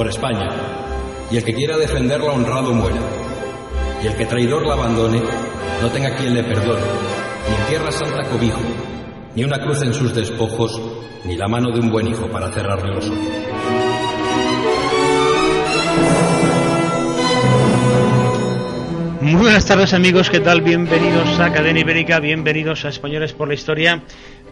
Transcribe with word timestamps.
Por 0.00 0.08
España, 0.08 0.48
y 1.30 1.36
el 1.36 1.44
que 1.44 1.52
quiera 1.52 1.76
defenderla 1.76 2.32
honrado 2.32 2.72
muera, 2.72 3.02
y 4.02 4.06
el 4.06 4.16
que 4.16 4.24
traidor 4.24 4.66
la 4.66 4.72
abandone, 4.72 5.20
no 5.82 5.90
tenga 5.90 6.16
quien 6.16 6.32
le 6.32 6.42
perdone, 6.42 6.80
ni 7.46 7.54
en 7.54 7.68
tierra 7.68 7.92
santa 7.92 8.26
cobijo, 8.30 8.62
ni 9.36 9.44
una 9.44 9.58
cruz 9.58 9.82
en 9.82 9.92
sus 9.92 10.14
despojos, 10.14 10.80
ni 11.26 11.36
la 11.36 11.48
mano 11.48 11.70
de 11.70 11.80
un 11.80 11.90
buen 11.90 12.06
hijo 12.06 12.26
para 12.28 12.50
cerrarle 12.50 12.94
los 12.94 13.10
ojos. 13.10 13.28
Muy 19.20 19.42
buenas 19.42 19.66
tardes 19.66 19.92
amigos, 19.92 20.30
¿qué 20.30 20.40
tal? 20.40 20.62
Bienvenidos 20.62 21.38
a 21.38 21.52
Cadena 21.52 21.78
Ibérica, 21.78 22.20
bienvenidos 22.20 22.86
a 22.86 22.88
Españoles 22.88 23.34
por 23.34 23.48
la 23.48 23.54
Historia. 23.54 24.02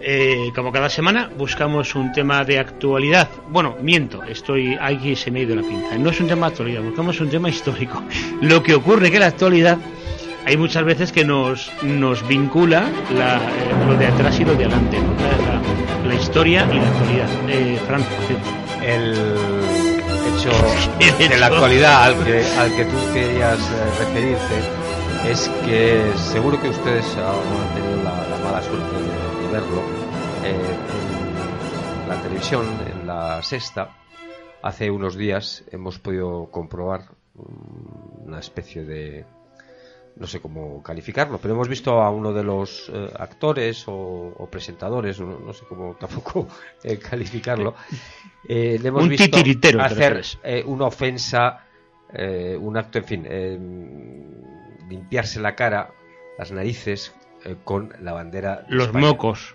Eh, 0.00 0.52
como 0.54 0.70
cada 0.70 0.88
semana 0.88 1.30
buscamos 1.36 1.94
un 1.94 2.12
tema 2.12 2.44
de 2.44 2.58
actualidad. 2.58 3.28
Bueno, 3.48 3.76
miento, 3.82 4.22
estoy 4.22 4.76
aquí 4.80 5.16
se 5.16 5.30
me 5.30 5.40
ha 5.40 5.42
ido 5.42 5.56
la 5.56 5.62
pinta. 5.62 5.98
No 5.98 6.10
es 6.10 6.20
un 6.20 6.28
tema 6.28 6.46
de 6.46 6.52
actualidad, 6.52 6.82
buscamos 6.82 7.20
un 7.20 7.28
tema 7.28 7.48
histórico. 7.48 8.02
Lo 8.40 8.62
que 8.62 8.74
ocurre 8.74 9.10
que 9.10 9.18
la 9.18 9.26
actualidad 9.26 9.78
hay 10.46 10.56
muchas 10.56 10.82
veces 10.84 11.12
que 11.12 11.24
nos, 11.24 11.70
nos 11.82 12.26
vincula 12.26 12.88
la, 13.14 13.36
eh, 13.36 13.86
lo 13.86 13.96
de 13.98 14.06
atrás 14.06 14.40
y 14.40 14.46
lo 14.46 14.54
de 14.54 14.64
adelante, 14.64 14.98
¿no? 14.98 15.12
la, 15.14 16.08
la, 16.08 16.14
historia 16.14 16.66
y 16.72 16.76
la 16.76 16.88
actualidad. 16.88 17.28
Eh, 17.48 17.78
Fran, 17.86 18.02
el 18.82 19.12
hecho 20.38 21.18
de 21.28 21.36
la 21.36 21.46
actualidad 21.48 22.02
al 22.02 22.24
que, 22.24 22.42
al 22.58 22.74
que 22.74 22.84
tú 22.86 22.96
querías 23.12 23.58
eh, 23.58 23.98
referirte 23.98 25.30
es 25.30 25.50
que 25.66 26.00
seguro 26.32 26.58
que 26.62 26.70
ustedes 26.70 27.04
han 27.16 27.74
tenido 27.74 28.02
la, 28.04 28.28
la 28.28 28.38
mala 28.42 28.62
suerte 28.62 28.96
de 28.96 29.27
verlo 29.50 29.82
eh, 30.44 30.76
en 32.02 32.08
la 32.08 32.22
televisión, 32.22 32.66
en 32.90 33.06
la 33.06 33.42
sexta, 33.42 33.96
hace 34.62 34.90
unos 34.90 35.16
días 35.16 35.64
hemos 35.70 35.98
podido 35.98 36.50
comprobar 36.50 37.02
una 38.24 38.40
especie 38.40 38.84
de 38.84 39.24
no 40.16 40.26
sé 40.26 40.40
cómo 40.40 40.82
calificarlo, 40.82 41.38
pero 41.38 41.54
hemos 41.54 41.68
visto 41.68 42.02
a 42.02 42.10
uno 42.10 42.32
de 42.32 42.42
los 42.42 42.90
eh, 42.92 43.10
actores 43.18 43.86
o, 43.86 44.34
o 44.36 44.50
presentadores, 44.50 45.20
no, 45.20 45.38
no, 45.38 45.52
sé 45.52 45.64
cómo 45.68 45.94
tampoco 46.00 46.48
eh, 46.82 46.98
calificarlo, 46.98 47.74
eh, 48.48 48.78
le 48.80 48.88
hemos 48.88 49.04
un 49.04 49.08
visto 49.08 49.38
hacer 49.80 50.22
una 50.66 50.86
ofensa, 50.86 51.64
eh, 52.12 52.56
un 52.60 52.76
acto, 52.76 52.98
en 52.98 53.04
fin, 53.04 53.26
limpiarse 54.88 55.40
la 55.40 55.54
cara, 55.54 55.90
las 56.36 56.50
narices 56.50 57.14
con 57.64 57.92
la 58.00 58.12
bandera. 58.12 58.64
De 58.68 58.74
los 58.74 58.86
España. 58.86 59.06
mocos. 59.06 59.54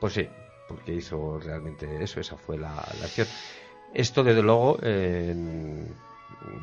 Pues 0.00 0.14
sí, 0.14 0.28
porque 0.68 0.94
hizo 0.94 1.38
realmente 1.38 2.02
eso, 2.02 2.20
esa 2.20 2.36
fue 2.36 2.56
la, 2.58 2.70
la 2.70 3.04
acción. 3.04 3.26
Esto, 3.92 4.22
desde 4.22 4.42
luego, 4.42 4.78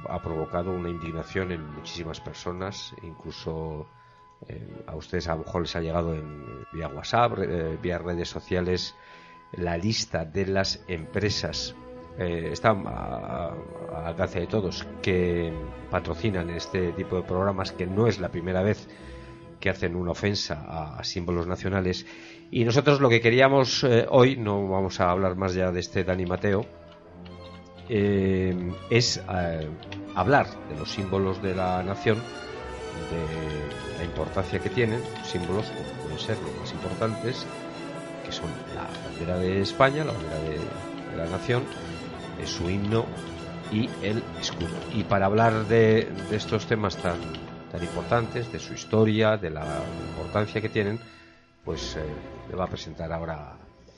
ha 0.07 0.21
provocado 0.21 0.71
una 0.71 0.89
indignación 0.89 1.51
en 1.51 1.65
muchísimas 1.73 2.19
personas, 2.19 2.93
incluso 3.03 3.85
eh, 4.47 4.83
a 4.87 4.95
ustedes 4.95 5.27
a 5.27 5.33
lo 5.33 5.39
mejor 5.39 5.61
les 5.61 5.75
ha 5.75 5.81
llegado 5.81 6.13
en, 6.13 6.65
vía 6.71 6.87
WhatsApp, 6.87 7.39
eh, 7.39 7.77
vía 7.81 7.97
redes 7.97 8.29
sociales, 8.29 8.95
la 9.53 9.77
lista 9.77 10.25
de 10.25 10.45
las 10.45 10.83
empresas, 10.87 11.75
eh, 12.17 12.49
está 12.51 12.69
a, 12.69 13.53
a 13.93 14.07
alcance 14.07 14.39
de 14.39 14.47
todos, 14.47 14.87
que 15.01 15.53
patrocinan 15.89 16.49
este 16.49 16.91
tipo 16.93 17.17
de 17.17 17.23
programas, 17.23 17.71
que 17.71 17.85
no 17.85 18.07
es 18.07 18.19
la 18.19 18.29
primera 18.29 18.61
vez 18.61 18.87
que 19.59 19.69
hacen 19.69 19.95
una 19.95 20.11
ofensa 20.11 20.65
a, 20.67 20.99
a 20.99 21.03
símbolos 21.03 21.47
nacionales. 21.47 22.05
Y 22.51 22.63
nosotros 22.63 23.01
lo 23.01 23.09
que 23.09 23.21
queríamos 23.21 23.83
eh, 23.83 24.05
hoy, 24.09 24.37
no 24.37 24.67
vamos 24.67 24.99
a 24.99 25.11
hablar 25.11 25.35
más 25.35 25.53
ya 25.53 25.71
de 25.71 25.79
este 25.79 26.03
Dani 26.03 26.25
Mateo, 26.25 26.65
eh, 27.89 28.73
es 28.89 29.21
eh, 29.33 29.67
hablar 30.15 30.47
de 30.69 30.77
los 30.77 30.91
símbolos 30.91 31.41
de 31.41 31.55
la 31.55 31.83
nación, 31.83 32.17
de 32.17 33.97
la 33.97 34.03
importancia 34.03 34.59
que 34.59 34.69
tienen, 34.69 35.01
símbolos 35.23 35.65
como 35.67 36.03
pueden 36.03 36.19
ser 36.19 36.37
los 36.41 36.59
más 36.59 36.71
importantes, 36.71 37.45
que 38.25 38.31
son 38.31 38.49
la 38.75 38.87
bandera 39.09 39.37
de 39.37 39.61
España, 39.61 40.03
la 40.03 40.11
bandera 40.13 40.39
de, 40.39 41.11
de 41.11 41.17
la 41.17 41.25
nación, 41.27 41.63
eh, 42.41 42.47
su 42.47 42.69
himno 42.69 43.05
y 43.71 43.89
el 44.01 44.23
escudo. 44.39 44.75
Y 44.93 45.03
para 45.03 45.25
hablar 45.25 45.67
de, 45.67 46.09
de 46.29 46.35
estos 46.35 46.65
temas 46.65 46.97
tan, 46.97 47.17
tan 47.77 47.87
importantes, 47.87 48.51
de 48.51 48.59
su 48.59 48.73
historia, 48.73 49.37
de 49.37 49.49
la 49.49 49.65
importancia 50.09 50.59
que 50.61 50.69
tienen, 50.69 50.99
pues 51.63 51.95
eh, 51.95 52.03
le 52.49 52.55
va 52.55 52.65
a 52.65 52.67
presentar 52.67 53.11
ahora 53.11 53.53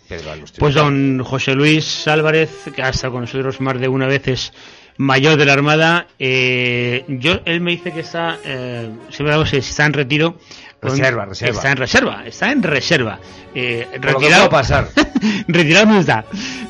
Pedro 0.08 0.32
Agustín. 0.32 0.60
Pues 0.60 0.76
don 0.76 1.24
José 1.24 1.56
Luis 1.56 2.08
Álvarez, 2.08 2.66
que 2.76 2.82
ha 2.82 2.90
estado 2.90 3.14
con 3.14 3.22
nosotros 3.22 3.62
más 3.62 3.80
de 3.80 3.88
una 3.88 4.08
vez, 4.08 4.28
es 4.28 4.54
mayor 4.98 5.38
de 5.38 5.46
la 5.46 5.54
Armada. 5.54 6.08
Eh, 6.18 7.06
yo, 7.08 7.40
él 7.46 7.62
me 7.62 7.72
dice 7.72 7.92
que 7.92 8.02
está, 8.02 8.38
eh, 8.44 8.90
si 9.10 9.58
está 9.58 9.86
en 9.86 9.94
retiro. 9.94 10.38
Reserva, 10.82 11.26
reserva. 11.26 11.58
Está 11.58 11.72
en 11.72 11.78
reserva, 11.78 12.24
está 12.26 12.52
en 12.52 12.64
reserva. 12.64 13.20
Eh, 13.54 13.88
Por 14.02 14.22
lo 14.22 14.50
pasar. 14.50 14.90
retirado 15.48 15.86
no 15.88 16.00
está. 16.00 16.26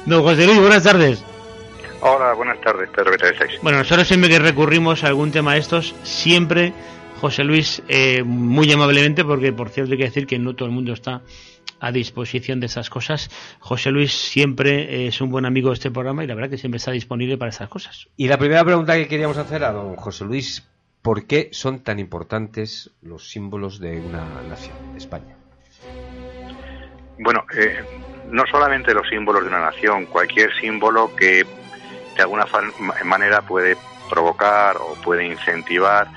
Don 0.05 0.23
José 0.23 0.45
Luis, 0.45 0.59
buenas 0.59 0.83
tardes. 0.83 1.23
Hola, 2.01 2.33
buenas 2.33 2.61
tardes, 2.61 2.89
Pedro, 2.95 3.11
¿qué 3.11 3.17
tal 3.17 3.33
estáis? 3.33 3.61
Bueno, 3.61 3.79
nosotros 3.79 4.07
siempre 4.07 4.29
que 4.29 4.39
recurrimos 4.39 5.03
a 5.03 5.07
algún 5.07 5.31
tema 5.31 5.53
de 5.53 5.59
estos, 5.59 5.93
siempre 6.03 6.73
José 7.19 7.43
Luis, 7.43 7.83
eh, 7.87 8.23
muy 8.23 8.71
amablemente, 8.71 9.25
porque 9.25 9.51
por 9.51 9.69
cierto 9.69 9.91
hay 9.91 9.97
que 9.97 10.05
decir 10.05 10.25
que 10.25 10.39
no 10.39 10.55
todo 10.55 10.67
el 10.67 10.73
mundo 10.73 10.93
está 10.93 11.21
a 11.81 11.91
disposición 11.91 12.59
de 12.59 12.67
esas 12.67 12.89
cosas. 12.89 13.29
José 13.59 13.91
Luis 13.91 14.11
siempre 14.13 15.07
es 15.07 15.19
un 15.21 15.29
buen 15.29 15.45
amigo 15.45 15.69
de 15.69 15.75
este 15.75 15.91
programa 15.91 16.23
y 16.23 16.27
la 16.27 16.35
verdad 16.35 16.49
que 16.49 16.57
siempre 16.57 16.77
está 16.77 16.91
disponible 16.91 17.37
para 17.37 17.49
esas 17.49 17.69
cosas. 17.69 18.07
Y 18.15 18.27
la 18.27 18.37
primera 18.37 18.63
pregunta 18.63 18.95
que 18.95 19.07
queríamos 19.07 19.37
hacer 19.37 19.63
a 19.63 19.71
don 19.71 19.95
José 19.95 20.25
Luis, 20.25 20.67
¿por 21.01 21.27
qué 21.27 21.49
son 21.51 21.83
tan 21.83 21.99
importantes 21.99 22.91
los 23.01 23.29
símbolos 23.29 23.79
de 23.79 23.99
una 23.99 24.25
nación, 24.47 24.77
España? 24.95 25.35
Bueno, 27.19 27.43
eh, 27.57 27.83
no 28.31 28.43
solamente 28.49 28.93
los 28.93 29.07
símbolos 29.09 29.43
de 29.43 29.49
una 29.49 29.59
nación, 29.59 30.05
cualquier 30.05 30.51
símbolo 30.59 31.13
que 31.15 31.45
de 32.15 32.21
alguna 32.21 32.45
manera 33.03 33.41
puede 33.41 33.75
provocar 34.09 34.77
o 34.77 34.95
puede 35.03 35.25
incentivar 35.25 36.07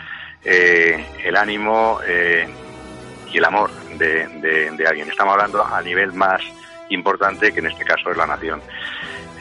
eh, 0.45 1.05
el 1.25 1.37
ánimo 1.37 2.01
eh, 2.07 2.49
y 3.33 3.39
el 3.39 3.45
amor 3.45 3.71
de, 3.97 4.85
alguien. 4.87 5.09
Estamos 5.09 5.35
hablando 5.35 5.65
a 5.65 5.81
nivel 5.81 6.13
más 6.13 6.41
importante 6.89 7.53
que 7.53 7.61
en 7.61 7.67
este 7.67 7.85
caso 7.85 8.11
es 8.11 8.17
la 8.17 8.27
nación. 8.27 8.61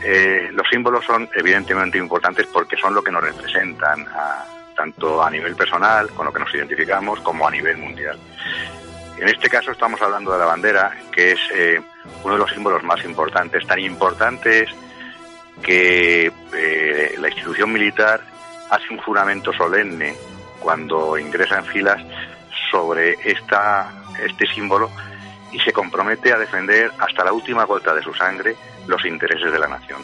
Eh, 0.04 0.50
los 0.52 0.68
símbolos 0.70 1.06
son 1.06 1.30
evidentemente 1.36 1.98
importantes 1.98 2.48
porque 2.48 2.78
son 2.78 2.94
lo 2.94 3.04
que 3.04 3.12
nos 3.12 3.24
representan, 3.24 4.06
tanto 4.76 5.22
a 5.24 5.30
nivel 5.30 5.56
personal, 5.56 6.10
con 6.10 6.26
lo 6.26 6.34
que 6.34 6.40
nos 6.40 6.54
identificamos, 6.54 7.20
como 7.22 7.48
a 7.48 7.52
nivel 7.52 7.78
mundial. 7.78 8.18
En 9.18 9.28
este 9.28 9.50
caso 9.50 9.72
estamos 9.72 10.02
hablando 10.02 10.32
de 10.32 10.40
la 10.40 10.46
bandera, 10.46 10.96
que 11.12 11.34
es 11.34 11.40
eh, 11.54 11.82
uno 12.24 12.34
de 12.34 12.40
los 12.40 12.52
símbolos 12.52 12.84
más 12.84 13.04
importantes, 13.06 13.68
tan 13.68 13.80
importantes 13.80 14.70
que 15.62 16.32
la 17.20 17.28
institución 17.28 17.72
militar 17.72 18.22
hace 18.72 18.86
un 18.90 18.98
juramento 18.98 19.54
solemne 19.54 20.16
cuando 20.62 21.18
ingresa 21.18 21.60
en 21.60 21.66
filas 21.66 22.02
sobre 22.70 23.18
esta, 23.26 23.92
este 24.24 24.48
símbolo 24.48 24.90
y 25.52 25.60
se 25.60 25.74
compromete 25.74 26.32
a 26.32 26.38
defender 26.38 26.92
hasta 26.98 27.26
la 27.26 27.34
última 27.34 27.66
gota 27.66 27.94
de 27.94 28.02
su 28.02 28.14
sangre 28.14 28.56
los 28.88 29.06
intereses 29.06 29.52
de 29.52 29.60
la 29.60 29.68
nación. 29.68 30.02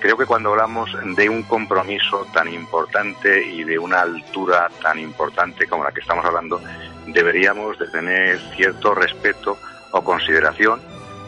Creo 0.00 0.16
que 0.16 0.26
cuando 0.26 0.50
hablamos 0.50 0.90
de 1.14 1.28
un 1.28 1.42
compromiso 1.42 2.26
tan 2.32 2.52
importante 2.52 3.44
y 3.44 3.64
de 3.64 3.78
una 3.78 4.00
altura 4.00 4.68
tan 4.82 4.98
importante 4.98 5.66
como 5.66 5.84
la 5.84 5.92
que 5.92 6.00
estamos 6.00 6.24
hablando, 6.24 6.60
deberíamos 7.06 7.78
de 7.78 7.86
tener 7.88 8.40
cierto 8.56 8.94
respeto 8.94 9.58
o 9.92 10.02
consideración, 10.02 10.80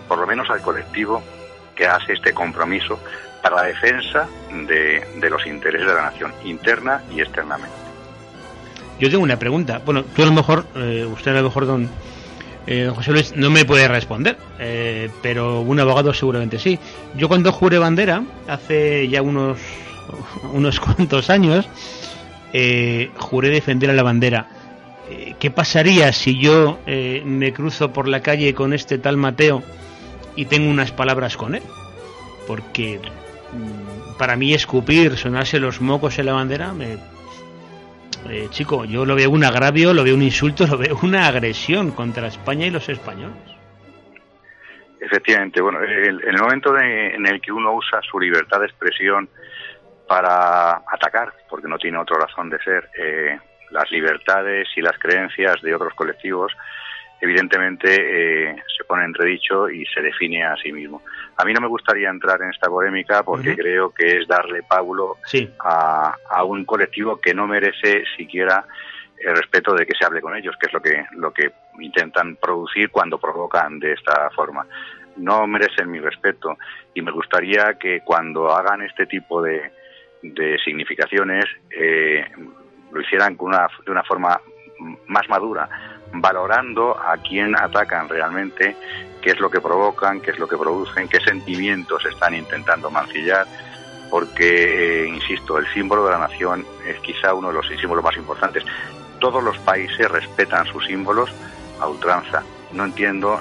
por 0.08 0.18
lo 0.18 0.26
menos 0.26 0.48
al 0.48 0.62
colectivo 0.62 1.22
que 1.74 1.86
hace 1.86 2.14
este 2.14 2.32
compromiso 2.32 2.98
para 3.42 3.56
la 3.56 3.62
defensa 3.64 4.26
de, 4.50 5.06
de 5.16 5.30
los 5.30 5.46
intereses 5.46 5.86
de 5.86 5.94
la 5.94 6.02
nación, 6.02 6.32
interna 6.44 7.02
y 7.10 7.20
externamente. 7.20 7.81
Yo 9.02 9.10
tengo 9.10 9.24
una 9.24 9.36
pregunta. 9.36 9.82
Bueno, 9.84 10.04
tú 10.04 10.22
a 10.22 10.26
lo 10.26 10.32
mejor, 10.32 10.64
eh, 10.76 11.04
usted 11.04 11.32
a 11.32 11.40
lo 11.40 11.42
mejor, 11.42 11.66
don, 11.66 11.90
Eh, 12.68 12.88
José 12.94 13.10
Luis 13.10 13.34
no 13.34 13.50
me 13.50 13.64
puede 13.64 13.88
responder, 13.88 14.38
eh, 14.60 15.10
pero 15.20 15.60
un 15.62 15.80
abogado 15.80 16.14
seguramente 16.14 16.60
sí. 16.60 16.78
Yo 17.16 17.26
cuando 17.26 17.50
juré 17.50 17.78
bandera, 17.78 18.22
hace 18.46 19.08
ya 19.08 19.20
unos, 19.22 19.58
unos 20.52 20.78
cuantos 20.78 21.30
años, 21.30 21.66
eh, 22.52 23.10
juré 23.16 23.48
defender 23.48 23.90
a 23.90 23.94
la 23.94 24.04
bandera. 24.04 24.46
Eh, 25.10 25.34
¿Qué 25.40 25.50
pasaría 25.50 26.12
si 26.12 26.38
yo 26.38 26.78
me 26.86 27.52
cruzo 27.52 27.92
por 27.92 28.06
la 28.06 28.20
calle 28.20 28.54
con 28.54 28.72
este 28.72 28.98
tal 28.98 29.16
Mateo 29.16 29.64
y 30.36 30.44
tengo 30.44 30.70
unas 30.70 30.92
palabras 30.92 31.36
con 31.36 31.56
él? 31.56 31.64
Porque 32.46 33.00
mm, 33.00 34.16
para 34.16 34.36
mí 34.36 34.54
escupir, 34.54 35.16
sonarse 35.16 35.58
los 35.58 35.80
mocos 35.80 36.20
en 36.20 36.26
la 36.26 36.34
bandera, 36.34 36.72
me, 36.72 36.98
eh, 38.30 38.48
chico, 38.50 38.84
yo 38.84 39.04
lo 39.04 39.14
veo 39.14 39.30
un 39.30 39.44
agravio, 39.44 39.92
lo 39.92 40.04
veo 40.04 40.14
un 40.14 40.22
insulto, 40.22 40.66
lo 40.66 40.78
veo 40.78 40.98
una 41.02 41.26
agresión 41.26 41.90
contra 41.92 42.26
España 42.28 42.66
y 42.66 42.70
los 42.70 42.88
españoles. 42.88 43.36
Efectivamente, 45.00 45.60
bueno, 45.60 45.80
el, 45.80 46.22
el 46.24 46.38
momento 46.38 46.78
en 46.78 47.26
el 47.26 47.40
que 47.40 47.50
uno 47.50 47.74
usa 47.74 48.00
su 48.08 48.20
libertad 48.20 48.60
de 48.60 48.66
expresión 48.66 49.28
para 50.06 50.82
atacar, 50.86 51.32
porque 51.48 51.68
no 51.68 51.78
tiene 51.78 51.98
otra 51.98 52.18
razón 52.18 52.50
de 52.50 52.58
ser, 52.58 52.88
eh, 52.98 53.38
las 53.70 53.90
libertades 53.90 54.68
y 54.76 54.82
las 54.82 54.98
creencias 54.98 55.60
de 55.62 55.74
otros 55.74 55.94
colectivos, 55.94 56.52
evidentemente 57.22 58.50
eh, 58.50 58.56
se 58.76 58.82
pone 58.82 59.04
entredicho 59.04 59.70
y 59.70 59.86
se 59.86 60.02
define 60.02 60.44
a 60.44 60.56
sí 60.56 60.72
mismo. 60.72 61.02
A 61.36 61.44
mí 61.44 61.54
no 61.54 61.60
me 61.60 61.68
gustaría 61.68 62.10
entrar 62.10 62.42
en 62.42 62.50
esta 62.50 62.68
polémica 62.68 63.22
porque 63.22 63.54
creo 63.54 63.90
que 63.90 64.18
es 64.18 64.26
darle 64.26 64.64
pábulo 64.64 65.18
a, 65.60 66.16
a, 66.28 66.42
un 66.42 66.64
colectivo 66.64 67.20
que 67.20 67.32
no 67.32 67.46
merece 67.46 68.02
siquiera 68.16 68.64
el 69.20 69.36
respeto 69.36 69.72
de 69.72 69.86
que 69.86 69.94
se 69.96 70.04
hable 70.04 70.20
con 70.20 70.36
ellos, 70.36 70.56
que 70.58 70.66
es 70.66 70.72
lo 70.72 70.82
que, 70.82 71.06
lo 71.12 71.32
que 71.32 71.52
intentan 71.78 72.34
producir 72.34 72.90
cuando 72.90 73.18
provocan 73.18 73.78
de 73.78 73.92
esta 73.92 74.28
forma. 74.30 74.66
No 75.16 75.46
merecen 75.46 75.92
mi 75.92 76.00
respeto 76.00 76.58
y 76.92 77.02
me 77.02 77.12
gustaría 77.12 77.74
que 77.74 78.00
cuando 78.00 78.50
hagan 78.52 78.82
este 78.82 79.06
tipo 79.06 79.40
de, 79.40 79.70
de 80.22 80.58
significaciones 80.58 81.44
eh, 81.70 82.26
lo 82.90 83.00
hicieran 83.00 83.36
con 83.36 83.50
una, 83.50 83.68
de 83.84 83.92
una 83.92 84.02
forma 84.02 84.40
más 85.06 85.28
madura, 85.28 85.68
valorando 86.12 86.98
a 86.98 87.16
quién 87.16 87.56
atacan 87.56 88.08
realmente, 88.08 88.76
qué 89.20 89.30
es 89.30 89.40
lo 89.40 89.50
que 89.50 89.60
provocan, 89.60 90.20
qué 90.20 90.32
es 90.32 90.38
lo 90.38 90.48
que 90.48 90.56
producen, 90.56 91.08
qué 91.08 91.20
sentimientos 91.20 92.04
están 92.06 92.34
intentando 92.34 92.90
mancillar, 92.90 93.46
porque, 94.10 95.04
eh, 95.04 95.08
insisto, 95.08 95.58
el 95.58 95.66
símbolo 95.72 96.04
de 96.04 96.12
la 96.12 96.18
nación 96.18 96.66
es 96.86 96.98
quizá 97.00 97.32
uno 97.32 97.48
de 97.48 97.54
los 97.54 97.66
símbolos 97.66 98.04
más 98.04 98.16
importantes. 98.16 98.64
Todos 99.18 99.42
los 99.42 99.56
países 99.60 100.10
respetan 100.10 100.66
sus 100.66 100.84
símbolos 100.84 101.30
a 101.80 101.88
ultranza. 101.88 102.42
No 102.72 102.84
entiendo 102.84 103.40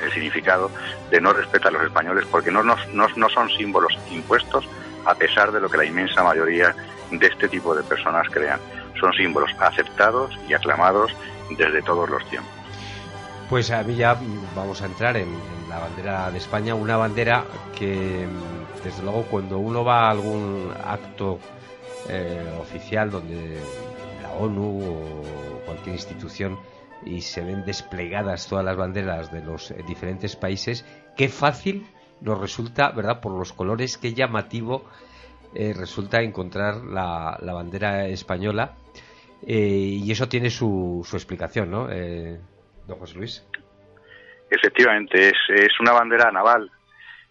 el 0.00 0.12
significado 0.12 0.70
de 1.10 1.20
no 1.20 1.32
respetar 1.32 1.68
a 1.68 1.78
los 1.78 1.84
españoles 1.84 2.24
porque 2.30 2.50
no, 2.50 2.62
no, 2.62 2.76
no 2.92 3.28
son 3.28 3.50
símbolos 3.50 3.98
impuestos 4.10 4.68
a 5.04 5.14
pesar 5.14 5.52
de 5.52 5.60
lo 5.60 5.68
que 5.68 5.78
la 5.78 5.84
inmensa 5.84 6.22
mayoría 6.22 6.74
de 7.10 7.26
este 7.26 7.48
tipo 7.48 7.74
de 7.74 7.82
personas 7.82 8.28
crean. 8.30 8.60
Son 9.00 9.12
símbolos 9.12 9.50
aceptados 9.58 10.36
y 10.48 10.54
aclamados 10.54 11.12
desde 11.56 11.82
todos 11.82 12.08
los 12.08 12.24
tiempos. 12.28 12.52
Pues 13.48 13.70
a 13.70 13.82
mí 13.82 13.96
ya 13.96 14.18
vamos 14.54 14.82
a 14.82 14.86
entrar 14.86 15.16
en, 15.16 15.28
la 15.68 15.78
bandera 15.78 16.30
de 16.30 16.38
España, 16.38 16.74
una 16.74 16.96
bandera 16.96 17.44
que 17.78 18.26
desde 18.82 19.02
luego 19.02 19.22
cuando 19.24 19.58
uno 19.58 19.84
va 19.84 20.06
a 20.06 20.10
algún 20.10 20.72
acto 20.84 21.38
eh, 22.08 22.42
oficial 22.60 23.10
donde 23.10 23.58
la 24.22 24.32
ONU 24.32 24.82
o 24.82 25.60
cualquier 25.66 25.94
institución 25.96 26.58
y 27.04 27.20
se 27.20 27.42
ven 27.42 27.64
desplegadas 27.64 28.48
todas 28.48 28.64
las 28.64 28.76
banderas 28.76 29.30
de 29.30 29.42
los 29.42 29.74
diferentes 29.86 30.36
países, 30.36 30.84
qué 31.16 31.28
fácil 31.28 31.86
nos 32.20 32.38
resulta, 32.38 32.90
¿verdad? 32.90 33.20
Por 33.20 33.32
los 33.32 33.52
colores, 33.52 33.98
qué 33.98 34.14
llamativo 34.14 34.84
eh, 35.54 35.74
resulta 35.74 36.20
encontrar 36.22 36.76
la, 36.84 37.38
la 37.40 37.52
bandera 37.52 38.06
española 38.08 38.74
eh, 39.46 40.00
y 40.04 40.10
eso 40.10 40.28
tiene 40.28 40.50
su, 40.50 41.06
su 41.08 41.16
explicación, 41.16 41.70
¿no, 41.70 41.90
eh, 41.90 42.38
don 42.86 42.98
José 42.98 43.18
Luis? 43.18 43.46
Efectivamente, 44.50 45.28
es, 45.28 45.36
es 45.48 45.80
una 45.80 45.92
bandera 45.92 46.30
naval 46.30 46.70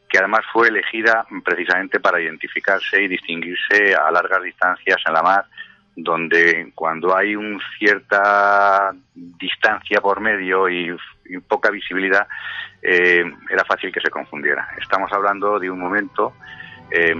que 0.09 0.17
además 0.17 0.41
fue 0.51 0.69
elegida 0.69 1.25
precisamente 1.43 1.99
para 1.99 2.21
identificarse 2.21 3.01
y 3.01 3.07
distinguirse 3.07 3.93
a 3.93 4.09
largas 4.11 4.41
distancias 4.41 4.97
en 5.05 5.13
la 5.13 5.21
mar, 5.21 5.45
donde 5.95 6.71
cuando 6.75 7.15
hay 7.15 7.35
una 7.35 7.59
cierta 7.77 8.93
distancia 9.13 9.99
por 9.99 10.21
medio 10.21 10.69
y, 10.69 10.95
poca 11.47 11.69
visibilidad, 11.69 12.25
eh, 12.81 13.25
era 13.49 13.65
fácil 13.65 13.91
que 13.91 13.99
se 13.99 14.09
confundiera. 14.09 14.69
Estamos 14.79 15.11
hablando 15.11 15.59
de 15.59 15.69
un 15.69 15.79
momento 15.79 16.33
eh, 16.89 17.15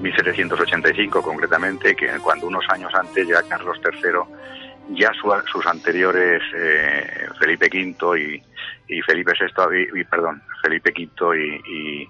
1785 0.00 1.22
concretamente, 1.22 1.94
que 1.94 2.08
cuando 2.22 2.46
unos 2.46 2.64
años 2.68 2.92
antes 2.94 3.26
ya 3.26 3.42
Carlos 3.42 3.78
III, 3.84 4.96
ya 4.96 5.12
sus 5.50 5.66
anteriores 5.66 6.42
eh, 6.54 7.26
Felipe 7.38 7.68
V 7.72 8.20
y, 8.20 8.42
y 8.88 9.02
Felipe 9.02 9.32
VI, 9.38 10.00
y, 10.00 10.04
perdón, 10.04 10.42
Felipe 10.62 10.92
V 10.96 11.38
y, 11.38 12.08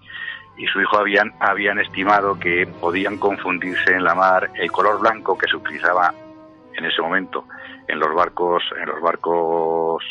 y, 0.57 0.67
su 0.67 0.81
hijo 0.81 0.99
habían, 0.99 1.33
habían 1.41 1.79
estimado 1.79 2.39
que 2.39 2.67
podían 2.81 3.19
confundirse 3.19 3.93
en 3.93 4.05
la 4.05 4.15
mar 4.15 4.51
el 4.55 4.71
color 4.71 5.01
blanco 5.01 5.37
que 5.37 5.49
se 5.49 5.57
utilizaba 5.57 6.15
en 6.77 6.85
ese 6.85 7.03
momento 7.03 7.47
en 7.89 7.99
los 7.99 8.15
barcos, 8.15 8.63
en 8.81 8.89
los 8.89 9.01
barcos, 9.01 10.03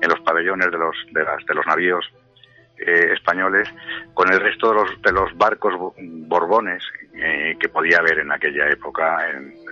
en 0.00 0.08
los 0.08 0.20
pabellones 0.20 0.70
de 0.70 0.78
los, 0.78 0.96
de, 1.12 1.24
las, 1.24 1.44
de 1.44 1.54
los 1.54 1.66
navíos 1.66 2.04
eh, 2.86 3.12
españoles 3.12 3.68
con 4.14 4.32
el 4.32 4.40
resto 4.40 4.70
de 4.70 4.74
los, 4.74 5.02
de 5.02 5.12
los 5.12 5.36
barcos 5.36 5.74
borbones 5.98 6.82
eh, 7.14 7.56
que 7.60 7.68
podía 7.68 7.98
haber 7.98 8.20
en 8.20 8.32
aquella 8.32 8.68
época 8.68 9.18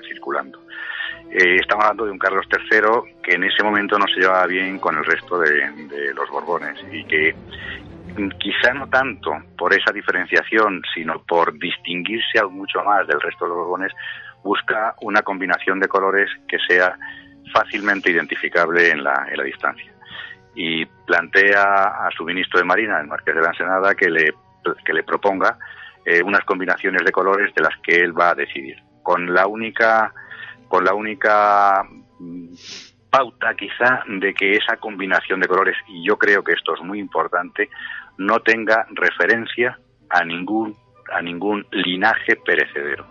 circulando. 0.06 0.60
Eh, 1.30 1.56
estamos 1.60 1.84
hablando 1.84 2.06
de 2.06 2.12
un 2.12 2.18
Carlos 2.18 2.46
III 2.50 3.14
que 3.22 3.34
en 3.34 3.44
ese 3.44 3.62
momento 3.62 3.98
no 3.98 4.06
se 4.06 4.20
llevaba 4.20 4.46
bien 4.46 4.78
con 4.78 4.96
el 4.96 5.04
resto 5.04 5.38
de, 5.38 6.12
los 6.14 6.28
borbones 6.30 6.78
y 6.90 7.04
que 7.04 7.34
quizá 8.38 8.72
no 8.74 8.88
tanto 8.88 9.32
por 9.56 9.72
esa 9.72 9.92
diferenciación, 9.92 10.82
sino 10.94 11.22
por 11.22 11.58
distinguirse 11.58 12.38
aún 12.38 12.56
mucho 12.56 12.82
más 12.82 13.06
del 13.06 13.20
resto 13.20 13.44
de 13.44 13.50
los 13.50 13.58
borbones, 13.58 13.92
busca 14.42 14.94
una 15.02 15.22
combinación 15.22 15.80
de 15.80 15.88
colores 15.88 16.30
que 16.46 16.58
sea 16.66 16.96
fácilmente 17.52 18.10
identificable 18.10 18.90
en 18.90 19.04
la, 19.04 19.26
en 19.30 19.36
la 19.36 19.44
distancia 19.44 19.97
y 20.60 20.84
plantea 20.84 21.84
a 21.84 22.10
su 22.16 22.24
ministro 22.24 22.58
de 22.58 22.64
Marina, 22.64 23.00
el 23.00 23.06
Marqués 23.06 23.32
de 23.32 23.42
la 23.42 23.50
Ensenada, 23.50 23.94
que 23.94 24.10
le, 24.10 24.34
que 24.84 24.92
le 24.92 25.04
proponga 25.04 25.56
eh, 26.04 26.20
unas 26.20 26.44
combinaciones 26.44 27.04
de 27.04 27.12
colores 27.12 27.54
de 27.54 27.62
las 27.62 27.78
que 27.80 28.00
él 28.00 28.18
va 28.18 28.30
a 28.30 28.34
decidir, 28.34 28.76
con 29.04 29.32
la 29.32 29.46
única, 29.46 30.12
con 30.66 30.84
la 30.84 30.94
única 30.94 31.84
mm, 32.18 32.54
pauta 33.08 33.54
quizá 33.54 34.02
de 34.08 34.34
que 34.34 34.54
esa 34.54 34.78
combinación 34.78 35.38
de 35.38 35.46
colores, 35.46 35.76
y 35.86 36.04
yo 36.04 36.18
creo 36.18 36.42
que 36.42 36.54
esto 36.54 36.74
es 36.74 36.82
muy 36.82 36.98
importante, 36.98 37.70
no 38.16 38.40
tenga 38.40 38.84
referencia 38.90 39.78
a 40.10 40.24
ningún, 40.24 40.74
a 41.12 41.22
ningún 41.22 41.64
linaje 41.70 42.34
perecedero. 42.34 43.06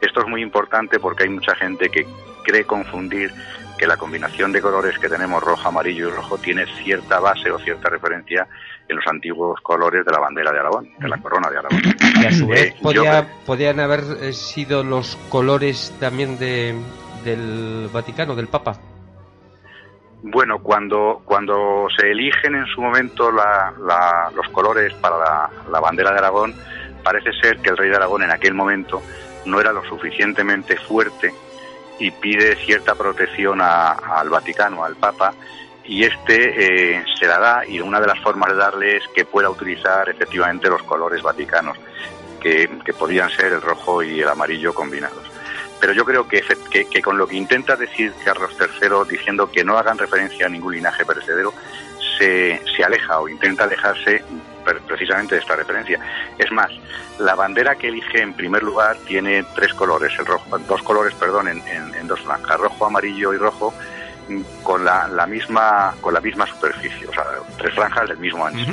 Esto 0.00 0.20
es 0.20 0.28
muy 0.28 0.40
importante 0.40 0.98
porque 0.98 1.24
hay 1.24 1.28
mucha 1.28 1.54
gente 1.56 1.90
que 1.90 2.06
cree 2.42 2.64
confundir 2.64 3.30
que 3.76 3.86
la 3.86 3.96
combinación 3.96 4.52
de 4.52 4.60
colores 4.60 4.98
que 4.98 5.08
tenemos 5.08 5.42
rojo, 5.42 5.68
amarillo 5.68 6.08
y 6.08 6.10
rojo 6.12 6.38
tiene 6.38 6.66
cierta 6.82 7.20
base 7.20 7.50
o 7.50 7.58
cierta 7.58 7.88
referencia 7.88 8.46
en 8.88 8.96
los 8.96 9.06
antiguos 9.06 9.60
colores 9.60 10.04
de 10.04 10.12
la 10.12 10.18
bandera 10.18 10.52
de 10.52 10.60
Aragón, 10.60 10.90
de 10.98 11.08
la 11.08 11.18
corona 11.18 11.50
de 11.50 11.58
Aragón. 11.58 11.82
Y 12.20 12.26
a 12.26 12.32
su 12.32 12.46
vez 12.46 12.74
eh, 12.74 13.26
podían 13.44 13.80
haber 13.80 14.00
eh, 14.20 14.32
sido 14.32 14.84
los 14.84 15.16
colores 15.28 15.94
también 15.98 16.38
de, 16.38 16.74
del 17.24 17.88
Vaticano, 17.92 18.34
del 18.34 18.48
Papa. 18.48 18.78
Bueno, 20.22 20.60
cuando, 20.62 21.22
cuando 21.24 21.86
se 21.96 22.10
eligen 22.10 22.54
en 22.54 22.66
su 22.66 22.80
momento 22.80 23.30
los 23.30 24.48
colores 24.50 24.92
para 24.94 25.18
la, 25.18 25.50
la 25.70 25.80
bandera 25.80 26.12
de 26.12 26.18
Aragón, 26.18 26.54
parece 27.04 27.32
ser 27.40 27.58
que 27.58 27.70
el 27.70 27.76
rey 27.76 27.90
de 27.90 27.96
Aragón 27.96 28.22
en 28.22 28.30
aquel 28.30 28.54
momento 28.54 29.02
no 29.44 29.60
era 29.60 29.72
lo 29.72 29.84
suficientemente 29.84 30.76
fuerte 30.76 31.32
y 31.98 32.10
pide 32.10 32.56
cierta 32.56 32.94
protección 32.94 33.60
al 33.60 34.28
Vaticano, 34.28 34.84
al 34.84 34.96
Papa, 34.96 35.34
y 35.84 36.04
este 36.04 36.96
eh, 36.96 37.04
se 37.18 37.26
la 37.26 37.38
da 37.38 37.66
y 37.66 37.80
una 37.80 38.00
de 38.00 38.08
las 38.08 38.18
formas 38.20 38.50
de 38.50 38.56
darle 38.56 38.96
es 38.96 39.04
que 39.14 39.24
pueda 39.24 39.48
utilizar 39.48 40.08
efectivamente 40.08 40.68
los 40.68 40.82
colores 40.82 41.22
vaticanos, 41.22 41.78
que, 42.40 42.68
podían 42.98 43.30
ser 43.30 43.52
el 43.52 43.62
rojo 43.62 44.02
y 44.02 44.20
el 44.20 44.28
amarillo 44.28 44.74
combinados. 44.74 45.30
Pero 45.80 45.92
yo 45.92 46.04
creo 46.04 46.26
que, 46.26 46.42
que, 46.70 47.02
con 47.02 47.18
lo 47.18 47.26
que 47.26 47.36
intenta 47.36 47.76
decir 47.76 48.12
Carlos 48.24 48.56
III, 48.58 49.08
diciendo 49.08 49.50
que 49.50 49.64
no 49.64 49.76
hagan 49.76 49.98
referencia 49.98 50.46
a 50.46 50.48
ningún 50.48 50.74
linaje 50.74 51.04
perecedero, 51.04 51.52
se, 52.18 52.60
se 52.74 52.84
aleja 52.84 53.20
o 53.20 53.28
intenta 53.28 53.64
alejarse 53.64 54.24
precisamente 54.86 55.34
de 55.34 55.40
esta 55.40 55.56
referencia. 55.56 55.98
Es 56.38 56.50
más, 56.52 56.70
la 57.18 57.34
bandera 57.34 57.76
que 57.76 57.88
elige 57.88 58.20
en 58.20 58.34
primer 58.34 58.62
lugar 58.62 58.96
tiene 59.06 59.44
tres 59.54 59.72
colores, 59.74 60.12
el 60.18 60.26
rojo, 60.26 60.58
dos 60.58 60.82
colores, 60.82 61.14
perdón, 61.14 61.48
en, 61.48 62.06
dos 62.06 62.20
franjas, 62.20 62.58
rojo, 62.58 62.86
amarillo 62.86 63.32
y 63.32 63.38
rojo, 63.38 63.74
con 64.62 64.84
la, 64.84 65.06
la, 65.08 65.26
misma 65.26 65.94
con 66.00 66.12
la 66.12 66.20
misma 66.20 66.46
superficie, 66.46 67.06
o 67.06 67.12
sea, 67.12 67.24
tres 67.56 67.74
franjas 67.74 68.08
del 68.08 68.18
mismo 68.18 68.44
ancho. 68.44 68.72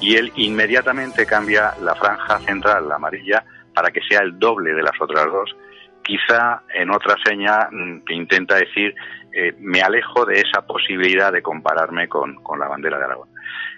Y 0.00 0.16
él 0.16 0.32
inmediatamente 0.36 1.26
cambia 1.26 1.74
la 1.80 1.94
franja 1.94 2.38
central, 2.40 2.88
la 2.88 2.96
amarilla, 2.96 3.44
para 3.74 3.90
que 3.90 4.00
sea 4.08 4.20
el 4.20 4.38
doble 4.38 4.74
de 4.74 4.82
las 4.82 5.00
otras 5.00 5.26
dos, 5.26 5.56
quizá 6.02 6.62
en 6.74 6.90
otra 6.90 7.14
seña 7.24 7.68
mm, 7.70 8.00
que 8.00 8.14
intenta 8.14 8.56
decir 8.56 8.94
eh, 9.32 9.54
me 9.60 9.82
alejo 9.82 10.24
de 10.24 10.40
esa 10.40 10.66
posibilidad 10.66 11.30
de 11.30 11.42
compararme 11.42 12.08
con, 12.08 12.36
con, 12.42 12.58
la 12.58 12.66
bandera 12.66 12.98
de 12.98 13.04
Aragón. 13.04 13.27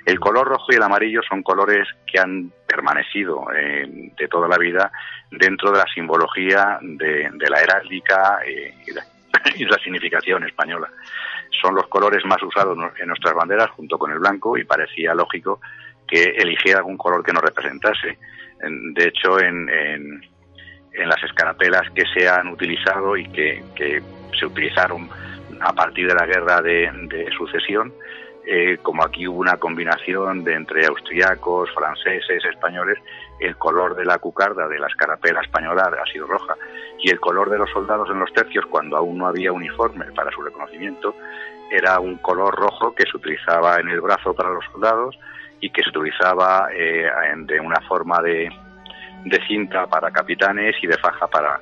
El 0.05 0.19
color 0.19 0.49
rojo 0.49 0.67
y 0.71 0.77
el 0.77 0.83
amarillo 0.83 1.21
son 1.29 1.43
colores 1.43 1.87
que 2.07 2.19
han 2.19 2.51
permanecido 2.67 3.47
eh, 3.55 4.11
de 4.17 4.29
toda 4.29 4.49
la 4.49 4.57
vida 4.57 4.91
dentro 5.31 5.71
de 5.71 5.79
la 5.79 5.87
simbología 5.95 6.79
de, 6.81 7.31
la 7.49 7.61
heráldica 7.61 8.39
eh, 8.47 8.75
y, 9.57 9.65
la, 9.65 9.79
significación 9.79 10.45
española. 10.45 10.89
Son 11.61 11.75
los 11.75 11.87
colores 11.89 12.25
más 12.25 12.43
usados 12.43 12.79
en 12.99 13.09
nuestras 13.09 13.35
banderas 13.35 13.71
junto 13.71 13.99
con 13.99 14.11
el 14.11 14.19
blanco 14.19 14.57
y 14.57 14.65
parecía 14.65 15.15
lógico 15.15 15.61
que 16.07 16.23
eligiera 16.37 16.79
algún 16.79 16.97
color 16.97 17.23
que 17.23 17.33
nos 17.33 17.43
representase. 17.43 18.19
De 18.61 19.07
hecho, 19.07 19.41
en, 19.41 19.69
en, 19.69 20.21
las 21.09 21.23
escarapelas 21.23 21.89
que 21.95 22.05
se 22.13 22.29
han 22.29 22.49
utilizado 22.49 23.17
y 23.17 23.29
que, 23.31 23.63
que 23.75 24.03
se 24.39 24.47
utilizaron 24.47 25.09
a 25.61 25.73
partir 25.73 26.09
de 26.09 26.15
la 26.15 26.27
guerra 26.27 26.61
de 26.61 27.29
sucesión, 27.37 27.93
eh, 28.47 28.79
como 28.83 29.05
aquí 29.05 29.27
hubo 29.29 29.41
una 29.41 29.57
combinación 29.57 30.45
de 30.45 30.55
entre 30.55 30.87
austriacos, 30.87 31.71
franceses, 31.75 32.45
españoles, 32.45 32.99
el 33.39 33.57
color 33.57 33.97
de 33.97 34.05
la 34.05 34.19
cucarda 34.19 34.69
de 34.69 34.79
la 34.79 34.87
escarapela 34.87 35.41
española 35.41 35.91
ha 36.01 36.13
sido 36.13 36.27
roja 36.27 36.57
y 36.99 37.11
el 37.11 37.21
color 37.21 37.51
de 37.51 37.59
los 37.59 37.71
soldados 37.71 38.09
en 38.11 38.19
los 38.19 38.33
tercios, 38.33 38.67
cuando 38.67 38.97
aún 38.97 39.19
no 39.19 39.27
había 39.27 39.53
uniforme 39.53 40.07
para 40.13 40.31
su 40.31 40.43
reconocimiento, 40.43 41.15
era 41.71 42.01
un 42.01 42.17
color 42.17 42.55
rojo 42.55 42.95
que 42.95 43.05
se 43.05 43.17
utilizaba 43.17 43.79
en 43.79 43.89
el 43.89 44.01
brazo 44.01 44.35
para 44.35 44.51
los 44.51 44.65
soldados 44.73 45.19
y 45.61 45.71
que 45.71 45.83
se 45.83 45.91
utilizaba 45.91 46.69
eh, 46.75 47.09
de 47.37 47.61
una 47.61 47.81
forma 47.83 48.21
de, 48.23 48.51
de 49.25 49.47
cinta 49.47 49.87
para 49.87 50.11
capitanes 50.11 50.77
y 50.83 50.87
de 50.87 50.99
faja 50.99 51.27
para, 51.29 51.61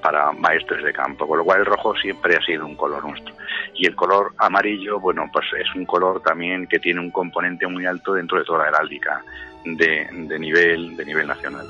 para 0.00 0.32
maestros 0.32 0.82
de 0.82 0.92
campo, 0.92 1.26
con 1.26 1.38
lo 1.38 1.44
cual 1.44 1.60
el 1.60 1.66
rojo 1.66 1.94
siempre 1.96 2.36
ha 2.36 2.42
sido 2.42 2.66
un 2.66 2.76
color 2.76 3.04
nuestro. 3.04 3.34
Y 3.74 3.86
el 3.86 3.94
color 3.94 4.32
amarillo, 4.38 5.00
bueno, 5.00 5.28
pues 5.32 5.46
es 5.58 5.74
un 5.74 5.86
color 5.86 6.22
también 6.22 6.66
que 6.66 6.78
tiene 6.78 7.00
un 7.00 7.10
componente 7.10 7.66
muy 7.66 7.86
alto 7.86 8.14
dentro 8.14 8.38
de 8.38 8.44
toda 8.44 8.64
la 8.64 8.68
heráldica 8.68 9.22
de, 9.64 10.08
de 10.10 10.38
nivel, 10.38 10.96
de 10.96 11.04
nivel 11.04 11.26
nacional. 11.26 11.66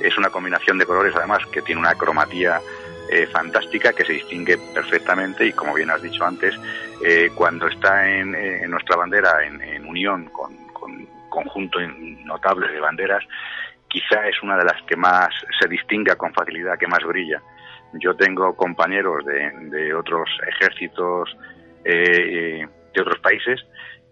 Es 0.00 0.16
una 0.18 0.30
combinación 0.30 0.78
de 0.78 0.86
colores, 0.86 1.14
además, 1.16 1.44
que 1.46 1.62
tiene 1.62 1.80
una 1.80 1.94
cromatía 1.94 2.60
eh, 3.10 3.26
fantástica 3.26 3.92
que 3.92 4.04
se 4.04 4.14
distingue 4.14 4.58
perfectamente 4.72 5.46
y, 5.46 5.52
como 5.52 5.74
bien 5.74 5.90
has 5.90 6.02
dicho 6.02 6.24
antes, 6.24 6.54
eh, 7.04 7.30
cuando 7.34 7.66
está 7.66 8.08
en, 8.08 8.34
en, 8.34 8.70
nuestra 8.70 8.96
bandera 8.96 9.44
en, 9.44 9.60
en 9.60 9.86
unión 9.86 10.26
con, 10.26 10.56
con 10.72 11.06
conjunto 11.28 11.78
notable 12.24 12.68
de 12.68 12.80
banderas, 12.80 13.24
quizá 13.88 14.26
es 14.26 14.42
una 14.42 14.56
de 14.56 14.64
las 14.64 14.80
que 14.82 14.96
más 14.96 15.28
se 15.60 15.68
distinga 15.68 16.16
con 16.16 16.32
facilidad, 16.32 16.78
que 16.78 16.86
más 16.86 17.02
brilla. 17.04 17.42
Yo 17.94 18.14
tengo 18.14 18.54
compañeros 18.56 19.24
de, 19.24 19.68
de 19.68 19.94
otros 19.94 20.28
ejércitos 20.46 21.36
eh, 21.84 22.66
de 22.94 23.00
otros 23.00 23.18
países 23.20 23.60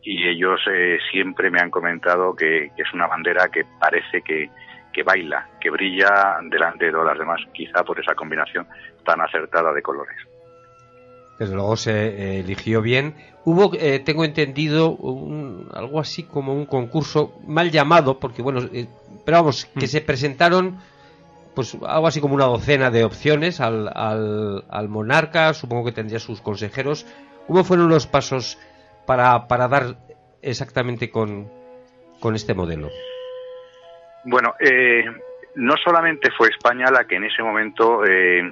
y 0.03 0.27
ellos 0.27 0.61
eh, 0.71 0.99
siempre 1.11 1.51
me 1.51 1.61
han 1.61 1.71
comentado 1.71 2.35
que, 2.35 2.71
que, 2.77 2.83
es 2.83 2.93
una 2.93 3.07
bandera 3.07 3.49
que 3.49 3.65
parece 3.79 4.23
que, 4.23 4.51
que 4.93 5.03
baila, 5.03 5.49
que 5.61 5.71
brilla 5.71 6.39
delante 6.51 6.87
de 6.87 6.93
todas 6.93 7.09
las 7.09 7.19
demás, 7.19 7.41
quizá 7.53 7.85
por 7.85 8.01
esa 8.01 8.15
combinación 8.15 8.67
tan 9.05 9.21
acertada 9.21 9.73
de 9.73 9.83
colores. 9.83 10.17
Desde 11.39 11.55
luego 11.55 11.75
se 11.77 12.09
eh, 12.09 12.41
eligió 12.41 12.83
bien. 12.83 13.15
Hubo, 13.47 13.73
eh, 13.75 14.01
tengo 14.01 14.25
entendido, 14.27 14.91
un, 14.91 15.69
algo 15.73 15.99
así 15.99 16.25
como 16.25 16.53
un 16.53 16.67
concurso 16.67 17.33
mal 17.47 17.71
llamado, 17.71 18.19
porque 18.19 18.43
bueno, 18.43 18.61
eh, 18.75 18.87
pero 19.25 19.39
vamos, 19.39 19.65
que 19.65 19.87
mm. 19.87 19.89
se 19.89 20.01
presentaron 20.03 20.79
pues 21.55 21.77
algo 21.87 22.07
así 22.07 22.21
como 22.21 22.35
una 22.35 22.47
docena 22.47 22.91
de 22.91 23.05
opciones 23.05 23.61
al, 23.61 23.89
al, 23.95 24.65
al, 24.69 24.89
monarca, 24.89 25.53
supongo 25.55 25.87
que 25.87 25.93
tendría 25.93 26.19
sus 26.19 26.41
consejeros. 26.41 27.07
¿Cómo 27.47 27.65
fueron 27.65 27.89
los 27.89 28.07
pasos 28.07 28.59
para, 29.07 29.49
para 29.49 29.69
dar 29.69 29.97
exactamente 30.43 31.11
con, 31.11 31.51
con 32.21 32.35
este 32.35 32.55
modelo? 32.55 32.89
Bueno, 34.25 34.55
eh, 34.61 35.05
no 35.57 35.75
solamente 35.83 36.31
fue 36.37 36.49
España 36.49 36.91
la 36.91 37.05
que 37.05 37.17
en 37.17 37.25
ese 37.25 37.43
momento 37.43 38.05
eh, 38.05 38.43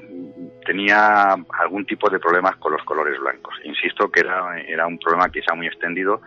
tenía 0.64 1.36
algún 1.60 1.86
tipo 1.86 2.10
de 2.10 2.18
problemas 2.18 2.56
con 2.56 2.72
los 2.72 2.82
colores 2.82 3.18
blancos. 3.20 3.54
Insisto 3.64 4.10
que 4.10 4.20
era, 4.20 4.60
era 4.60 4.86
un 4.86 4.98
problema 4.98 5.30
quizá 5.30 5.54
muy 5.54 5.66
extendido 5.66 6.20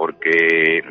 porque 0.00 0.78
eh, 0.78 0.82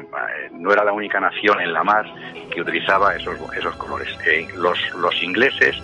no 0.51 0.71
era 0.71 0.83
la 0.83 0.93
única 0.93 1.19
nación 1.19 1.59
en 1.61 1.73
la 1.73 1.83
mar 1.83 2.05
que 2.51 2.61
utilizaba 2.61 3.15
esos, 3.15 3.39
esos 3.57 3.75
colores. 3.75 4.07
Eh, 4.27 4.47
los, 4.55 4.77
los 4.93 5.23
ingleses, 5.23 5.75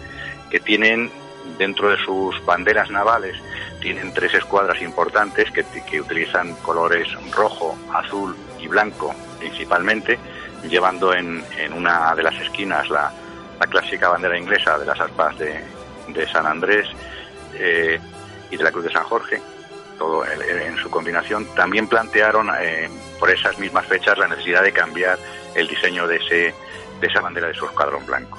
que 0.52 0.60
tienen 0.60 1.10
dentro 1.58 1.90
de 1.90 1.98
sus 1.98 2.46
banderas 2.46 2.92
navales, 2.92 3.36
tienen 3.82 4.14
tres 4.14 4.36
escuadras 4.36 4.80
importantes 4.80 5.50
que, 5.50 6.00
utilizan 6.00 6.54
colores 6.58 7.08
rojo, 7.32 7.76
azul 7.96 8.36
y 8.60 8.68
blanco 8.68 9.16
principalmente, 9.40 10.20
llevando 10.70 11.12
en, 11.16 11.44
en 11.58 11.74
una 11.74 12.14
de 12.14 12.22
las 12.22 12.40
esquinas 12.40 12.88
la, 12.92 13.12
la 13.60 13.66
clásica 13.66 14.10
bandera 14.10 14.38
inglesa 14.38 14.78
de 14.78 14.86
las 14.86 15.00
aspas 15.00 15.36
de, 15.40 15.64
de 16.10 16.28
San 16.28 16.46
Andrés 16.46 16.88
eh, 17.56 18.00
y 18.52 18.56
de 18.56 18.64
la 18.64 18.72
Cruz 18.72 18.86
de 18.86 18.92
San 18.92 19.04
Jorge, 19.06 19.42
todo 19.98 20.26
en, 20.26 20.42
en 20.42 20.78
su 20.78 20.90
combinación, 20.90 21.46
también 21.56 21.88
plantearon 21.88 22.50
eh, 22.60 22.90
por 23.20 23.30
esas 23.30 23.58
mismas 23.60 23.86
fechas 23.86 24.18
la 24.18 24.28
necesidad 24.28 24.64
de 24.64 24.72
cambiar 24.72 25.18
el 25.54 25.68
diseño 25.68 26.08
de, 26.08 26.18
ese, 26.18 26.54
de 27.00 27.08
esa 27.08 27.22
bandera 27.22 27.48
de 27.48 27.54
su 27.54 27.66
escuadrón 27.66 28.06
blanco. 28.06 28.38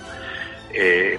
Eh, 0.73 1.19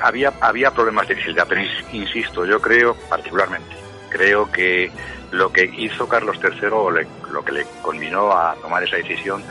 había, 0.00 0.32
había 0.40 0.70
problemas 0.72 1.08
de 1.08 1.14
visibilidad, 1.14 1.46
pero 1.48 1.62
insisto, 1.92 2.44
yo 2.44 2.60
creo 2.60 2.94
particularmente, 3.08 3.74
creo 4.10 4.50
que 4.50 4.90
lo 5.30 5.52
que 5.52 5.64
hizo 5.64 6.08
Carlos 6.08 6.38
III 6.42 6.68
o 6.72 6.90
le, 6.90 7.06
lo 7.30 7.44
que 7.44 7.52
le 7.52 7.64
culminó 7.82 8.32
a 8.32 8.54
tomar 8.56 8.82
esa 8.82 8.96
decisión 8.96 9.42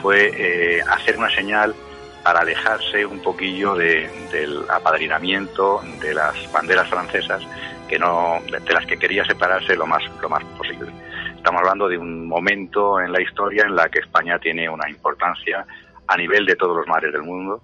fue 0.00 0.32
eh, 0.34 0.82
hacer 0.88 1.18
una 1.18 1.30
señal 1.30 1.74
para 2.22 2.40
alejarse 2.40 3.04
un 3.04 3.22
poquillo 3.22 3.74
de, 3.74 4.08
del 4.32 4.64
apadrinamiento 4.70 5.82
de 6.00 6.14
las 6.14 6.50
banderas 6.52 6.88
francesas 6.88 7.42
que 7.88 7.98
no 7.98 8.40
de 8.50 8.72
las 8.72 8.86
que 8.86 8.96
quería 8.96 9.24
separarse 9.24 9.74
lo 9.74 9.86
más 9.86 10.02
lo 10.20 10.28
más 10.28 10.44
posible. 10.56 10.92
Estamos 11.36 11.60
hablando 11.60 11.88
de 11.88 11.98
un 11.98 12.26
momento 12.26 13.00
en 13.00 13.12
la 13.12 13.22
historia 13.22 13.64
en 13.64 13.74
la 13.74 13.88
que 13.88 14.00
España 14.00 14.38
tiene 14.38 14.68
una 14.68 14.88
importancia 14.88 15.64
a 16.06 16.16
nivel 16.16 16.46
de 16.46 16.56
todos 16.56 16.76
los 16.76 16.86
mares 16.86 17.12
del 17.12 17.22
mundo. 17.22 17.62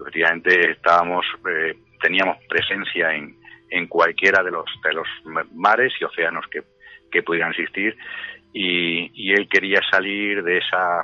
Efectivamente 0.00 0.70
estábamos 0.70 1.24
eh, 1.50 1.76
teníamos 2.00 2.36
presencia 2.48 3.14
en, 3.14 3.36
en 3.70 3.86
cualquiera 3.86 4.42
de 4.42 4.50
los 4.50 4.66
de 4.84 4.92
los 4.92 5.08
mares 5.54 5.92
y 6.00 6.04
océanos 6.04 6.46
que, 6.50 6.62
que 7.10 7.22
pudieran 7.22 7.50
existir 7.50 7.96
y, 8.52 9.10
y 9.14 9.32
él 9.32 9.48
quería 9.48 9.80
salir 9.90 10.42
de 10.42 10.58
esa 10.58 11.02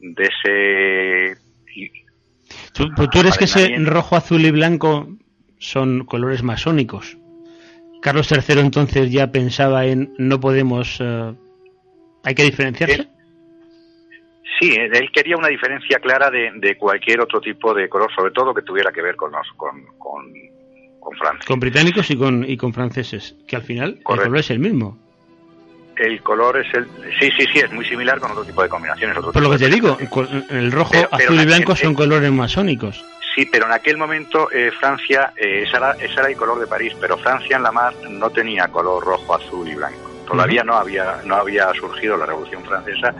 de 0.00 0.24
ese 0.24 1.40
¿Tú, 2.74 2.90
tú 2.94 3.20
eres 3.20 3.38
que 3.38 3.44
ese 3.44 3.76
rojo, 3.84 4.16
azul 4.16 4.44
y 4.44 4.50
blanco 4.50 5.08
son 5.58 6.04
colores 6.04 6.42
masónicos? 6.42 7.16
Carlos 8.00 8.30
III 8.30 8.60
entonces 8.60 9.10
ya 9.10 9.30
pensaba 9.30 9.84
en 9.84 10.14
no 10.18 10.40
podemos, 10.40 11.00
uh, 11.00 11.36
hay 12.24 12.34
que 12.34 12.44
diferenciarse. 12.44 13.08
Sí, 14.58 14.74
él 14.74 15.10
quería 15.12 15.36
una 15.36 15.48
diferencia 15.48 15.98
clara 16.00 16.30
de, 16.30 16.50
de, 16.56 16.76
cualquier 16.76 17.20
otro 17.20 17.40
tipo 17.40 17.72
de 17.72 17.88
color, 17.88 18.10
sobre 18.14 18.30
todo 18.32 18.52
que 18.52 18.62
tuviera 18.62 18.92
que 18.92 19.00
ver 19.00 19.16
con, 19.16 19.32
los, 19.32 19.46
con, 19.56 19.86
con, 19.96 20.32
con 20.98 21.16
Francia. 21.16 21.46
Con 21.46 21.60
británicos 21.60 22.10
y 22.10 22.16
con, 22.16 22.44
y 22.48 22.56
con 22.58 22.74
franceses, 22.74 23.36
que 23.48 23.56
al 23.56 23.62
final 23.62 24.00
Correcto. 24.02 24.12
el 24.12 24.28
color 24.28 24.38
es 24.40 24.50
el 24.50 24.58
mismo 24.58 24.98
el 26.00 26.22
color 26.22 26.56
es 26.58 26.74
el 26.74 26.86
sí 27.20 27.30
sí 27.36 27.46
sí 27.52 27.58
es 27.58 27.70
muy 27.72 27.84
similar 27.84 28.18
con 28.18 28.30
otro 28.30 28.44
tipo 28.44 28.62
de 28.62 28.68
combinaciones 28.68 29.16
otro 29.18 29.32
por 29.32 29.42
lo 29.42 29.50
que 29.50 29.58
te 29.58 29.68
digo 29.68 29.98
el 30.48 30.72
rojo 30.72 30.92
pero, 30.92 31.08
azul 31.12 31.36
pero 31.36 31.42
y 31.42 31.46
blanco 31.46 31.76
son 31.76 31.94
colores 31.94 32.32
masónicos 32.32 33.04
sí 33.34 33.46
pero 33.46 33.66
en 33.66 33.72
aquel 33.72 33.96
momento 33.96 34.50
eh, 34.50 34.70
Francia 34.78 35.32
eh, 35.36 35.64
ese, 35.66 35.76
era, 35.76 35.92
ese, 35.92 36.12
era, 36.12 36.28
el 36.28 36.36
color 36.36 36.60
de 36.60 36.66
París 36.66 36.94
pero 37.00 37.16
Francia 37.18 37.56
en 37.56 37.62
la 37.62 37.72
mar 37.72 37.94
no 38.08 38.30
tenía 38.30 38.68
color 38.68 39.04
rojo 39.04 39.34
azul 39.34 39.68
y 39.68 39.74
blanco. 39.74 40.10
Todavía 40.26 40.62
no 40.62 40.74
había 40.74 41.20
no 41.24 41.36
había 41.36 41.72
surgido 41.74 42.16
la 42.16 42.26
Revolución 42.26 42.64
Francesa 42.64 43.14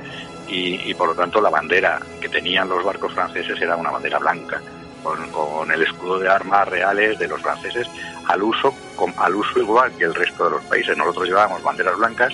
y, 0.48 0.90
y, 0.90 0.94
por 0.94 1.08
lo 1.08 1.14
tanto 1.14 1.40
la 1.40 1.50
bandera 1.50 2.00
que 2.20 2.28
tenían 2.28 2.68
los 2.68 2.84
barcos 2.84 3.12
franceses 3.12 3.60
era 3.60 3.76
una 3.76 3.90
bandera 3.90 4.18
blanca 4.18 4.60
con, 5.02 5.30
con 5.30 5.70
el 5.70 5.82
escudo 5.82 6.18
de 6.18 6.28
armas 6.28 6.68
reales 6.68 7.18
de 7.18 7.28
los 7.28 7.40
franceses 7.40 7.86
al 8.28 8.42
uso 8.42 8.74
con, 8.96 9.12
al 9.16 9.34
uso 9.34 9.58
igual 9.60 9.92
que 9.96 10.04
el 10.04 10.14
resto 10.14 10.44
de 10.44 10.50
los 10.50 10.64
países. 10.64 10.96
Nosotros 10.96 11.28
llevábamos 11.28 11.62
banderas 11.62 11.96
blancas 11.96 12.32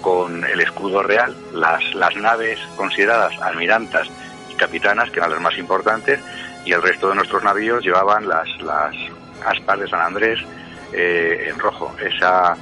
con 0.00 0.44
el 0.44 0.60
escudo 0.60 1.02
real, 1.02 1.34
las, 1.52 1.94
las 1.94 2.14
naves 2.16 2.58
consideradas 2.76 3.32
almirantas 3.42 4.08
y 4.50 4.54
capitanas, 4.54 5.10
que 5.10 5.18
eran 5.18 5.32
las 5.32 5.40
más 5.40 5.58
importantes, 5.58 6.20
y 6.68 6.72
el 6.72 6.82
resto 6.82 7.08
de 7.08 7.14
nuestros 7.14 7.42
navíos 7.42 7.82
llevaban 7.82 8.28
las, 8.28 8.46
las 8.60 8.94
aspas 9.42 9.80
de 9.80 9.88
San 9.88 10.02
Andrés 10.02 10.38
eh, 10.92 11.46
en 11.48 11.58
rojo. 11.58 11.96
Esa, 11.98 12.54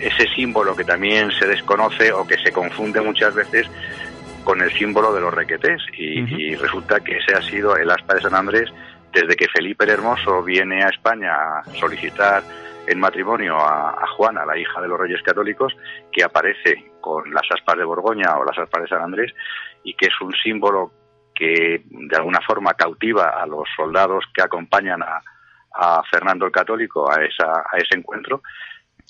ese 0.00 0.26
símbolo 0.34 0.74
que 0.74 0.84
también 0.84 1.30
se 1.32 1.46
desconoce 1.46 2.10
o 2.10 2.26
que 2.26 2.38
se 2.38 2.52
confunde 2.52 3.02
muchas 3.02 3.34
veces 3.34 3.68
con 4.44 4.62
el 4.62 4.72
símbolo 4.72 5.12
de 5.12 5.20
los 5.20 5.34
requetés 5.34 5.82
y, 5.92 6.54
resulta 6.54 7.00
que 7.00 7.18
ese 7.18 7.34
ha 7.34 7.42
sido 7.42 7.76
el 7.76 7.90
aspa 7.90 8.14
de 8.14 8.22
San 8.22 8.34
Andrés 8.34 8.72
desde 9.12 9.36
que 9.36 9.48
Felipe 9.48 9.84
el 9.84 9.90
Hermoso 9.90 10.42
viene 10.42 10.82
a 10.82 10.88
España 10.88 11.34
a 11.34 11.64
solicitar 11.78 12.42
en 12.86 12.98
matrimonio 12.98 13.58
a, 13.58 14.06
Juana, 14.16 14.46
la 14.46 14.56
hija 14.56 14.80
de 14.80 14.88
los 14.88 14.98
reyes 14.98 15.22
católicos, 15.22 15.74
que 16.10 16.24
aparece 16.24 16.92
con 17.02 17.30
las 17.32 17.44
aspas 17.50 17.76
de 17.76 17.84
Borgoña 17.84 18.38
o 18.38 18.44
las 18.44 18.58
aspas 18.58 18.82
de 18.82 18.88
San 18.88 19.02
Andrés 19.02 19.34
y 19.82 19.92
que 19.94 20.06
es 20.06 20.20
un 20.22 20.32
símbolo 20.42 20.92
que 21.34 21.82
de 21.84 22.16
alguna 22.16 22.40
forma 22.46 22.74
cautiva 22.74 23.30
a 23.42 23.46
los 23.46 23.68
soldados 23.76 24.24
que 24.32 24.42
acompañan 24.42 25.02
a, 25.02 25.20
a 25.74 26.02
Fernando 26.10 26.46
el 26.46 26.52
Católico 26.52 27.10
a, 27.10 27.24
esa, 27.24 27.64
a 27.70 27.76
ese 27.78 27.98
encuentro 27.98 28.42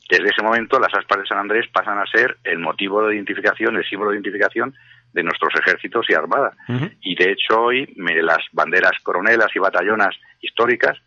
desde 0.09 0.29
ese 0.29 0.43
momento 0.43 0.79
las 0.79 0.95
aspas 0.95 1.21
de 1.21 1.27
San 1.27 1.39
Andrés 1.39 1.67
pasan 1.73 1.99
a 1.99 2.07
ser 2.07 2.37
el 2.45 2.59
motivo 2.59 3.07
de 3.07 3.15
identificación, 3.15 3.77
el 3.77 3.89
símbolo 3.89 4.11
de 4.11 4.17
identificación 4.17 4.75
de 5.13 5.23
nuestros 5.23 5.55
ejércitos 5.55 6.07
y 6.09 6.15
armadas. 6.15 6.55
Y 7.01 7.15
de 7.15 7.33
hecho 7.33 7.63
hoy 7.63 7.95
las 7.97 8.45
banderas 8.53 8.93
coronelas 9.03 9.55
y 9.55 9.59
batallonas 9.59 10.15
históricas 10.41 10.99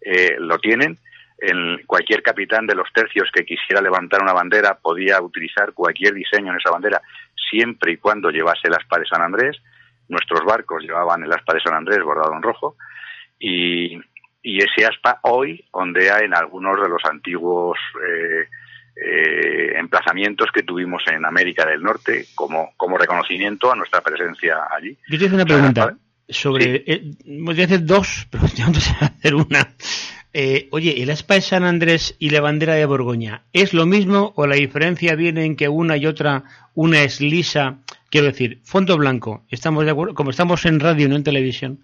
eh, 0.00 0.36
lo 0.38 0.58
tienen. 0.58 0.96
En 1.38 1.84
cualquier 1.86 2.22
capitán 2.22 2.66
de 2.66 2.74
los 2.74 2.90
tercios 2.94 3.28
que 3.30 3.44
quisiera 3.44 3.82
levantar 3.82 4.22
una 4.22 4.32
bandera 4.32 4.78
podía 4.80 5.20
utilizar 5.20 5.74
cualquier 5.74 6.14
diseño 6.14 6.50
en 6.50 6.58
esa 6.58 6.70
bandera 6.70 7.02
siempre 7.50 7.92
y 7.92 7.96
cuando 7.98 8.30
llevase 8.30 8.68
el 8.68 8.74
aspa 8.74 8.98
de 8.98 9.06
San 9.06 9.20
Andrés. 9.20 9.58
Nuestros 10.08 10.44
barcos 10.44 10.82
llevaban 10.82 11.22
el 11.22 11.32
aspa 11.32 11.54
de 11.54 11.60
San 11.60 11.74
Andrés 11.74 12.02
bordado 12.02 12.34
en 12.34 12.42
rojo 12.42 12.76
y, 13.38 13.98
y 14.46 14.58
ese 14.58 14.86
aspa 14.86 15.18
hoy 15.22 15.64
ondea 15.72 16.20
en 16.20 16.32
algunos 16.32 16.80
de 16.80 16.88
los 16.88 17.04
antiguos 17.04 17.76
eh, 18.00 18.46
eh, 18.94 19.76
emplazamientos 19.76 20.50
que 20.54 20.62
tuvimos 20.62 21.02
en 21.12 21.26
América 21.26 21.66
del 21.66 21.82
Norte 21.82 22.26
como, 22.34 22.70
como 22.76 22.96
reconocimiento 22.96 23.72
a 23.72 23.74
nuestra 23.74 24.00
presencia 24.02 24.58
allí. 24.70 24.96
Yo 25.08 25.18
te 25.18 25.24
hice 25.24 25.34
una 25.34 25.44
pregunta 25.44 25.96
sobre, 26.28 26.84
eh, 26.86 27.10
voy 27.24 27.60
a 27.60 27.64
hacer 27.64 27.84
dos, 27.84 28.28
pero 28.30 28.44
no 28.44 28.74
sé 28.74 28.94
hacer 29.00 29.34
una. 29.34 29.74
oye, 30.70 31.02
¿el 31.02 31.10
aspa 31.10 31.34
de 31.34 31.40
San 31.40 31.64
Andrés 31.64 32.14
y 32.20 32.30
la 32.30 32.40
bandera 32.40 32.74
de 32.74 32.86
Borgoña 32.86 33.42
es 33.52 33.74
lo 33.74 33.84
mismo 33.84 34.32
o 34.36 34.46
la 34.46 34.54
diferencia 34.54 35.16
viene 35.16 35.44
en 35.44 35.56
que 35.56 35.68
una 35.68 35.96
y 35.96 36.06
otra, 36.06 36.44
una 36.74 37.02
es 37.02 37.20
lisa, 37.20 37.78
quiero 38.10 38.26
decir, 38.26 38.60
fondo 38.64 38.96
blanco, 38.96 39.44
estamos 39.50 39.84
de 39.84 39.90
acuerdo, 39.90 40.14
como 40.14 40.30
estamos 40.30 40.64
en 40.66 40.80
radio, 40.80 41.08
no 41.08 41.16
en 41.16 41.24
televisión, 41.24 41.80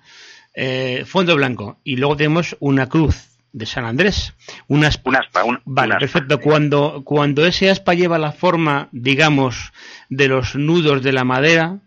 eh, 0.54 1.04
fondo 1.06 1.34
blanco 1.36 1.78
y 1.84 1.96
luego 1.96 2.16
tenemos 2.16 2.56
una 2.60 2.88
cruz 2.88 3.32
de 3.52 3.66
San 3.66 3.84
Andrés. 3.84 4.34
un 4.68 4.84
aspa. 4.84 5.44
Un, 5.44 5.60
vale, 5.64 5.96
perfecto. 5.98 6.40
Cuando, 6.40 7.02
cuando 7.04 7.46
ese 7.46 7.70
aspa 7.70 7.94
lleva 7.94 8.18
la 8.18 8.32
forma, 8.32 8.88
digamos, 8.92 9.72
de 10.08 10.28
los 10.28 10.56
nudos 10.56 11.02
de 11.02 11.12
la 11.12 11.24
madera, 11.24 11.80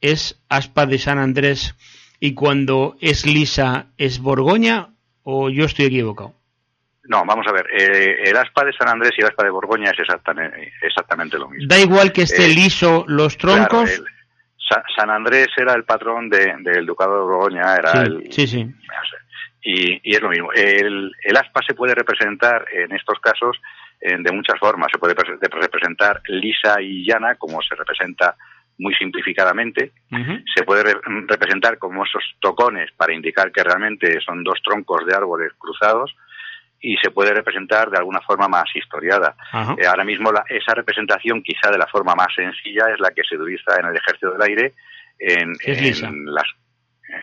es 0.00 0.38
aspa 0.48 0.86
de 0.86 0.98
San 0.98 1.18
Andrés. 1.18 1.74
Y 2.20 2.32
cuando 2.34 2.96
es 3.00 3.26
lisa, 3.26 3.88
¿es 3.98 4.18
Borgoña 4.20 4.90
o 5.22 5.50
yo 5.50 5.64
estoy 5.64 5.86
equivocado? 5.86 6.35
No, 7.08 7.24
vamos 7.24 7.46
a 7.48 7.52
ver. 7.52 7.66
Eh, 7.72 8.30
el 8.30 8.36
aspa 8.36 8.64
de 8.64 8.72
San 8.72 8.88
Andrés 8.88 9.12
y 9.16 9.20
el 9.20 9.28
aspa 9.28 9.44
de 9.44 9.50
Borgoña 9.50 9.90
es 9.90 9.98
exactamente, 9.98 10.72
exactamente 10.82 11.38
lo 11.38 11.48
mismo. 11.48 11.66
Da 11.68 11.78
igual 11.78 12.12
que 12.12 12.22
esté 12.22 12.46
eh, 12.46 12.54
liso 12.54 13.04
los 13.08 13.36
troncos. 13.36 14.02
San 14.96 15.10
Andrés 15.10 15.48
era 15.56 15.74
el 15.74 15.84
patrón 15.84 16.28
del 16.28 16.84
Ducado 16.84 17.14
de 17.14 17.22
Borgoña, 17.22 17.76
era 17.76 18.02
el... 18.02 18.32
Sí, 18.32 18.48
sí. 18.48 18.66
Y, 19.62 20.00
es 20.02 20.20
lo 20.20 20.28
mismo. 20.28 20.52
El, 20.52 21.12
aspa 21.36 21.60
se 21.64 21.74
puede 21.74 21.94
representar 21.94 22.64
en 22.72 22.92
estos 22.92 23.20
casos 23.20 23.56
de 24.00 24.32
muchas 24.32 24.58
formas. 24.58 24.88
Se 24.90 24.98
puede 24.98 25.14
representar 25.14 26.20
lisa 26.26 26.80
y 26.80 27.04
llana, 27.06 27.36
como 27.36 27.62
se 27.62 27.76
representa 27.76 28.34
muy 28.78 28.92
simplificadamente. 28.94 29.92
Se 30.54 30.64
puede 30.64 30.96
representar 31.28 31.78
como 31.78 32.04
esos 32.04 32.24
tocones 32.40 32.90
para 32.96 33.14
indicar 33.14 33.52
que 33.52 33.62
realmente 33.62 34.18
son 34.20 34.42
dos 34.42 34.60
troncos 34.64 35.06
de 35.06 35.14
árboles 35.14 35.52
cruzados 35.58 36.12
y 36.80 36.96
se 36.96 37.10
puede 37.10 37.32
representar 37.32 37.90
de 37.90 37.98
alguna 37.98 38.20
forma 38.20 38.48
más 38.48 38.64
historiada. 38.74 39.36
Eh, 39.78 39.86
ahora 39.86 40.04
mismo 40.04 40.30
esa 40.48 40.74
representación 40.74 41.42
quizá 41.42 41.70
de 41.70 41.78
la 41.78 41.86
forma 41.86 42.14
más 42.14 42.28
sencilla 42.34 42.86
es 42.92 43.00
la 43.00 43.10
que 43.10 43.22
se 43.28 43.36
utiliza 43.36 43.78
en 43.80 43.86
el 43.86 43.96
ejército 43.96 44.32
del 44.32 44.42
aire 44.42 44.74
en, 45.18 45.52
las 46.26 46.44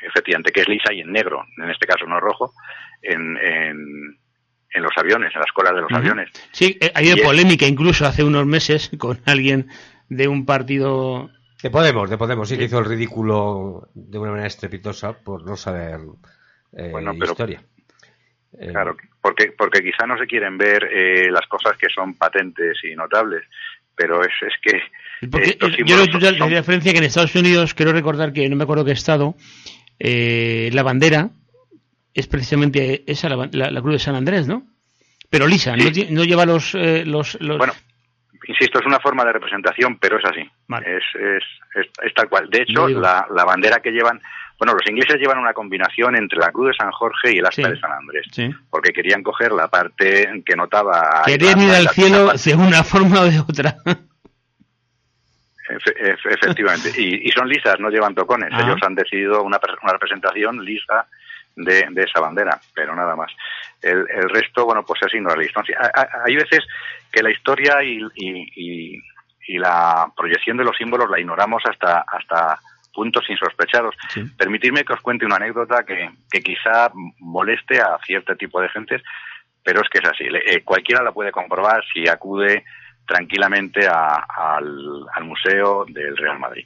efectivamente 0.02 0.52
que 0.52 0.62
es 0.62 0.68
lisa 0.68 0.94
y 0.94 1.02
en 1.02 1.12
negro, 1.12 1.46
en 1.58 1.70
este 1.70 1.86
caso 1.86 2.06
no 2.06 2.20
rojo, 2.20 2.54
en, 3.02 3.38
en, 3.38 4.82
los 4.82 4.92
aviones, 4.98 5.32
en 5.36 5.42
las 5.42 5.52
colas 5.52 5.76
de 5.76 5.82
los 5.82 5.92
aviones. 5.92 6.32
Sí, 6.52 6.78
eh, 6.82 6.92
hay 6.96 7.14
polémica 7.22 7.68
incluso 7.68 8.06
hace 8.06 8.24
unos 8.24 8.46
meses 8.46 8.90
con 8.98 9.20
alguien 9.26 9.68
de 10.10 10.28
un 10.28 10.46
partido 10.46 11.30
de 11.64 11.70
Podemos, 11.70 12.10
de 12.10 12.18
Podemos, 12.18 12.50
sí, 12.50 12.58
que 12.58 12.66
hizo 12.66 12.80
el 12.80 12.86
ridículo 12.86 13.88
de 13.94 14.18
una 14.20 14.32
manera 14.32 14.48
estrepitosa 14.48 15.14
por 15.14 15.46
no 15.46 15.56
saber 15.56 16.02
eh, 16.74 16.90
bueno, 16.92 17.14
pero, 17.18 17.32
historia. 17.32 17.64
Claro, 18.58 18.96
porque, 19.22 19.52
porque 19.58 19.82
quizá 19.82 20.06
no 20.06 20.18
se 20.18 20.28
quieren 20.28 20.58
ver 20.58 20.84
eh, 20.84 21.32
las 21.32 21.48
cosas 21.48 21.78
que 21.78 21.88
son 21.90 22.14
patentes 22.16 22.78
y 22.84 22.96
notables, 22.96 23.44
pero 23.96 24.22
es, 24.24 24.32
es 24.42 24.54
que... 24.62 24.82
yo 25.86 25.98
la 25.98 26.48
diferencia 26.48 26.92
que 26.92 26.98
en 26.98 27.04
Estados 27.04 27.36
Unidos, 27.36 27.74
quiero 27.74 27.94
recordar 27.94 28.32
que 28.32 28.48
no 28.50 28.56
me 28.56 28.64
acuerdo 28.64 28.86
qué 28.86 28.92
estado, 28.92 29.36
eh, 30.00 30.70
la 30.74 30.84
bandera 30.84 31.30
es 32.14 32.28
precisamente 32.28 33.04
esa, 33.08 33.30
la, 33.30 33.50
la, 33.52 33.82
Cruz 33.82 33.94
de 33.94 34.00
San 34.00 34.16
Andrés, 34.16 34.48
¿no? 34.48 34.68
Pero 35.30 35.48
lisa, 35.48 35.76
no, 35.76 36.24
lleva 36.24 36.46
los, 36.46 36.76
eh, 36.76 37.04
los, 37.06 37.42
los... 37.42 37.58
Bueno, 37.58 37.74
insisto, 38.48 38.80
es 38.80 38.86
una 38.86 39.00
forma 39.00 39.26
de 39.26 39.34
representación, 39.34 39.98
pero 39.98 40.20
es 40.20 40.26
así. 40.26 40.42
Es, 40.86 41.04
es, 41.16 41.88
es, 42.04 42.14
tal 42.14 42.30
cual. 42.30 42.50
De 42.52 42.62
hecho, 42.62 42.88
la, 42.88 43.26
la 43.34 43.44
bandera 43.44 43.80
que 43.80 43.90
llevan 43.90 44.22
bueno, 44.64 44.80
los 44.80 44.90
ingleses 44.90 45.20
llevan 45.20 45.40
una 45.40 45.52
combinación 45.52 46.16
entre 46.16 46.40
la 46.40 46.50
Cruz 46.50 46.70
de 46.70 46.74
San 46.76 46.90
Jorge 46.92 47.34
y 47.34 47.40
el 47.40 47.46
Asta 47.46 47.68
de 47.68 47.78
San 47.78 47.92
Andrés, 47.92 48.26
porque 48.70 48.94
querían 48.94 49.22
coger 49.22 49.52
la 49.52 49.68
parte 49.68 50.42
que 50.46 50.56
notaba... 50.56 51.24
Querían 51.26 51.60
ir 51.60 51.72
al 51.72 51.90
cielo 51.90 52.32
de 52.32 52.56
una 52.56 52.82
forma 52.82 53.20
o 53.20 53.26
de 53.26 53.42
otra. 53.42 53.76
efectivamente, 55.68 56.92
y, 56.98 57.30
son 57.32 57.50
lisas, 57.50 57.78
no 57.80 57.90
llevan 57.90 58.16
tocones. 58.16 58.52
Ah. 58.54 58.62
Ellos 58.62 58.78
han 58.84 58.96
decidido 58.96 59.44
una, 59.44 59.60
representación 59.92 60.64
lisa 60.64 61.08
de, 61.58 61.86
esa 61.98 62.22
bandera, 62.22 62.58
pero 62.74 62.96
nada 62.96 63.18
más. 63.18 63.34
El, 63.82 64.08
resto, 64.30 64.64
bueno, 64.64 64.86
pues 64.86 65.02
es 65.06 65.14
ignorar 65.14 65.40
la 65.40 65.46
historia. 65.46 65.92
Hay 66.26 66.36
veces 66.38 66.60
que 67.12 67.22
la 67.22 67.32
historia 67.32 67.84
y, 67.84 68.00
y, 68.16 69.58
la 69.58 70.10
proyección 70.16 70.56
de 70.56 70.64
los 70.64 70.78
símbolos 70.78 71.10
la 71.10 71.20
ignoramos 71.20 71.62
hasta, 71.70 72.06
hasta 72.08 72.62
puntos 72.94 73.30
insospechados. 73.30 73.96
Permitidme 74.38 74.84
que 74.84 74.94
os 74.94 75.02
cuente 75.02 75.26
una 75.26 75.38
anécdota 75.38 75.84
que, 75.84 76.10
que, 76.30 76.42
quizá 76.42 76.92
moleste 77.20 77.82
a 77.82 77.98
cierto 78.06 78.36
tipo 78.36 78.62
de 78.62 78.70
gentes, 78.70 79.02
pero 79.64 79.82
es 79.82 79.90
que 79.90 80.00
es 80.00 80.06
así. 80.06 80.26
Eh, 80.26 80.64
cualquiera 80.64 81.04
la 81.04 81.12
puede 81.12 81.32
comprobar 81.32 81.84
si 81.92 82.08
acude 82.08 82.64
tranquilamente 83.06 83.88
al, 83.88 85.06
al 85.14 85.24
Museo 85.24 85.86
del 85.88 86.16
Real 86.16 86.40
Madrid. 86.40 86.66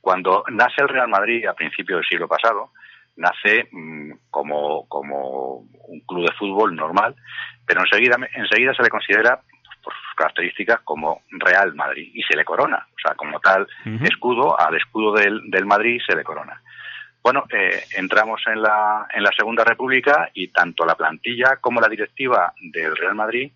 Cuando 0.00 0.44
nace 0.50 0.82
el 0.82 0.88
Real 0.88 1.08
Madrid 1.08 1.46
a 1.46 1.54
principios 1.54 1.98
del 1.98 2.08
siglo 2.08 2.28
pasado, 2.28 2.70
nace 3.16 3.68
mm, 3.72 4.12
como, 4.30 4.86
como 4.88 5.66
un 5.88 6.00
club 6.06 6.26
de 6.28 6.36
fútbol 6.36 6.74
normal, 6.76 7.16
pero 7.66 7.80
enseguida, 7.80 8.16
enseguida 8.34 8.72
se 8.74 8.82
le 8.82 8.88
considera 8.88 9.40
por 9.86 9.94
sus 9.94 10.14
características 10.16 10.80
como 10.82 11.22
Real 11.30 11.72
Madrid 11.76 12.10
y 12.12 12.20
se 12.24 12.36
le 12.36 12.44
corona, 12.44 12.84
o 12.90 12.98
sea, 13.00 13.14
como 13.14 13.38
tal 13.38 13.68
escudo, 14.02 14.58
al 14.58 14.74
escudo 14.74 15.12
del, 15.12 15.48
del, 15.48 15.64
Madrid 15.64 16.00
se 16.04 16.16
le 16.16 16.24
corona. 16.24 16.60
Bueno, 17.22 17.44
eh, 17.50 17.84
entramos 17.96 18.42
en 18.48 18.62
la, 18.62 19.06
en 19.14 19.22
la 19.22 19.30
Segunda 19.30 19.62
República 19.62 20.28
y 20.34 20.48
tanto 20.48 20.84
la 20.84 20.96
plantilla 20.96 21.58
como 21.60 21.80
la 21.80 21.88
directiva 21.88 22.52
del 22.60 22.96
Real 22.96 23.14
Madrid 23.14 23.52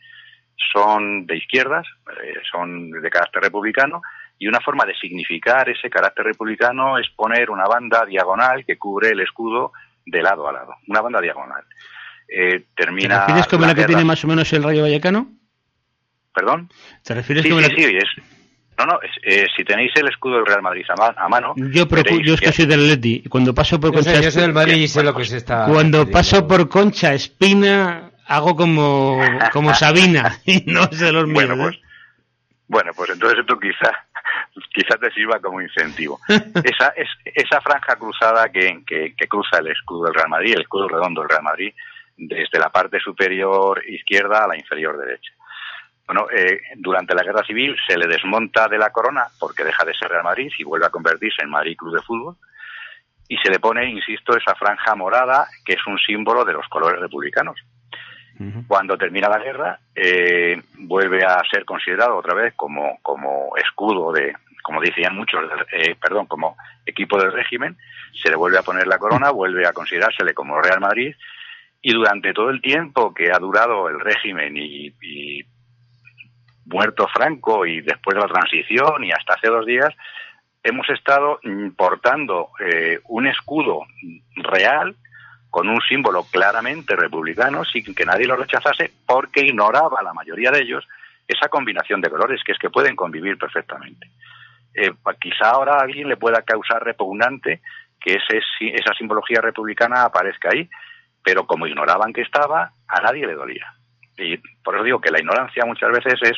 son 0.72 1.26
de 1.26 1.36
izquierdas, 1.36 1.84
eh, 2.22 2.34
son 2.48 2.92
de 2.92 3.10
carácter 3.10 3.42
republicano, 3.42 4.00
y 4.38 4.46
una 4.46 4.60
forma 4.60 4.84
de 4.84 4.94
significar 4.94 5.68
ese 5.68 5.90
carácter 5.90 6.26
republicano 6.26 6.96
es 6.96 7.10
poner 7.10 7.50
una 7.50 7.64
banda 7.64 8.06
diagonal 8.06 8.64
que 8.64 8.78
cubre 8.78 9.08
el 9.08 9.20
escudo 9.20 9.72
de 10.06 10.22
lado 10.22 10.48
a 10.48 10.52
lado, 10.52 10.76
una 10.86 11.00
banda 11.00 11.20
diagonal. 11.20 11.64
Eh, 12.28 12.66
termina. 12.76 13.26
¿Te 13.26 13.32
como 13.50 13.66
la, 13.66 13.74
que 13.74 13.84
tiene 13.86 14.04
más 14.04 14.24
o 14.24 14.28
menos 14.28 14.52
el 14.52 14.62
Rayo 14.62 14.82
Vallecano? 14.82 15.39
¿Perdón? 16.34 16.68
¿Te 17.02 17.14
refieres 17.14 17.44
sí, 17.44 17.50
sí, 17.50 17.74
sí, 17.76 17.96
es, 17.96 18.24
no, 18.80 18.86
no, 18.86 19.00
eh, 19.22 19.46
si 19.54 19.62
tenéis 19.62 19.92
el 19.96 20.08
escudo 20.08 20.36
del 20.36 20.46
Real 20.46 20.62
Madrid 20.62 20.84
a, 20.88 21.28
mano... 21.28 21.52
Yo, 21.56 21.86
yo 21.86 22.34
es 22.34 22.40
que 22.40 22.52
soy 22.52 22.64
del 22.64 22.88
Leti, 22.88 23.22
cuando 23.28 23.54
paso 23.54 23.78
por 23.78 23.92
Concha... 23.92 24.20
Yo 24.20 24.30
soy 24.30 24.42
del 24.42 24.54
Madrid 24.54 24.76
y 24.76 24.88
sé 24.88 25.02
lo 25.02 25.14
que 25.14 25.24
se 25.26 25.36
está... 25.36 25.66
Cuando 25.66 26.10
paso 26.10 26.48
por 26.48 26.66
Concha 26.70 27.12
Espina, 27.12 28.10
hago 28.26 28.56
como, 28.56 29.20
como 29.52 29.74
Sabina, 29.74 30.38
y 30.46 30.64
no 30.66 30.84
sé 30.84 31.12
los 31.12 31.30
bueno, 31.30 31.56
Pues, 31.56 31.78
bueno, 32.68 32.92
pues 32.96 33.10
entonces 33.10 33.40
esto 33.40 33.58
quizá, 33.58 33.92
quizá 34.74 34.96
te 34.96 35.10
sirva 35.10 35.40
como 35.40 35.60
incentivo. 35.60 36.18
esa, 36.28 36.88
es, 36.96 37.08
esa 37.26 37.60
franja 37.60 37.96
cruzada 37.96 38.48
que, 38.48 38.82
que, 38.86 39.14
que 39.14 39.28
cruza 39.28 39.58
el 39.58 39.66
escudo 39.66 40.04
del 40.06 40.14
Real 40.14 40.30
Madrid, 40.30 40.54
el 40.54 40.62
escudo 40.62 40.88
redondo 40.88 41.20
del 41.20 41.28
Real 41.28 41.42
Madrid, 41.42 41.74
desde 42.16 42.58
la 42.58 42.70
parte 42.70 42.98
superior 42.98 43.82
izquierda 43.86 44.44
a 44.44 44.48
la 44.48 44.56
inferior 44.56 44.96
derecha 44.96 45.32
Bueno, 46.12 46.26
eh, 46.28 46.60
durante 46.74 47.14
la 47.14 47.22
guerra 47.22 47.44
civil 47.44 47.76
se 47.86 47.96
le 47.96 48.08
desmonta 48.08 48.66
de 48.66 48.78
la 48.78 48.90
corona 48.90 49.28
porque 49.38 49.62
deja 49.62 49.84
de 49.84 49.94
ser 49.94 50.08
Real 50.08 50.24
Madrid 50.24 50.50
y 50.58 50.64
vuelve 50.64 50.86
a 50.86 50.90
convertirse 50.90 51.40
en 51.44 51.50
Madrid 51.50 51.76
Club 51.76 51.94
de 51.94 52.02
Fútbol. 52.02 52.34
Y 53.28 53.36
se 53.36 53.48
le 53.48 53.60
pone, 53.60 53.88
insisto, 53.88 54.36
esa 54.36 54.56
franja 54.56 54.96
morada 54.96 55.46
que 55.64 55.74
es 55.74 55.86
un 55.86 55.96
símbolo 56.00 56.44
de 56.44 56.54
los 56.54 56.66
colores 56.66 57.00
republicanos. 57.00 57.60
Cuando 58.66 58.98
termina 58.98 59.28
la 59.28 59.38
guerra, 59.38 59.78
eh, 59.94 60.60
vuelve 60.78 61.24
a 61.24 61.40
ser 61.48 61.64
considerado 61.64 62.16
otra 62.16 62.34
vez 62.34 62.54
como, 62.56 62.98
como 63.02 63.56
escudo 63.56 64.12
de, 64.12 64.34
como 64.64 64.80
decían 64.80 65.14
muchos, 65.14 65.44
eh, 65.70 65.94
perdón, 65.94 66.26
como 66.26 66.56
equipo 66.84 67.18
del 67.20 67.30
régimen, 67.30 67.76
se 68.20 68.30
le 68.30 68.36
vuelve 68.36 68.58
a 68.58 68.62
poner 68.62 68.88
la 68.88 68.98
corona, 68.98 69.30
vuelve 69.30 69.64
a 69.64 69.72
considerársele 69.72 70.34
como 70.34 70.60
Real 70.60 70.80
Madrid. 70.80 71.14
Y 71.80 71.92
durante 71.92 72.32
todo 72.32 72.50
el 72.50 72.60
tiempo 72.60 73.14
que 73.14 73.30
ha 73.30 73.38
durado 73.38 73.88
el 73.88 74.00
régimen 74.00 74.56
y, 74.56 74.92
muerto 76.70 77.08
Franco 77.08 77.66
y 77.66 77.80
después 77.80 78.14
de 78.14 78.22
la 78.22 78.28
transición 78.28 79.04
y 79.04 79.12
hasta 79.12 79.34
hace 79.34 79.48
dos 79.48 79.66
días, 79.66 79.94
hemos 80.62 80.88
estado 80.88 81.40
portando 81.76 82.50
eh, 82.60 83.00
un 83.08 83.26
escudo 83.26 83.82
real 84.36 84.94
con 85.50 85.68
un 85.68 85.80
símbolo 85.82 86.24
claramente 86.30 86.94
republicano 86.94 87.64
sin 87.64 87.94
que 87.94 88.04
nadie 88.04 88.26
lo 88.26 88.36
rechazase 88.36 88.92
porque 89.04 89.44
ignoraba 89.44 90.02
la 90.02 90.14
mayoría 90.14 90.50
de 90.50 90.62
ellos 90.62 90.86
esa 91.26 91.48
combinación 91.48 92.00
de 92.00 92.10
colores 92.10 92.42
que 92.44 92.52
es 92.52 92.58
que 92.58 92.70
pueden 92.70 92.96
convivir 92.96 93.36
perfectamente. 93.36 94.08
Eh, 94.74 94.92
quizá 95.20 95.50
ahora 95.50 95.74
a 95.74 95.82
alguien 95.82 96.08
le 96.08 96.16
pueda 96.16 96.42
causar 96.42 96.84
repugnante 96.84 97.60
que 98.00 98.14
ese, 98.14 98.40
esa 98.60 98.94
simbología 98.94 99.40
republicana 99.40 100.04
aparezca 100.04 100.50
ahí, 100.52 100.68
pero 101.22 101.46
como 101.46 101.66
ignoraban 101.66 102.12
que 102.12 102.22
estaba, 102.22 102.72
a 102.88 103.00
nadie 103.00 103.26
le 103.26 103.34
dolía. 103.34 103.74
Y 104.20 104.36
por 104.62 104.74
eso 104.74 104.84
digo 104.84 105.00
que 105.00 105.10
la 105.10 105.20
ignorancia 105.20 105.64
muchas 105.66 105.90
veces 105.90 106.14
es 106.22 106.36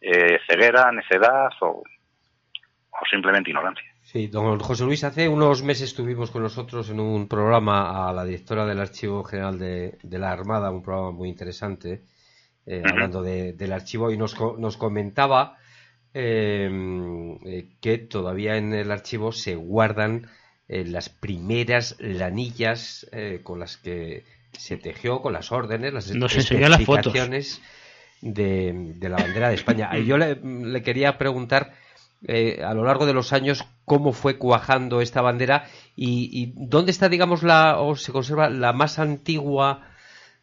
eh, 0.00 0.38
ceguera, 0.46 0.90
necedad 0.92 1.50
o, 1.60 1.82
o 2.90 3.06
simplemente 3.10 3.50
ignorancia. 3.50 3.94
Sí, 4.04 4.26
don 4.26 4.60
José 4.60 4.84
Luis, 4.84 5.02
hace 5.02 5.28
unos 5.28 5.62
meses 5.62 5.88
estuvimos 5.88 6.30
con 6.30 6.42
nosotros 6.42 6.90
en 6.90 7.00
un 7.00 7.26
programa 7.26 8.08
a 8.08 8.12
la 8.12 8.24
directora 8.24 8.66
del 8.66 8.78
Archivo 8.78 9.24
General 9.24 9.58
de, 9.58 9.98
la 10.02 10.30
Armada, 10.30 10.70
un 10.70 10.82
programa 10.82 11.10
muy 11.10 11.30
interesante, 11.30 12.04
eh, 12.66 12.82
hablando 12.84 13.22
del 13.22 13.72
archivo, 13.72 14.12
y 14.12 14.18
nos, 14.18 14.38
nos 14.58 14.76
comentaba 14.76 15.56
em, 16.12 17.38
eh, 17.46 17.70
que 17.80 17.96
todavía 17.98 18.56
en 18.56 18.74
el 18.74 18.90
archivo 18.92 19.32
se 19.32 19.56
guardan 19.56 20.28
eh, 20.68 20.84
las 20.84 21.08
primeras 21.08 21.96
lanillas 21.98 23.10
con 23.42 23.58
las 23.58 23.78
que 23.78 24.24
se 24.58 24.76
tejió, 24.76 25.20
con 25.20 25.32
las 25.32 25.52
órdenes, 25.52 25.92
las 25.92 26.14
nos 26.14 26.34
especificaciones 26.36 27.62
de, 28.20 28.72
de, 28.96 29.08
la 29.08 29.16
bandera 29.16 29.48
de 29.48 29.54
España. 29.54 29.90
Y 29.98 30.06
yo 30.06 30.16
le 30.16 30.82
quería 30.82 31.18
preguntar 31.18 31.72
eh, 32.26 32.62
a 32.64 32.72
lo 32.72 32.84
largo 32.84 33.04
de 33.04 33.12
los 33.12 33.34
años 33.34 33.68
cómo 33.84 34.14
fue 34.14 34.38
cuajando 34.38 35.02
esta 35.02 35.20
bandera 35.20 35.66
y, 35.94 36.52
dónde 36.56 36.90
está, 36.90 37.10
digamos, 37.10 37.42
la 37.42 37.78
o 37.78 37.96
se 37.96 38.12
conserva 38.12 38.48
la 38.48 38.72
más 38.72 38.98
antigua 38.98 39.86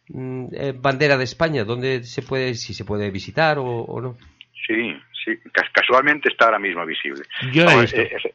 mm, 0.08 0.46
eh, 0.52 0.74
bandera 0.76 1.16
de 1.16 1.24
España, 1.24 1.64
dónde 1.64 2.04
se 2.04 2.22
puede, 2.22 2.54
si 2.54 2.72
se 2.72 2.84
puede 2.84 3.10
visitar 3.10 3.58
o, 3.58 4.00
no. 4.00 4.16
Sí, 4.64 4.94
sí, 5.24 5.32
casualmente 5.72 6.28
está 6.28 6.44
ahora 6.44 6.60
mismo 6.60 6.86
visible. 6.86 7.24
Yo 7.52 7.64
la 7.64 7.74
he 7.74 7.80
visto. 7.80 8.00
Eh, 8.00 8.34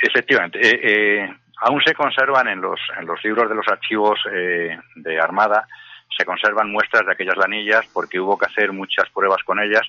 efectivamente, 0.00 1.28
aún 1.60 1.80
se 1.82 1.94
conservan 1.94 2.48
en 2.48 2.60
los, 2.60 2.80
en 2.98 3.06
los 3.06 3.22
libros 3.24 3.48
de 3.48 3.54
los 3.54 3.68
archivos 3.68 4.18
de 4.24 5.20
Armada, 5.20 5.66
se 6.16 6.24
conservan 6.24 6.70
muestras 6.70 7.06
de 7.06 7.12
aquellas 7.12 7.36
lanillas 7.36 7.86
porque 7.92 8.20
hubo 8.20 8.36
que 8.36 8.46
hacer 8.46 8.72
muchas 8.72 9.08
pruebas 9.10 9.42
con 9.44 9.60
ellas 9.60 9.82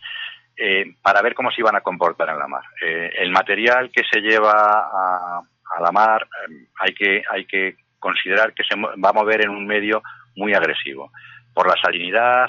eh, 0.55 0.95
para 1.01 1.21
ver 1.21 1.33
cómo 1.33 1.51
se 1.51 1.61
iban 1.61 1.75
a 1.75 1.81
comportar 1.81 2.29
en 2.29 2.39
la 2.39 2.47
mar. 2.47 2.63
Eh, 2.81 3.11
el 3.17 3.31
material 3.31 3.89
que 3.91 4.03
se 4.09 4.21
lleva 4.21 4.51
a, 4.51 5.41
la 5.81 5.91
mar 5.91 6.27
eh, 6.47 6.67
hay, 6.79 6.93
que, 6.93 7.23
hay 7.29 7.45
que 7.45 7.77
considerar 7.99 8.53
que 8.53 8.63
se 8.63 8.75
va 8.75 9.09
a 9.09 9.13
mover 9.13 9.41
en 9.41 9.49
un 9.49 9.65
medio 9.65 10.03
muy 10.35 10.53
agresivo, 10.53 11.11
por 11.53 11.67
la 11.67 11.75
salinidad, 11.81 12.47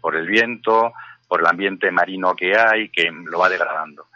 por 0.00 0.14
el 0.14 0.26
viento, 0.26 0.92
por 1.26 1.40
el 1.40 1.46
ambiente 1.46 1.90
marino 1.90 2.34
que 2.34 2.56
hay, 2.56 2.90
que 2.90 3.10
lo 3.10 3.38
va 3.38 3.48
degradando. 3.48 4.06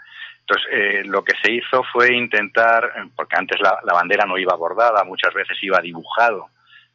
Entonces, 0.49 1.07
lo 1.07 1.25
que 1.25 1.33
se 1.43 1.51
hizo 1.51 1.83
fue 1.93 2.15
intentar, 2.15 2.93
porque 3.17 3.35
antes 3.37 3.61
la, 3.61 3.81
bandera 3.93 4.27
no 4.27 4.39
iba 4.39 4.55
bordada, 4.55 5.03
muchas 5.03 5.35
veces 5.35 5.59
iba 5.61 5.81
dibujado 5.81 6.51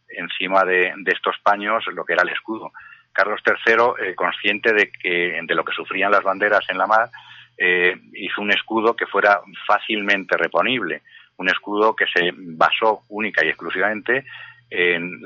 encima 0.08 0.64
de, 0.64 0.94
estos 1.08 1.38
paños 1.44 1.84
lo 1.88 2.06
que 2.06 2.14
era 2.14 2.24
el 2.24 2.30
escudo. 2.30 2.72
Carlos 3.12 3.42
III, 3.46 4.08
eh, 4.08 4.16
consciente 4.16 4.72
de, 4.74 4.90
que, 4.90 5.38
de 5.44 5.56
lo 5.56 5.66
que 5.66 5.74
sufrían 5.74 6.12
las 6.12 6.24
banderas 6.24 6.64
en 6.70 6.78
la 6.78 6.88
mar, 6.88 7.10
eh, 7.58 7.94
hizo 8.14 8.42
un 8.42 8.52
escudo 8.52 8.96
que 8.96 9.06
fuera 9.06 9.42
fácilmente 9.68 10.38
reponible, 10.38 11.02
un 11.36 11.50
escudo 11.50 11.94
que 11.94 12.06
se 12.08 12.32
basó 12.34 13.04
única 13.10 13.44
y 13.44 13.50
exclusivamente 13.50 14.26
en, 14.70 15.22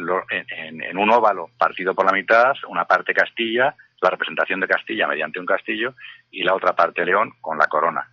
en, 0.49 0.97
un 0.97 1.09
óvalo 1.11 1.51
partido 1.59 1.93
por 1.93 2.05
la 2.05 2.11
mitad, 2.11 2.53
una 2.67 2.85
parte 2.85 3.13
Castilla, 3.13 3.75
la 4.01 4.09
representación 4.09 4.59
de 4.59 4.67
Castilla 4.67 5.07
mediante 5.07 5.39
un 5.39 5.45
castillo 5.45 5.93
y 6.31 6.43
la 6.43 6.55
otra 6.55 6.73
parte 6.73 7.05
León 7.05 7.33
con 7.39 7.57
la 7.57 7.67
corona, 7.67 8.07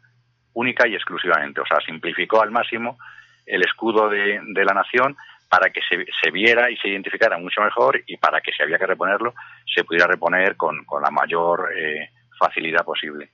única 0.54 0.86
y 0.86 0.94
exclusivamente. 0.94 1.60
O 1.60 1.66
sea, 1.66 1.78
simplificó 1.84 2.42
al 2.42 2.50
máximo 2.50 2.98
el 3.46 3.62
escudo 3.62 4.08
de, 4.08 4.40
la 4.64 4.74
nación 4.74 5.16
para 5.48 5.70
que 5.70 5.80
se, 5.82 6.30
viera 6.30 6.70
y 6.70 6.76
se 6.76 6.88
identificara 6.88 7.36
mucho 7.38 7.60
mejor 7.60 8.02
y 8.06 8.16
para 8.16 8.40
que 8.40 8.52
si 8.52 8.62
había 8.62 8.78
que 8.78 8.86
reponerlo 8.86 9.34
se 9.74 9.84
pudiera 9.84 10.06
reponer 10.06 10.56
con, 10.56 10.86
la 11.02 11.10
mayor 11.10 11.70
eh, 11.76 12.08
facilidad 12.38 12.84
posible. 12.84 13.30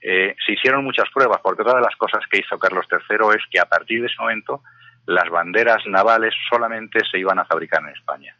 Eh, 0.00 0.34
se 0.44 0.52
hicieron 0.52 0.84
muchas 0.84 1.08
pruebas 1.10 1.40
porque 1.42 1.62
otra 1.62 1.76
de 1.76 1.82
las 1.82 1.94
cosas 1.96 2.22
que 2.28 2.40
hizo 2.40 2.58
Carlos 2.58 2.86
III 2.90 3.36
es 3.36 3.44
que 3.48 3.60
a 3.60 3.66
partir 3.66 4.00
de 4.00 4.08
ese 4.08 4.20
momento 4.20 4.62
las 5.06 5.28
banderas 5.30 5.86
navales 5.86 6.34
solamente 6.50 7.00
se 7.08 7.18
iban 7.18 7.38
a 7.38 7.44
fabricar 7.44 7.82
en 7.82 7.90
España. 7.90 8.34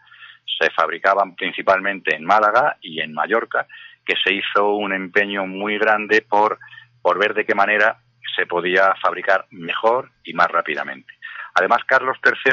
Se 0.59 0.71
fabricaban 0.71 1.37
principalmente 1.37 2.17
en 2.17 2.25
Málaga 2.25 2.77
y 2.81 3.01
en 3.01 3.13
Mallorca, 3.13 3.67
que 4.05 4.15
se 4.25 4.35
hizo 4.35 4.75
un 4.75 4.93
empeño 4.93 5.47
muy 5.47 5.79
grande 5.79 6.25
por, 6.29 6.59
por 7.01 7.19
ver 7.19 7.35
de 7.35 7.45
qué 7.45 7.55
manera 7.55 8.02
se 8.35 8.47
podía 8.47 8.95
fabricar 9.01 9.47
mejor 9.51 10.11
y 10.25 10.35
más 10.35 10.49
rápidamente. 10.49 11.13
Además, 11.55 11.85
Carlos 11.87 12.17
III 12.25 12.53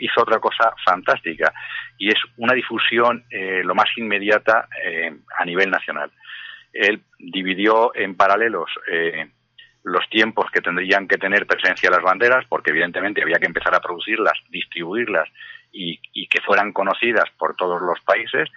hizo 0.00 0.22
otra 0.22 0.38
cosa 0.38 0.74
fantástica 0.84 1.52
y 1.98 2.08
es 2.08 2.18
una 2.36 2.54
difusión 2.54 3.24
eh, 3.30 3.62
lo 3.64 3.74
más 3.74 3.88
inmediata 3.96 4.68
eh, 4.84 5.14
a 5.38 5.44
nivel 5.44 5.70
nacional. 5.70 6.10
Él 6.72 7.02
dividió 7.18 7.94
en 7.94 8.16
paralelos 8.16 8.68
eh, 8.90 9.30
los 9.84 10.08
tiempos 10.08 10.50
que 10.50 10.60
tendrían 10.60 11.06
que 11.06 11.18
tener 11.18 11.46
presencia 11.46 11.90
las 11.90 12.02
banderas, 12.02 12.44
porque 12.48 12.70
evidentemente 12.70 13.22
había 13.22 13.38
que 13.38 13.46
empezar 13.46 13.74
a 13.74 13.80
producirlas, 13.80 14.32
distribuirlas 14.48 15.28
y, 15.70 16.26
que 16.28 16.40
fueran 16.40 16.72
conocidas 16.72 17.30
por 17.38 17.54
todos 17.54 17.80
los 17.82 18.00
países, 18.00 18.48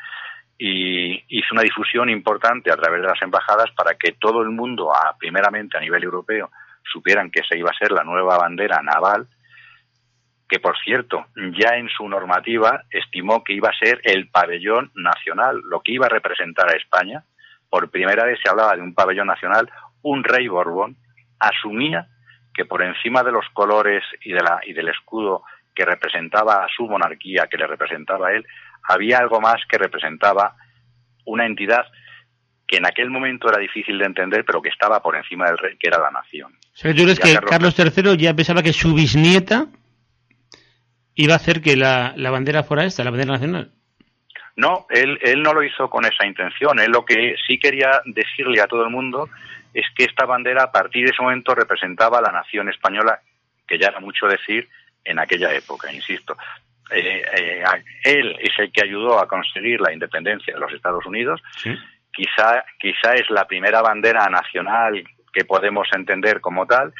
y 0.57 1.23
hizo 1.27 1.53
una 1.53 1.61
difusión 1.61 2.09
importante 2.09 2.71
a 2.71 2.75
través 2.75 3.01
de 3.01 3.07
las 3.07 3.21
embajadas 3.21 3.71
para 3.75 3.95
que 3.95 4.13
todo 4.13 4.41
el 4.41 4.49
mundo, 4.49 4.91
primeramente 5.19 5.77
a 5.77 5.81
nivel 5.81 6.03
europeo, 6.03 6.49
supieran 6.83 7.29
que 7.29 7.43
se 7.43 7.57
iba 7.57 7.69
a 7.69 7.77
ser 7.77 7.91
la 7.91 8.03
nueva 8.03 8.37
bandera 8.37 8.81
naval 8.81 9.27
que 10.49 10.59
por 10.59 10.77
cierto 10.79 11.25
ya 11.35 11.75
en 11.75 11.89
su 11.89 12.07
normativa 12.07 12.83
estimó 12.89 13.43
que 13.43 13.53
iba 13.53 13.69
a 13.69 13.77
ser 13.77 13.99
el 14.03 14.29
pabellón 14.29 14.91
nacional, 14.95 15.61
lo 15.69 15.81
que 15.81 15.91
iba 15.91 16.05
a 16.05 16.09
representar 16.09 16.69
a 16.69 16.77
España. 16.77 17.23
Por 17.69 17.89
primera 17.89 18.23
vez 18.23 18.39
se 18.41 18.49
hablaba 18.49 18.75
de 18.75 18.81
un 18.81 18.93
pabellón 18.93 19.27
nacional, 19.27 19.69
un 20.03 20.23
rey 20.23 20.47
Borbón 20.47 20.95
asumía 21.39 22.07
que 22.53 22.65
por 22.65 22.81
encima 22.81 23.23
de 23.23 23.31
los 23.31 23.45
colores 23.53 24.03
y, 24.21 24.31
de 24.31 24.41
la, 24.41 24.61
y 24.65 24.73
del 24.73 24.87
escudo 24.87 25.43
que 25.75 25.85
representaba 25.85 26.63
a 26.63 26.67
su 26.75 26.87
monarquía, 26.87 27.47
que 27.51 27.57
le 27.57 27.67
representaba 27.67 28.29
a 28.29 28.33
él, 28.33 28.47
había 28.87 29.19
algo 29.19 29.39
más 29.41 29.61
que 29.69 29.77
representaba 29.77 30.55
una 31.25 31.45
entidad 31.45 31.85
que 32.67 32.77
en 32.77 32.85
aquel 32.85 33.09
momento 33.09 33.49
era 33.49 33.59
difícil 33.59 33.97
de 33.97 34.05
entender, 34.05 34.43
pero 34.45 34.61
que 34.61 34.69
estaba 34.69 35.01
por 35.01 35.15
encima 35.15 35.45
del 35.45 35.57
rey, 35.57 35.77
que 35.79 35.87
era 35.87 35.99
la 35.99 36.11
nación. 36.11 36.51
¿tú 36.73 37.03
crees 37.03 37.19
que 37.19 37.37
Carlos 37.37 37.77
III 37.79 38.17
ya 38.17 38.33
pensaba 38.33 38.61
que 38.61 38.73
su 38.73 38.93
bisnieta 38.93 39.67
iba 41.15 41.33
a 41.33 41.37
hacer 41.37 41.61
que 41.61 41.75
la, 41.75 42.13
bandera 42.29 42.63
fuera 42.63 42.85
esta, 42.85 43.03
la 43.03 43.09
bandera 43.09 43.33
nacional. 43.33 43.71
No, 44.55 44.85
él, 44.89 45.19
él 45.21 45.41
no 45.41 45.53
lo 45.53 45.63
hizo 45.63 45.89
con 45.89 46.05
esa 46.05 46.25
intención. 46.25 46.79
Él 46.79 46.91
lo 46.91 47.05
que 47.05 47.35
sí 47.47 47.59
quería 47.59 48.01
decirle 48.05 48.61
a 48.61 48.67
todo 48.67 48.83
el 48.83 48.89
mundo 48.89 49.29
es 49.73 49.85
que 49.95 50.05
esta 50.05 50.25
bandera 50.25 50.63
a 50.63 50.71
partir 50.71 51.05
de 51.05 51.11
ese 51.11 51.21
momento 51.21 51.53
representaba 51.53 52.19
a 52.19 52.21
la 52.21 52.31
nación 52.31 52.69
española, 52.69 53.19
que 53.67 53.77
ya 53.77 53.87
era 53.87 53.99
mucho 53.99 54.27
decir 54.27 54.67
en 55.03 55.19
aquella 55.19 55.53
época, 55.53 55.91
insisto. 55.91 56.35
Eh, 56.91 57.23
eh, 57.37 57.63
él 58.03 58.35
es 58.39 58.57
el 58.59 58.71
que 58.71 58.83
ayudó 58.83 59.19
a 59.19 59.27
conseguir 59.27 59.81
la 59.81 59.93
independencia 59.93 60.53
de 60.53 60.59
los 60.59 60.71
Estados 60.73 61.05
Unidos. 61.05 61.41
Quizá, 62.11 62.63
quizá 62.79 63.13
es 63.13 63.29
la 63.29 63.45
primera 63.45 63.81
bandera 63.81 64.27
nacional 64.27 65.03
que 65.33 65.45
podemos 65.45 65.87
entender 65.93 66.41
como 66.41 66.65
tal 66.65 66.93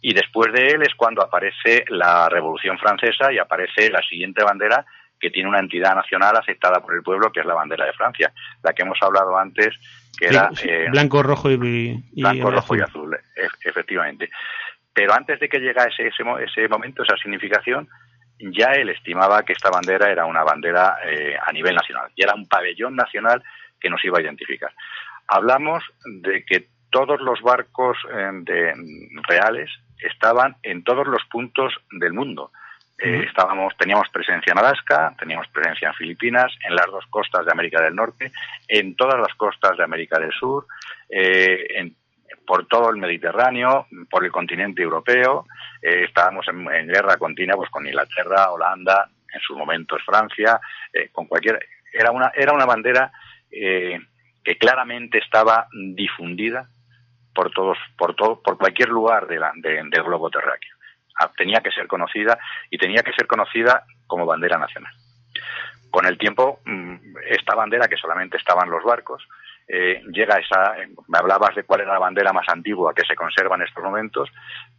y 0.00 0.14
después 0.14 0.52
de 0.52 0.68
él 0.68 0.82
es 0.82 0.94
cuando 0.94 1.22
aparece 1.22 1.84
la 1.88 2.28
Revolución 2.28 2.78
Francesa 2.78 3.32
y 3.32 3.38
aparece 3.38 3.90
la 3.90 4.02
siguiente 4.02 4.44
bandera 4.44 4.84
que 5.18 5.30
tiene 5.30 5.48
una 5.48 5.60
entidad 5.60 5.94
nacional 5.94 6.36
aceptada 6.36 6.80
por 6.80 6.94
el 6.94 7.02
pueblo, 7.02 7.32
que 7.32 7.40
es 7.40 7.46
la 7.46 7.54
bandera 7.54 7.86
de 7.86 7.92
Francia, 7.92 8.32
la 8.62 8.72
que 8.72 8.82
hemos 8.82 8.98
hablado 9.00 9.36
antes, 9.36 9.74
que 10.18 10.26
era 10.26 10.50
eh, 10.62 10.86
blanco, 10.90 11.22
rojo 11.22 11.50
y, 11.50 11.56
blanco, 12.12 12.50
rojo 12.50 12.76
y 12.76 12.80
azul, 12.80 13.14
e, 13.14 13.68
efectivamente. 13.68 14.30
Pero 14.92 15.14
antes 15.14 15.40
de 15.40 15.48
que 15.48 15.58
llegase 15.58 16.06
ese, 16.06 16.22
ese 16.44 16.68
momento, 16.68 17.02
esa 17.02 17.16
significación, 17.16 17.88
ya 18.38 18.72
él 18.72 18.90
estimaba 18.90 19.42
que 19.42 19.52
esta 19.52 19.70
bandera 19.70 20.10
era 20.10 20.26
una 20.26 20.44
bandera 20.44 20.98
eh, 21.04 21.36
a 21.40 21.52
nivel 21.52 21.74
nacional 21.74 22.10
y 22.14 22.22
era 22.22 22.34
un 22.34 22.46
pabellón 22.46 22.94
nacional 22.94 23.42
que 23.80 23.90
nos 23.90 24.04
iba 24.04 24.18
a 24.18 24.22
identificar. 24.22 24.72
Hablamos 25.28 25.82
de 26.04 26.44
que 26.44 26.68
todos 26.90 27.20
los 27.20 27.40
barcos 27.42 27.96
eh, 28.12 28.30
de, 28.42 28.74
reales 29.28 29.70
estaban 29.98 30.56
en 30.62 30.84
todos 30.84 31.06
los 31.06 31.24
puntos 31.30 31.74
del 31.90 32.12
mundo. 32.12 32.50
Eh, 32.98 33.24
estábamos, 33.26 33.76
teníamos 33.76 34.08
presencia 34.08 34.52
en 34.52 34.58
Alaska, 34.58 35.14
teníamos 35.18 35.48
presencia 35.48 35.88
en 35.88 35.94
Filipinas, 35.94 36.50
en 36.66 36.74
las 36.74 36.86
dos 36.86 37.04
costas 37.10 37.44
de 37.44 37.52
América 37.52 37.82
del 37.82 37.94
Norte, 37.94 38.32
en 38.68 38.96
todas 38.96 39.20
las 39.20 39.34
costas 39.34 39.76
de 39.76 39.84
América 39.84 40.18
del 40.18 40.32
Sur, 40.32 40.66
eh, 41.10 41.92
por 42.46 42.66
todo 42.66 42.90
el 42.90 42.96
Mediterráneo, 42.96 43.86
por 44.10 44.24
el 44.24 44.30
continente 44.30 44.82
europeo. 44.82 45.46
Eh, 45.82 46.04
estábamos 46.04 46.46
en, 46.48 46.64
guerra 46.86 47.16
continua 47.16 47.56
pues, 47.56 47.70
con 47.70 47.86
Inglaterra, 47.86 48.50
Holanda, 48.50 49.08
en 49.32 49.40
sus 49.40 49.56
momentos 49.56 50.02
Francia, 50.04 50.60
con 51.12 51.26
cualquier. 51.26 51.58
Era 51.92 52.10
una, 52.10 52.30
era 52.34 52.52
una 52.52 52.64
bandera 52.64 53.10
que 53.50 54.58
claramente 54.58 55.18
estaba 55.18 55.66
difundida 55.72 56.68
por 57.34 57.50
todos, 57.50 57.76
por 57.98 58.14
todo, 58.14 58.40
por 58.42 58.56
cualquier 58.56 58.88
lugar 58.88 59.26
de 59.26 59.38
del 59.38 60.02
globo 60.02 60.30
terráqueo. 60.30 60.76
Ah, 61.18 61.30
tenía 61.36 61.60
que 61.60 61.70
ser 61.70 61.86
conocida 61.86 62.38
y 62.70 62.78
tenía 62.78 63.02
que 63.02 63.12
ser 63.12 63.26
conocida 63.26 63.84
como 64.06 64.26
bandera 64.26 64.58
nacional. 64.58 64.92
Con 65.90 66.06
el 66.06 66.18
tiempo, 66.18 66.60
mm, 66.64 66.96
esta 67.28 67.54
bandera, 67.54 67.88
que 67.88 67.96
solamente 67.96 68.36
estaba 68.36 68.64
en 68.64 68.70
los 68.70 68.84
barcos, 68.84 69.26
eh, 69.68 70.00
llega 70.12 70.38
esa, 70.38 70.74
me 71.08 71.18
hablabas 71.18 71.54
de 71.56 71.64
cuál 71.64 71.80
era 71.80 71.92
la 71.92 71.98
bandera 71.98 72.32
más 72.32 72.48
antigua 72.48 72.94
que 72.94 73.02
se 73.06 73.16
conserva 73.16 73.56
en 73.56 73.62
estos 73.62 73.82
momentos, 73.82 74.28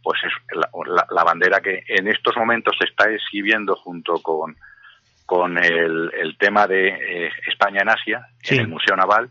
pues 0.02 0.18
es 0.24 0.32
la, 0.54 1.24
bandera 1.24 1.60
que 1.60 1.84
en 1.88 2.08
estos 2.08 2.34
momentos 2.36 2.74
se 2.78 2.86
está 2.86 3.10
exhibiendo 3.10 3.76
junto 3.76 4.14
con, 4.22 4.56
con 5.26 5.58
el, 5.58 6.36
tema 6.38 6.66
de 6.66 6.88
eh, 6.88 7.30
España 7.46 7.82
en 7.82 7.90
Asia, 7.90 8.28
en 8.44 8.60
el 8.60 8.68
Museo 8.68 8.96
Naval, 8.96 9.28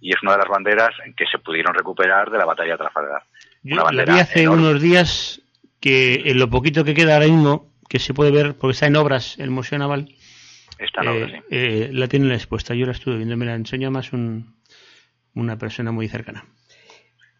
y 0.00 0.10
es 0.10 0.22
una 0.22 0.32
de 0.32 0.38
las 0.38 0.48
banderas 0.48 0.94
que 1.16 1.26
se 1.26 1.38
pudieron 1.38 1.74
recuperar 1.74 2.30
de 2.30 2.38
la 2.38 2.46
batalla 2.46 2.72
de 2.72 2.78
Trafalgar. 2.78 3.22
Yo 3.62 3.90
la 3.90 4.04
vi 4.06 4.20
hace 4.20 4.48
unos 4.48 4.80
días 4.80 5.42
que 5.80 6.30
en 6.30 6.38
lo 6.38 6.48
poquito 6.48 6.82
que 6.82 6.94
queda 6.94 7.14
ahora 7.14 7.26
mismo, 7.26 7.70
que 7.90 7.98
se 7.98 8.14
puede 8.14 8.30
ver, 8.30 8.54
porque 8.54 8.72
está 8.72 8.86
en 8.86 8.96
obras 8.96 9.38
el 9.38 9.50
Museo 9.50 9.78
Naval, 9.78 10.08
está 10.78 11.02
en 11.02 11.08
obras, 11.08 11.32
eh, 11.32 11.42
eh, 11.50 11.90
la 11.92 12.08
tienen 12.08 12.32
expuesta. 12.32 12.74
Yo 12.74 12.86
la 12.86 12.92
estuve 12.92 13.16
viendo, 13.16 13.36
me 13.36 13.44
la 13.44 13.54
enseña 13.54 13.90
más 13.90 14.14
un, 14.14 14.53
una 15.34 15.58
persona 15.58 15.92
muy 15.92 16.08
cercana. 16.08 16.44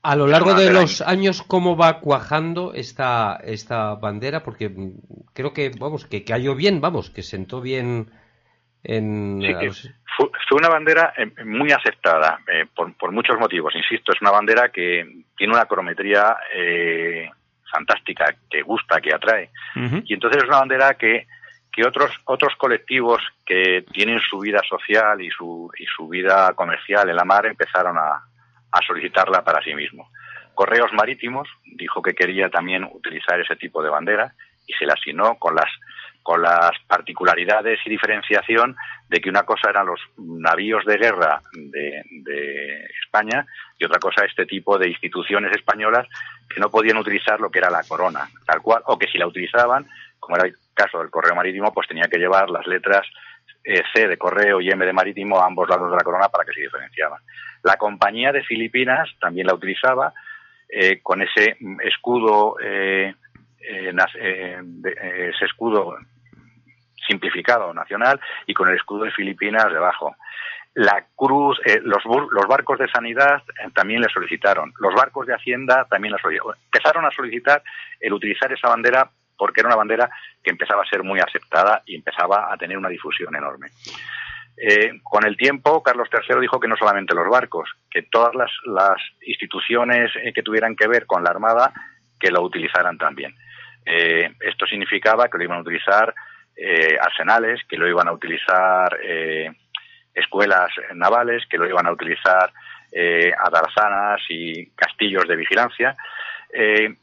A 0.02 0.16
lo 0.16 0.26
largo 0.26 0.52
de 0.52 0.70
los 0.70 1.00
años, 1.00 1.42
¿cómo 1.42 1.78
va 1.78 2.00
cuajando 2.00 2.74
esta, 2.74 3.40
esta 3.42 3.94
bandera? 3.94 4.42
Porque 4.42 4.70
creo 5.32 5.54
que, 5.54 5.70
vamos, 5.78 6.04
que 6.04 6.24
cayó 6.24 6.54
bien, 6.54 6.82
vamos, 6.82 7.08
que 7.08 7.22
sentó 7.22 7.62
bien 7.62 8.10
en... 8.82 9.40
fue, 10.16 10.58
una 10.58 10.68
bandera 10.68 11.14
eh, 11.16 11.44
muy 11.44 11.72
aceptada 11.72 12.38
por, 12.74 12.94
por, 12.98 13.12
muchos 13.12 13.38
motivos, 13.38 13.74
insisto, 13.74 14.12
es 14.12 14.20
una 14.20 14.30
bandera 14.30 14.68
que 14.68 15.24
tiene 15.38 15.54
una 15.54 15.64
crometría 15.64 16.36
eh, 16.54 17.30
fantástica, 17.72 18.26
que 18.50 18.60
gusta, 18.60 19.00
que 19.00 19.14
atrae. 19.14 19.50
Y 20.04 20.14
entonces 20.14 20.42
es 20.42 20.48
una 20.48 20.60
bandera 20.60 20.94
que, 20.94 21.26
que 21.74 21.84
otros, 21.84 22.12
otros 22.24 22.54
colectivos 22.56 23.20
que 23.44 23.84
tienen 23.92 24.20
su 24.20 24.38
vida 24.38 24.60
social 24.68 25.20
y 25.20 25.30
su, 25.30 25.70
y 25.76 25.84
su 25.86 26.08
vida 26.08 26.52
comercial 26.54 27.08
en 27.08 27.16
la 27.16 27.24
mar 27.24 27.46
empezaron 27.46 27.98
a, 27.98 28.22
a 28.70 28.80
solicitarla 28.86 29.42
para 29.42 29.62
sí 29.62 29.74
mismos. 29.74 30.08
Correos 30.54 30.92
Marítimos 30.92 31.48
dijo 31.64 32.00
que 32.00 32.14
quería 32.14 32.48
también 32.48 32.84
utilizar 32.84 33.40
ese 33.40 33.56
tipo 33.56 33.82
de 33.82 33.90
bandera 33.90 34.34
y 34.66 34.72
se 34.74 34.86
la 34.86 34.94
asignó 34.94 35.36
con 35.36 35.54
las 35.54 35.70
con 36.22 36.40
las 36.40 36.70
particularidades 36.88 37.80
y 37.84 37.90
diferenciación 37.90 38.74
de 39.10 39.20
que 39.20 39.28
una 39.28 39.42
cosa 39.42 39.68
eran 39.68 39.86
los 39.86 40.00
navíos 40.16 40.82
de 40.86 40.96
guerra 40.96 41.42
de, 41.52 42.02
de, 42.22 42.86
España 43.04 43.44
y 43.78 43.84
otra 43.84 43.98
cosa 43.98 44.24
este 44.24 44.46
tipo 44.46 44.78
de 44.78 44.88
instituciones 44.88 45.54
españolas 45.54 46.08
que 46.48 46.60
no 46.60 46.70
podían 46.70 46.96
utilizar 46.96 47.38
lo 47.40 47.50
que 47.50 47.58
era 47.58 47.68
la 47.68 47.82
corona, 47.82 48.26
tal 48.46 48.62
cual, 48.62 48.82
o 48.86 48.98
que 48.98 49.06
si 49.06 49.18
la 49.18 49.26
utilizaban, 49.26 49.86
como 50.18 50.36
era 50.36 50.48
caso 50.74 50.98
del 50.98 51.10
correo 51.10 51.34
marítimo, 51.34 51.72
pues 51.72 51.88
tenía 51.88 52.08
que 52.08 52.18
llevar 52.18 52.50
las 52.50 52.66
letras 52.66 53.06
eh, 53.62 53.82
C 53.94 54.06
de 54.08 54.18
correo 54.18 54.60
y 54.60 54.68
M 54.68 54.84
de 54.84 54.92
marítimo 54.92 55.38
a 55.38 55.46
ambos 55.46 55.68
lados 55.68 55.90
de 55.90 55.96
la 55.96 56.04
corona 56.04 56.28
para 56.28 56.44
que 56.44 56.52
se 56.52 56.60
diferenciaban. 56.60 57.20
La 57.62 57.76
compañía 57.76 58.32
de 58.32 58.42
Filipinas 58.42 59.08
también 59.20 59.46
la 59.46 59.54
utilizaba 59.54 60.12
eh, 60.68 61.00
con 61.02 61.22
ese 61.22 61.56
escudo 61.82 62.56
eh, 62.62 63.14
ese 63.60 65.44
escudo 65.46 65.96
simplificado 67.06 67.72
nacional 67.72 68.20
y 68.46 68.54
con 68.54 68.68
el 68.68 68.76
escudo 68.76 69.04
de 69.04 69.12
Filipinas 69.12 69.72
debajo. 69.72 70.16
La 70.74 71.06
Cruz, 71.14 71.60
eh, 71.64 71.80
los, 71.84 72.04
los, 72.04 72.46
barcos 72.48 72.78
de 72.80 72.88
sanidad 72.88 73.42
eh, 73.62 73.70
también 73.72 74.00
le 74.00 74.08
solicitaron, 74.08 74.72
los 74.80 74.92
barcos 74.94 75.26
de 75.26 75.34
Hacienda 75.34 75.86
también 75.88 76.12
la 76.12 76.18
solicitaron. 76.18 76.56
Empezaron 76.64 77.04
a 77.04 77.10
solicitar 77.12 77.62
el 78.00 78.12
utilizar 78.12 78.52
esa 78.52 78.68
bandera 78.68 79.08
porque 79.36 79.60
era 79.60 79.68
una 79.68 79.76
bandera 79.76 80.10
que 80.42 80.50
empezaba 80.50 80.82
a 80.82 80.88
ser 80.88 81.02
muy 81.02 81.20
aceptada 81.20 81.82
y 81.86 81.96
empezaba 81.96 82.52
a 82.52 82.56
tener 82.56 82.76
una 82.78 82.88
difusión 82.88 83.34
enorme. 83.34 83.68
Eh, 84.56 85.00
con 85.02 85.26
el 85.26 85.36
tiempo, 85.36 85.82
Carlos 85.82 86.08
III 86.12 86.40
dijo 86.40 86.60
que 86.60 86.68
no 86.68 86.76
solamente 86.76 87.14
los 87.14 87.28
barcos, 87.28 87.70
que 87.90 88.02
todas 88.02 88.32
las, 88.34 89.00
instituciones 89.26 90.12
que 90.34 90.42
tuvieran 90.42 90.76
que 90.76 90.86
ver 90.86 91.06
con 91.06 91.24
la 91.24 91.30
Armada, 91.30 91.72
que 92.20 92.30
lo 92.30 92.42
utilizaran 92.42 92.96
también. 92.98 93.34
esto 93.84 94.66
significaba 94.66 95.28
que 95.28 95.38
lo 95.38 95.44
iban 95.44 95.58
a 95.58 95.62
utilizar 95.62 96.14
eh, 96.56 96.96
arsenales, 97.00 97.62
que 97.68 97.76
lo 97.76 97.88
iban 97.88 98.08
a 98.08 98.12
utilizar 98.12 98.96
eh, 99.02 99.50
escuelas 100.14 100.70
navales, 100.94 101.44
que 101.46 101.58
lo 101.58 101.68
iban 101.68 101.86
a 101.86 101.92
utilizar 101.92 102.52
eh, 102.92 103.32
adarzanas 103.36 104.20
y 104.28 104.66
castillos 104.70 105.26
de 105.26 105.36
vigilancia. 105.36 105.96
Eh, 106.52 106.94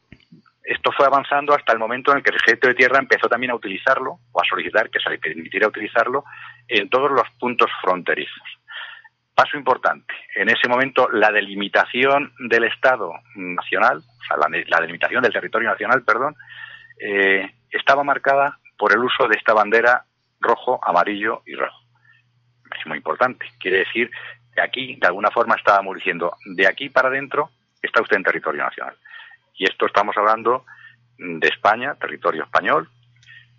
esto 0.63 0.91
fue 0.91 1.06
avanzando 1.06 1.54
hasta 1.54 1.74
el 1.74 1.80
momento 1.80 2.12
en 2.12 2.17
el 2.17 2.24
que 2.24 2.30
el 2.30 2.36
ejército 2.36 2.67
de 2.67 2.76
tierra 2.76 3.00
empezó 3.00 3.28
también 3.28 3.52
a 3.52 3.56
utilizarlo 3.56 4.19
o 4.32 4.41
a 4.41 4.45
solicitar 4.47 4.89
que 4.89 5.00
se 5.00 5.10
le 5.10 5.17
permitiera 5.17 5.67
utilizarlo 5.67 6.24
en 6.67 6.89
todos 6.89 7.12
los 7.12 7.28
puntos 7.39 7.69
fronterizos. 7.82 8.43
Paso 9.34 9.58
importante. 9.58 10.13
En 10.36 10.50
ese 10.50 10.67
momento, 10.67 11.10
la 11.10 11.32
delimitación 11.32 12.34
del 12.39 12.65
Estado 12.65 13.12
nacional, 13.36 13.97
o 13.97 14.24
sea, 14.28 14.38
la, 14.38 14.80
delimitación 14.80 15.24
del 15.24 15.34
territorio 15.34 15.69
nacional, 15.69 16.04
perdón, 16.04 16.36
estaba 17.71 18.04
marcada 18.04 18.60
por 18.78 18.91
el 18.93 19.00
uso 19.00 19.28
de 19.28 19.38
esta 19.38 19.54
bandera 19.54 20.06
rojo, 20.39 20.80
amarillo 20.84 21.41
y 21.45 21.56
rojo. 21.56 21.80
Es 22.78 22.86
muy 22.86 22.97
importante. 22.97 23.45
Quiere 23.60 23.80
decir 23.80 24.12
que 24.54 24.62
aquí, 24.62 24.97
de 25.00 25.08
alguna 25.08 25.32
forma, 25.32 25.56
estábamos 25.56 25.95
diciendo, 25.95 26.34
de 26.45 26.67
aquí 26.67 26.89
para 26.89 27.08
adentro 27.08 27.50
está 27.82 28.02
usted 28.02 28.17
en 28.17 28.24
territorio 28.24 28.63
nacional. 28.63 28.95
Y 29.62 29.65
esto 29.65 29.86
estamos 29.86 30.17
hablando 30.17 30.65
de 31.19 31.47
España, 31.47 31.93
territorio 31.93 32.45
español, 32.45 32.89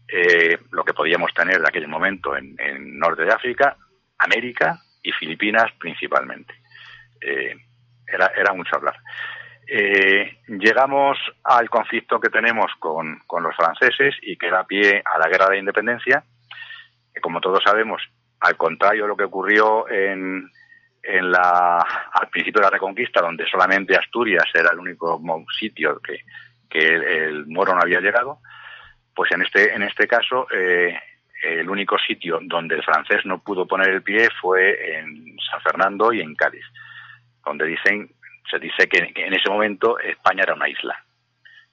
eh, 0.09 0.59
lo 0.73 0.83
que 0.83 0.95
podíamos 0.95 1.33
tener 1.33 1.61
de 1.61 1.69
aquel 1.69 1.87
momento 1.87 2.37
en, 2.37 2.99
Norte 2.99 3.23
de 3.23 3.33
África, 3.33 3.77
América 4.19 4.81
y 5.01 5.13
Filipinas 5.13 5.71
principalmente. 5.79 6.55
Eh, 7.21 7.55
era, 8.05 8.53
mucho 8.53 8.75
hablar. 8.75 8.97
Eh, 9.69 10.39
llegamos 10.49 11.19
al 11.45 11.71
conflicto 11.71 12.19
que 12.19 12.31
tenemos 12.31 12.73
con, 12.81 13.23
los 13.41 13.55
franceses 13.55 14.17
y 14.23 14.37
que 14.37 14.51
da 14.51 14.67
pie 14.67 15.05
a 15.05 15.21
la 15.21 15.29
guerra 15.29 15.51
de 15.51 15.61
independencia, 15.61 16.25
como 17.21 17.41
todos 17.41 17.63
sabemos, 17.65 18.03
al 18.41 18.57
contrario 18.57 19.03
de 19.03 19.09
lo 19.09 19.17
que 19.17 19.31
ocurrió 19.31 19.89
en, 19.89 20.51
en 21.03 21.31
la, 21.31 21.79
al 21.79 22.29
principio 22.29 22.61
de 22.61 22.67
la 22.67 22.71
Reconquista, 22.71 23.21
donde 23.21 23.47
solamente 23.49 23.97
Asturias 23.97 24.45
era 24.55 24.71
el 24.73 24.79
único 24.79 25.21
sitio 25.59 26.01
que, 26.01 26.21
que 26.71 26.79
el, 26.79 27.47
moro 27.47 27.75
no 27.75 27.81
había 27.81 28.01
llegado, 28.01 28.39
pues 29.15 29.31
en 29.33 29.43
este, 29.43 29.75
en 29.75 29.83
este 29.83 30.07
caso, 30.07 30.47
eh, 30.55 30.99
el 31.43 31.69
único 31.69 31.99
sitio 31.99 32.39
donde 32.43 32.77
el 32.77 32.85
francés 32.85 33.27
no 33.27 33.43
pudo 33.43 33.67
poner 33.67 33.89
el 33.89 34.03
pie 34.03 34.29
fue 34.41 34.99
en 34.99 35.37
San 35.51 35.61
Fernando 35.61 36.13
y 36.13 36.21
en 36.21 36.35
Cádiz, 36.35 36.65
donde 37.45 37.67
dicen 37.67 38.09
se 38.51 38.59
dice 38.59 38.87
que, 38.87 39.13
en 39.15 39.35
ese 39.35 39.49
momento 39.49 39.99
España 39.99 40.43
era 40.43 40.55
una 40.55 40.69
isla, 40.69 41.03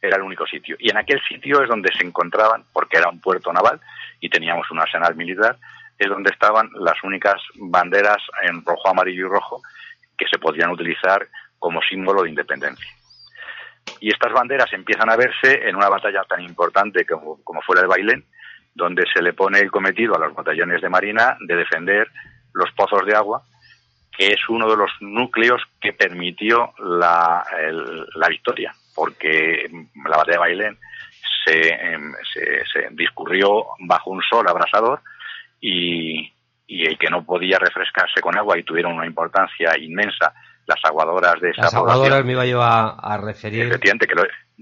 era 0.01 0.15
el 0.15 0.23
único 0.23 0.45
sitio. 0.47 0.77
Y 0.79 0.89
en 0.89 0.97
aquel 0.97 1.21
sitio 1.27 1.61
es 1.61 1.69
donde 1.69 1.91
se 1.93 2.05
encontraban, 2.05 2.63
porque 2.71 2.97
era 2.97 3.09
un 3.09 3.19
puerto 3.19 3.51
naval 3.51 3.81
y 4.21 4.29
teníamos 4.29 4.69
un 4.71 4.79
arsenal 4.79 5.15
militar, 5.15 5.57
es 5.99 6.07
donde 6.07 6.31
estaban 6.31 6.69
las 6.75 6.95
únicas 7.03 7.35
banderas 7.55 8.23
en 8.43 8.63
rojo, 8.63 8.89
amarillo 8.89 9.27
y 9.27 9.29
rojo 9.29 9.61
que 10.17 10.25
se 10.31 10.39
podían 10.39 10.71
utilizar 10.71 11.27
como 11.59 11.81
símbolo 11.81 12.23
de 12.23 12.29
independencia. 12.29 12.89
Y 13.99 14.09
estas 14.09 14.31
banderas 14.31 14.71
empiezan 14.71 15.09
a 15.09 15.17
verse 15.17 15.67
en 15.67 15.75
una 15.75 15.89
batalla 15.89 16.23
tan 16.23 16.41
importante 16.41 17.05
como, 17.05 17.61
fue 17.65 17.75
la 17.75 17.81
de 17.81 17.87
Bailén, 17.87 18.25
donde 18.73 19.03
se 19.13 19.21
le 19.21 19.33
pone 19.33 19.59
el 19.59 19.71
cometido 19.71 20.15
a 20.15 20.19
los 20.19 20.33
batallones 20.33 20.81
de 20.81 20.89
Marina 20.89 21.37
de 21.41 21.55
defender 21.55 22.07
los 22.53 22.71
pozos 22.71 23.05
de 23.05 23.15
agua, 23.15 23.43
que 24.17 24.27
es 24.27 24.39
uno 24.47 24.69
de 24.69 24.77
los 24.77 24.91
núcleos 25.01 25.61
que 25.81 25.91
permitió 25.91 26.73
la, 26.79 27.43
victoria, 28.29 28.73
porque 28.95 29.69
la 30.05 30.17
batalla 30.17 30.33
de 30.33 30.37
Bailén 30.37 30.77
em, 31.47 32.13
se, 32.33 32.63
se, 32.71 32.87
discurrió 32.91 33.65
bajo 33.79 34.11
un 34.11 34.21
sol 34.21 34.47
abrasador 34.47 35.01
y, 35.59 36.31
y 36.67 36.85
el 36.85 36.97
que 36.97 37.09
no 37.09 37.25
podía 37.25 37.57
refrescarse 37.57 38.21
con 38.21 38.37
agua 38.37 38.57
y 38.57 38.63
tuvieron 38.63 38.93
una 38.93 39.05
importancia 39.05 39.77
inmensa 39.77 40.33
las 40.69 40.79
aguadoras 40.85 41.41
de 41.41 41.49
esa 41.49 41.63
Las 41.63 41.73
aguadoras 41.73 42.23
me 42.23 42.33
iba 42.33 42.45
yo 42.45 42.61
a, 42.61 43.17
referir. 43.17 43.65
Efectivamente, 43.65 44.05
que 44.05 44.15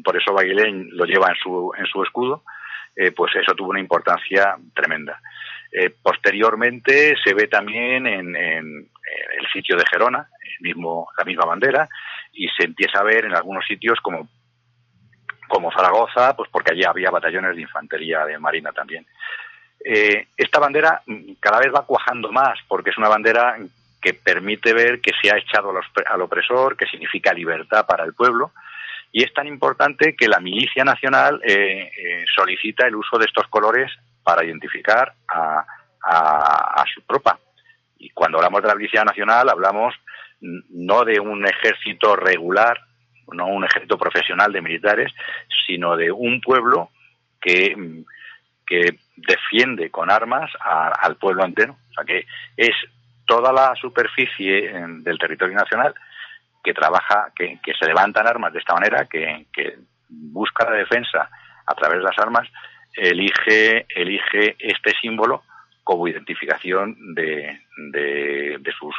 por 0.04 0.16
eso 0.16 0.34
Bailén 0.34 0.90
lo 0.92 1.06
lleva 1.06 1.28
en 1.30 1.36
su, 1.36 1.72
en 1.78 1.86
su 1.86 2.02
escudo, 2.02 2.44
eh, 2.96 3.12
pues 3.12 3.36
eso 3.36 3.54
tuvo 3.54 3.72
una 3.72 3.82
importancia 3.82 4.56
tremenda. 4.74 5.20
Eh, 5.72 5.90
posteriormente 6.02 7.16
se 7.22 7.34
ve 7.34 7.48
también 7.48 8.08
en, 8.08 8.36
el 8.36 9.48
sitio 9.52 9.76
de 9.76 9.84
Gerona, 9.90 10.30
el 10.42 10.62
mismo, 10.62 11.10
la 11.18 11.26
misma 11.26 11.46
bandera, 11.46 11.90
y 12.32 12.48
se 12.58 12.66
empieza 12.66 13.00
a 13.00 13.04
ver 13.04 13.26
en 13.26 13.36
algunos 13.36 13.66
sitios 13.66 14.00
como, 14.02 14.30
como 15.50 15.72
Zaragoza, 15.72 16.36
pues 16.36 16.50
porque 16.52 16.72
allí 16.72 16.84
había 16.86 17.12
batallones 17.12 17.56
de 17.56 17.62
infantería 17.62 18.26
de 18.26 18.40
marina 18.40 18.72
también. 18.72 19.06
Eh, 19.84 20.28
esta 20.36 20.60
bandera 20.60 21.02
cada 21.40 21.60
vez 21.60 21.74
va 21.74 21.86
cuajando 21.86 22.32
más, 22.32 22.60
porque 22.68 22.90
es 22.90 22.98
una 22.98 23.10
bandera 23.10 23.58
que 24.02 24.14
permite 24.14 24.74
ver 24.74 25.02
que 25.02 25.12
se 25.22 25.32
ha 25.32 25.38
echado 25.38 25.72
al 26.06 26.22
opresor, 26.22 26.78
que 26.78 26.88
significa 26.88 27.34
libertad 27.34 27.86
para 27.86 28.04
el 28.06 28.14
pueblo, 28.14 28.52
y 29.12 29.24
es 29.24 29.34
tan 29.34 29.48
importante 29.48 30.16
que 30.16 30.28
la 30.28 30.40
milicia 30.40 30.84
nacional 30.84 31.42
eh, 31.44 31.92
eh, 31.98 32.26
solicita 32.36 32.88
el 32.88 32.96
uso 32.96 33.18
de 33.18 33.26
estos 33.26 33.48
colores 33.48 33.92
para 34.24 34.46
identificar 34.46 35.14
a, 35.28 35.66
su 36.94 37.02
tropa. 37.02 37.40
Y 37.98 38.10
cuando 38.12 38.38
hablamos 38.38 38.62
de 38.62 38.68
la 38.68 38.76
milicia 38.76 39.04
nacional 39.04 39.50
hablamos 39.50 39.94
no 40.40 41.04
de 41.04 41.20
un 41.20 41.46
ejército 41.46 42.16
regular, 42.16 42.80
no 43.34 43.48
un 43.48 43.66
ejército 43.66 43.98
profesional 43.98 44.54
de 44.54 44.62
militares, 44.62 45.12
sino 45.66 45.98
de 45.98 46.12
un 46.12 46.40
pueblo 46.40 46.92
que, 47.42 47.76
que 48.68 49.00
defiende 49.16 49.90
con 49.90 50.12
armas 50.12 50.52
al 50.60 51.16
pueblo 51.16 51.46
entero. 51.46 51.78
O 51.90 51.94
sea 51.94 52.04
que 52.04 52.28
es 52.58 52.76
toda 53.26 53.52
la 53.52 53.74
superficie 53.76 54.72
del 55.00 55.18
territorio 55.18 55.56
nacional 55.56 55.94
que 56.64 56.74
trabaja, 56.74 57.32
que, 57.36 57.60
se 57.80 57.86
levantan 57.86 58.28
armas 58.28 58.52
de 58.52 58.60
esta 58.60 58.74
manera, 58.74 59.06
que, 59.06 59.46
busca 60.10 60.70
la 60.70 60.78
defensa 60.78 61.30
a 61.66 61.76
través 61.76 62.00
de 62.00 62.04
las 62.04 62.18
armas, 62.18 62.48
elige, 62.94 63.86
elige 63.90 64.56
este 64.60 64.94
símbolo 65.02 65.44
como 65.84 66.08
identificación 66.08 67.14
de, 67.14 67.62
de, 67.92 68.74
sus 68.78 68.96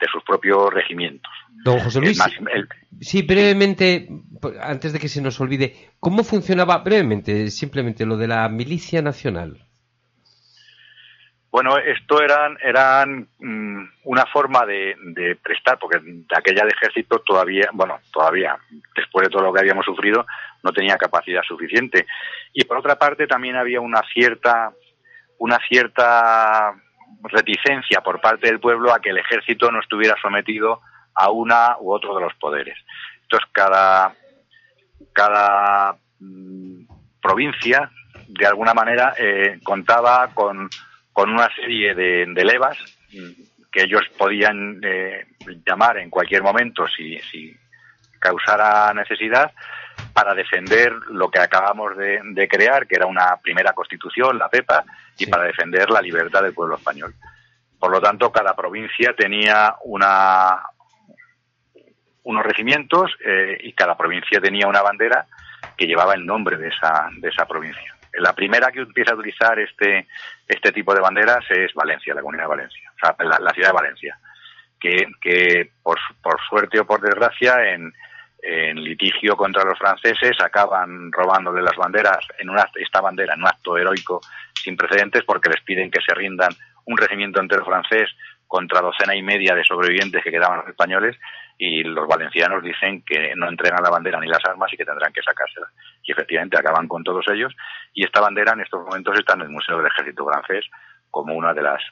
de 0.00 0.06
sus 0.10 0.22
propios 0.24 0.72
regimientos. 0.72 1.30
Don 1.64 1.78
José 1.80 2.00
Luis, 2.00 2.18
sí, 3.00 3.22
brevemente, 3.22 4.08
antes 4.60 4.92
de 4.92 4.98
que 4.98 5.08
se 5.08 5.20
nos 5.20 5.40
olvide, 5.40 5.90
¿cómo 5.98 6.24
funcionaba 6.24 6.78
brevemente, 6.78 7.50
simplemente 7.50 8.06
lo 8.06 8.16
de 8.16 8.28
la 8.28 8.48
milicia 8.48 9.02
nacional? 9.02 9.66
Bueno, 11.50 11.76
esto 11.78 12.22
eran, 12.22 12.56
eran 12.62 13.28
mm, 13.40 13.84
una 14.04 14.24
forma 14.26 14.64
de, 14.64 14.94
prestar, 15.42 15.78
porque 15.80 15.98
de 16.00 16.36
aquella 16.36 16.64
de 16.64 16.70
ejército 16.70 17.18
todavía, 17.20 17.68
bueno, 17.72 17.98
todavía, 18.12 18.56
después 18.94 19.26
de 19.26 19.32
todo 19.32 19.42
lo 19.42 19.52
que 19.52 19.60
habíamos 19.60 19.84
sufrido, 19.84 20.24
no 20.62 20.72
tenía 20.72 20.96
capacidad 20.96 21.42
suficiente. 21.42 22.06
Y 22.52 22.64
por 22.64 22.78
otra 22.78 22.96
parte 22.96 23.26
también 23.26 23.56
había 23.56 23.80
una 23.80 24.00
cierta, 24.14 24.72
una 25.38 25.58
cierta 25.68 26.72
reticencia 27.22 28.00
por 28.00 28.20
parte 28.20 28.46
del 28.46 28.60
pueblo 28.60 28.92
a 28.92 29.00
que 29.00 29.10
el 29.10 29.18
ejército 29.18 29.70
no 29.70 29.80
estuviera 29.80 30.16
sometido 30.20 30.80
a 31.14 31.30
una 31.30 31.76
u 31.80 31.92
otro 31.92 32.14
de 32.14 32.22
los 32.22 32.34
poderes. 32.34 32.78
Entonces 33.22 33.48
cada, 33.52 34.14
cada 35.12 35.96
mm, 36.18 36.84
provincia, 37.20 37.90
de 38.28 38.46
alguna 38.46 38.74
manera, 38.74 39.14
eh, 39.18 39.60
contaba 39.62 40.28
con 40.34 40.68
con 41.12 41.30
una 41.30 41.54
serie 41.54 41.94
de, 41.94 42.44
levas 42.44 42.78
que 43.70 43.82
ellos 43.82 44.02
podían 44.16 44.80
eh, 44.82 45.26
llamar 45.66 45.98
en 45.98 46.10
cualquier 46.10 46.42
momento 46.42 46.86
si, 46.88 47.18
si 47.30 47.54
causara 48.18 48.92
necesidad 48.94 49.52
para 50.12 50.34
defender 50.34 50.92
lo 51.10 51.30
que 51.30 51.40
acabamos 51.40 51.96
de, 51.96 52.48
crear, 52.48 52.86
que 52.86 52.96
era 52.96 53.06
una 53.06 53.36
primera 53.42 53.72
constitución, 53.72 54.38
la 54.38 54.48
PEPA, 54.48 54.84
y 55.18 55.26
para 55.26 55.44
defender 55.44 55.90
la 55.90 56.02
libertad 56.02 56.42
del 56.42 56.54
pueblo 56.54 56.76
español. 56.76 57.14
Por 57.78 57.90
lo 57.90 58.00
tanto, 58.00 58.30
cada 58.30 58.54
provincia 58.54 59.14
tenía 59.16 59.76
una, 59.84 60.60
unos 62.24 62.44
regimientos 62.44 63.12
eh, 63.24 63.58
y 63.60 63.72
cada 63.72 63.96
provincia 63.96 64.40
tenía 64.40 64.66
una 64.66 64.82
bandera 64.82 65.26
que 65.76 65.86
llevaba 65.86 66.14
el 66.14 66.26
nombre 66.26 66.56
de 66.56 66.68
esa, 66.68 67.08
de 67.16 67.28
esa 67.28 67.46
provincia. 67.46 67.94
La 68.14 68.34
primera 68.34 68.70
que 68.72 68.80
empieza 68.80 69.12
a 69.12 69.16
utilizar 69.16 69.58
este, 69.58 70.06
este 70.46 70.72
tipo 70.72 70.94
de 70.94 71.00
banderas 71.00 71.44
es 71.50 71.72
Valencia, 71.74 72.14
la 72.14 72.20
Comunidad 72.20 72.44
de 72.44 72.56
Valencia, 72.56 72.92
o 72.94 72.98
sea, 72.98 73.38
la, 73.40 73.52
ciudad 73.52 73.68
de 73.68 73.74
Valencia, 73.74 74.18
que, 74.80 75.06
que 75.20 75.70
por, 75.82 75.98
por 76.20 76.40
suerte 76.48 76.80
o 76.80 76.86
por 76.86 77.00
desgracia 77.00 77.72
en, 77.72 77.92
en 78.42 78.82
litigio 78.82 79.36
contra 79.36 79.64
los 79.64 79.78
franceses 79.78 80.36
acaban 80.42 81.12
robándole 81.12 81.62
las 81.62 81.76
banderas 81.76 82.26
en 82.38 82.50
una, 82.50 82.66
esta 82.74 83.00
bandera 83.00 83.34
en 83.34 83.40
un 83.40 83.48
acto 83.48 83.76
heroico 83.76 84.20
sin 84.54 84.76
precedentes 84.76 85.24
porque 85.24 85.50
les 85.50 85.62
piden 85.62 85.90
que 85.90 86.00
se 86.00 86.14
rindan 86.14 86.52
un 86.86 86.96
regimiento 86.96 87.40
entero 87.40 87.64
francés 87.64 88.08
contra 88.46 88.80
docena 88.80 89.14
y 89.14 89.22
media 89.22 89.54
de 89.54 89.64
sobrevivientes 89.64 90.24
que 90.24 90.30
quedaban 90.30 90.58
los 90.58 90.68
españoles 90.68 91.16
y 91.56 91.84
los 91.84 92.08
valencianos 92.08 92.64
dicen 92.64 93.04
que 93.04 93.34
no 93.36 93.48
entregan 93.48 93.82
la 93.82 93.90
bandera 93.90 94.18
ni 94.18 94.26
las 94.26 94.44
armas 94.44 94.72
y 94.72 94.76
que 94.76 94.84
tendrán 94.84 95.12
que 95.12 95.22
sacársela. 95.22 95.68
Y 96.02 96.12
efectivamente 96.12 96.58
acaban 96.58 96.88
con 96.88 97.04
todos 97.04 97.24
ellos 97.28 97.54
y 97.92 98.04
esta 98.04 98.20
bandera 98.20 98.54
en 98.54 98.62
estos 98.62 98.82
momentos 98.82 99.18
está 99.18 99.34
en 99.34 99.42
el 99.42 99.50
Museo 99.50 99.76
del 99.76 99.86
Ejército 99.86 100.26
francés 100.26 100.64
como 101.10 101.34
una 101.34 101.52
de 101.52 101.62
las 101.62 101.82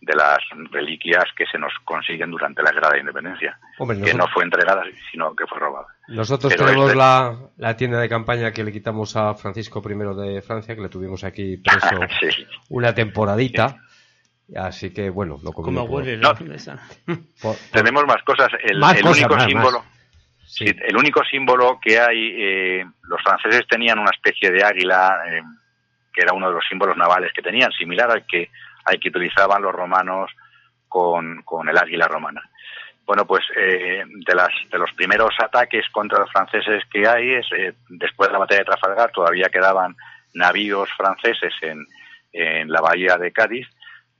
de 0.00 0.14
las 0.14 0.38
reliquias 0.70 1.24
que 1.36 1.46
se 1.46 1.58
nos 1.58 1.72
consiguen 1.84 2.30
durante 2.30 2.62
la 2.62 2.70
Guerra 2.70 2.90
de 2.90 3.00
Independencia, 3.00 3.58
que 3.76 4.14
no 4.14 4.26
fue 4.32 4.44
entregada, 4.44 4.84
sino 5.10 5.34
que 5.34 5.46
fue 5.46 5.58
robada. 5.58 5.86
Nosotros 6.08 6.54
tenemos 6.54 6.86
este- 6.86 6.96
la, 6.96 7.36
la, 7.56 7.76
tienda 7.76 7.98
de 7.98 8.08
campaña 8.08 8.52
que 8.52 8.62
le 8.62 8.72
quitamos 8.72 9.16
a 9.16 9.34
Francisco 9.34 9.82
I 9.84 10.32
de 10.32 10.42
Francia, 10.42 10.74
que 10.74 10.82
le 10.82 10.88
tuvimos 10.88 11.24
aquí 11.24 11.56
preso 11.56 11.96
una 12.70 12.94
temporadita. 12.94 13.76
Así 14.54 14.92
que 14.92 15.10
bueno, 15.10 15.38
lo 15.42 15.50
Como 15.52 15.82
huele 15.82 16.20
Tenemos 17.72 18.04
más 18.06 18.22
cosas. 18.22 18.48
El, 18.62 18.80
único 18.80 19.40
símbolo. 19.40 19.84
el 20.60 20.96
único 20.96 21.24
símbolo 21.24 21.80
que 21.82 21.98
hay, 21.98 22.32
eh, 22.38 22.84
los 23.02 23.20
franceses 23.24 23.66
tenían 23.68 23.98
una 23.98 24.12
especie 24.14 24.52
de 24.52 24.62
águila, 24.62 25.16
eh, 25.28 25.42
que 26.12 26.22
era 26.22 26.32
uno 26.32 26.46
de 26.46 26.54
los 26.54 26.64
símbolos 26.68 26.96
navales 26.96 27.32
que 27.32 27.42
tenían, 27.42 27.72
similar 27.72 28.08
al 28.08 28.24
que, 28.24 28.50
al 28.86 28.98
que 28.98 29.10
utilizaban 29.10 29.62
los 29.62 29.74
romanos 29.74 30.30
con, 30.88 31.42
con 31.42 31.68
el 31.68 31.76
águila 31.76 32.08
romana. 32.08 32.42
Bueno, 33.04 33.24
pues 33.26 33.44
eh, 33.56 34.02
de, 34.06 34.34
las, 34.34 34.50
de 34.70 34.78
los 34.78 34.92
primeros 34.94 35.34
ataques 35.38 35.84
contra 35.92 36.18
los 36.18 36.32
franceses 36.32 36.82
que 36.90 37.06
hay 37.06 37.34
es, 37.34 37.46
después 37.88 38.28
de 38.28 38.32
la 38.32 38.38
batalla 38.40 38.60
de 38.60 38.64
Trafalgar, 38.64 39.12
todavía 39.12 39.48
quedaban 39.48 39.94
navíos 40.34 40.88
franceses 40.96 41.52
en, 41.62 41.86
en 42.32 42.68
la 42.68 42.80
bahía 42.80 43.16
de 43.16 43.32
Cádiz 43.32 43.68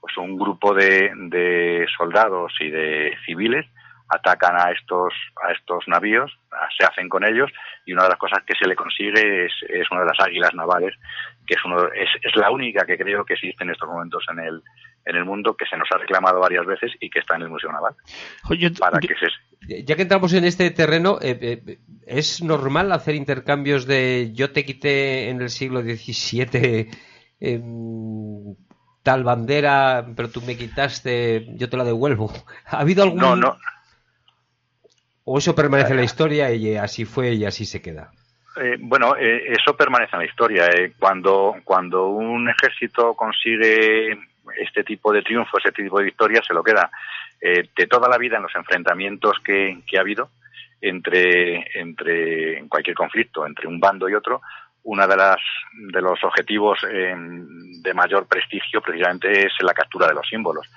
pues 0.07 0.17
un 0.19 0.39
grupo 0.39 0.73
de, 0.73 1.85
soldados 1.97 2.53
y 2.61 2.71
de 2.71 3.17
civiles 3.27 3.67
atacan 4.09 4.57
a 4.57 4.71
estos 4.71 5.13
a 5.45 5.51
estos 5.51 5.89
navíos, 5.89 6.33
se 6.79 6.85
hacen 6.85 7.09
con 7.09 7.25
ellos 7.25 7.51
y 7.87 7.93
una 7.93 8.03
de 8.03 8.11
las 8.11 8.19
cosas 8.19 8.43
que 8.45 8.55
se 8.59 8.69
le 8.69 8.77
consigue 8.77 9.47
es, 9.47 9.53
es 9.69 9.91
una 9.91 10.01
de 10.01 10.07
las 10.09 10.21
águilas 10.21 10.53
navales, 10.55 10.95
que 11.47 11.55
es, 11.55 11.65
uno, 11.65 11.87
es, 11.93 12.09
es 12.21 12.37
la 12.37 12.51
única 12.51 12.85
que 12.85 12.99
creo 12.99 13.25
que 13.25 13.35
existe 13.35 13.65
en 13.65 13.71
estos 13.71 13.89
momentos 13.89 14.25
en 14.31 14.41
el 14.41 14.63
en 15.07 15.15
el 15.15 15.25
mundo 15.25 15.57
que 15.57 15.67
se 15.67 15.77
nos 15.77 15.89
ha 15.93 15.99
reclamado 15.99 16.41
varias 16.41 16.67
veces 16.67 16.91
y 16.99 17.09
que 17.09 17.21
está 17.21 17.37
en 17.37 17.43
el 17.43 17.49
Museo 17.49 17.71
Naval. 17.71 17.95
para 18.81 18.99
que 18.99 19.15
Ya 19.85 19.95
que 19.95 20.03
entramos 20.03 20.33
en 20.33 20.45
este 20.45 20.69
terreno, 20.73 21.19
eh, 21.23 21.39
eh, 21.41 21.79
¿es 22.09 22.43
normal 22.43 22.91
hacer 22.91 23.15
intercambios 23.15 23.87
de 23.87 24.33
yo 24.35 24.51
te 24.51 24.65
quité 24.65 25.31
en 25.31 25.41
el 25.43 25.51
siglo 25.51 25.83
XVII 25.83 26.91
tal 29.07 29.23
bandera, 29.23 30.05
pero 30.17 30.29
tú 30.31 30.43
me 30.43 30.57
quitaste, 30.57 31.47
yo 31.55 31.71
te 31.71 31.77
la 31.77 31.85
devuelvo. 31.85 32.33
¿Ha 32.67 32.81
habido 32.81 33.05
algún... 33.05 33.21
No, 33.21 33.37
no. 33.37 33.57
¿O 35.29 35.39
eso 35.39 35.57
permanece 35.57 35.91
en 35.91 35.97
la 35.97 36.05
historia 36.05 36.53
y 36.53 36.77
así 36.77 37.05
fue 37.05 37.35
y 37.35 37.45
así 37.45 37.65
se 37.65 37.83
queda? 37.83 38.13
Eh, 38.63 38.77
bueno, 38.79 39.17
eh, 39.17 39.53
eso 39.53 39.77
permanece 39.77 40.15
en 40.15 40.21
la 40.21 40.27
historia. 40.27 40.67
Eh. 40.67 40.93
Cuando, 40.97 41.57
cuando 41.65 42.07
un 42.07 42.49
ejército 42.49 43.13
consigue 43.15 44.17
este 44.57 44.85
tipo 44.85 45.13
de 45.13 45.23
triunfos, 45.23 45.61
este 45.65 45.83
tipo 45.83 45.99
de 45.99 46.05
victorias, 46.05 46.47
se 46.47 46.55
lo 46.55 46.63
queda. 46.63 46.91
de 47.41 47.87
toda 47.89 48.09
la 48.09 48.19
vida 48.19 48.37
en 48.37 48.45
los 48.45 48.55
enfrentamientos 48.55 49.37
que, 49.45 49.83
que 49.85 49.99
ha 49.99 50.03
habido 50.03 50.31
entre, 50.81 51.67
entre 51.75 52.59
en 52.59 52.69
cualquier 52.69 52.95
conflicto, 52.95 53.45
entre 53.45 53.67
un 53.67 53.81
bando 53.81 54.09
y 54.09 54.15
otro, 54.15 54.41
una 54.85 55.09
de 55.09 55.17
las 55.17 55.39
de 55.73 56.01
los 56.01 56.23
objetivos 56.23 56.79
de 56.83 57.95
mayor 57.95 58.27
prestigio 58.27 58.81
precisamente 58.81 59.47
es 59.47 59.53
la 59.61 59.75
captura 59.75 60.07
de 60.07 60.15
los 60.15 60.29
símbolos. 60.29 60.69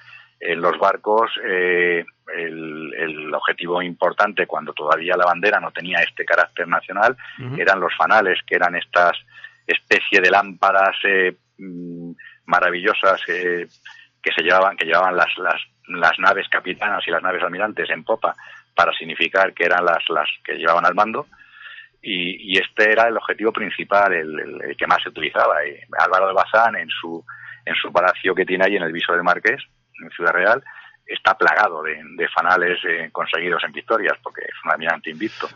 En 0.41 0.61
los 0.61 0.77
barcos, 0.79 1.31
eh, 1.45 2.05
el, 2.35 3.33
objetivo 3.33 3.81
importante 3.81 4.47
cuando 4.47 4.73
todavía 4.73 5.17
la 5.17 5.25
bandera 5.25 5.59
no 5.59 5.71
tenía 5.71 5.99
este 5.99 6.25
carácter 6.25 6.67
nacional 6.67 7.15
eran 7.57 7.79
los 7.79 7.95
fanales, 7.95 8.39
que 8.45 8.55
eran 8.55 8.75
estas 8.75 9.17
especie 9.69 10.19
de 10.19 10.29
lámparas 10.29 10.95
eh, 11.03 11.35
mm, 11.57 12.11
maravillosas 12.45 13.21
eh, 13.27 13.67
que 14.21 14.31
se 14.35 14.41
llevaban, 14.41 14.75
que 14.75 14.85
llevaban 14.85 15.15
las, 15.15 15.29
las, 15.37 15.61
las 15.87 16.19
naves 16.19 16.47
capitanas 16.49 17.03
y 17.07 17.11
las 17.11 17.23
naves 17.23 17.43
almirantes 17.43 17.89
en 17.89 18.03
popa 18.03 18.35
para 18.75 18.93
significar 18.93 19.53
que 19.53 19.65
eran 19.65 19.85
las, 19.85 20.03
las 20.09 20.27
que 20.43 20.55
llevaban 20.55 20.85
al 20.85 20.95
mando. 20.95 21.27
Y, 22.01 22.57
este 22.57 22.91
era 22.93 23.09
el 23.09 23.17
objetivo 23.17 23.51
principal, 23.51 24.13
el, 24.13 24.75
que 24.77 24.87
más 24.87 25.03
se 25.03 25.09
utilizaba. 25.09 25.65
Y 25.67 25.77
Álvaro 25.97 26.27
de 26.27 26.33
Bazán, 26.33 26.77
en 26.77 26.89
su, 26.89 27.23
en 27.65 27.75
su 27.75 27.91
palacio 27.91 28.33
que 28.33 28.45
tiene 28.45 28.65
ahí 28.65 28.77
en 28.77 28.83
el 28.83 28.93
Viso 28.93 29.11
del 29.11 29.23
Marqués, 29.23 29.61
en 30.01 30.09
Ciudad 30.11 30.33
Real, 30.33 30.63
está 31.05 31.37
plagado 31.37 31.81
de, 31.83 32.27
fanales 32.29 32.79
eh, 32.85 33.09
conseguidos 33.11 33.63
en 33.63 33.71
victorias, 33.71 34.17
porque 34.21 34.41
es 34.41 34.55
un 34.63 34.71
almirante 34.71 35.09
invicto. 35.09 35.47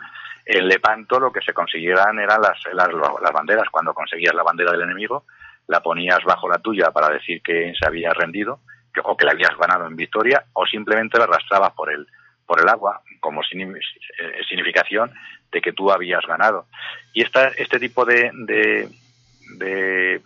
En 0.45 0.67
Lepanto 0.67 1.19
lo 1.19 1.31
que 1.31 1.41
se 1.41 1.53
consiguieran 1.53 2.19
eran 2.19 2.41
las, 2.41 2.59
las, 2.73 3.33
banderas. 3.33 3.69
Cuando 3.69 3.93
conseguías 3.93 4.33
la 4.33 4.43
bandera 4.43 4.71
del 4.71 4.81
enemigo, 4.81 5.25
la 5.67 5.81
ponías 5.81 6.23
bajo 6.23 6.49
la 6.49 6.57
tuya 6.57 6.91
para 6.91 7.09
decir 7.09 7.41
que 7.41 7.73
se 7.79 7.85
había 7.85 8.11
rendido, 8.13 8.59
o 9.03 9.15
que 9.15 9.25
la 9.25 9.31
habías 9.31 9.55
ganado 9.57 9.87
en 9.87 9.95
victoria, 9.95 10.43
o 10.53 10.65
simplemente 10.65 11.17
la 11.17 11.25
arrastrabas 11.25 11.73
por 11.73 11.91
el, 11.91 12.07
por 12.45 12.59
el 12.59 12.67
agua, 12.67 13.01
como 13.19 13.41
eh, 13.41 14.43
significación 14.49 15.11
de 15.51 15.61
que 15.61 15.71
tú 15.71 15.91
habías 15.91 16.25
ganado. 16.25 16.65
Y 17.13 17.23
esta, 17.23 17.49
este 17.49 17.79
tipo 17.79 18.05
de, 18.05 18.31
de, 18.33 20.21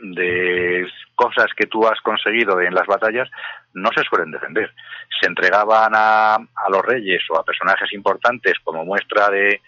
de 0.00 0.86
cosas 1.14 1.46
que 1.56 1.66
tú 1.66 1.86
has 1.86 2.00
conseguido 2.00 2.60
en 2.60 2.74
las 2.74 2.86
batallas 2.86 3.28
no 3.74 3.90
se 3.94 4.02
suelen 4.02 4.30
defender. 4.30 4.72
Se 5.20 5.28
entregaban 5.28 5.92
a, 5.94 6.34
a 6.34 6.70
los 6.70 6.82
reyes 6.84 7.22
o 7.30 7.38
a 7.38 7.44
personajes 7.44 7.92
importantes 7.92 8.54
como 8.64 8.84
muestra 8.84 9.28
de, 9.28 9.60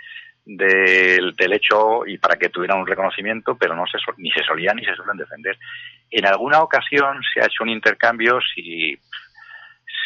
del 0.45 1.53
hecho 1.53 2.07
y 2.07 2.18
para 2.18 2.37
que 2.37 2.49
tuvieran 2.49 2.80
un 2.80 2.87
reconocimiento, 2.87 3.57
pero 3.57 3.76
no 3.76 3.85
se, 3.87 3.99
ni 4.16 4.30
se 4.30 4.43
solían 4.45 4.76
ni 4.76 4.85
se 4.85 4.95
suelen 4.95 5.16
defender. 5.16 5.57
En 6.11 6.26
alguna 6.26 6.61
ocasión 6.61 7.20
se 7.33 7.41
ha 7.41 7.47
hecho 7.47 7.62
un 7.62 7.70
intercambio 7.70 8.41
si 8.55 8.99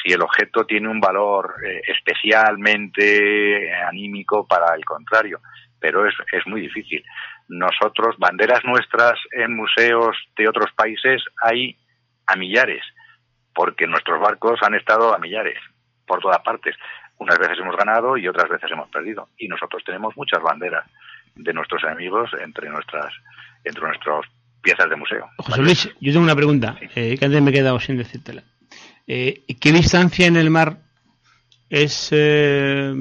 si 0.03 0.12
el 0.12 0.22
objeto 0.22 0.64
tiene 0.64 0.89
un 0.89 1.01
valor 1.01 1.55
eh, 1.64 1.81
especialmente 1.89 3.72
anímico 3.74 4.47
para 4.47 4.74
el 4.74 4.85
contrario, 4.85 5.41
pero 5.81 6.07
es, 6.07 6.14
es 6.33 6.47
muy 6.47 6.61
difícil. 6.61 7.03
Nosotros, 7.49 8.16
banderas 8.18 8.64
nuestras 8.64 9.18
en 9.32 9.55
museos 9.55 10.16
de 10.36 10.49
otros 10.49 10.72
países 10.76 11.22
hay 11.42 11.76
a 12.26 12.36
millares, 12.36 12.82
porque 13.55 13.86
nuestros 13.86 14.20
barcos 14.20 14.59
han 14.62 14.74
estado 14.74 15.14
a 15.14 15.18
millares 15.18 15.59
por 16.07 16.20
todas 16.20 16.40
partes. 16.42 16.76
Unas 17.18 17.38
veces 17.38 17.59
hemos 17.61 17.76
ganado 17.76 18.16
y 18.16 18.28
otras 18.28 18.49
veces 18.49 18.70
hemos 18.70 18.88
perdido. 18.90 19.28
Y 19.38 19.49
nosotros 19.49 19.82
tenemos 19.84 20.16
muchas 20.16 20.42
banderas 20.42 20.84
de 21.34 21.53
nuestros 21.53 21.82
enemigos 21.84 22.30
entre 22.40 22.68
nuestras 22.68 23.12
entre 23.64 23.82
nuestras 23.82 24.26
piezas 24.62 24.88
de 24.88 24.97
museo. 24.97 25.28
José 25.38 25.62
Luis, 25.62 25.90
yo 26.01 26.12
tengo 26.12 26.24
una 26.24 26.34
pregunta 26.34 26.76
eh, 26.94 27.16
que 27.18 27.24
antes 27.24 27.42
me 27.42 27.51
he 27.51 27.55
quedado 27.55 27.78
sin 27.80 27.97
decírtela. 27.97 28.42
Eh, 29.07 29.44
¿Qué 29.61 29.72
distancia 29.72 30.26
en 30.26 30.36
el 30.36 30.51
mar 30.51 30.78
es... 31.70 32.09
Eh, 32.12 32.92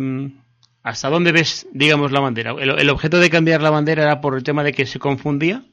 ¿Hasta 0.86 1.10
dónde 1.10 1.32
ves, 1.32 1.68
digamos, 1.72 2.12
la 2.12 2.20
bandera? 2.20 2.52
El, 2.60 2.90
objeto 2.92 3.18
de 3.18 3.32
cambiar 3.32 3.60
la 3.60 3.72
bandera 3.72 4.04
era 4.04 4.22
por 4.22 4.36
el 4.36 4.44
tema 4.44 4.64
de 4.64 4.72
que 4.72 4.86
se 4.86 5.00
confundía? 5.00 5.64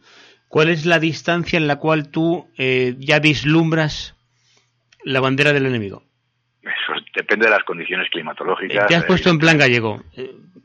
¿Cuál 0.49 0.71
es 0.71 0.87
la 0.87 0.99
distancia 0.99 1.59
en 1.59 1.67
la 1.67 1.77
cual 1.77 2.11
tú 2.11 2.49
eh, 2.57 2.95
ya 2.99 3.19
vislumbras 3.19 4.17
la 5.05 5.21
bandera 5.21 5.53
del 5.53 5.67
enemigo? 5.67 6.03
Eso 6.63 6.95
depende 7.15 7.45
de 7.45 7.51
las 7.51 7.63
condiciones 7.65 8.09
climatológicas. 8.09 8.87
Te 8.87 8.95
has 8.95 9.05
puesto 9.05 9.29
en 9.29 9.39
plan 9.39 9.59
gallego. 9.59 10.03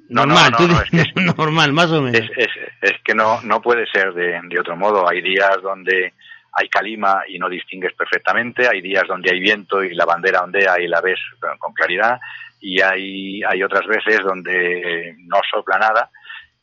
normal, 0.07 0.53
normal, 1.37 1.73
más 1.73 1.91
o 1.91 2.01
menos. 2.01 2.29
Es, 2.37 2.93
que 3.03 3.13
no, 3.13 3.41
no 3.41 3.61
puede 3.61 3.85
ser 3.87 4.13
de, 4.13 4.39
de 4.47 4.59
otro 4.61 4.77
modo. 4.77 5.09
Hay 5.09 5.21
días 5.21 5.57
donde 5.61 6.13
hay 6.53 6.69
calima 6.69 7.23
y 7.27 7.37
no 7.37 7.49
distingues 7.49 7.93
perfectamente, 7.93 8.67
hay 8.67 8.81
días 8.81 9.03
donde 9.07 9.29
hay 9.29 9.41
viento 9.41 9.83
y 9.83 9.93
la 9.93 10.05
bandera 10.05 10.41
ondea 10.41 10.79
y 10.79 10.87
la 10.87 11.01
ves 11.01 11.19
con 11.59 11.73
claridad, 11.73 12.17
y 12.59 12.81
hay, 12.81 13.41
hay 13.43 13.63
otras 13.63 13.85
veces 13.85 14.19
donde 14.23 15.15
no 15.19 15.39
sopla 15.49 15.77
nada 15.77 16.09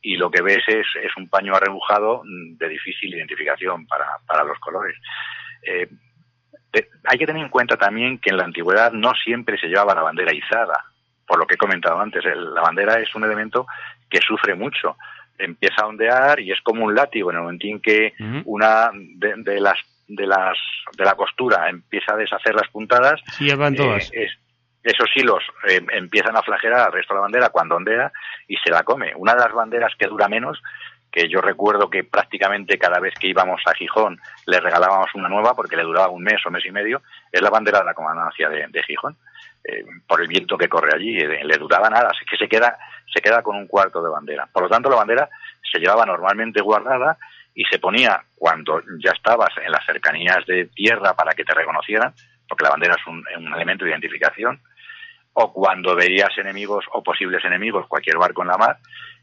y 0.01 0.17
lo 0.17 0.31
que 0.31 0.43
ves 0.43 0.63
es, 0.67 0.87
es 1.03 1.17
un 1.17 1.29
paño 1.29 1.55
arrebujado 1.55 2.23
de 2.25 2.69
difícil 2.69 3.15
identificación 3.15 3.87
para, 3.87 4.07
para 4.27 4.45
los 4.45 4.59
colores. 4.59 4.97
Eh, 5.63 5.89
hay 7.05 7.19
que 7.19 7.27
tener 7.27 7.43
en 7.43 7.49
cuenta 7.49 7.77
también 7.77 8.19
que 8.19 8.31
en 8.31 8.37
la 8.37 8.45
antigüedad 8.45 8.93
no 8.93 9.13
siempre 9.15 9.59
se 9.59 9.69
llevaba 9.69 9.95
la 9.95 10.03
bandera 10.03 10.35
izada, 10.35 10.85
por 11.27 11.39
lo 11.39 11.47
que 11.47 11.55
he 11.55 11.59
comentado 11.59 12.01
antes. 12.01 12.25
la 12.25 12.61
bandera 12.61 13.01
es 13.01 13.15
un 13.15 13.25
elemento 13.25 13.67
que 14.11 14.19
sufre 14.19 14.55
mucho 14.55 14.97
empieza 15.39 15.83
a 15.83 15.87
ondear 15.87 16.41
y 16.41 16.53
es 16.53 16.61
como 16.63 16.85
un 16.85 16.95
látigo 16.95 17.31
en 17.31 17.37
el 17.37 17.43
momento 17.43 17.67
en 17.67 17.81
que 17.81 18.13
una 18.45 18.91
de, 18.93 19.61
las 19.61 19.79
de 20.07 20.27
las 20.27 20.59
de 20.97 21.05
la 21.05 21.15
costura 21.15 21.69
empieza 21.69 22.15
a 22.15 22.17
deshacer 22.17 22.55
las 22.55 22.69
puntadas 22.69 23.21
todas. 23.75 24.11
Eh, 24.13 24.29
esos 24.85 25.11
hilos 25.17 25.43
eh, 25.69 25.81
empiezan 25.93 26.37
a 26.37 26.43
flagelar 26.43 26.81
al 26.81 26.93
resto 26.93 27.15
de 27.15 27.19
la 27.19 27.23
bandera 27.23 27.49
cuando 27.49 27.77
ondea 27.77 28.13
y 28.47 28.57
se 28.59 28.71
la 28.71 28.83
come 28.83 29.13
una 29.17 29.35
de 29.35 29.41
las 29.41 29.53
banderas 29.53 29.93
que 29.99 30.07
dura 30.07 30.29
menos 30.29 30.63
que 31.11 31.29
yo 31.29 31.41
recuerdo 31.41 31.89
que 31.89 32.05
prácticamente 32.05 32.77
cada 32.77 33.01
vez 33.01 33.15
que 33.19 33.29
íbamos 33.29 33.61
a 33.67 33.75
Gijón 33.75 34.21
le 34.47 34.61
regalábamos 34.61 35.09
una 35.15 35.29
nueva 35.29 35.55
porque 35.55 35.77
le 35.77 35.85
duraba 35.85 36.09
un 36.09 36.23
mes 36.23 36.45
o 36.45 36.51
mes 36.51 36.65
y 36.67 36.71
medio 36.71 37.03
es 37.33 37.41
la 37.41 37.51
bandera 37.51 37.81
de 37.81 37.87
la 37.87 37.95
comandancia 37.95 38.49
de, 38.49 38.83
Gijón 38.83 39.17
eh, 39.65 39.85
por 40.07 40.21
el 40.21 40.29
viento 40.29 40.59
que 40.59 40.69
corre 40.69 40.91
allí 40.95 41.19
le 41.19 41.57
duraba 41.57 41.89
nada 41.89 42.11
así 42.13 42.25
que 42.27 42.37
se 42.37 42.49
queda 42.49 42.77
se 43.15 43.23
queda 43.23 43.43
con 43.43 43.57
un 43.57 43.67
cuarto 43.67 44.03
de 44.03 44.11
bandera. 44.11 44.49
Por 44.53 44.65
lo 44.65 44.69
tanto, 44.69 44.91
la 44.91 44.97
bandera 44.97 45.29
se 45.63 45.79
llevaba 45.79 46.05
normalmente 46.05 46.61
guardada 46.61 47.17
y 47.55 47.65
se 47.65 47.79
ponía 47.79 48.23
cuando 48.35 48.83
ya 48.99 49.13
estabas 49.13 49.51
en 49.65 49.71
las 49.71 49.85
cercanías 49.87 50.45
de 50.47 50.67
tierra 50.67 51.15
para 51.15 51.33
que 51.33 51.45
te 51.45 51.55
reconocieran, 51.55 52.13
porque 52.49 52.65
la 52.65 52.71
bandera 52.71 52.97
es 52.99 53.07
un, 53.07 53.25
elemento 53.55 53.85
de 53.85 53.93
identificación, 53.93 54.61
o 55.35 55.53
cuando 55.53 55.95
veías 55.95 56.37
enemigos 56.39 56.85
o 56.93 57.03
posibles 57.03 57.45
enemigos, 57.45 57.87
cualquier 57.89 58.19
barco 58.19 58.43
en 58.43 58.49
la 58.49 58.57
mar, 58.57 58.79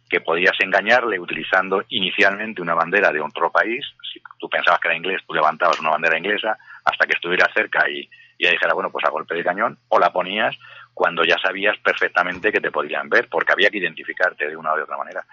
que 0.09 0.19
podías 0.19 0.59
engañarle 0.59 1.17
utilizando 1.19 1.83
inicialmente 1.87 2.61
una 2.61 2.73
bandera 2.73 3.11
de 3.11 3.21
otro 3.21 3.49
país. 3.49 3.85
Si 4.11 4.21
tú 4.37 4.49
pensabas 4.49 4.79
que 4.81 4.89
era 4.89 4.97
inglés, 4.97 5.21
tú 5.25 5.33
levantabas 5.33 5.79
una 5.79 5.91
bandera 5.91 6.17
inglesa 6.17 6.57
hasta 6.83 7.05
que 7.05 7.13
estuviera 7.13 7.47
cerca 7.53 7.89
y, 7.89 8.09
y 8.37 8.49
dijera, 8.49 8.73
bueno, 8.73 8.91
pues 8.91 9.05
a 9.05 9.09
golpe 9.09 9.35
de 9.35 9.43
cañón, 9.43 9.77
o 9.87 9.99
la 9.99 10.11
ponías 10.11 10.57
cuando 10.93 11.23
ya 11.23 11.37
sabías 11.37 11.77
perfectamente 11.77 12.51
que 12.51 12.59
te 12.59 12.71
podían 12.71 13.07
ver, 13.07 13.29
porque 13.29 13.53
había 13.53 13.69
que 13.69 13.77
identificarte 13.77 14.49
de 14.49 14.57
una 14.57 14.73
o 14.73 14.75
de 14.75 14.83
otra 14.83 14.97
manera. 14.97 15.23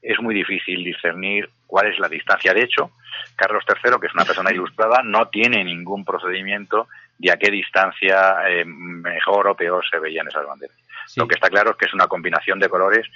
Es 0.00 0.18
muy 0.20 0.34
difícil 0.34 0.82
discernir 0.82 1.50
cuál 1.66 1.88
es 1.88 1.98
la 1.98 2.08
distancia. 2.08 2.54
De 2.54 2.62
hecho, 2.62 2.90
Carlos 3.36 3.64
III, 3.68 4.00
que 4.00 4.06
es 4.06 4.14
una 4.14 4.24
persona 4.24 4.50
ilustrada, 4.50 5.02
no 5.04 5.28
tiene 5.28 5.62
ningún 5.62 6.04
procedimiento 6.04 6.88
de 7.22 7.30
a 7.30 7.36
qué 7.36 7.52
distancia 7.52 8.48
eh, 8.48 8.64
mejor 8.64 9.46
o 9.46 9.54
peor 9.54 9.84
se 9.88 10.00
veían 10.00 10.26
esas 10.26 10.44
banderas. 10.44 10.76
Lo 11.16 11.28
que 11.28 11.36
está 11.36 11.48
claro 11.48 11.70
es 11.70 11.76
que 11.76 11.86
es 11.86 11.94
una 11.94 12.08
combinación 12.08 12.58
de 12.58 12.68
colores 12.68 13.06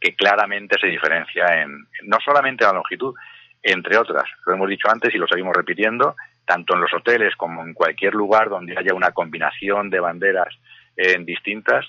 que 0.00 0.16
claramente 0.16 0.78
se 0.80 0.88
diferencia 0.88 1.62
en 1.62 1.86
no 2.02 2.18
solamente 2.24 2.64
la 2.64 2.72
longitud, 2.72 3.14
entre 3.62 3.96
otras. 3.96 4.28
Lo 4.46 4.54
hemos 4.54 4.68
dicho 4.68 4.88
antes 4.90 5.14
y 5.14 5.18
lo 5.18 5.28
seguimos 5.28 5.54
repitiendo, 5.54 6.16
tanto 6.44 6.74
en 6.74 6.80
los 6.80 6.92
hoteles 6.92 7.36
como 7.36 7.62
en 7.62 7.72
cualquier 7.72 8.14
lugar 8.14 8.48
donde 8.48 8.76
haya 8.76 8.94
una 8.94 9.12
combinación 9.12 9.90
de 9.90 10.00
banderas 10.00 10.52
en 10.96 11.24
distintas, 11.24 11.86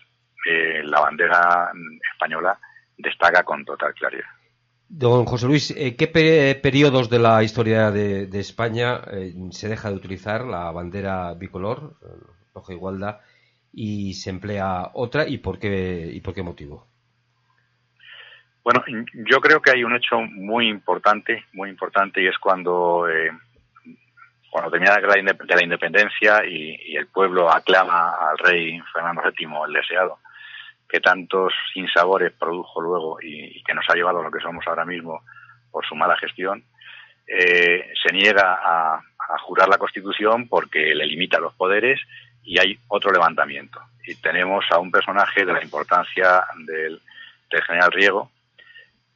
eh, 0.48 0.82
la 0.84 1.00
bandera 1.00 1.72
española 2.14 2.60
destaca 2.98 3.42
con 3.42 3.66
total 3.66 3.96
claridad. 3.96 4.30
Don 4.96 5.26
José 5.26 5.48
Luis, 5.48 5.72
eh, 5.72 5.96
¿qué 5.96 6.06
periodos 6.08 7.10
de 7.10 7.18
la 7.18 7.42
historia 7.42 7.90
de, 7.90 8.30
España 8.40 9.02
eh, 9.12 9.34
se 9.50 9.68
deja 9.68 9.90
de 9.90 9.96
utilizar 9.96 10.46
la 10.46 10.70
bandera 10.70 11.34
bicolor, 11.34 11.96
roja 12.54 12.74
igualdad, 12.74 13.20
y 13.74 14.14
se 14.14 14.30
emplea 14.30 14.92
otra 14.94 15.28
y 15.28 15.40
por 15.40 15.58
qué 15.58 16.12
y 16.14 16.22
por 16.22 16.36
qué 16.36 16.44
motivo? 16.44 16.86
Bueno, 18.64 18.84
yo 19.28 19.42
creo 19.42 19.60
que 19.64 19.72
hay 19.72 19.84
un 19.84 19.96
hecho 19.96 20.22
muy 20.22 20.70
importante, 20.70 21.44
muy 21.54 21.72
importante, 21.72 22.22
y 22.22 22.28
es 22.28 22.38
cuando 22.38 23.08
cuando 24.52 24.70
termina 24.70 25.00
la 25.00 25.16
de 25.16 25.56
la 25.56 25.64
independencia 25.64 26.46
y, 26.46 26.96
el 26.96 27.08
pueblo 27.08 27.52
aclama 27.52 28.12
al 28.12 28.38
rey 28.38 28.80
Fernando 28.94 29.24
VII, 29.24 29.48
el 29.66 29.74
deseado, 29.74 30.20
que 30.94 31.00
tantos 31.00 31.52
sinsabores 31.74 32.32
produjo 32.34 32.80
luego 32.80 33.18
y, 33.20 33.64
que 33.64 33.74
nos 33.74 33.84
ha 33.90 33.96
llevado 33.96 34.20
a 34.20 34.24
lo 34.24 34.30
que 34.30 34.40
somos 34.40 34.64
ahora 34.68 34.86
mismo 34.86 35.24
por 35.72 35.84
su 35.84 35.96
mala 35.96 36.16
gestión, 36.18 36.64
eh, 37.26 37.92
se 38.00 38.14
niega 38.14 38.60
a, 38.64 39.02
jurar 39.40 39.68
la 39.70 39.80
Constitución 39.80 40.48
porque 40.48 40.94
le 40.94 41.08
limita 41.08 41.40
los 41.40 41.56
poderes 41.56 42.00
y 42.44 42.60
hay 42.60 42.78
otro 42.90 43.12
levantamiento. 43.12 43.82
Y 44.06 44.14
tenemos 44.16 44.66
a 44.70 44.78
un 44.78 44.92
personaje 44.92 45.44
de 45.44 45.54
la 45.54 45.64
importancia 45.64 46.44
del, 46.68 47.02
general 47.66 47.92
Riego 47.92 48.30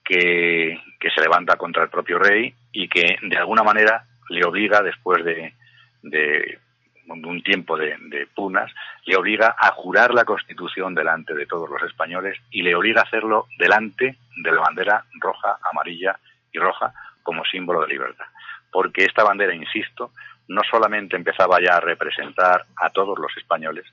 que, 0.04 0.80
se 1.14 1.22
levanta 1.22 1.58
contra 1.58 1.84
el 1.84 1.90
propio 1.90 2.18
rey 2.18 2.56
y 2.72 2.90
que 2.90 3.18
de 3.22 3.38
alguna 3.38 3.62
manera 3.62 4.04
le 4.30 4.44
obliga, 4.44 4.82
después 4.82 5.24
de, 5.24 5.54
de 6.02 6.60
un 7.08 7.42
tiempo 7.42 7.78
de, 7.78 8.28
punas, 8.36 8.72
le 9.06 9.16
obliga 9.16 9.56
a 9.58 9.72
jurar 9.72 10.14
la 10.14 10.26
Constitución 10.26 10.94
delante 10.94 11.34
de 11.34 11.46
todos 11.46 11.70
los 11.70 11.82
españoles 11.84 12.38
y 12.52 12.62
le 12.62 12.76
obliga 12.76 13.02
a 13.02 13.06
hacerlo 13.06 13.48
delante 13.58 14.18
de 14.36 14.52
la 14.52 14.62
bandera 14.62 15.06
roja, 15.20 15.58
amarilla 15.72 16.20
y 16.52 16.60
roja 16.60 16.94
como 17.24 17.46
símbolo 17.46 17.82
de 17.82 17.88
libertad. 17.88 18.26
Porque 18.72 19.06
esta 19.06 19.24
bandera, 19.24 19.54
insisto, 19.54 20.12
no 20.48 20.62
solamente 20.70 21.16
empezaba 21.16 21.60
ya 21.62 21.78
a 21.78 21.82
representar 21.82 22.66
a 22.78 22.90
todos 22.90 23.18
los 23.20 23.36
españoles, 23.38 23.86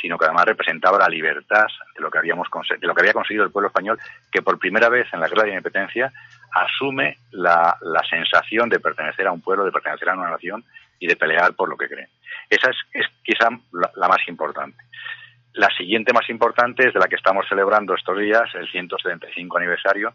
sino 0.00 0.18
que 0.18 0.26
además 0.26 0.44
representaba 0.44 0.98
la 0.98 1.08
libertad 1.08 1.66
de 1.94 2.02
lo 2.02 2.10
que 2.10 2.18
habíamos 2.18 2.48
de 2.68 2.86
lo 2.86 2.94
que 2.94 3.00
había 3.00 3.12
conseguido 3.12 3.44
el 3.44 3.50
pueblo 3.50 3.68
español, 3.68 3.98
que 4.30 4.42
por 4.42 4.58
primera 4.58 4.88
vez 4.88 5.06
en 5.12 5.20
la 5.20 5.28
guerra 5.28 5.44
de 5.44 5.50
independencia 5.50 6.12
asume 6.52 7.18
la, 7.30 7.76
la 7.80 8.02
sensación 8.04 8.68
de 8.68 8.80
pertenecer 8.80 9.26
a 9.26 9.32
un 9.32 9.40
pueblo, 9.40 9.64
de 9.64 9.72
pertenecer 9.72 10.10
a 10.10 10.14
una 10.14 10.30
nación 10.30 10.64
y 10.98 11.06
de 11.06 11.16
pelear 11.16 11.54
por 11.54 11.68
lo 11.68 11.76
que 11.76 11.88
creen. 11.88 12.08
Esa 12.48 12.70
es, 12.92 13.06
quizá 13.22 13.48
la, 13.72 13.90
la, 13.96 14.08
más 14.08 14.26
importante. 14.28 14.82
La 15.54 15.68
siguiente 15.76 16.12
más 16.12 16.28
importante 16.30 16.86
es 16.86 16.94
de 16.94 17.00
la 17.00 17.06
que 17.06 17.16
estamos 17.16 17.46
celebrando 17.48 17.94
estos 17.94 18.18
días, 18.18 18.42
el 18.54 18.70
175 18.70 19.58
aniversario, 19.58 20.14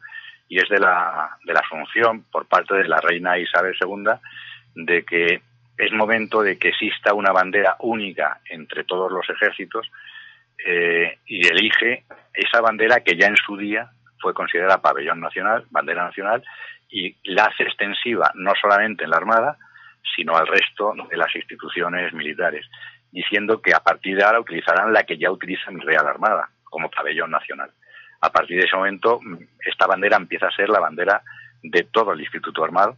y 0.49 0.57
es 0.57 0.67
de 0.67 0.79
la, 0.79 1.37
de 1.45 1.53
la 1.53 1.59
asunción 1.59 2.23
por 2.31 2.47
parte 2.47 2.75
de 2.75 2.87
la 2.87 2.99
reina 2.99 3.37
Isabel 3.37 3.75
II 3.79 4.11
de 4.75 5.05
que 5.05 5.41
es 5.77 5.91
momento 5.93 6.41
de 6.41 6.57
que 6.57 6.69
exista 6.69 7.13
una 7.13 7.31
bandera 7.31 7.77
única 7.79 8.41
entre 8.49 8.83
todos 8.83 9.11
los 9.11 9.29
ejércitos 9.29 9.89
eh, 10.65 11.19
y 11.25 11.47
elige 11.47 12.03
esa 12.33 12.59
bandera 12.61 13.01
que 13.01 13.15
ya 13.15 13.27
en 13.27 13.37
su 13.37 13.55
día 13.55 13.89
fue 14.19 14.33
considerada 14.33 14.81
pabellón 14.81 15.21
nacional, 15.21 15.65
bandera 15.69 16.03
nacional, 16.03 16.43
y 16.89 17.15
la 17.31 17.45
hace 17.45 17.63
extensiva 17.63 18.31
no 18.35 18.51
solamente 18.59 19.05
en 19.05 19.11
la 19.11 19.17
Armada, 19.17 19.57
sino 20.15 20.35
al 20.35 20.47
resto 20.47 20.93
de 21.09 21.17
las 21.17 21.33
instituciones 21.35 22.13
militares, 22.13 22.65
diciendo 23.11 23.61
que 23.61 23.73
a 23.73 23.79
partir 23.79 24.17
de 24.17 24.23
ahora 24.23 24.39
utilizarán 24.39 24.93
la 24.93 25.03
que 25.03 25.17
ya 25.17 25.31
utiliza 25.31 25.71
mi 25.71 25.81
Real 25.81 26.07
Armada 26.07 26.49
como 26.63 26.89
pabellón 26.89 27.31
nacional. 27.31 27.71
A 28.21 28.29
partir 28.31 28.59
de 28.59 28.65
ese 28.65 28.75
momento, 28.75 29.19
esta 29.65 29.87
bandera 29.87 30.17
empieza 30.17 30.47
a 30.47 30.55
ser 30.55 30.69
la 30.69 30.79
bandera 30.79 31.21
de 31.63 31.83
todo 31.83 32.13
el 32.13 32.21
Instituto 32.21 32.63
Armado, 32.63 32.95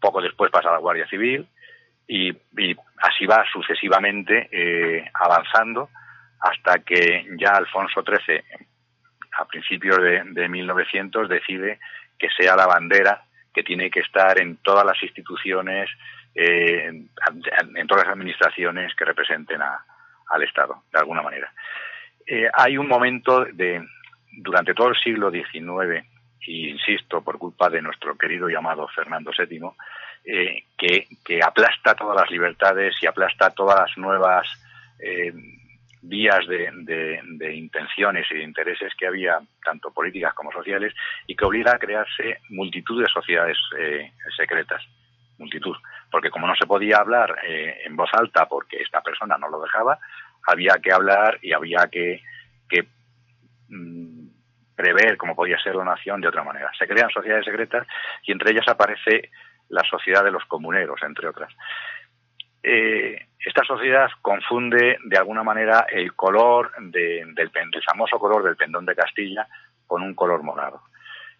poco 0.00 0.20
después 0.20 0.50
pasa 0.50 0.68
a 0.68 0.72
la 0.72 0.78
Guardia 0.78 1.08
Civil 1.08 1.46
y, 2.06 2.30
y 2.30 2.76
así 2.98 3.26
va 3.26 3.44
sucesivamente 3.50 4.48
eh, 4.52 5.10
avanzando 5.14 5.88
hasta 6.40 6.80
que 6.80 7.26
ya 7.38 7.52
Alfonso 7.52 8.02
XIII, 8.02 8.42
a 9.38 9.46
principios 9.46 9.96
de, 9.98 10.22
de 10.24 10.48
1900, 10.48 11.28
decide 11.28 11.78
que 12.18 12.28
sea 12.38 12.54
la 12.54 12.66
bandera 12.66 13.24
que 13.54 13.62
tiene 13.62 13.90
que 13.90 14.00
estar 14.00 14.38
en 14.40 14.56
todas 14.56 14.84
las 14.84 15.00
instituciones, 15.02 15.88
eh, 16.34 16.88
en, 16.88 17.86
todas 17.86 18.04
las 18.04 18.14
administraciones 18.14 18.94
que 18.96 19.04
representen 19.04 19.62
a, 19.62 19.84
al 20.28 20.42
Estado, 20.42 20.82
de 20.92 20.98
alguna 20.98 21.22
manera. 21.22 21.52
Eh, 22.26 22.48
hay 22.52 22.76
un 22.76 22.88
momento 22.88 23.44
de, 23.44 23.86
durante 24.32 24.74
todo 24.74 24.88
el 24.88 24.96
siglo 24.96 25.30
XIX, 25.30 26.04
y 26.46 26.68
insisto, 26.70 27.22
por 27.22 27.38
culpa 27.38 27.70
de 27.70 27.80
nuestro 27.80 28.18
querido 28.18 28.48
llamado 28.48 28.88
Fernando 28.88 29.30
VII, 29.38 29.60
eh, 30.24 30.64
que, 30.76 31.40
aplasta 31.42 31.94
todas 31.94 32.16
las 32.20 32.30
libertades 32.30 32.94
y 33.00 33.06
aplasta 33.06 33.50
todas 33.50 33.78
las 33.80 33.96
nuevas 33.96 34.46
vías 36.06 36.46
de, 36.46 37.54
intenciones 37.54 38.26
y 38.30 38.34
de 38.36 38.42
intereses 38.42 38.92
que 38.94 39.06
había, 39.06 39.40
tanto 39.64 39.90
políticas 39.90 40.34
como 40.34 40.52
sociales, 40.52 40.92
y 41.26 41.34
que 41.34 41.44
obliga 41.44 41.72
a 41.72 41.78
crearse 41.78 42.40
multitud 42.50 43.02
de 43.02 43.08
sociedades 43.08 43.56
eh, 43.78 44.12
secretas. 44.36 44.82
Multitud. 45.38 45.76
Porque 46.10 46.30
como 46.30 46.46
no 46.46 46.54
se 46.54 46.66
podía 46.66 46.98
hablar 46.98 47.36
eh, 47.46 47.82
en 47.84 47.96
voz 47.96 48.10
alta 48.12 48.46
porque 48.46 48.82
esta 48.82 49.00
persona 49.00 49.36
no 49.38 49.48
lo 49.48 49.60
dejaba, 49.60 49.98
había 50.46 50.74
que 50.82 50.92
hablar 50.92 51.38
y 51.42 51.52
había 51.52 51.88
que, 51.90 52.20
mmm, 53.68 54.28
prever 54.76 55.16
cómo 55.16 55.34
podía 55.34 55.58
ser 55.58 55.74
la 55.74 55.84
nación 55.84 56.20
de 56.20 56.28
otra 56.28 56.44
manera. 56.44 56.70
Se 56.78 56.86
crean 56.86 57.10
sociedades 57.10 57.46
secretas 57.46 57.86
y 58.24 58.32
entre 58.32 58.52
ellas 58.52 58.68
aparece 58.68 59.30
la 59.70 59.82
sociedad 59.88 60.22
de 60.22 60.32
los 60.32 60.44
comuneros, 60.44 61.00
entre 61.02 61.28
otras. 61.28 61.52
Eh, 62.64 63.26
esta 63.38 63.62
sociedad 63.64 64.08
confunde 64.22 64.96
de 65.04 65.18
alguna 65.18 65.42
manera 65.42 65.86
el 65.90 66.14
color 66.14 66.72
de, 66.78 67.24
del, 67.34 67.50
del, 67.52 67.82
famoso 67.84 68.18
color 68.18 68.42
del 68.42 68.56
pendón 68.56 68.86
de 68.86 68.96
Castilla 68.96 69.46
con 69.86 70.02
un 70.02 70.14
color 70.14 70.42
morado. 70.42 70.80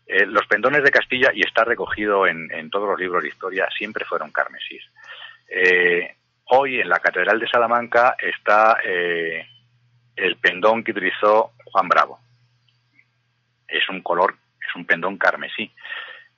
Eh, 0.06 0.26
los 0.26 0.46
pendones 0.46 0.84
de 0.84 0.90
Castilla, 0.90 1.30
y 1.34 1.40
está 1.40 1.64
recogido 1.64 2.26
en, 2.26 2.68
todos 2.68 2.90
los 2.90 3.00
libros 3.00 3.22
de 3.22 3.30
historia, 3.30 3.66
siempre 3.76 4.04
fueron 4.04 4.30
carmesís. 4.30 4.84
Eh, 5.48 6.14
hoy 6.50 6.80
en 6.80 6.90
la 6.90 6.98
Catedral 6.98 7.40
de 7.40 7.48
Salamanca 7.48 8.16
está 8.18 8.76
el 8.82 10.36
pendón 10.36 10.84
que 10.84 10.92
utilizó 10.92 11.52
Juan 11.72 11.88
Bravo 11.88 12.20
es 13.74 13.88
un 13.88 14.00
color, 14.00 14.34
es 14.66 14.74
un 14.76 14.84
pendón 14.84 15.18
carmesí. 15.18 15.70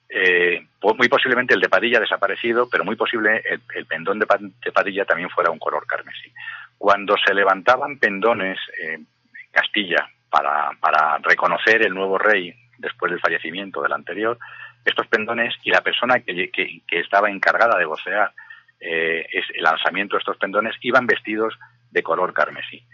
Eh, 0.09 0.64
muy 0.96 1.09
posiblemente 1.09 1.54
el 1.54 1.61
de 1.61 1.68
Padilla 1.68 1.98
desaparecido, 1.98 2.68
pero 2.70 2.84
muy 2.84 2.96
posible 2.96 3.42
el, 3.74 3.86
pendón 3.86 4.18
de, 4.20 4.26
Padilla 4.72 5.04
también 5.04 5.30
fuera 5.30 5.50
un 5.50 5.59
color 5.59 5.86
carmesí. 5.86 6.32
Cuando 6.78 7.16
se 7.16 7.34
levantaban 7.34 7.98
pendones 7.98 8.59
eh, 8.80 8.94
en 8.94 9.07
Castilla 9.50 10.09
para, 10.30 10.70
para 10.80 11.18
reconocer 11.18 11.82
el 11.82 11.94
nuevo 11.94 12.18
rey 12.18 12.54
después 12.78 13.11
del 13.11 13.20
fallecimiento 13.20 13.82
del 13.82 13.92
anterior, 13.92 14.38
estos 14.84 15.07
pendones 15.09 15.54
y 15.64 15.70
la 15.70 15.80
persona 15.80 16.20
que, 16.20 16.50
que, 16.50 16.82
que 16.86 17.00
estaba 17.00 17.28
encargada 17.28 17.76
de 17.76 17.84
vocear 17.84 18.32
eh, 18.80 19.26
el 19.32 19.62
lanzamiento 19.62 20.16
de 20.16 20.20
estos 20.20 20.36
pendones 20.36 20.76
iban 20.82 21.07
vestidos 21.07 21.59
de 21.90 22.02
color 22.02 22.32
carmesí. 22.32 22.84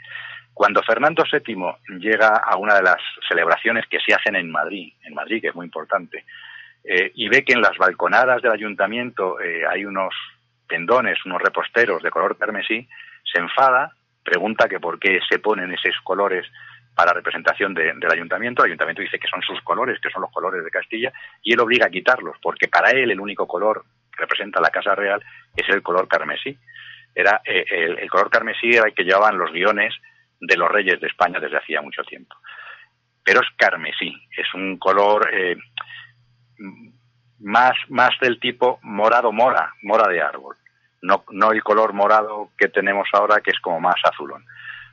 Cuando 0.54 0.82
Fernando 0.82 1.24
VII 1.30 1.98
llega 1.98 2.36
a 2.36 2.56
una 2.56 2.74
de 2.74 2.82
las 2.82 2.98
celebraciones 3.28 3.86
que 3.88 3.98
se 4.00 4.14
hacen 4.14 4.36
en 4.36 4.50
Madrid, 4.50 4.92
en 5.02 5.14
Madrid, 5.14 5.40
que 5.40 5.48
es 5.48 5.54
muy 5.54 5.66
importante, 5.66 6.24
eh, 6.84 7.12
y 7.14 7.28
ve 7.28 7.44
que 7.44 7.52
en 7.52 7.62
las 7.62 7.76
balconadas 7.76 8.42
del 8.42 8.52
ayuntamiento 8.52 9.40
eh, 9.40 9.62
hay 9.68 9.84
unos 9.84 10.14
pendones, 10.66 11.18
unos 11.24 11.40
reposteros 11.40 12.02
de 12.02 12.10
color 12.10 12.36
carmesí, 12.36 12.88
se 13.24 13.38
enfada, 13.38 13.92
pregunta 14.24 14.68
que 14.68 14.80
por 14.80 14.98
qué 14.98 15.20
se 15.28 15.38
ponen 15.38 15.72
esos 15.72 15.94
colores 16.02 16.46
para 16.94 17.12
representación 17.12 17.72
de, 17.74 17.92
del 17.94 18.12
ayuntamiento. 18.12 18.62
El 18.62 18.70
ayuntamiento 18.70 19.02
dice 19.02 19.18
que 19.18 19.28
son 19.28 19.42
sus 19.42 19.60
colores, 19.62 20.00
que 20.00 20.10
son 20.10 20.22
los 20.22 20.30
colores 20.30 20.64
de 20.64 20.70
Castilla, 20.70 21.12
y 21.42 21.52
él 21.52 21.60
obliga 21.60 21.86
a 21.86 21.90
quitarlos, 21.90 22.36
porque 22.42 22.68
para 22.68 22.90
él 22.90 23.10
el 23.10 23.20
único 23.20 23.46
color 23.46 23.84
que 24.12 24.22
representa 24.22 24.60
la 24.60 24.70
Casa 24.70 24.94
Real 24.94 25.22
es 25.56 25.68
el 25.68 25.82
color 25.82 26.08
carmesí. 26.08 26.56
Era 27.14 27.40
eh, 27.44 27.96
el, 28.00 28.10
color 28.10 28.30
carmesí 28.30 28.70
era 28.70 28.86
el 28.86 28.94
que 28.94 29.04
llevaban 29.04 29.38
los 29.38 29.52
guiones 29.52 29.94
de 30.40 30.56
los 30.56 30.70
reyes 30.70 31.00
de 31.00 31.06
España 31.06 31.38
desde 31.38 31.58
hacía 31.58 31.80
mucho 31.80 32.02
tiempo. 32.02 32.34
Pero 33.24 33.40
es 33.40 33.48
carmesí, 33.56 34.12
es 34.36 34.52
un 34.54 34.78
color 34.78 35.30
más, 37.40 37.72
más 37.88 38.11
del 38.20 38.38
tipo 38.40 38.78
morado 38.82 39.32
mora, 39.32 39.72
mora 39.82 40.09
de 40.09 40.20
árbol, 40.20 40.57
no, 41.03 41.24
no 41.30 41.53
el 41.53 41.62
color 41.62 41.92
morado 41.92 42.50
que 42.57 42.68
tenemos 42.68 43.09
ahora 43.12 43.40
que 43.40 43.50
es 43.50 43.61
como 43.61 43.80
más 43.80 43.96
azulón. 44.05 44.44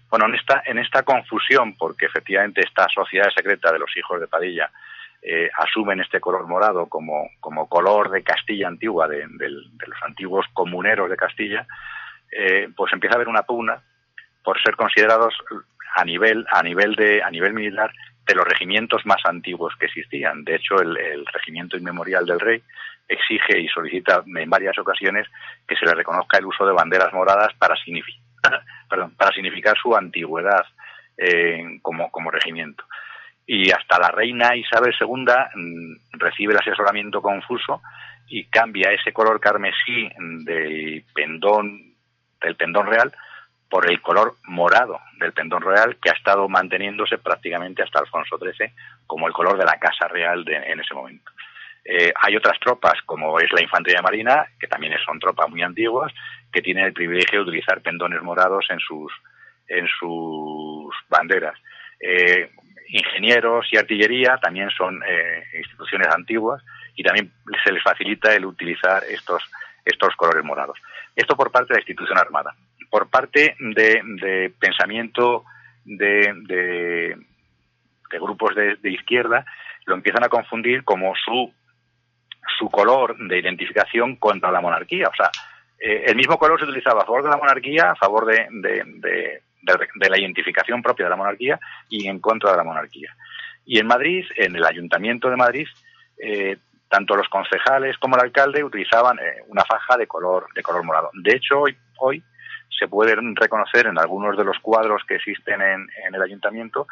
Bueno, 0.10 0.26
en 0.26 0.36
esta, 0.36 0.64
en 0.66 0.80
esta 0.80 1.04
confusión, 1.04 1.76
porque 1.78 2.08
efectivamente 2.08 2.62
esta 2.66 2.88
sociedad 2.90 3.30
secreta 3.36 3.72
de 3.72 3.80
los 3.80 3.96
hijos 3.96 4.20
de 4.20 4.28
Padilla 4.28 4.72
eh, 5.22 5.50
asumen 5.56 6.00
este 6.00 6.20
color 6.20 6.48
morado 6.48 6.88
como, 6.88 7.30
como 7.40 7.70
color 7.70 8.10
de 8.10 8.24
Castilla 8.24 8.68
antigua, 8.68 9.08
de, 9.08 9.28
los 9.28 10.04
antiguos 10.04 10.48
comuneros 10.54 11.10
de 11.10 11.18
Castilla, 11.18 11.68
eh, 12.32 12.70
pues 12.76 12.92
empieza 12.94 13.16
a 13.16 13.18
haber 13.18 13.28
una 13.28 13.44
pugna 13.44 13.82
por 14.44 14.60
ser 14.62 14.76
considerados 14.76 15.36
a 15.96 16.06
nivel, 16.06 16.46
a 16.52 16.64
nivel 16.64 16.96
de, 16.96 17.22
a 17.22 17.30
nivel 17.30 17.54
militar 17.54 17.92
de 18.30 18.36
los 18.36 18.48
regimientos 18.48 19.04
más 19.08 19.22
antiguos 19.26 19.74
que 19.80 19.88
existían. 19.88 20.44
De 20.44 20.56
hecho, 20.56 20.80
el, 20.80 21.26
regimiento 21.34 21.78
inmemorial 21.78 22.28
del 22.28 22.40
rey 22.40 22.62
exige 23.08 23.60
y 23.60 23.68
solicita 23.68 24.24
en 24.24 24.50
varias 24.50 24.78
ocasiones 24.78 25.28
que 25.68 25.76
se 25.76 25.86
le 25.86 25.96
reconozca 25.96 26.38
el 26.38 26.46
uso 26.46 26.64
de 26.64 26.74
banderas 26.74 27.12
moradas 27.12 27.52
para 27.58 27.76
significar, 27.78 28.22
para 29.18 29.32
significar 29.32 29.76
su 29.82 29.96
antigüedad 29.96 30.64
eh, 31.18 31.80
como, 31.82 32.12
como 32.12 32.30
regimiento. 32.30 32.84
Y 33.48 33.72
hasta 33.72 33.98
la 34.00 34.12
reina 34.12 34.56
Isabel 34.56 34.94
II 35.02 35.26
mmm, 35.56 35.96
recibe 36.20 36.54
el 36.54 36.60
asesoramiento 36.60 37.24
confuso 37.24 37.82
y 38.28 38.46
cambia 38.46 38.92
ese 38.92 39.12
color 39.12 39.40
carmesí 39.40 40.08
del 40.46 41.04
pendón, 41.16 41.96
del 42.40 42.56
pendón 42.56 42.86
real 42.86 43.12
por 43.70 43.90
el 43.90 44.02
color 44.02 44.38
morado 44.46 45.00
del 45.20 45.34
pendón 45.34 45.62
real 45.62 45.98
que 46.02 46.10
ha 46.10 46.14
estado 46.14 46.48
manteniéndose 46.50 47.18
prácticamente 47.18 47.84
hasta 47.84 48.00
Alfonso 48.00 48.38
XIII 48.38 48.72
como 49.06 49.28
el 49.28 49.34
color 49.34 49.58
de 49.58 49.66
la 49.66 49.80
Casa 49.80 50.08
Real 50.08 50.44
de, 50.44 50.56
en 50.56 50.80
ese 50.80 50.94
momento. 50.94 51.32
Eh, 51.86 52.12
hay 52.22 52.36
otras 52.36 52.60
tropas, 52.60 53.02
como 53.06 53.40
es 53.40 53.52
la 53.52 53.62
Infantería 53.62 54.02
Marina, 54.02 54.46
que 54.60 54.68
también 54.68 54.94
son 55.06 55.20
tropas 55.20 55.50
muy 55.50 55.62
antiguas, 55.62 56.12
que 56.52 56.62
tienen 56.62 56.86
el 56.86 56.94
privilegio 56.94 57.40
de 57.40 57.50
utilizar 57.50 57.82
pendones 57.82 58.22
morados 58.22 58.66
en 58.70 58.80
sus, 58.80 59.12
en 59.68 59.88
sus 60.00 60.94
banderas. 61.10 61.58
Eh, 62.00 62.52
ingenieros 62.90 63.68
y 63.72 63.78
artillería 63.78 64.38
también 64.38 64.70
son 64.72 65.02
eh, 65.08 65.44
instituciones 65.58 66.08
antiguas 66.14 66.64
y 66.96 67.04
también 67.04 67.32
se 67.64 67.72
les 67.72 67.84
facilita 67.84 68.34
el 68.34 68.46
utilizar 68.46 69.04
estos 69.10 69.44
estos 69.86 70.16
colores 70.16 70.44
morados. 70.44 70.78
Esto 71.16 71.36
por 71.36 71.52
parte 71.52 71.74
de 71.74 71.76
la 71.76 71.82
institución 71.82 72.18
armada. 72.18 72.56
Por 72.90 73.10
parte 73.10 73.56
de, 73.60 74.54
pensamiento 74.60 75.46
de, 75.86 76.34
de, 76.48 77.18
grupos 78.20 78.56
de, 78.56 78.78
izquierda, 78.92 79.46
lo 79.86 79.96
empiezan 79.96 80.24
a 80.24 80.30
confundir 80.30 80.84
como 80.84 81.14
su, 81.16 81.54
su 82.58 82.70
color 82.70 83.18
de 83.18 83.40
identificación 83.40 84.16
contra 84.16 84.52
la 84.52 84.62
monarquía. 84.62 85.08
O 85.08 85.16
sea, 85.16 85.30
eh, 85.80 86.06
el 86.08 86.16
mismo 86.16 86.38
color 86.38 86.60
se 86.60 86.66
utilizaba 86.66 87.02
a 87.02 87.06
favor 87.06 87.24
de 87.24 87.30
la 87.30 87.38
monarquía, 87.38 87.92
a 87.92 87.96
favor 87.96 88.26
de, 88.26 88.48
de, 88.52 89.42
la 90.10 90.20
identificación 90.20 90.82
propia 90.82 91.06
de 91.06 91.12
la 91.12 91.16
monarquía 91.16 91.60
y 91.90 92.08
en 92.08 92.20
contra 92.20 92.52
de 92.52 92.58
la 92.58 92.64
monarquía. 92.64 93.16
Y 93.66 93.80
en 93.80 93.88
Madrid, 93.88 94.26
en 94.36 94.56
el 94.56 94.66
Ayuntamiento 94.66 95.30
de 95.30 95.36
Madrid, 95.36 95.68
eh, 96.18 96.58
tanto 96.90 97.16
los 97.16 97.30
concejales 97.30 97.98
como 97.98 98.16
el 98.16 98.24
alcalde 98.24 98.64
utilizaban 98.64 99.20
eh, 99.20 99.44
una 99.48 99.64
faja 99.64 99.96
de 99.96 100.08
color, 100.08 100.48
de 100.54 100.64
color 100.64 100.84
morado. 100.84 101.12
De 101.14 101.36
hecho, 101.36 101.60
hoy, 101.60 101.78
hoy 102.00 102.24
se 102.78 102.88
pueden 102.88 103.36
reconocer 103.36 103.88
en 103.88 103.98
algunos 103.98 104.38
de 104.38 104.44
los 104.44 104.58
cuadros 104.60 105.04
que 105.08 105.16
existen 105.16 105.62
en, 105.62 105.88
el 106.14 106.22
ayuntamiento 106.22 106.88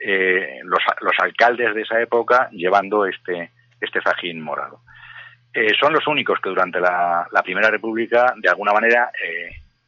eh, 0.00 0.60
los, 0.64 0.80
los, 1.00 1.12
alcaldes 1.18 1.74
de 1.74 1.82
esa 1.82 2.00
época 2.00 2.48
llevando 2.50 3.06
este, 3.06 3.50
este 3.80 4.00
fajín 4.00 4.40
morado. 4.40 4.80
Eh, 5.54 5.72
son 5.78 5.92
los 5.92 6.06
únicos 6.06 6.40
que 6.40 6.48
durante 6.48 6.80
la, 6.80 7.28
Primera 7.44 7.70
República, 7.70 8.34
de 8.36 8.48
alguna 8.48 8.72
manera, 8.72 9.10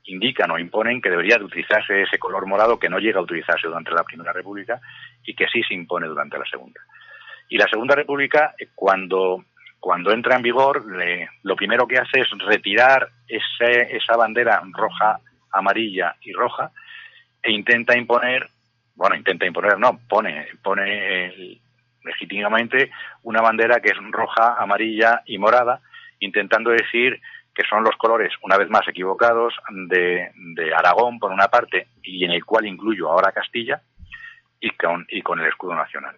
indican 0.04 0.50
o 0.50 0.58
imponen 0.58 1.00
que 1.00 1.08
debería 1.08 1.38
de 1.38 1.44
utilizarse 1.44 2.02
ese 2.02 2.18
color 2.18 2.46
morado 2.46 2.78
que 2.78 2.90
no 2.90 2.98
llega 2.98 3.18
a 3.18 3.22
utilizarse 3.22 3.68
durante 3.68 3.92
la 3.92 4.04
Primera 4.04 4.32
República 4.32 4.80
y 5.24 5.34
que 5.34 5.46
sí 5.48 5.62
se 5.62 5.74
impone 5.74 6.06
durante 6.06 6.38
la 6.38 6.44
Segunda. 6.44 6.80
Y 7.48 7.56
la 7.56 7.66
Segunda 7.68 7.94
República, 7.94 8.54
cuando 8.74 9.44
cuando 9.84 10.12
entra 10.12 10.36
en 10.36 10.42
vigor, 10.42 10.82
lo 11.42 11.56
primero 11.56 11.86
que 11.86 11.98
hace 11.98 12.20
es 12.20 12.30
retirar 12.46 13.06
esa 13.28 14.16
bandera 14.16 14.62
roja, 14.72 15.20
amarilla 15.54 16.16
y 16.22 16.32
roja 16.32 16.70
e 17.42 17.52
intenta 17.52 17.96
imponer, 17.96 18.48
bueno, 18.94 19.16
intenta 19.16 19.46
imponer, 19.46 19.78
no, 19.78 20.00
pone, 20.08 20.48
pone 20.62 21.60
legítimamente 22.02 22.90
una 23.22 23.40
bandera 23.40 23.80
que 23.80 23.90
es 23.90 23.98
roja, 24.10 24.56
amarilla 24.58 25.22
y 25.26 25.38
morada, 25.38 25.80
intentando 26.20 26.70
decir 26.70 27.20
que 27.54 27.64
son 27.68 27.84
los 27.84 27.96
colores, 27.96 28.32
una 28.42 28.56
vez 28.56 28.68
más 28.68 28.86
equivocados, 28.88 29.54
de, 29.70 30.32
Aragón, 30.76 31.20
por 31.20 31.30
una 31.30 31.46
parte, 31.48 31.86
y 32.02 32.24
en 32.24 32.32
el 32.32 32.44
cual 32.44 32.66
incluyo 32.66 33.10
ahora 33.10 33.30
Castilla, 33.30 33.80
y 34.60 34.70
y 35.08 35.22
con 35.22 35.40
el 35.40 35.46
escudo 35.46 35.74
nacional 35.74 36.16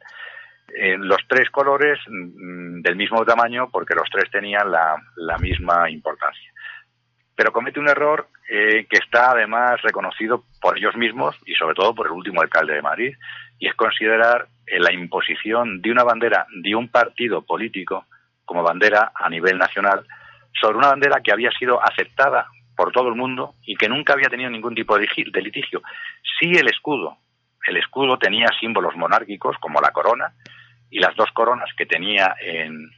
los 0.99 1.19
tres 1.29 1.51
colores 1.51 1.99
mm, 2.09 2.81
del 2.81 2.97
mismo 2.97 3.25
tamaño 3.25 3.69
porque 3.71 3.95
los 3.95 4.09
tres 4.11 4.31
tenían 4.31 4.71
la, 4.71 5.39
misma 5.39 5.91
importancia. 5.91 6.53
Pero 7.35 7.53
comete 7.53 7.81
un 7.81 7.89
error 7.89 8.29
eh, 8.49 8.87
que 8.89 8.99
está 8.99 9.33
además 9.33 9.81
reconocido 9.83 10.45
por 10.61 10.79
ellos 10.79 10.97
mismos 10.97 11.37
y 11.47 11.55
sobre 11.55 11.75
todo 11.75 11.95
por 11.95 12.07
el 12.07 12.13
último 12.13 12.41
alcalde 12.41 12.75
de 12.75 12.83
Madrid, 12.83 13.15
y 13.59 13.69
es 13.69 13.75
considerar 13.75 14.47
eh, 14.67 14.79
la 14.79 14.93
imposición 14.93 15.81
de 15.81 15.91
una 15.91 16.05
bandera 16.05 16.47
de 16.63 16.75
un 16.75 16.89
partido 16.89 17.43
político 17.43 18.07
como 18.45 18.63
bandera 18.63 19.13
a 19.15 19.29
nivel 19.29 19.59
nacional 19.59 20.07
sobre 20.61 20.79
una 20.79 20.89
bandera 20.89 21.21
que 21.21 21.33
había 21.33 21.51
sido 21.51 21.83
aceptada 21.83 22.47
por 22.77 22.93
todo 22.93 23.09
el 23.09 23.15
mundo 23.15 23.55
y 23.65 23.75
que 23.77 23.89
nunca 23.89 24.13
había 24.13 24.29
tenido 24.29 24.51
ningún 24.51 24.75
tipo 24.75 24.97
de 24.99 25.09
litigio. 25.43 25.83
Sí 26.39 26.53
el 26.53 26.69
escudo, 26.69 27.19
el 27.67 27.77
escudo 27.79 28.19
tenía 28.19 28.49
símbolos 28.61 28.95
monárquicos 28.97 29.57
como 29.59 29.81
la 29.81 29.91
corona 29.91 30.33
y 30.91 31.01
las 31.01 31.17
dos 31.17 31.31
coronas 31.33 31.71
que 31.77 31.87
tenía 31.87 32.37
en, 32.41 32.91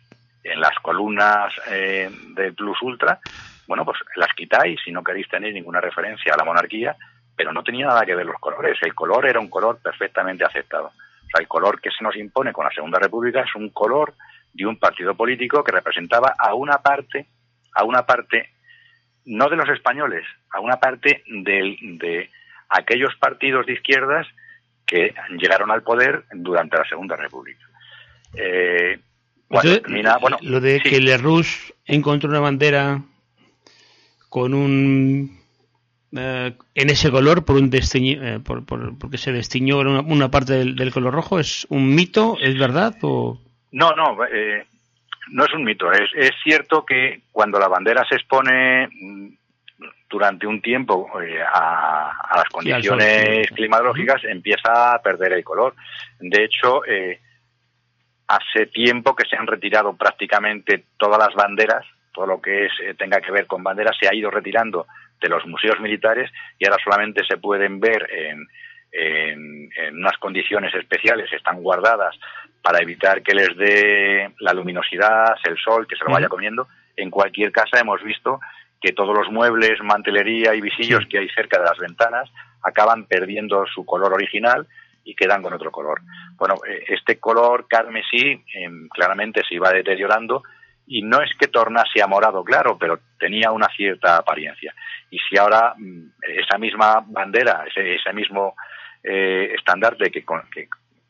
en 0.44 0.60
las 0.60 0.74
columnas 0.82 1.52
eh, 1.70 2.10
del 2.34 2.54
Plus 2.54 2.80
Ultra, 2.82 3.20
bueno, 3.68 3.84
pues 3.84 3.98
las 4.16 4.34
quitáis 4.34 4.80
si 4.82 4.90
no 4.90 5.04
queréis 5.04 5.28
tener 5.28 5.52
ninguna 5.52 5.80
referencia 5.80 6.32
a 6.32 6.38
la 6.38 6.44
monarquía, 6.44 6.96
pero 7.36 7.52
no 7.52 7.62
tenía 7.62 7.86
nada 7.86 8.04
que 8.06 8.14
ver 8.14 8.26
los 8.26 8.40
colores. 8.40 8.78
El 8.80 8.94
color 8.94 9.28
era 9.28 9.38
un 9.38 9.50
color 9.50 9.78
perfectamente 9.80 10.44
aceptado. 10.44 10.86
O 10.86 11.30
sea, 11.30 11.40
el 11.40 11.46
color 11.46 11.78
que 11.80 11.90
se 11.90 12.02
nos 12.02 12.16
impone 12.16 12.52
con 12.52 12.64
la 12.64 12.72
Segunda 12.72 12.98
República 12.98 13.42
es 13.42 13.54
un 13.54 13.68
color 13.68 14.14
de 14.54 14.64
un 14.64 14.78
partido 14.78 15.14
político 15.14 15.62
que 15.62 15.70
representaba 15.70 16.34
a 16.38 16.54
una 16.54 16.78
parte, 16.78 17.26
a 17.74 17.84
una 17.84 18.06
parte, 18.06 18.48
no 19.26 19.50
de 19.50 19.56
los 19.56 19.68
españoles, 19.68 20.24
a 20.50 20.60
una 20.60 20.80
parte 20.80 21.22
de, 21.26 21.76
de 21.82 22.30
aquellos 22.70 23.14
partidos 23.16 23.66
de 23.66 23.74
izquierdas 23.74 24.26
que 24.86 25.14
llegaron 25.38 25.70
al 25.70 25.82
poder 25.82 26.24
durante 26.32 26.78
la 26.78 26.88
Segunda 26.88 27.16
República. 27.16 27.66
Eh, 28.34 28.98
bueno, 29.50 30.38
lo 30.40 30.60
de 30.60 30.80
que 30.80 31.00
Le 31.00 31.18
Rouge 31.18 31.74
encontró 31.84 32.30
una 32.30 32.40
bandera 32.40 33.02
con 34.28 34.54
un 34.54 35.38
eh, 36.16 36.52
en 36.74 36.90
ese 36.90 37.10
color 37.10 37.44
por 37.44 37.56
un 37.56 37.70
eh, 37.72 38.40
por, 38.44 38.64
porque 38.64 39.18
se 39.18 39.32
destiñó 39.32 39.78
una, 39.78 40.30
parte 40.30 40.52
del, 40.54 40.92
color 40.92 41.12
rojo 41.12 41.38
es 41.38 41.66
un 41.70 41.94
mito 41.94 42.36
es 42.40 42.58
verdad 42.58 42.96
o 43.02 43.38
no 43.72 43.94
no 43.94 44.24
eh, 44.24 44.64
no 45.30 45.44
es 45.44 45.52
un 45.52 45.64
mito. 45.64 45.90
Es, 45.92 46.10
es 46.14 46.32
cierto 46.42 46.84
que 46.84 47.22
cuando 47.32 47.58
la 47.58 47.68
bandera 47.68 48.04
se 48.08 48.16
expone 48.16 48.88
mm, 48.88 49.28
durante 50.08 50.46
un 50.46 50.60
tiempo 50.60 51.10
a, 51.52 52.12
las 52.34 52.48
condiciones 52.50 53.48
climatológicas 53.50 54.24
empieza 54.24 54.94
a 54.94 55.02
perder 55.02 55.34
el 55.34 55.44
color. 55.44 55.74
De 56.18 56.44
hecho, 56.44 56.84
eh, 56.86 57.20
hace 58.26 58.66
tiempo 58.66 59.14
que 59.14 59.28
se 59.28 59.36
han 59.36 59.46
retirado 59.46 59.94
prácticamente 59.94 60.84
todas 60.96 61.18
las 61.18 61.34
banderas, 61.34 61.84
todo 62.18 62.26
lo 62.26 62.40
que 62.40 62.66
es, 62.66 62.72
eh, 62.82 62.94
tenga 62.94 63.20
que 63.20 63.30
ver 63.30 63.46
con 63.46 63.62
banderas 63.62 63.96
se 63.96 64.08
ha 64.08 64.14
ido 64.14 64.28
retirando 64.28 64.88
de 65.20 65.28
los 65.28 65.46
museos 65.46 65.78
militares 65.78 66.28
y 66.58 66.66
ahora 66.66 66.82
solamente 66.82 67.22
se 67.24 67.36
pueden 67.36 67.78
ver 67.78 68.08
en, 68.12 68.44
en, 68.90 69.96
unas 69.96 70.18
condiciones 70.18 70.74
especiales, 70.74 71.32
están 71.32 71.62
guardadas 71.62 72.18
para 72.60 72.82
evitar 72.82 73.22
que 73.22 73.34
les 73.34 73.56
dé 73.56 74.32
la 74.40 74.52
luminosidad, 74.52 75.36
el 75.44 75.56
sol, 75.58 75.86
que 75.86 75.94
se 75.94 76.04
lo 76.04 76.10
vaya 76.10 76.28
comiendo. 76.28 76.66
En 76.96 77.08
cualquier 77.08 77.52
casa 77.52 77.78
hemos 77.78 78.02
visto 78.02 78.40
que 78.80 78.92
todos 78.92 79.16
los 79.16 79.30
muebles, 79.30 79.80
mantelería 79.80 80.56
y 80.56 80.60
visillos 80.60 81.06
que 81.08 81.18
hay 81.18 81.28
cerca 81.28 81.58
de 81.60 81.66
las 81.66 81.78
ventanas 81.78 82.28
acaban 82.64 83.04
perdiendo 83.04 83.64
su 83.72 83.86
color 83.86 84.12
original 84.12 84.66
y 85.04 85.14
quedan 85.14 85.40
con 85.40 85.52
otro 85.52 85.70
color. 85.70 86.00
Bueno, 86.36 86.56
eh, 86.68 86.84
este 86.88 87.20
color 87.20 87.68
carmesí 87.68 88.44
em, 88.54 88.88
claramente 88.88 89.42
se 89.48 89.54
iba 89.54 89.70
deteriorando 89.70 90.42
y 90.88 91.02
no 91.02 91.20
es 91.20 91.30
que 91.38 91.48
tornase 91.48 92.02
a 92.02 92.06
morado 92.06 92.42
claro, 92.42 92.78
pero 92.78 92.98
tenía 93.18 93.50
una 93.52 93.68
cierta 93.68 94.16
apariencia. 94.16 94.74
Y 95.10 95.18
si 95.18 95.36
ahora 95.36 95.74
mm, 95.76 96.12
esa 96.22 96.58
misma 96.58 97.04
bandera, 97.06 97.64
ese, 97.68 97.96
ese 97.96 98.12
mismo 98.12 98.54
eh, 99.02 99.52
estandarte 99.54 100.10
que, 100.10 100.24
que 100.52 100.68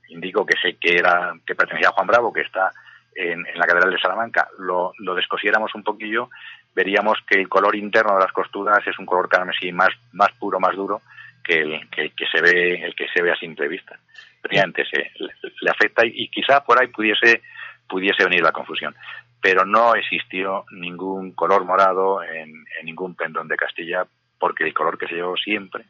indico 0.09 0.45
que 0.45 0.59
sé 0.61 0.77
que 0.81 0.97
era 0.97 1.33
que 1.47 1.55
pertenecía 1.55 1.89
a 1.89 1.93
Juan 1.93 2.07
Bravo, 2.07 2.33
que 2.33 2.43
está 2.43 2.71
en, 3.15 3.43
la 3.55 3.67
Catedral 3.67 3.91
de 3.93 3.99
Salamanca, 3.99 4.49
lo, 4.59 4.93
lo, 4.99 5.15
descosiéramos 5.15 5.75
un 5.75 5.83
poquillo, 5.83 6.31
veríamos 6.75 7.19
que 7.27 7.39
el 7.39 7.49
color 7.49 7.75
interno 7.77 8.15
de 8.15 8.21
las 8.21 8.33
costuras 8.33 8.87
es 8.87 8.99
un 8.99 9.07
color 9.07 9.29
carmesí 9.29 9.73
más, 9.73 9.91
más 10.13 10.31
puro, 10.39 10.61
más 10.61 10.77
duro, 10.77 11.03
que 11.43 11.61
el 11.61 11.89
que, 11.91 12.27
se 12.31 12.41
ve 12.41 12.75
el 12.85 12.95
que 12.95 13.09
se 13.09 13.23
ve 13.23 13.33
a 13.33 13.37
simple 13.37 13.69
vista. 13.69 13.99
Realmente 14.43 14.85
se, 14.85 15.11
le, 15.19 15.71
afecta 15.71 16.05
y, 16.05 16.29
quizá 16.29 16.63
por 16.63 16.81
ahí 16.81 16.89
pudiese 16.89 17.43
pudiese 17.89 18.23
venir 18.25 18.43
la 18.43 18.53
confusión. 18.53 18.95
Pero 19.41 19.65
no 19.65 19.95
existió 19.95 20.65
ningún 20.73 21.33
color 21.33 21.65
morado 21.65 22.23
en, 22.23 22.65
ningún 22.85 23.15
pendón 23.15 23.49
de 23.49 23.57
Castilla 23.57 24.07
porque 24.39 24.65
el 24.65 24.75
color 24.75 24.99
que 24.99 25.07
se 25.07 25.15
llevó 25.15 25.37
siempre 25.37 25.85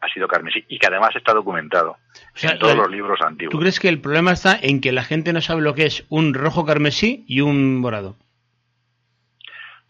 ha 0.00 0.08
sido 0.08 0.26
carmesí 0.26 0.64
y 0.68 0.78
que 0.78 0.86
además 0.86 1.14
está 1.14 1.34
documentado 1.34 1.98
en 2.40 2.58
todos 2.58 2.74
los 2.74 2.90
libros 2.90 3.20
antiguos. 3.20 3.52
¿Tú 3.52 3.58
crees 3.58 3.78
que 3.78 3.88
el 3.88 4.00
problema 4.00 4.32
está 4.32 4.58
en 4.60 4.80
que 4.80 4.92
la 4.92 5.04
gente 5.04 5.32
no 5.32 5.42
sabe 5.42 5.60
lo 5.60 5.74
que 5.74 5.84
es 5.84 6.06
un 6.08 6.32
rojo 6.32 6.64
carmesí 6.64 7.24
y 7.28 7.42
un 7.42 7.80
morado? 7.80 8.16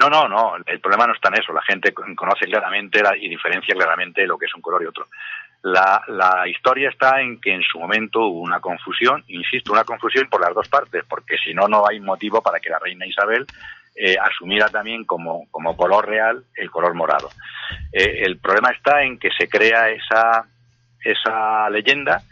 No, 0.01 0.09
no, 0.09 0.29
no. 0.29 0.57
El 0.67 0.81
problema 0.81 1.07
no 1.07 1.13
está 1.13 1.29
en 1.29 1.43
eso. 1.43 1.53
La 1.53 1.63
gente 1.63 1.93
conoce 1.93 2.47
claramente 2.47 3.03
y 3.21 3.29
diferencia 3.29 3.75
claramente 3.75 4.27
lo 4.27 4.39
que 4.39 4.47
es 4.47 4.55
un 4.55 4.63
color 4.63 4.83
y 4.83 4.87
otro. 4.87 5.07
La, 5.63 6.03
la, 6.09 6.49
historia 6.49 6.89
está 6.89 7.21
en 7.21 7.39
que 7.39 7.53
en 7.53 7.63
su 7.63 7.79
momento 7.79 8.21
hubo 8.21 8.41
una 8.41 8.61
confusión, 8.61 9.23
insisto, 9.29 9.73
una 9.73 9.85
confusión 9.85 10.27
por 10.31 10.41
las 10.41 10.55
dos 10.55 10.69
partes, 10.69 11.05
porque 11.07 11.37
si 11.37 11.53
no, 11.53 11.69
no 11.69 11.87
hay 11.87 12.01
motivo 12.01 12.41
para 12.41 12.61
que 12.61 12.71
la 12.71 12.79
reina 12.79 13.07
Isabel 13.07 13.47
eh, 13.95 14.17
asumiera 14.19 14.69
también 14.71 15.05
como, 15.05 15.47
como, 15.51 15.77
color 15.77 16.09
real 16.09 16.45
el 16.57 16.71
color 16.71 16.95
morado. 16.95 17.29
Eh, 17.93 18.23
el 18.25 18.39
problema 18.39 18.71
está 18.71 19.03
en 19.03 19.19
que 19.19 19.31
se 19.37 19.49
crea 19.49 19.91
esa, 19.91 20.47
esa 21.05 21.69
leyenda 21.69 22.23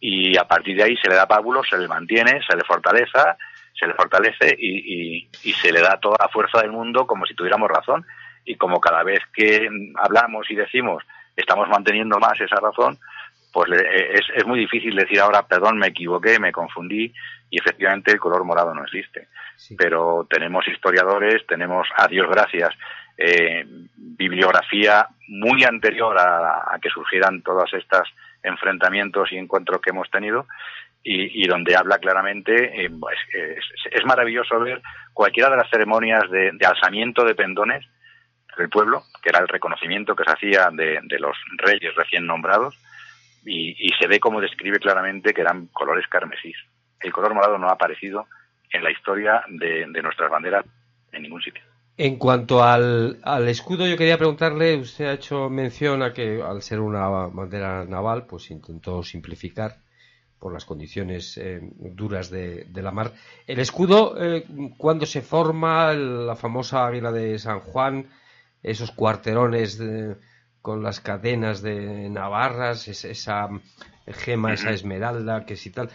y 0.00 0.36
a 0.36 0.44
partir 0.44 0.76
de 0.76 0.82
ahí 0.82 0.96
se 0.96 1.08
le 1.08 1.14
da 1.14 1.28
pábulo, 1.28 1.62
se 1.62 1.78
le 1.78 1.86
mantiene, 1.86 2.40
se 2.48 2.56
le 2.56 2.64
fortaleza 2.64 3.36
se 3.82 3.86
le 3.88 3.94
fortalece 3.94 4.54
y, 4.58 5.28
y, 5.42 5.52
se 5.54 5.72
le 5.72 5.80
da 5.80 5.98
toda 5.98 6.16
la 6.20 6.28
fuerza 6.28 6.60
del 6.60 6.70
mundo 6.70 7.06
como 7.06 7.26
si 7.26 7.34
tuviéramos 7.34 7.68
razón 7.68 8.04
y 8.44 8.54
como 8.54 8.80
cada 8.80 9.02
vez 9.02 9.20
que 9.34 9.68
hablamos 9.96 10.48
y 10.50 10.54
decimos 10.54 11.02
estamos 11.36 11.68
manteniendo 11.68 12.18
más 12.18 12.40
esa 12.40 12.56
razón, 12.56 12.98
pues 13.52 13.70
es, 13.70 14.22
es 14.34 14.46
muy 14.46 14.60
difícil 14.60 14.96
decir 14.96 15.20
ahora, 15.20 15.42
perdón, 15.42 15.78
me 15.78 15.88
equivoqué, 15.88 16.38
me 16.38 16.52
confundí, 16.52 17.12
y 17.52 17.60
efectivamente 17.60 18.10
el 18.10 18.18
color 18.18 18.44
morado 18.44 18.74
no 18.74 18.82
existe. 18.82 19.28
Pero 19.76 20.26
tenemos 20.28 20.66
historiadores, 20.66 21.46
tenemos, 21.46 21.86
a 21.96 22.08
Dios 22.08 22.26
gracias, 22.30 22.70
eh, 23.18 23.64
bibliografía 23.94 25.06
muy 25.28 25.62
anterior 25.64 26.16
a, 26.18 26.78
que 26.80 26.88
surgieran 26.88 27.42
todos 27.42 27.72
estos 27.74 28.08
enfrentamientos 28.42 29.30
y 29.32 29.36
encuentros 29.36 29.82
que 29.82 29.90
hemos 29.90 30.10
tenido 30.10 30.46
y, 31.04 31.46
donde 31.46 31.76
habla 31.76 31.98
claramente, 31.98 32.84
eh, 32.84 32.90
pues, 32.98 33.18
es, 33.90 34.04
maravilloso 34.04 34.58
ver 34.60 34.80
cualquiera 35.12 35.50
de 35.50 35.56
las 35.56 35.68
ceremonias 35.68 36.22
de, 36.30 36.56
alzamiento 36.64 37.24
de 37.24 37.34
pendones 37.34 37.84
del 38.56 38.68
pueblo, 38.68 39.04
que 39.22 39.30
era 39.30 39.40
el 39.40 39.48
reconocimiento 39.48 40.14
que 40.14 40.24
se 40.24 40.32
hacía 40.32 40.68
de, 40.72 41.00
los 41.18 41.36
reyes 41.58 41.94
recién 41.94 42.26
nombrados, 42.26 42.78
y, 43.44 43.90
se 43.98 44.06
ve 44.06 44.20
como 44.20 44.40
describe 44.40 44.78
claramente 44.78 45.34
que 45.34 45.40
eran 45.40 45.66
colores 45.68 46.06
carmesís 46.08 46.56
el 47.02 47.12
color 47.12 47.34
morado 47.34 47.58
no 47.58 47.68
ha 47.68 47.72
aparecido 47.72 48.26
en 48.70 48.82
la 48.82 48.90
historia 48.90 49.42
de, 49.48 49.86
nuestras 50.02 50.30
banderas 50.30 50.64
en 51.12 51.22
ningún 51.22 51.42
sitio. 51.42 51.62
En 51.96 52.16
cuanto 52.16 52.62
al, 52.62 53.18
escudo, 53.48 53.86
yo 53.86 53.98
quería 53.98 54.16
preguntarle, 54.16 54.76
usted 54.76 55.06
ha 55.06 55.12
hecho 55.12 55.50
mención 55.50 56.02
a 56.02 56.12
que 56.12 56.42
al 56.42 56.62
ser 56.62 56.80
una 56.80 57.06
bandera 57.08 57.84
naval, 57.84 58.26
pues 58.26 58.50
intentó 58.50 59.02
simplificar 59.02 59.76
por 60.38 60.52
las 60.52 60.64
condiciones 60.64 61.36
eh, 61.36 61.60
duras 61.62 62.30
de, 62.30 62.66
la 62.74 62.90
mar. 62.90 63.12
El 63.46 63.60
escudo, 63.60 64.16
eh, 64.18 64.44
cuando 64.78 65.06
se 65.06 65.20
forma 65.20 65.92
la 65.92 66.34
famosa 66.34 66.86
águila 66.86 67.12
de 67.12 67.38
San 67.38 67.60
Juan, 67.60 68.06
esos 68.62 68.90
cuarterones 68.90 69.82
con 70.60 70.82
las 70.82 71.00
cadenas 71.00 71.62
de 71.62 72.08
navarras, 72.08 72.88
esa 72.88 73.48
gema, 74.06 74.52
esa 74.52 74.70
esmeralda, 74.70 75.44
que 75.46 75.56
si 75.56 75.70
tal. 75.70 75.90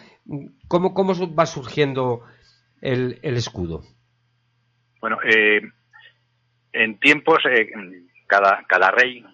¿Cómo, 0.68 0.94
cómo 0.94 1.14
va 1.34 1.46
surgiendo 1.46 2.24
el, 2.80 3.18
el 3.22 3.36
escudo? 3.36 3.82
Bueno, 5.00 5.18
eh, 5.24 5.62
en 6.72 6.98
tiempos, 6.98 7.38
eh, 7.50 7.70
cada, 8.26 8.64
cada 8.68 8.90
rey, 8.90 9.24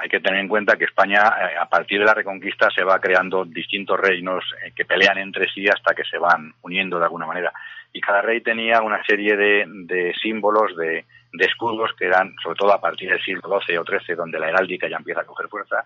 hay 0.00 0.08
que 0.08 0.20
tener 0.20 0.40
en 0.40 0.48
cuenta 0.48 0.76
que 0.76 0.84
España, 0.84 1.20
eh, 1.20 1.56
a 1.58 1.68
partir 1.68 2.00
de 2.00 2.06
la 2.06 2.14
Reconquista, 2.14 2.68
se 2.70 2.84
va 2.84 3.00
creando 3.00 3.44
distintos 3.44 3.98
reinos 3.98 4.44
que 4.74 4.84
pelean 4.84 5.18
entre 5.18 5.48
sí 5.50 5.66
hasta 5.68 5.94
que 5.94 6.04
se 6.04 6.18
van 6.18 6.52
uniendo 6.62 6.98
de 6.98 7.04
alguna 7.04 7.26
manera. 7.26 7.52
Y 7.92 8.00
cada 8.00 8.22
rey 8.22 8.40
tenía 8.40 8.82
una 8.82 9.04
serie 9.04 9.36
de, 9.36 10.12
símbolos, 10.20 10.76
de, 10.76 11.04
de 11.32 11.44
escudos 11.44 11.92
que 11.96 12.06
eran, 12.06 12.34
sobre 12.42 12.56
todo 12.56 12.72
a 12.72 12.80
partir 12.80 13.10
del 13.10 13.22
siglo 13.22 13.60
XII 13.60 13.78
o 13.78 13.84
XIII, 13.84 14.16
donde 14.16 14.38
la 14.38 14.48
heráldica 14.48 14.88
ya 14.88 14.96
empieza 14.96 15.20
a 15.20 15.26
coger 15.26 15.48
fuerza, 15.48 15.84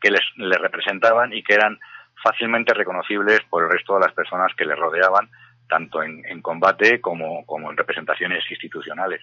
que 0.00 0.10
les, 0.10 0.60
representaban 0.60 1.32
y 1.32 1.42
que 1.42 1.54
eran 1.54 1.78
fácilmente 2.22 2.74
reconocibles 2.74 3.40
por 3.48 3.64
el 3.64 3.70
resto 3.70 3.94
de 3.94 4.00
las 4.00 4.12
personas 4.12 4.52
que 4.56 4.64
les 4.64 4.78
rodeaban, 4.78 5.28
tanto 5.68 6.02
en, 6.02 6.42
combate 6.42 7.00
como, 7.00 7.44
en 7.70 7.76
representaciones 7.76 8.44
institucionales. 8.50 9.22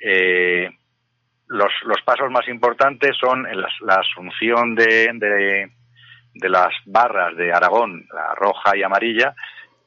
Eh, 0.00 0.70
los, 1.48 2.02
pasos 2.04 2.30
más 2.30 2.46
importantes 2.48 3.16
son 3.18 3.42
la, 3.42 3.94
asunción 3.94 4.74
de, 4.74 5.10
de, 6.34 6.48
las 6.48 6.74
barras 6.86 7.36
de 7.36 7.52
Aragón, 7.52 8.06
la 8.12 8.34
roja 8.34 8.76
y 8.76 8.82
amarilla, 8.82 9.34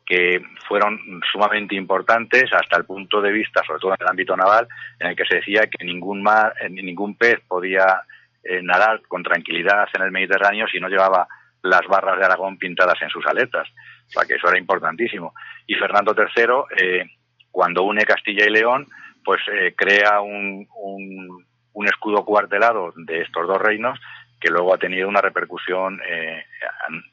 que 0.06 0.42
fueron 0.68 1.00
sumamente 1.32 1.76
importantes 1.76 2.52
hasta 2.52 2.78
el 2.78 2.86
punto 2.86 3.22
de 3.22 3.32
vista, 3.32 3.62
sobre 3.66 3.80
todo 3.80 3.92
en 3.92 4.02
el 4.02 4.08
ámbito 4.08 4.36
naval, 4.36 4.68
en 5.00 5.08
el 5.08 5.16
que 5.16 5.26
se 5.26 5.36
decía 5.36 5.68
que 5.68 5.86
ningún 5.86 6.22
mar, 6.22 6.54
ningún 6.70 7.16
pez 7.16 7.40
podía 7.48 8.02
eh, 8.44 8.62
nadar 8.64 9.02
con 9.08 9.24
tranquilidad 9.24 9.88
en 9.94 10.02
el 10.02 10.12
Mediterráneo 10.12 10.68
si 10.68 10.80
no 10.80 10.90
llevaba 10.90 11.28
las 11.64 11.86
barras 11.88 12.18
de 12.18 12.26
Aragón 12.26 12.58
pintadas 12.58 13.00
en 13.02 13.10
sus 13.10 13.26
aletas. 13.26 13.68
O 14.08 14.12
sea 14.12 14.26
que 14.26 14.36
eso 14.36 14.50
era 14.50 14.58
importantísimo. 14.58 15.34
Y 15.68 15.76
Fernando 15.76 16.16
III, 16.18 16.46
eh, 16.76 17.06
cuando 17.52 17.84
une 17.84 18.04
Castilla 18.04 18.46
y 18.46 18.50
León, 18.50 18.88
pues 19.24 19.42
eh, 19.52 19.74
crea 19.78 20.22
un, 20.22 20.68
un, 20.76 21.46
escudo 21.86 22.26
cuartelado 22.26 22.94
de 22.96 23.22
estos 23.22 23.48
dos 23.48 23.62
reinos 23.62 24.00
que 24.40 24.50
luego 24.50 24.74
ha 24.74 24.78
tenido 24.78 25.08
una 25.08 25.22
repercusión 25.22 26.02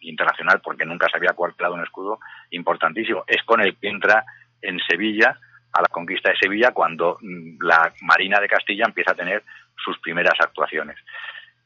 internacional 0.01 0.61
porque 0.63 0.87
nunca 0.87 1.09
se 1.11 1.19
había 1.19 1.35
cuartelado 1.35 1.75
un 1.75 1.83
escudo 1.83 2.19
importantísimo. 2.51 3.25
Es 3.27 3.43
con 3.45 3.61
el 3.61 3.77
que 3.77 3.89
entra 3.89 4.25
en 4.63 4.81
Sevilla, 4.81 5.39
a 5.73 5.83
la 5.83 5.89
conquista 5.89 6.31
de 6.31 6.37
Sevilla, 6.37 6.73
cuando 6.73 7.19
mm, 7.21 7.63
la 7.63 7.93
Marina 8.03 8.41
de 8.41 8.49
Castilla 8.49 8.85
empieza 8.87 9.13
a 9.13 9.17
tener 9.17 9.43
sus 9.77 9.99
primeras 9.99 10.35
actuaciones. 10.41 10.97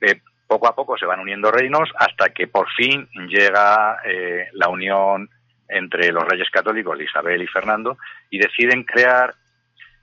Eh, 0.01 0.21
poco 0.47 0.69
a 0.69 0.75
poco 0.75 0.99
se 0.99 1.07
van 1.07 1.21
uniendo 1.21 1.51
reinos 1.51 1.91
hasta 1.97 2.31
que 2.31 2.47
por 2.47 2.69
fin 2.73 3.09
llega 3.29 3.99
eh, 4.05 4.49
la 4.53 4.69
unión 4.69 5.31
entre 5.69 6.13
los 6.13 6.25
reyes 6.25 6.51
católicos, 6.51 7.01
Isabel 7.01 7.41
y 7.41 7.47
Fernando, 7.47 7.97
y 8.29 8.39
deciden 8.39 8.85
crear 8.85 9.35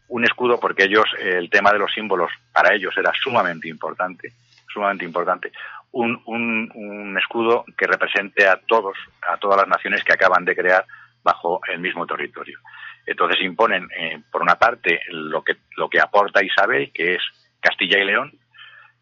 un 0.10 0.24
escudo 0.26 0.60
porque 0.60 0.84
ellos, 0.84 1.06
el 1.20 1.50
tema 1.50 1.72
de 1.72 1.80
los 1.80 1.94
símbolos 1.94 2.32
para 2.52 2.74
ellos 2.74 2.96
era 2.98 3.12
sumamente 3.22 3.70
importante, 3.70 4.34
sumamente 4.72 5.06
importante. 5.06 5.52
Un, 5.92 6.22
un, 6.26 7.18
escudo 7.18 7.66
que 7.78 7.88
represente 7.88 8.48
a 8.48 8.58
todos, 8.58 8.96
a 9.28 9.38
todas 9.38 9.58
las 9.58 9.68
naciones 9.68 10.04
que 10.04 10.14
acaban 10.14 10.46
de 10.46 10.56
crear 10.56 10.86
bajo 11.24 11.62
el 11.72 11.80
mismo 11.80 12.06
territorio. 12.06 12.60
Entonces 13.06 13.42
imponen, 13.42 13.88
eh, 13.98 14.22
por 14.32 14.42
una 14.42 14.56
parte, 14.56 15.02
lo 15.10 15.44
que, 15.44 15.58
lo 15.78 15.90
que 15.90 16.00
aporta 16.00 16.44
Isabel, 16.44 16.92
que 16.94 17.16
es 17.16 17.22
Castilla 17.60 18.00
y 18.00 18.06
León, 18.06 18.32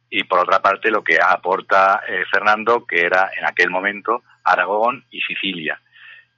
y 0.09 0.23
por 0.23 0.39
otra 0.39 0.61
parte 0.61 0.89
lo 0.89 1.03
que 1.03 1.17
aporta 1.21 2.01
eh, 2.07 2.23
Fernando, 2.31 2.85
que 2.85 3.01
era 3.01 3.29
en 3.37 3.45
aquel 3.45 3.69
momento 3.69 4.23
Aragón 4.43 5.05
y 5.11 5.21
Sicilia. 5.21 5.79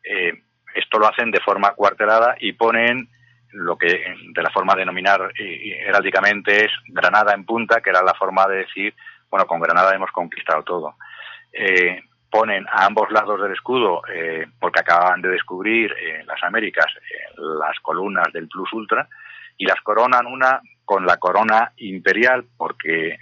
Eh, 0.03 0.33
esto 0.75 0.99
lo 0.99 1.07
hacen 1.07 1.31
de 1.31 1.39
forma 1.39 1.73
cuartelada 1.73 2.35
y 2.39 2.53
ponen 2.53 3.09
lo 3.51 3.77
que 3.77 4.03
de 4.33 4.41
la 4.41 4.49
forma 4.51 4.73
de 4.73 4.81
denominar 4.81 5.31
heráldicamente 5.35 6.65
es 6.65 6.71
Granada 6.87 7.33
en 7.33 7.45
punta, 7.45 7.81
que 7.81 7.89
era 7.89 8.03
la 8.03 8.13
forma 8.13 8.47
de 8.47 8.57
decir, 8.57 8.93
bueno, 9.29 9.45
con 9.45 9.59
Granada 9.59 9.95
hemos 9.95 10.11
conquistado 10.11 10.63
todo. 10.63 10.95
Eh, 11.51 12.01
ponen 12.29 12.67
a 12.67 12.85
ambos 12.85 13.09
lados 13.11 13.41
del 13.41 13.53
escudo, 13.53 14.03
porque 14.59 14.81
acaban 14.81 15.19
de 15.19 15.29
descubrir 15.29 15.91
en 15.97 16.27
las 16.27 16.43
Américas 16.43 16.85
las 17.35 17.79
columnas 17.79 18.31
del 18.31 18.47
Plus 18.47 18.71
Ultra, 18.71 19.07
y 19.59 19.65
las 19.65 19.81
coronan 19.81 20.25
una 20.25 20.61
con 20.85 21.05
la 21.05 21.17
corona 21.17 21.73
imperial, 21.77 22.45
porque, 22.57 23.17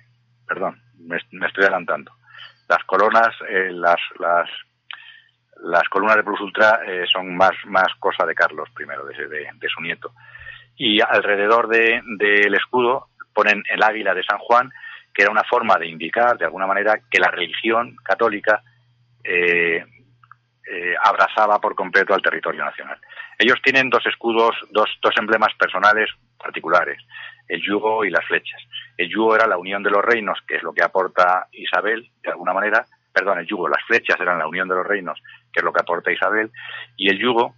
perdón, 0.48 0.82
me, 1.00 1.18
estoy 1.18 1.64
adelantando. 1.64 2.14
Las 2.70 2.84
coronas, 2.86 3.36
eh, 3.50 3.72
las, 3.72 4.00
las, 4.20 4.50
las 5.64 5.88
columnas 5.90 6.18
de 6.18 6.24
Plus 6.24 6.40
Ultra 6.42 6.82
eh, 6.86 7.06
son 7.12 7.36
más, 7.36 7.52
más 7.66 7.88
cosa 8.00 8.26
de 8.26 8.36
Carlos 8.36 8.70
I, 8.80 8.86
de, 8.86 9.50
de, 9.54 9.70
su 9.70 9.82
nieto. 9.82 10.14
Y 10.76 11.02
alrededor 11.02 11.68
del 11.68 12.02
de, 12.18 12.58
escudo 12.58 13.08
ponen 13.34 13.64
el 13.70 13.84
águila 13.84 14.14
de 14.14 14.24
San 14.24 14.38
Juan, 14.40 14.72
que 15.14 15.24
era 15.24 15.32
una 15.32 15.44
forma 15.44 15.76
de 15.78 15.88
indicar, 15.88 16.38
de 16.38 16.46
alguna 16.46 16.68
manera, 16.68 17.00
que 17.10 17.20
la 17.20 17.32
religión 17.32 17.96
católica 18.04 18.62
eh, 19.24 19.84
abrazaba 21.04 21.60
por 21.60 21.76
completo 21.76 22.14
al 22.14 22.22
territorio 22.22 22.64
nacional. 22.64 23.00
Ellos 23.40 23.60
tienen 23.64 23.90
dos 23.90 24.06
escudos, 24.06 24.56
dos, 24.72 24.90
dos 25.02 25.14
emblemas 25.18 25.54
personales 25.58 26.10
particulares 26.38 27.00
el 27.48 27.62
yugo 27.62 28.04
y 28.04 28.10
las 28.10 28.26
flechas. 28.26 28.62
El 28.98 29.10
yugo 29.10 29.36
era 29.36 29.48
la 29.48 29.58
unión 29.58 29.84
de 29.84 29.90
los 29.90 30.04
reinos, 30.04 30.40
que 30.48 30.56
es 30.56 30.64
lo 30.64 30.74
que 30.74 30.84
aporta 30.84 31.48
Isabel, 31.52 32.10
de 32.22 32.32
alguna 32.32 32.54
manera, 32.54 32.86
perdón, 33.14 33.40
el 33.40 33.48
yugo, 33.48 33.68
las 33.68 33.84
flechas 33.86 34.20
eran 34.20 34.40
la 34.40 34.48
unión 34.48 34.68
de 34.68 34.76
los 34.76 34.86
reinos, 34.86 35.22
que 35.58 35.62
es 35.62 35.66
lo 35.66 35.74
que 35.74 35.82
aporta 35.82 36.12
Isabel, 36.12 36.52
y 36.96 37.10
el 37.10 37.18
yugo 37.18 37.56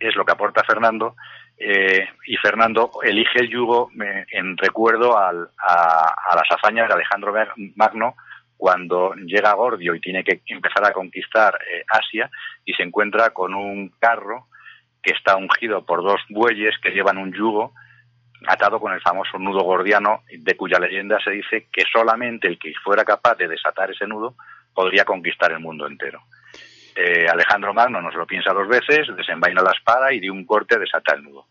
es 0.00 0.16
lo 0.16 0.24
que 0.24 0.32
aporta 0.32 0.64
Fernando, 0.64 1.14
eh, 1.56 2.08
y 2.26 2.36
Fernando 2.36 2.90
elige 3.02 3.38
el 3.40 3.48
yugo 3.48 3.90
eh, 4.00 4.26
en 4.32 4.56
recuerdo 4.56 5.16
a, 5.16 5.32
las 5.32 6.50
hazañas 6.50 6.88
de 6.88 6.94
Alejandro 6.94 7.32
Magno 7.76 8.14
cuando 8.56 9.14
llega 9.14 9.50
a 9.50 9.54
Gordio 9.54 9.94
y 9.94 10.00
tiene 10.00 10.24
que 10.24 10.42
empezar 10.46 10.84
a 10.84 10.92
conquistar 10.92 11.54
eh, 11.54 11.84
Asia 11.88 12.28
y 12.64 12.74
se 12.74 12.82
encuentra 12.82 13.30
con 13.30 13.54
un 13.54 13.90
carro 14.00 14.46
que 15.02 15.12
está 15.12 15.36
ungido 15.36 15.84
por 15.84 16.02
dos 16.02 16.20
bueyes 16.28 16.76
que 16.82 16.90
llevan 16.90 17.18
un 17.18 17.32
yugo 17.32 17.72
atado 18.46 18.80
con 18.80 18.92
el 18.92 19.00
famoso 19.00 19.38
nudo 19.38 19.62
gordiano, 19.62 20.22
de 20.30 20.56
cuya 20.56 20.78
leyenda 20.78 21.18
se 21.22 21.30
dice 21.30 21.66
que 21.72 21.82
solamente 21.92 22.46
el 22.46 22.58
que 22.58 22.72
fuera 22.84 23.04
capaz 23.04 23.36
de 23.36 23.48
desatar 23.48 23.90
ese 23.90 24.06
nudo 24.06 24.34
podría 24.72 25.04
conquistar 25.04 25.50
el 25.50 25.58
mundo 25.58 25.88
entero. 25.88 26.22
Eh, 27.00 27.28
Alejandro 27.28 27.72
Magno 27.72 28.02
nos 28.02 28.14
lo 28.16 28.26
piensa 28.26 28.52
dos 28.52 28.66
veces, 28.66 29.06
desenvaina 29.16 29.62
la 29.62 29.70
espada 29.70 30.12
y 30.12 30.18
de 30.18 30.30
un 30.30 30.44
corte 30.44 30.76
desata 30.78 31.14
el 31.14 31.22
nudo. 31.22 31.46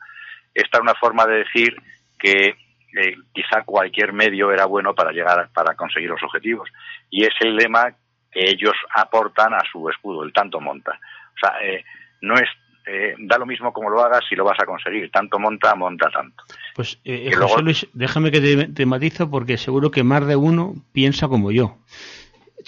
Esta 0.53 0.77
es 0.77 0.81
una 0.81 0.95
forma 0.95 1.25
de 1.25 1.37
decir 1.37 1.73
que 2.19 2.47
eh, 2.47 3.15
quizá 3.31 3.63
cualquier 3.63 4.11
medio 4.11 4.51
era 4.51 4.65
bueno 4.65 4.93
para 4.93 5.13
llegar 5.13 5.49
para 5.53 5.75
conseguir 5.75 6.09
los 6.09 6.21
objetivos 6.21 6.69
y 7.09 7.23
es 7.23 7.33
el 7.39 7.55
lema 7.55 7.93
que 8.29 8.49
ellos 8.49 8.73
aportan 8.93 9.53
a 9.53 9.61
su 9.71 9.89
escudo, 9.89 10.23
el 10.23 10.33
tanto 10.33 10.59
monta. 10.59 10.99
O 11.35 11.39
sea, 11.39 11.61
eh, 11.61 11.85
no 12.19 12.35
es 12.35 12.49
eh, 12.85 13.15
da 13.19 13.37
lo 13.37 13.45
mismo 13.45 13.71
como 13.71 13.89
lo 13.89 14.01
hagas 14.01 14.23
si 14.27 14.35
lo 14.35 14.43
vas 14.43 14.59
a 14.61 14.65
conseguir. 14.65 15.11
Tanto 15.11 15.39
monta, 15.39 15.75
monta 15.75 16.09
tanto. 16.09 16.43
Pues 16.75 16.99
eh, 17.05 17.31
José 17.33 17.61
Luis, 17.61 17.87
déjame 17.93 18.31
que 18.31 18.39
te, 18.41 18.67
te, 18.67 18.85
matizo 18.85 19.29
porque 19.29 19.57
seguro 19.57 19.91
que 19.91 20.03
más 20.03 20.25
de 20.25 20.35
uno 20.35 20.73
piensa 20.93 21.27
como 21.27 21.51
yo. 21.51 21.77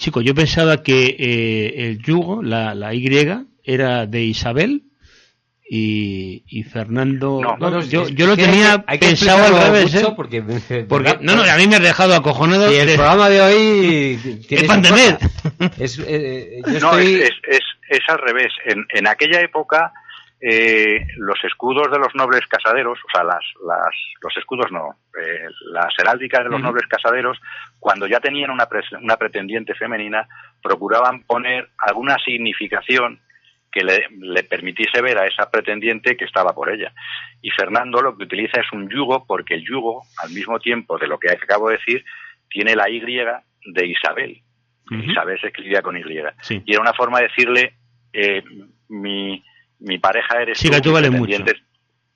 Chico, 0.00 0.20
yo 0.20 0.34
pensaba 0.34 0.82
que 0.82 1.16
eh, 1.18 1.74
el 1.90 2.02
yugo, 2.02 2.42
la, 2.42 2.74
la 2.74 2.92
Y, 2.94 3.06
era 3.62 4.06
de 4.06 4.22
Isabel 4.24 4.82
y, 5.68 6.42
y 6.48 6.62
Fernando. 6.64 7.40
No, 7.42 7.56
No, 7.56 7.70
no, 7.70 7.80
yo, 7.82 8.08
yo 8.08 8.26
lo 8.26 8.34
que 8.34 8.42
hay 8.44 8.50
tenía 8.50 8.78
que- 8.78 8.84
hay 8.88 8.98
que 8.98 9.06
pensado 9.06 9.44
al 9.56 9.62
revés, 9.72 9.92
mucho 9.94 10.08
¿eh? 10.08 10.12
porque, 10.16 10.42
Porque, 10.88 11.18
no, 11.20 11.36
no, 11.36 11.42
a 11.42 11.56
mí 11.56 11.66
me 11.68 11.76
has 11.76 11.82
dejado 11.82 12.14
acojonado. 12.14 12.72
Y 12.72 12.76
el 12.76 12.86
de- 12.88 12.94
programa 12.96 13.28
de 13.28 13.40
hoy 13.40 14.18
tiene 14.48 14.66
Es. 14.66 15.18
Es, 15.78 15.98
eh, 16.06 16.60
yo 16.66 16.80
No, 16.80 16.98
estoy- 16.98 17.14
es, 17.14 17.20
es, 17.22 17.30
es, 17.48 17.60
es 17.90 18.00
al 18.08 18.18
revés. 18.18 18.52
En, 18.66 18.84
en 18.92 19.06
aquella 19.06 19.40
época, 19.42 19.92
eh, 20.40 21.06
los 21.16 21.42
escudos 21.44 21.90
de 21.90 21.98
los 21.98 22.14
nobles 22.14 22.46
casaderos, 22.46 22.98
o 22.98 23.10
sea, 23.12 23.24
las, 23.24 23.44
las, 23.66 23.94
los 24.22 24.36
escudos 24.36 24.72
no, 24.72 24.96
eh, 25.20 25.46
las 25.72 25.92
heráldicas 25.98 26.44
de 26.44 26.50
los 26.50 26.60
nobles 26.62 26.86
casaderos, 26.86 27.38
cuando 27.78 28.06
ya 28.06 28.20
tenían 28.20 28.50
una, 28.50 28.66
pres- 28.66 28.98
una 29.02 29.16
pretendiente 29.16 29.74
femenina, 29.74 30.26
procuraban 30.62 31.22
poner 31.24 31.68
alguna 31.78 32.16
significación 32.24 33.20
que 33.72 33.84
le, 33.84 34.08
le 34.18 34.42
permitiese 34.42 35.00
ver 35.00 35.18
a 35.18 35.26
esa 35.26 35.50
pretendiente 35.50 36.16
que 36.16 36.24
estaba 36.24 36.54
por 36.54 36.70
ella. 36.70 36.92
Y 37.40 37.50
Fernando 37.50 38.00
lo 38.02 38.16
que 38.16 38.24
utiliza 38.24 38.60
es 38.60 38.72
un 38.72 38.88
yugo, 38.90 39.24
porque 39.26 39.54
el 39.54 39.64
yugo, 39.64 40.02
al 40.22 40.30
mismo 40.30 40.58
tiempo 40.58 40.98
de 40.98 41.06
lo 41.06 41.18
que 41.18 41.30
acabo 41.30 41.68
de 41.68 41.76
decir, 41.76 42.04
tiene 42.48 42.74
la 42.74 42.88
Y 42.90 43.00
de 43.00 43.86
Isabel. 43.86 44.42
Isabel 44.90 45.38
se 45.40 45.46
escribía 45.46 45.82
con 45.82 45.96
Y. 45.96 46.02
Sí. 46.40 46.60
Y 46.66 46.72
era 46.72 46.82
una 46.82 46.94
forma 46.94 47.18
de 47.20 47.28
decirle, 47.28 47.74
eh, 48.12 48.42
mi, 48.88 49.44
mi 49.80 49.98
pareja 49.98 50.40
eres 50.42 50.58
Sí, 50.58 50.70
que 50.70 50.80
tú 50.80 50.92
mucho. 50.92 51.44
es- 51.44 51.62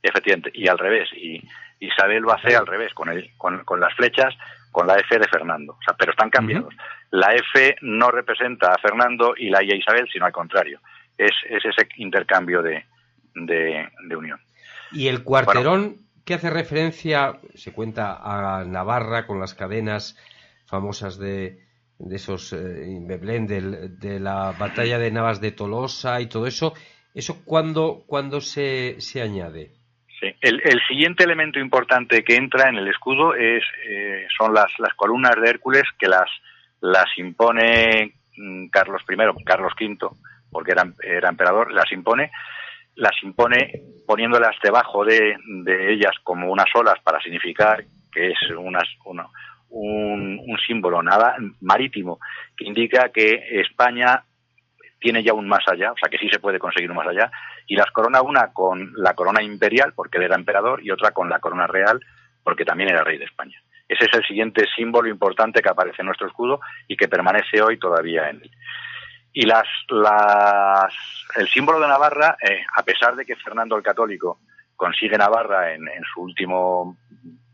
Efectivamente, 0.02 0.50
y 0.54 0.68
al 0.68 0.78
revés. 0.78 1.08
Y 1.16 1.40
Isabel 1.80 2.22
lo 2.22 2.32
hace 2.32 2.54
al 2.54 2.66
revés, 2.66 2.92
con, 2.92 3.08
el, 3.08 3.30
con, 3.38 3.64
con 3.64 3.80
las 3.80 3.94
flechas, 3.94 4.34
con 4.70 4.86
la 4.86 4.96
F 4.96 5.18
de 5.18 5.26
Fernando. 5.28 5.72
O 5.72 5.82
sea, 5.82 5.94
pero 5.96 6.10
están 6.12 6.28
cambiados. 6.30 6.74
La 7.10 7.32
F 7.34 7.76
no 7.80 8.10
representa 8.10 8.72
a 8.72 8.78
Fernando 8.78 9.34
y 9.36 9.48
la 9.48 9.62
I 9.62 9.70
a 9.72 9.76
Isabel, 9.76 10.06
sino 10.12 10.26
al 10.26 10.32
contrario. 10.32 10.80
Es, 11.16 11.30
es 11.48 11.64
ese 11.64 11.88
intercambio 11.96 12.60
de, 12.60 12.84
de, 13.34 13.88
de 14.08 14.16
unión. 14.16 14.38
Y 14.92 15.08
el 15.08 15.22
cuarterón 15.24 15.96
que 16.26 16.34
hace 16.34 16.50
referencia, 16.50 17.38
se 17.54 17.72
cuenta 17.72 18.18
a 18.22 18.64
Navarra 18.64 19.26
con 19.26 19.40
las 19.40 19.54
cadenas 19.54 20.18
famosas 20.66 21.18
de, 21.18 21.60
de 21.98 22.16
esos 22.16 22.52
eh, 22.52 22.98
Beblén, 23.00 23.46
de 23.46 24.20
la 24.20 24.52
batalla 24.58 24.98
de 24.98 25.10
Navas 25.10 25.40
de 25.40 25.52
Tolosa 25.52 26.20
y 26.20 26.26
todo 26.26 26.46
eso, 26.46 26.74
¿eso 27.14 27.42
cuándo, 27.44 28.02
cuándo 28.06 28.40
se, 28.40 29.00
se 29.00 29.22
añade? 29.22 29.70
Sí. 30.20 30.28
El, 30.40 30.60
el 30.64 30.80
siguiente 30.88 31.24
elemento 31.24 31.58
importante 31.58 32.22
que 32.24 32.36
entra 32.36 32.68
en 32.68 32.76
el 32.76 32.88
escudo 32.88 33.34
es 33.34 33.62
eh, 33.88 34.26
son 34.36 34.54
las, 34.54 34.70
las 34.78 34.94
columnas 34.94 35.34
de 35.40 35.50
Hércules 35.50 35.84
que 35.98 36.08
las, 36.08 36.28
las 36.80 37.06
impone 37.16 38.14
mm, 38.36 38.68
Carlos 38.68 39.02
I, 39.08 39.44
Carlos 39.44 39.72
V, 39.80 39.96
porque 40.50 40.72
era, 40.72 40.84
era 41.02 41.28
emperador, 41.28 41.72
las 41.72 41.90
impone, 41.92 42.30
las 42.94 43.14
impone 43.22 43.72
poniéndolas 44.06 44.56
debajo 44.62 45.04
de, 45.04 45.36
de 45.64 45.92
ellas 45.92 46.12
como 46.22 46.50
unas 46.50 46.68
olas 46.74 47.00
para 47.02 47.20
significar 47.20 47.84
que 48.12 48.28
es 48.30 48.38
unas, 48.56 48.88
una- 49.04 49.28
un, 49.70 50.38
un 50.46 50.58
símbolo 50.66 51.02
nada 51.02 51.34
marítimo 51.60 52.20
que 52.56 52.64
indica 52.64 53.08
que 53.12 53.60
España 53.60 54.22
tiene 55.04 55.22
ya 55.22 55.34
un 55.34 55.46
más 55.46 55.62
allá, 55.68 55.92
o 55.92 55.96
sea 55.98 56.08
que 56.08 56.16
sí 56.16 56.30
se 56.30 56.38
puede 56.38 56.58
conseguir 56.58 56.90
un 56.90 56.96
más 56.96 57.06
allá, 57.06 57.30
y 57.66 57.76
las 57.76 57.90
corona 57.90 58.22
una 58.22 58.54
con 58.54 58.90
la 58.96 59.12
corona 59.12 59.42
imperial, 59.42 59.92
porque 59.94 60.16
él 60.16 60.24
era 60.24 60.34
emperador, 60.34 60.82
y 60.82 60.90
otra 60.90 61.10
con 61.10 61.28
la 61.28 61.40
corona 61.40 61.66
real, 61.66 62.00
porque 62.42 62.64
también 62.64 62.88
era 62.88 63.04
rey 63.04 63.18
de 63.18 63.26
España. 63.26 63.60
Ese 63.86 64.06
es 64.06 64.14
el 64.14 64.24
siguiente 64.24 64.64
símbolo 64.74 65.10
importante 65.10 65.60
que 65.60 65.68
aparece 65.68 66.00
en 66.00 66.06
nuestro 66.06 66.26
escudo 66.26 66.58
y 66.88 66.96
que 66.96 67.06
permanece 67.06 67.60
hoy 67.60 67.78
todavía 67.78 68.30
en 68.30 68.36
él. 68.44 68.50
Y 69.34 69.42
las, 69.44 69.66
las, 69.90 70.94
el 71.36 71.48
símbolo 71.48 71.80
de 71.80 71.88
Navarra, 71.88 72.38
eh, 72.40 72.64
a 72.74 72.82
pesar 72.82 73.14
de 73.14 73.26
que 73.26 73.36
Fernando 73.36 73.76
el 73.76 73.82
Católico 73.82 74.38
consigue 74.74 75.18
Navarra 75.18 75.74
en, 75.74 75.86
en 75.86 76.02
su 76.14 76.22
último 76.22 76.96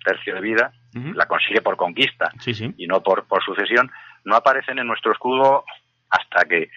tercio 0.04 0.36
de 0.36 0.40
vida, 0.40 0.72
la 1.14 1.26
consigue 1.26 1.62
por 1.62 1.76
conquista, 1.76 2.30
Sí, 2.38 2.54
sí. 2.54 2.72
y 2.76 2.86
no 2.86 3.02
por, 3.02 3.26
por 3.26 3.42
sucesión, 3.42 3.90
no 4.24 4.36
aparecen 4.36 4.78
en 4.78 4.86
nuestro 4.86 5.10
escudo 5.12 5.64
hasta 6.10 6.44
que 6.44 6.70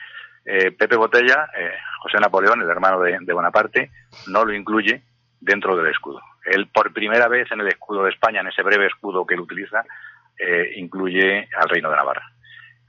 eh, 0.46 0.72
Pepe 0.72 0.96
Botella, 0.96 1.50
eh, 1.58 1.72
José 2.02 2.20
Napoleón, 2.20 2.62
el 2.62 2.70
hermano 2.70 3.00
de, 3.00 3.34
Bonaparte, 3.34 3.91
no 4.28 4.46
lo 4.46 4.54
incluye 4.54 5.04
dentro 5.39 5.76
del 5.76 5.91
escudo. 5.91 6.22
Él, 6.46 6.68
por 6.68 6.94
primera 6.94 7.28
vez 7.28 7.52
en 7.52 7.62
el 7.62 7.68
escudo 7.68 8.04
de 8.04 8.12
España, 8.12 8.41
en 8.41 8.48
ese 8.48 8.62
breve 8.62 8.88
escudo 8.88 9.26
que 9.26 9.36
él 9.36 9.41
utiliza, 9.41 9.84
eh, 10.38 10.74
incluye 10.76 11.48
al 11.58 11.70
Reino 11.70 11.89
de 11.89 11.96
Navarra. 11.96 12.32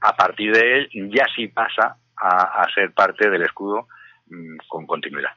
A 0.01 0.15
partir 0.15 0.53
de 0.53 0.77
él, 0.77 0.89
ya 1.11 1.25
sí 1.35 1.47
pasa 1.47 1.97
a, 2.17 2.61
a 2.61 2.73
ser 2.73 2.93
parte 2.93 3.29
del 3.29 3.43
escudo 3.43 3.87
mm, 4.27 4.57
con 4.67 4.85
continuidad. 4.85 5.31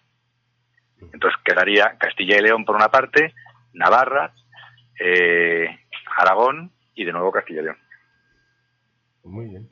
Entonces 1.00 1.40
quedaría 1.44 1.96
Castilla 1.98 2.38
y 2.38 2.42
León 2.42 2.64
por 2.64 2.74
una 2.74 2.88
parte, 2.88 3.34
Navarra, 3.72 4.32
eh, 4.98 5.68
Aragón 6.16 6.72
y 6.94 7.04
de 7.04 7.12
nuevo 7.12 7.30
Castilla 7.30 7.60
y 7.60 7.64
León. 7.64 7.78
Muy 9.24 9.48
bien. 9.48 9.68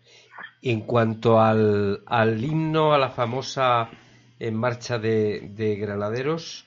En 0.63 0.81
cuanto 0.83 1.41
al, 1.41 2.03
al 2.07 2.45
himno, 2.45 2.93
a 2.93 2.99
la 2.99 3.11
famosa 3.11 3.91
En 4.39 4.55
Marcha 4.55 4.99
de, 4.99 5.51
de 5.55 5.77
Granaderos, 5.77 6.67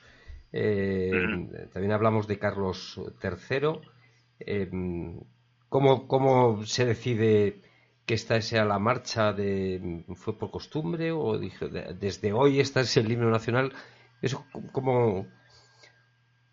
eh, 0.52 1.12
Ujú. 1.12 1.40
también 1.72 1.92
hablamos 1.92 2.26
de 2.26 2.38
Carlos 2.38 2.98
III. 3.20 3.82
Eh, 4.40 4.70
¿cómo, 5.68 6.08
¿Cómo 6.08 6.64
se 6.66 6.86
decide 6.86 7.62
que 8.06 8.14
esta 8.14 8.40
sea 8.42 8.64
la 8.64 8.78
marcha? 8.78 9.32
De, 9.32 10.04
¿Fue 10.16 10.36
por 10.38 10.50
costumbre 10.50 11.12
o 11.12 11.38
dijo, 11.38 11.68
de- 11.68 11.94
desde 11.94 12.32
hoy 12.32 12.60
esta 12.60 12.80
es 12.80 12.96
el 12.96 13.10
himno 13.12 13.30
nacional? 13.30 13.72
¿Eso 14.22 14.44
cómo, 14.72 15.26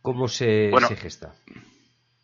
cómo 0.02 0.28
se, 0.28 0.52
Bueno, 0.70 0.88
se 0.88 0.96
gesta? 0.96 1.36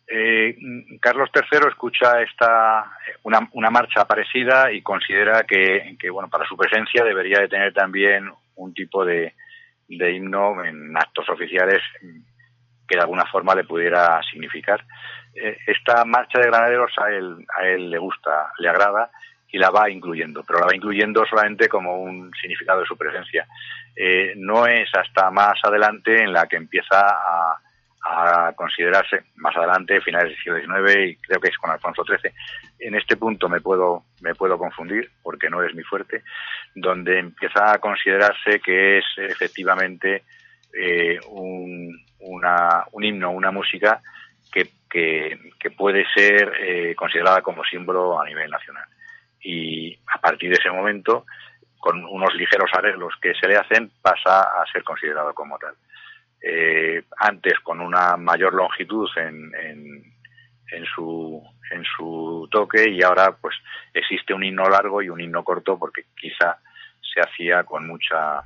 Eh, 0.06 0.56
Carlos 1.00 1.30
III 1.34 1.68
escucha 1.68 2.20
esta 2.20 2.92
una, 3.22 3.48
una 3.52 3.70
marcha 3.70 4.04
parecida 4.04 4.70
y 4.70 4.82
considera 4.82 5.44
que, 5.44 5.96
bueno 6.10 6.28
para 6.28 6.46
su 6.46 6.56
presencia 6.56 7.02
debería 7.02 7.38
de 7.38 7.48
tener 7.48 7.72
también 7.72 8.30
un 8.56 8.74
tipo 8.74 9.02
de, 9.04 9.34
de 9.88 10.12
himno 10.12 10.62
en 10.62 10.94
actos 10.96 11.28
oficiales 11.30 11.80
que 12.86 12.96
de 12.96 13.00
alguna 13.00 13.24
forma 13.26 13.54
le 13.54 13.64
pudiera 13.64 14.20
significar. 14.30 14.84
Eh, 15.34 15.56
esta 15.66 16.04
marcha 16.04 16.38
de 16.38 16.46
granaderos 16.46 16.92
a 16.98 17.08
él, 17.08 17.44
a 17.58 17.66
él 17.66 17.90
le 17.90 17.98
gusta, 17.98 18.52
le 18.58 18.68
agrada 18.68 19.10
y 19.50 19.58
la 19.58 19.70
va 19.70 19.90
incluyendo, 19.90 20.42
pero 20.46 20.60
la 20.60 20.66
va 20.66 20.76
incluyendo 20.76 21.24
solamente 21.26 21.68
como 21.68 21.96
un 22.02 22.30
significado 22.40 22.80
de 22.80 22.86
su 22.86 22.96
presencia. 22.96 23.46
Eh, 23.96 24.34
no 24.36 24.66
es 24.66 24.88
hasta 24.94 25.30
más 25.30 25.54
adelante 25.62 26.22
en 26.22 26.32
la 26.32 26.46
que 26.46 26.56
empieza 26.56 27.00
a, 27.00 27.58
a 28.04 28.52
considerarse 28.54 29.24
más 29.36 29.56
adelante, 29.56 30.00
finales 30.02 30.28
del 30.28 30.38
siglo 30.38 30.84
XIX 30.84 31.06
y 31.06 31.16
creo 31.16 31.40
que 31.40 31.48
es 31.48 31.56
con 31.56 31.70
Alfonso 31.70 32.04
XIII. 32.04 32.30
En 32.80 32.94
este 32.94 33.16
punto 33.16 33.48
me 33.48 33.60
puedo 33.60 34.04
me 34.20 34.34
puedo 34.34 34.58
confundir 34.58 35.10
porque 35.22 35.48
no 35.48 35.62
es 35.62 35.74
mi 35.74 35.82
fuerte, 35.82 36.22
donde 36.74 37.18
empieza 37.18 37.72
a 37.72 37.78
considerarse 37.78 38.60
que 38.60 38.98
es 38.98 39.04
efectivamente 39.16 40.24
eh, 40.74 41.18
un, 41.28 41.98
una, 42.20 42.84
un 42.92 43.04
himno, 43.04 43.30
una 43.30 43.50
música 43.50 44.02
que, 44.52 44.68
que, 44.90 45.38
que 45.58 45.70
puede 45.70 46.04
ser 46.12 46.52
eh, 46.60 46.94
considerada 46.94 47.40
como 47.40 47.64
símbolo 47.64 48.20
a 48.20 48.26
nivel 48.26 48.50
nacional. 48.50 48.86
Y 49.40 49.94
a 50.12 50.18
partir 50.18 50.50
de 50.50 50.56
ese 50.56 50.70
momento, 50.70 51.24
con 51.78 52.04
unos 52.04 52.34
ligeros 52.34 52.70
arreglos 52.72 53.14
que 53.20 53.34
se 53.34 53.46
le 53.46 53.56
hacen, 53.56 53.90
pasa 54.02 54.40
a 54.40 54.64
ser 54.72 54.82
considerado 54.84 55.32
como 55.32 55.58
tal 55.58 55.74
eh, 56.46 57.02
antes 57.16 57.58
con 57.60 57.80
una 57.80 58.18
mayor 58.18 58.52
longitud 58.52 59.08
en, 59.16 59.50
en, 59.54 60.84
su, 60.94 61.42
en 61.70 61.82
su 61.84 62.46
toque 62.50 62.90
y 62.90 63.02
ahora 63.02 63.34
pues 63.40 63.56
existe 63.94 64.34
un 64.34 64.44
himno 64.44 64.68
largo 64.68 65.00
y 65.00 65.08
un 65.08 65.22
himno 65.22 65.42
corto 65.42 65.78
porque 65.78 66.04
quizá 66.14 66.58
se 67.00 67.20
hacía 67.20 67.64
con 67.64 67.86
mucha 67.86 68.42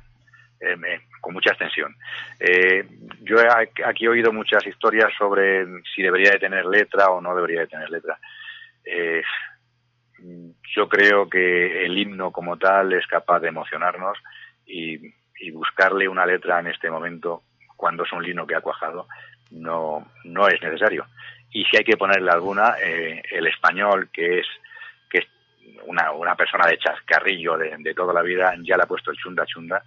eh, 0.61 1.01
con 1.19 1.33
mucha 1.33 1.49
extensión. 1.49 1.93
Eh, 2.39 2.87
yo 3.21 3.35
he, 3.41 3.47
aquí 3.85 4.05
he 4.05 4.09
oído 4.09 4.31
muchas 4.31 4.65
historias 4.65 5.11
sobre 5.17 5.65
si 5.93 6.01
debería 6.01 6.31
de 6.31 6.39
tener 6.39 6.65
letra 6.65 7.09
o 7.09 7.19
no 7.19 7.35
debería 7.35 7.61
de 7.61 7.67
tener 7.67 7.89
letra. 7.89 8.17
Eh, 8.85 9.21
yo 10.73 10.87
creo 10.87 11.29
que 11.29 11.85
el 11.85 11.97
himno 11.97 12.31
como 12.31 12.57
tal 12.57 12.93
es 12.93 13.05
capaz 13.07 13.41
de 13.41 13.49
emocionarnos 13.49 14.17
y, 14.65 15.13
y 15.41 15.51
buscarle 15.51 16.07
una 16.07 16.25
letra 16.25 16.61
en 16.61 16.67
este 16.67 16.89
momento 16.89 17.43
cuando 17.79 18.03
es 18.03 18.11
un 18.11 18.21
lino 18.21 18.45
que 18.45 18.55
ha 18.55 18.61
cuajado, 18.61 19.07
no, 19.51 20.05
no 20.25 20.47
es 20.49 20.61
necesario. 20.61 21.05
Y 21.49 21.63
si 21.63 21.77
hay 21.77 21.85
que 21.85 21.95
ponerle 21.95 22.29
alguna, 22.29 22.75
eh, 22.83 23.23
el 23.31 23.47
español, 23.47 24.09
que 24.11 24.39
es, 24.39 24.47
que 25.09 25.19
es 25.19 25.27
una, 25.87 26.11
una 26.11 26.35
persona 26.35 26.67
de 26.67 26.77
chascarrillo 26.77 27.57
de, 27.57 27.73
de, 27.79 27.93
toda 27.93 28.13
la 28.13 28.21
vida, 28.21 28.53
ya 28.63 28.75
le 28.75 28.83
ha 28.83 28.85
puesto 28.85 29.11
el 29.11 29.17
chunda 29.17 29.45
chunda, 29.45 29.81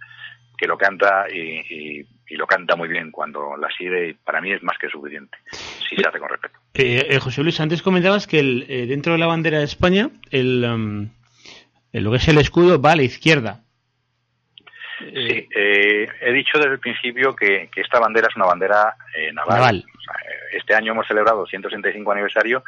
que 0.57 0.65
lo 0.65 0.75
canta 0.75 1.27
y, 1.31 1.37
y, 1.39 2.07
y, 2.29 2.35
lo 2.35 2.47
canta 2.47 2.75
muy 2.75 2.87
bien 2.87 3.11
cuando 3.11 3.55
la 3.57 3.69
sigue 3.77 4.09
y 4.09 4.13
para 4.13 4.41
mí 4.41 4.51
es 4.51 4.63
más 4.63 4.77
que 4.79 4.89
suficiente, 4.89 5.37
si 5.51 5.95
se 5.95 6.07
hace 6.07 6.19
con 6.19 6.29
respeto. 6.29 6.57
Eh, 6.73 7.05
eh, 7.09 7.19
José 7.19 7.43
Luis, 7.43 7.59
antes 7.59 7.83
comentabas 7.83 8.25
que 8.25 8.39
el, 8.39 8.65
eh, 8.67 8.87
dentro 8.87 9.13
de 9.13 9.19
la 9.19 9.27
bandera 9.27 9.59
de 9.59 9.65
España, 9.65 10.09
el, 10.31 10.65
um, 10.65 11.09
en 11.93 12.03
lo 12.03 12.09
que 12.09 12.17
es 12.17 12.27
el 12.27 12.39
escudo 12.39 12.81
va 12.81 12.93
a 12.93 12.95
la 12.95 13.03
izquierda. 13.03 13.62
Sí, 15.11 15.47
eh, 15.55 16.07
he 16.21 16.31
dicho 16.31 16.57
desde 16.57 16.73
el 16.73 16.79
principio 16.79 17.35
que, 17.35 17.69
esta 17.75 17.99
bandera 17.99 18.27
es 18.29 18.35
una 18.35 18.45
bandera 18.45 18.95
eh, 19.15 19.31
naval. 19.33 19.83
este 20.51 20.75
año 20.75 20.91
hemos 20.91 21.07
celebrado 21.07 21.43
el 21.43 21.49
165 21.49 22.11
aniversario 22.11 22.63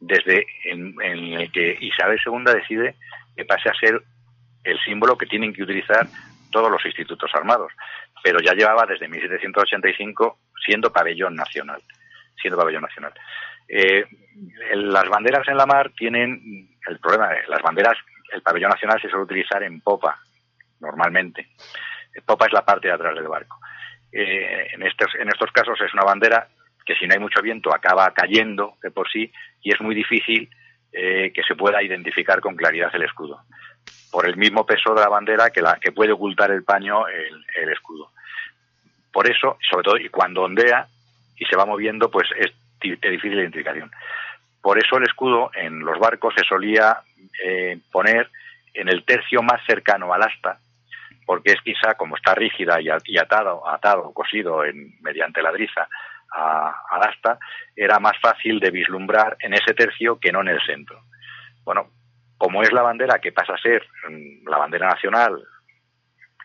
desde 0.00 0.46
en, 0.64 0.94
el 1.00 1.50
que 1.52 1.76
Isabel 1.80 2.18
II 2.24 2.44
decide 2.44 2.96
que 3.36 3.44
pase 3.44 3.68
a 3.68 3.74
ser 3.74 4.02
el 4.64 4.78
símbolo 4.80 5.16
que 5.16 5.26
tienen 5.26 5.52
que 5.52 5.62
utilizar 5.62 6.06
todos 6.50 6.70
los 6.70 6.84
institutos 6.84 7.30
armados. 7.34 7.72
Pero 8.22 8.40
ya 8.40 8.52
llevaba 8.52 8.84
desde 8.86 9.08
1785 9.08 10.38
siendo 10.64 10.92
pabellón 10.92 11.34
nacional. 11.34 11.80
Siendo 12.40 12.58
pabellón 12.58 12.82
nacional. 12.82 13.12
Eh, 13.68 14.04
las 14.74 15.08
banderas 15.08 15.46
en 15.48 15.56
la 15.56 15.66
mar 15.66 15.92
tienen 15.96 16.68
el 16.86 16.98
problema 16.98 17.28
de 17.28 17.46
las 17.48 17.62
banderas, 17.62 17.96
el 18.32 18.42
pabellón 18.42 18.70
nacional 18.70 19.00
se 19.00 19.08
suele 19.08 19.24
utilizar 19.24 19.62
en 19.62 19.80
popa, 19.80 20.18
normalmente. 20.80 21.48
Popa 22.26 22.46
es 22.46 22.52
la 22.52 22.64
parte 22.64 22.88
de 22.88 22.94
atrás 22.94 23.14
del 23.14 23.28
barco. 23.28 23.60
Eh, 24.12 24.68
en, 24.72 24.82
estos, 24.82 25.14
en 25.14 25.28
estos 25.28 25.52
casos 25.52 25.80
es 25.80 25.94
una 25.94 26.02
bandera 26.02 26.48
que 26.84 26.96
si 26.96 27.06
no 27.06 27.14
hay 27.14 27.20
mucho 27.20 27.40
viento 27.40 27.72
acaba 27.72 28.12
cayendo 28.12 28.74
de 28.82 28.90
por 28.90 29.08
sí 29.08 29.30
y 29.62 29.72
es 29.72 29.80
muy 29.80 29.94
difícil 29.94 30.50
eh, 30.92 31.30
que 31.32 31.44
se 31.44 31.54
pueda 31.54 31.80
identificar 31.80 32.40
con 32.40 32.56
claridad 32.56 32.90
el 32.94 33.04
escudo 33.04 33.44
por 34.10 34.26
el 34.26 34.36
mismo 34.36 34.66
peso 34.66 34.92
de 34.92 35.02
la 35.02 35.08
bandera 35.08 35.50
que 35.50 35.62
la 35.62 35.78
que 35.80 35.92
puede 35.92 36.10
ocultar 36.10 36.50
el 36.50 36.64
paño 36.64 37.06
el, 37.06 37.70
escudo 37.70 38.10
por 39.12 39.30
eso 39.30 39.56
sobre 39.70 39.84
todo 39.84 39.96
y 39.98 40.08
cuando 40.08 40.42
ondea 40.42 40.88
y 41.36 41.44
se 41.44 41.54
va 41.54 41.64
moviendo 41.64 42.10
pues 42.10 42.28
es 42.36 42.50
de 42.80 43.10
difícil 43.10 43.38
identificación 43.38 43.92
por 44.60 44.84
eso 44.84 44.96
el 44.96 45.04
escudo 45.04 45.52
en 45.54 45.78
los 45.80 45.98
barcos 46.00 46.34
se 46.36 46.44
solía 46.44 46.98
eh, 47.44 47.78
poner 47.92 48.28
en 48.74 48.88
el 48.88 49.04
tercio 49.04 49.42
más 49.42 49.64
cercano 49.64 50.12
al 50.12 50.22
asta 50.22 50.58
porque 51.30 51.52
es 51.52 51.60
quizá 51.62 51.94
como 51.94 52.16
está 52.16 52.34
rígida 52.34 52.80
y 52.80 53.16
atado 53.16 53.62
atado 53.68 54.12
cosido 54.12 54.64
en, 54.64 55.00
mediante 55.00 55.40
ladriza 55.40 55.86
al 56.28 57.02
asta, 57.02 57.38
era 57.76 58.00
más 58.00 58.18
fácil 58.20 58.58
de 58.58 58.72
vislumbrar 58.72 59.36
en 59.38 59.54
ese 59.54 59.72
tercio 59.72 60.18
que 60.18 60.32
no 60.32 60.40
en 60.40 60.48
el 60.48 60.60
centro. 60.66 61.04
Bueno, 61.62 61.86
como 62.36 62.64
es 62.64 62.72
la 62.72 62.82
bandera 62.82 63.20
que 63.20 63.30
pasa 63.30 63.54
a 63.54 63.62
ser 63.62 63.86
mm, 64.08 64.48
la 64.48 64.58
bandera 64.58 64.88
nacional 64.88 65.40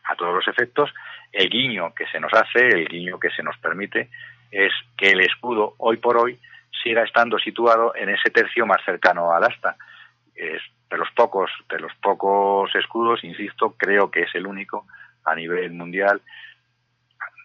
a 0.04 0.16
todos 0.16 0.36
los 0.36 0.48
efectos, 0.48 0.94
el 1.32 1.50
guiño 1.50 1.92
que 1.96 2.06
se 2.06 2.20
nos 2.20 2.32
hace, 2.36 2.68
el 2.68 2.88
guiño 2.88 3.20
que 3.20 3.32
se 3.32 3.42
nos 3.42 3.58
permite, 3.58 4.12
es 4.52 4.72
que 4.96 5.10
el 5.10 5.22
escudo 5.22 5.74
hoy 5.80 5.98
por 5.98 6.16
hoy 6.16 6.40
siga 6.84 7.02
estando 7.02 7.40
situado 7.40 7.96
en 7.96 8.10
ese 8.10 8.30
tercio 8.30 8.68
más 8.68 8.86
cercano 8.86 9.34
al 9.34 9.46
asta. 9.46 9.78
De 10.96 11.00
los 11.00 11.12
pocos, 11.12 11.52
de 11.70 11.80
los 11.80 11.92
pocos 12.02 12.74
escudos, 12.76 13.24
insisto, 13.24 13.76
creo 13.78 14.10
que 14.10 14.22
es 14.22 14.34
el 14.34 14.48
único 14.48 14.86
a 15.26 15.36
nivel 15.36 15.72
mundial 15.74 16.22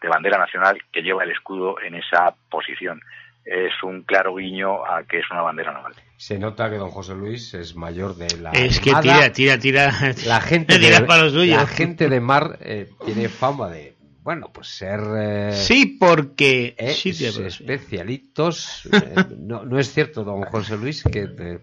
de 0.00 0.08
bandera 0.08 0.38
nacional 0.38 0.78
que 0.92 1.02
lleva 1.02 1.24
el 1.24 1.32
escudo 1.32 1.80
en 1.80 1.96
esa 1.96 2.34
posición. 2.48 3.00
Es 3.44 3.72
un 3.82 4.02
claro 4.02 4.36
guiño 4.36 4.84
a 4.84 5.02
que 5.02 5.18
es 5.18 5.30
una 5.30 5.42
bandera 5.42 5.72
naval. 5.72 5.94
Se 6.16 6.38
nota 6.38 6.70
que 6.70 6.76
don 6.76 6.90
José 6.90 7.14
Luis 7.14 7.54
es 7.54 7.74
mayor 7.74 8.14
de 8.14 8.38
la. 8.38 8.50
Es 8.52 8.78
que 8.78 8.92
tira, 9.02 9.32
tira, 9.32 9.58
tira. 9.58 9.92
La 10.26 10.40
gente, 10.40 10.78
de, 10.78 10.90
la 11.46 11.66
gente 11.66 12.08
de 12.08 12.20
mar 12.20 12.58
eh, 12.60 12.90
tiene 13.04 13.28
fama 13.28 13.68
de 13.68 13.96
bueno, 14.22 14.50
pues 14.52 14.68
ser... 14.68 15.00
Eh, 15.16 15.52
sí, 15.54 15.96
porque... 15.98 16.74
Eh, 16.76 16.94
especialitos. 16.94 18.88
no, 19.38 19.64
no, 19.64 19.78
es 19.78 19.92
cierto, 19.92 20.24
don 20.24 20.42
José 20.42 20.76
Luis, 20.76 21.02
que... 21.02 21.58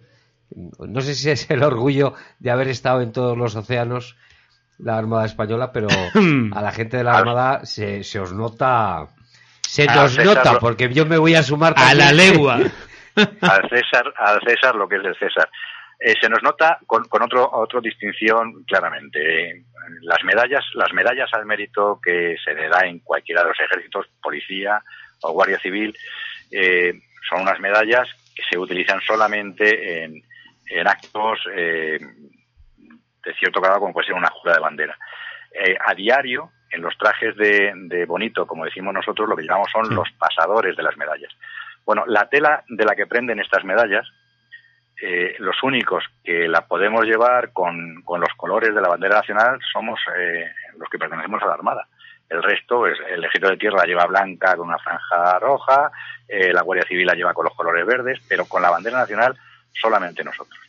no 0.56 1.02
sé 1.02 1.14
si 1.16 1.30
es 1.30 1.50
el 1.50 1.64
orgullo 1.64 2.14
de 2.40 2.52
haber 2.52 2.68
estado 2.68 3.02
en 3.02 3.12
todos 3.12 3.38
los 3.38 3.56
océanos 3.56 4.16
la 4.80 4.98
Armada 4.98 5.26
Española, 5.26 5.72
pero 5.72 5.88
a 6.54 6.62
la 6.62 6.72
gente 6.72 6.98
de 6.98 7.04
la 7.04 7.18
Armada 7.18 7.66
se, 7.66 8.04
se 8.04 8.20
os 8.20 8.34
nota, 8.34 9.08
se 9.62 9.86
nos 9.86 10.18
nota, 10.18 10.60
porque 10.60 10.92
yo 10.94 11.06
me 11.06 11.18
voy 11.18 11.36
a 11.36 11.44
sumar 11.44 11.74
a 11.76 11.94
la 11.94 12.12
legua. 12.12 12.58
al 13.16 13.70
César, 13.70 14.14
al 14.18 14.40
César 14.42 14.76
lo 14.76 14.88
que 14.88 14.98
es 14.98 15.04
del 15.04 15.18
César. 15.18 15.50
Eh, 16.00 16.14
se 16.22 16.30
nos 16.30 16.44
nota 16.44 16.78
con, 16.86 17.06
con 17.06 17.24
otro, 17.24 17.50
otra 17.52 17.82
distinción 17.82 18.64
claramente. 18.66 19.66
las 20.02 20.24
medallas, 20.24 20.64
las 20.76 20.94
medallas 20.94 21.30
al 21.34 21.46
mérito 21.48 22.00
que 22.04 22.36
se 22.44 22.54
le 22.54 22.70
da 22.70 22.82
en 22.86 23.00
cualquiera 23.00 23.42
de 23.42 23.50
los 23.50 23.60
ejércitos, 23.60 24.06
policía 24.22 24.82
o 25.22 25.32
guardia 25.32 25.60
civil, 25.60 25.98
eh, 26.52 26.94
son 27.28 27.42
unas 27.42 27.60
medallas 27.60 28.08
que 28.36 28.44
se 28.48 28.60
utilizan 28.60 29.02
solamente 29.02 30.04
en, 30.04 30.22
en 30.70 30.88
actos 30.88 31.40
eh, 31.54 32.00
de 33.28 33.34
cierto 33.36 33.60
grado 33.62 33.80
como 33.80 33.94
puede 33.94 34.08
ser 34.08 34.16
una 34.16 34.30
jura 34.30 34.54
de 34.54 34.62
bandera. 34.62 34.98
Eh, 35.52 35.78
a 35.80 35.94
diario, 35.94 36.52
en 36.72 36.82
los 36.82 36.98
trajes 36.98 37.36
de, 37.36 38.06
bonito, 38.08 38.46
como 38.46 38.66
decimos 38.66 38.94
nosotros, 38.94 39.28
lo 39.28 39.36
que 39.36 39.44
llamamos 39.44 39.72
son 39.72 39.94
los 39.94 40.10
pasadores 40.12 40.76
de 40.76 40.84
las 40.84 40.98
medallas. 40.98 41.34
Bueno, 41.86 42.04
la 42.06 42.28
tela 42.30 42.64
de 42.68 42.86
la 42.86 42.96
que 42.96 43.08
prenden 43.08 43.40
estas 43.40 43.64
medallas, 43.64 44.08
eh, 45.02 45.36
los 45.40 45.62
únicos 45.64 46.04
que 46.24 46.48
la 46.48 46.68
podemos 46.68 47.06
llevar 47.06 47.54
con, 47.54 48.04
los 48.06 48.34
colores 48.36 48.74
de 48.74 48.82
la 48.82 48.90
bandera 48.90 49.18
nacional 49.18 49.60
somos 49.72 50.00
eh, 50.18 50.52
los 50.78 50.90
que 50.90 51.00
pertenecemos 51.00 51.42
a 51.44 51.48
la 51.48 51.54
Armada. 51.54 51.88
El 52.30 52.44
resto, 52.44 52.86
es, 52.86 52.98
el 53.10 53.24
ejército 53.24 53.50
de 53.50 53.58
tierra 53.58 53.78
la 53.78 53.86
lleva 53.86 54.06
blanca 54.06 54.56
con 54.58 54.68
una 54.68 54.80
franja 54.80 55.40
roja, 55.40 55.90
la 56.28 56.62
Guardia 56.62 56.86
Civil 56.86 57.06
la 57.06 57.14
lleva 57.14 57.34
con 57.34 57.46
los 57.46 57.56
colores 57.56 57.86
verdes, 57.86 58.20
pero 58.28 58.44
con 58.46 58.62
la 58.62 58.70
bandera 58.70 58.98
nacional 58.98 59.38
solamente 59.82 60.24
nosotros. 60.24 60.60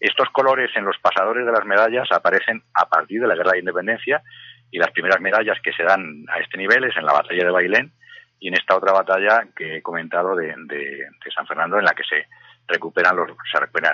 Estos 0.00 0.28
colores 0.30 0.70
en 0.76 0.84
los 0.84 0.98
pasadores 0.98 1.46
de 1.46 1.52
las 1.52 1.64
medallas 1.64 2.10
aparecen 2.12 2.62
a 2.74 2.88
partir 2.88 3.20
de 3.20 3.26
la 3.26 3.36
Guerra 3.36 3.52
de 3.52 3.60
Independencia 3.60 4.22
y 4.70 4.78
las 4.78 4.90
primeras 4.90 5.20
medallas 5.20 5.58
que 5.62 5.72
se 5.72 5.84
dan 5.84 6.24
a 6.28 6.40
este 6.40 6.58
nivel 6.58 6.84
es 6.84 6.96
en 6.96 7.06
la 7.06 7.12
batalla 7.12 7.44
de 7.44 7.50
Bailén 7.50 7.92
y 8.40 8.48
en 8.48 8.54
esta 8.54 8.76
otra 8.76 8.92
batalla 8.92 9.46
que 9.56 9.76
he 9.76 9.82
comentado 9.82 10.34
de, 10.36 10.54
San 11.34 11.46
Fernando 11.46 11.78
en 11.78 11.84
la 11.84 11.94
que 11.94 12.02
se 12.04 12.26
recuperan 12.66 13.16
los 13.16 13.30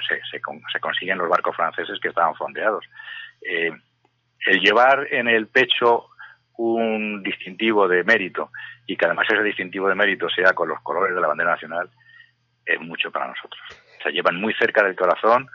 se, 0.08 0.20
se, 0.30 0.80
consiguen 0.80 1.18
los 1.18 1.28
barcos 1.28 1.54
franceses 1.54 2.00
que 2.00 2.08
estaban 2.08 2.34
fondeados. 2.34 2.84
Eh, 3.42 3.70
el 4.46 4.60
llevar 4.60 5.06
en 5.12 5.28
el 5.28 5.48
pecho 5.48 6.06
un 6.56 7.22
distintivo 7.22 7.88
de 7.88 8.04
mérito 8.04 8.50
y 8.86 8.96
que 8.96 9.06
además 9.06 9.26
ese 9.30 9.42
distintivo 9.42 9.88
de 9.88 9.94
mérito 9.94 10.28
sea 10.28 10.52
con 10.52 10.68
los 10.68 10.80
colores 10.80 11.14
de 11.14 11.20
la 11.20 11.28
bandera 11.28 11.52
nacional 11.52 11.90
es 12.66 12.80
mucho 12.80 13.10
para 13.10 13.28
nosotros. 13.28 13.60
Se 14.02 14.10
llevan 14.10 14.40
muy 14.40 14.54
cerca 14.54 14.82
del 14.84 14.96
corazón 14.96 15.48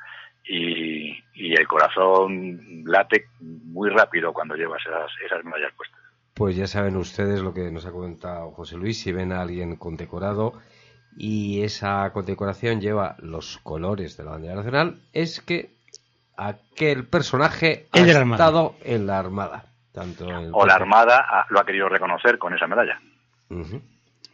y, 0.44 1.24
el 1.34 1.68
corazón 1.68 2.84
late 2.86 3.26
muy 3.40 3.90
rápido 3.90 4.34
cuando 4.34 4.56
llevas 4.56 4.82
esas, 4.86 5.12
esas 5.26 5.44
medallas 5.44 5.74
puestas. 5.76 6.00
Pues 6.34 6.56
ya 6.56 6.68
saben 6.68 6.98
ustedes 6.98 7.42
lo 7.42 7.54
que 7.54 7.72
nos 7.72 7.86
ha 7.86 7.92
comentado 7.92 8.52
José 8.52 8.76
Luis, 8.76 9.02
si 9.02 9.12
ven 9.12 9.32
a 9.32 9.42
alguien 9.42 9.78
condecorado 9.78 10.54
y 11.16 11.64
esa 11.64 12.12
condecoración 12.12 12.82
lleva 12.82 13.16
los 13.20 13.58
colores 13.60 14.18
de 14.18 14.26
la 14.26 14.32
bandera 14.32 14.56
nacional, 14.56 15.00
es 15.14 15.40
que 15.40 15.76
aquel 16.36 17.08
personaje 17.08 17.88
ha 17.94 18.00
estado 18.00 18.76
en 18.84 19.08
la 19.08 19.20
Armada. 19.20 19.66
Tanto 19.94 20.28
o 20.52 20.66
la 20.66 20.76
Armada 20.76 21.46
lo 21.50 21.60
ha 21.60 21.66
querido 21.66 21.88
reconocer 21.88 22.38
con 22.38 22.54
esa 22.54 22.68
medalla. 22.68 23.00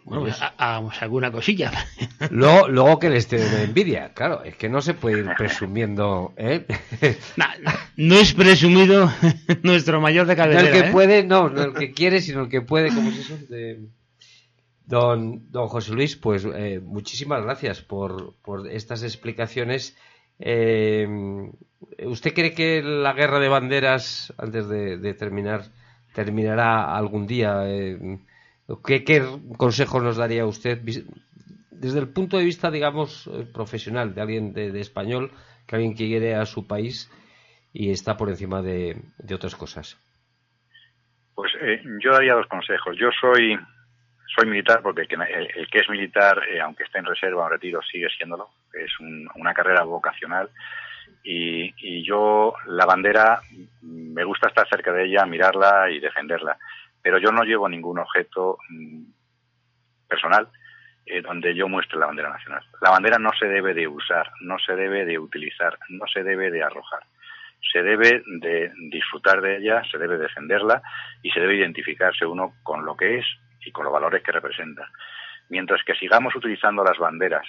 Bueno, 0.04 0.24
pues, 0.24 0.38
hagamos 0.58 1.02
alguna 1.02 1.32
cosilla. 1.32 1.72
Luego, 2.32 2.68
luego 2.68 3.00
que 3.00 3.10
les 3.10 3.30
de 3.30 3.64
envidia, 3.64 4.14
claro, 4.14 4.44
es 4.44 4.56
que 4.56 4.70
no 4.70 4.82
se 4.82 4.94
puede 4.94 5.20
ir 5.20 5.30
presumiendo, 5.38 6.34
¿eh? 6.38 6.66
no 7.98 8.16
es 8.16 8.34
presumido 8.34 9.12
nuestro 9.64 10.02
mayor 10.02 10.28
de 10.28 10.36
cabecera. 10.36 10.70
No 10.70 10.76
el 10.76 10.82
que 10.82 10.90
¿eh? 10.90 10.92
puede, 10.92 11.24
no, 11.24 11.50
no 11.50 11.64
el 11.64 11.74
que 11.74 11.92
quiere, 11.92 12.22
sino 12.22 12.42
el 12.42 12.50
que 12.50 12.62
puede, 12.62 12.90
como 12.90 13.10
es 13.10 13.20
eso? 13.20 13.38
De... 13.50 13.80
Don, 14.86 15.52
don 15.52 15.68
José 15.68 15.94
Luis, 15.94 16.16
pues 16.16 16.46
eh, 16.46 16.82
muchísimas 16.84 17.44
gracias 17.44 17.82
por, 17.82 18.36
por 18.42 18.68
estas 18.70 19.04
explicaciones. 19.04 19.96
Eh, 20.40 21.08
¿Usted 22.04 22.34
cree 22.34 22.54
que 22.54 22.82
la 22.82 23.14
guerra 23.14 23.40
de 23.40 23.50
banderas, 23.50 24.34
antes 24.38 24.68
de, 24.68 24.98
de 24.98 25.14
terminar, 25.14 25.66
terminará 26.14 26.96
algún 26.96 27.28
día? 27.28 27.64
¿Qué, 28.86 29.04
¿Qué, 29.04 29.24
consejos 29.58 30.04
nos 30.04 30.18
daría 30.18 30.46
usted 30.46 30.80
desde 31.82 32.00
el 32.00 32.10
punto 32.10 32.38
de 32.38 32.46
vista, 32.46 32.70
digamos, 32.70 33.28
eh, 33.28 33.44
profesional, 33.52 34.14
de 34.14 34.22
alguien 34.22 34.54
de, 34.54 34.80
español, 34.80 35.32
que 35.68 35.76
alguien 35.76 35.96
que 35.96 36.06
quiere 36.06 36.36
a 36.36 36.46
su 36.46 36.68
país 36.68 37.10
y 37.74 37.90
está 37.90 38.16
por 38.16 38.30
encima 38.30 38.62
de, 38.62 39.02
otras 39.34 39.56
cosas? 39.56 39.98
Pues 41.34 41.52
eh, 41.60 41.82
yo 42.04 42.12
daría 42.12 42.36
dos 42.36 42.46
consejos. 42.46 42.96
Yo 43.00 43.10
soy 43.20 43.58
militar 44.46 44.82
porque 44.84 45.02
el, 45.02 45.68
que 45.70 45.80
es 45.80 45.90
militar, 45.90 46.44
eh, 46.50 46.62
aunque 46.62 46.84
esté 46.84 47.00
en 47.00 47.06
reserva 47.06 47.44
o 47.44 47.46
en 47.48 47.54
retiro, 47.54 47.82
sigue 47.82 48.10
siéndolo. 48.16 48.50
Es 48.74 48.92
una 49.36 49.54
carrera 49.54 49.84
vocacional 49.84 50.50
y 51.24 52.04
yo 52.04 52.54
la 52.66 52.86
bandera 52.86 53.42
me 53.82 54.24
gusta 54.24 54.48
estar 54.48 54.68
cerca 54.68 54.92
de 54.92 55.06
ella, 55.06 55.26
mirarla 55.26 55.90
y 55.90 56.00
defenderla 56.00 56.58
pero 57.02 57.18
yo 57.18 57.32
no 57.32 57.44
llevo 57.44 57.68
ningún 57.68 58.00
objeto 58.00 58.58
mm, 58.70 59.04
personal 60.08 60.48
eh, 61.06 61.22
donde 61.22 61.56
yo 61.56 61.68
muestre 61.68 62.00
la 62.00 62.06
bandera 62.06 62.30
nacional. 62.30 62.64
La 62.80 62.92
bandera 62.92 63.18
no 63.18 63.32
se 63.38 63.48
debe 63.48 63.74
de 63.74 63.88
usar, 63.88 64.32
no 64.42 64.58
se 64.60 64.76
debe 64.76 65.06
de 65.06 65.18
utilizar, 65.18 65.78
no 65.90 66.06
se 66.08 66.24
debe 66.24 66.52
de 66.52 66.64
arrojar. 66.64 67.04
se 67.72 67.84
debe 67.84 68.24
de 68.26 68.72
disfrutar 68.90 69.40
de 69.42 69.58
ella, 69.58 69.84
se 69.92 69.98
debe 69.98 70.18
defenderla 70.18 70.82
y 71.22 71.30
se 71.32 71.40
debe 71.40 71.56
identificarse 71.56 72.26
uno 72.26 72.54
con 72.64 72.86
lo 72.86 72.96
que 72.96 73.20
es 73.20 73.26
y 73.66 73.72
con 73.72 73.84
los 73.84 73.94
valores 73.94 74.24
que 74.24 74.32
representa. 74.32 74.88
Mientras 75.50 75.84
que 75.84 75.96
sigamos 75.96 76.36
utilizando 76.36 76.84
las 76.84 76.98
banderas, 76.98 77.46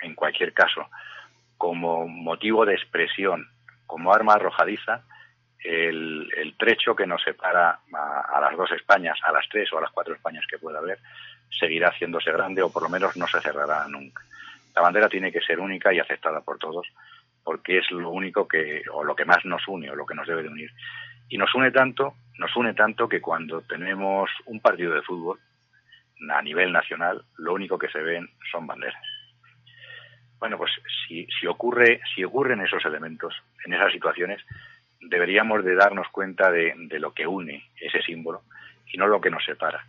en 0.00 0.14
cualquier 0.14 0.52
caso, 0.52 0.88
como 1.58 2.08
motivo 2.08 2.64
de 2.64 2.74
expresión, 2.74 3.48
como 3.86 4.12
arma 4.12 4.34
arrojadiza, 4.34 5.04
el, 5.64 6.54
trecho 6.58 6.94
que 6.94 7.06
nos 7.06 7.22
separa 7.22 7.80
a, 7.92 8.40
las 8.40 8.56
dos 8.56 8.70
Españas, 8.72 9.18
a 9.22 9.32
las 9.32 9.48
tres 9.48 9.72
o 9.72 9.78
a 9.78 9.80
las 9.80 9.90
cuatro 9.90 10.14
Españas 10.14 10.44
que 10.48 10.58
pueda 10.58 10.78
haber, 10.78 10.98
seguirá 11.50 11.88
haciéndose 11.88 12.32
grande 12.32 12.62
o 12.62 12.72
por 12.72 12.82
lo 12.82 12.88
menos 12.88 13.16
no 13.16 13.26
se 13.26 13.40
cerrará 13.40 13.86
nunca. 13.88 14.22
La 14.74 14.82
bandera 14.82 15.08
tiene 15.08 15.30
que 15.30 15.40
ser 15.40 15.60
única 15.60 15.92
y 15.92 15.98
aceptada 15.98 16.40
por 16.40 16.58
todos 16.58 16.86
porque 17.44 17.78
es 17.78 17.90
lo 17.90 18.10
único 18.10 18.46
que 18.46 18.82
o 18.92 19.04
lo 19.04 19.16
que 19.16 19.24
más 19.24 19.44
nos 19.44 19.66
une 19.66 19.90
o 19.90 19.96
lo 19.96 20.06
que 20.06 20.14
nos 20.14 20.26
debe 20.26 20.42
de 20.42 20.48
unir. 20.48 20.70
Y 21.28 21.38
nos 21.38 21.54
une 21.54 21.70
tanto, 21.70 22.14
nos 22.38 22.54
une 22.56 22.74
tanto 22.74 23.08
que 23.08 23.20
cuando 23.20 23.62
tenemos 23.62 24.30
un 24.46 24.60
partido 24.60 24.94
de 24.94 25.02
fútbol 25.02 25.38
a 26.30 26.42
nivel 26.42 26.72
nacional, 26.72 27.24
lo 27.38 27.54
único 27.54 27.78
que 27.78 27.88
se 27.88 28.00
ven 28.00 28.28
son 28.50 28.66
banderas. 28.66 29.02
Bueno, 30.38 30.58
pues 30.58 30.72
si, 31.06 31.26
si 31.26 31.46
ocurre, 31.46 32.00
si 32.14 32.24
ocurren 32.24 32.60
esos 32.60 32.84
elementos 32.84 33.34
en 33.64 33.74
esas 33.74 33.92
situaciones, 33.92 34.42
deberíamos 35.02 35.64
de 35.64 35.74
darnos 35.74 36.08
cuenta 36.08 36.50
de, 36.50 36.74
lo 36.98 37.12
que 37.12 37.26
une 37.26 37.70
ese 37.80 38.02
símbolo 38.02 38.42
y 38.86 38.98
no 38.98 39.06
lo 39.06 39.20
que 39.20 39.30
nos 39.30 39.44
separa. 39.44 39.84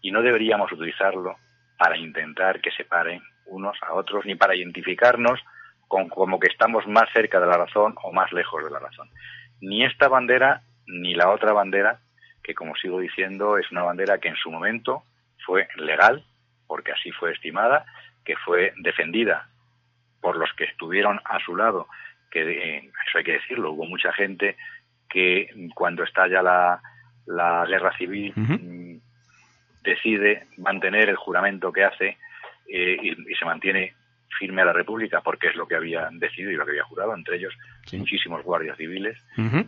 Y 0.00 0.10
no 0.10 0.22
deberíamos 0.22 0.70
utilizarlo 0.72 1.36
para 1.78 1.96
intentar 1.96 2.60
que 2.60 2.70
separen 2.70 3.22
unos 3.46 3.76
a 3.82 3.94
otros, 3.94 4.26
ni 4.26 4.34
para 4.34 4.54
identificarnos 4.54 5.40
con 5.86 6.08
como 6.08 6.38
que 6.38 6.48
estamos 6.48 6.86
más 6.86 7.08
cerca 7.12 7.40
de 7.40 7.46
la 7.46 7.56
razón 7.56 7.94
o 8.02 8.12
más 8.12 8.30
lejos 8.32 8.62
de 8.64 8.70
la 8.70 8.78
razón. 8.78 9.08
Ni 9.60 9.84
esta 9.84 10.08
bandera 10.08 10.62
ni 10.86 11.14
la 11.14 11.30
otra 11.30 11.52
bandera, 11.52 12.00
que 12.42 12.54
como 12.54 12.74
sigo 12.76 13.00
diciendo 13.00 13.58
es 13.58 13.70
una 13.70 13.82
bandera 13.82 14.18
que 14.18 14.28
en 14.28 14.36
su 14.36 14.50
momento 14.50 15.02
fue 15.44 15.68
legal, 15.76 16.24
porque 16.66 16.92
así 16.92 17.10
fue 17.12 17.32
estimada, 17.32 17.86
que 18.24 18.36
fue 18.36 18.72
defendida 18.78 19.48
por 20.20 20.36
los 20.36 20.52
que 20.54 20.64
estuvieron 20.64 21.20
a 21.24 21.38
su 21.40 21.56
lado, 21.56 21.86
que 22.30 22.42
eh, 22.42 22.90
eso 23.08 23.18
hay 23.18 23.24
que 23.24 23.32
decirlo, 23.32 23.72
hubo 23.72 23.86
mucha 23.86 24.12
gente 24.12 24.56
que 25.08 25.48
cuando 25.74 26.04
estalla 26.04 26.42
la, 26.42 26.82
la 27.26 27.64
guerra 27.66 27.96
civil 27.96 28.32
mm, 28.34 28.96
decide 29.82 30.46
mantener 30.58 31.08
el 31.08 31.16
juramento 31.16 31.72
que 31.72 31.84
hace 31.84 32.18
eh, 32.68 32.96
y, 33.02 33.34
se 33.34 33.44
mantiene 33.44 33.94
firme 34.38 34.62
a 34.62 34.66
la 34.66 34.72
República 34.72 35.22
porque 35.22 35.48
es 35.48 35.56
lo 35.56 35.66
que 35.66 35.74
había 35.74 36.08
decidido 36.12 36.50
y 36.50 36.56
lo 36.56 36.64
que 36.64 36.72
había 36.72 36.84
jurado, 36.84 37.14
entre 37.14 37.36
ellos 37.36 37.54
muchísimos 37.92 38.42
guardias 38.44 38.76
civiles 38.76 39.18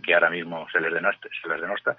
que 0.02 0.14
ahora 0.14 0.30
mismo 0.30 0.66
se 0.70 0.80
les 0.80 0.92
denosta, 0.92 1.28
se 1.42 1.48
les 1.48 1.60
denosta. 1.60 1.96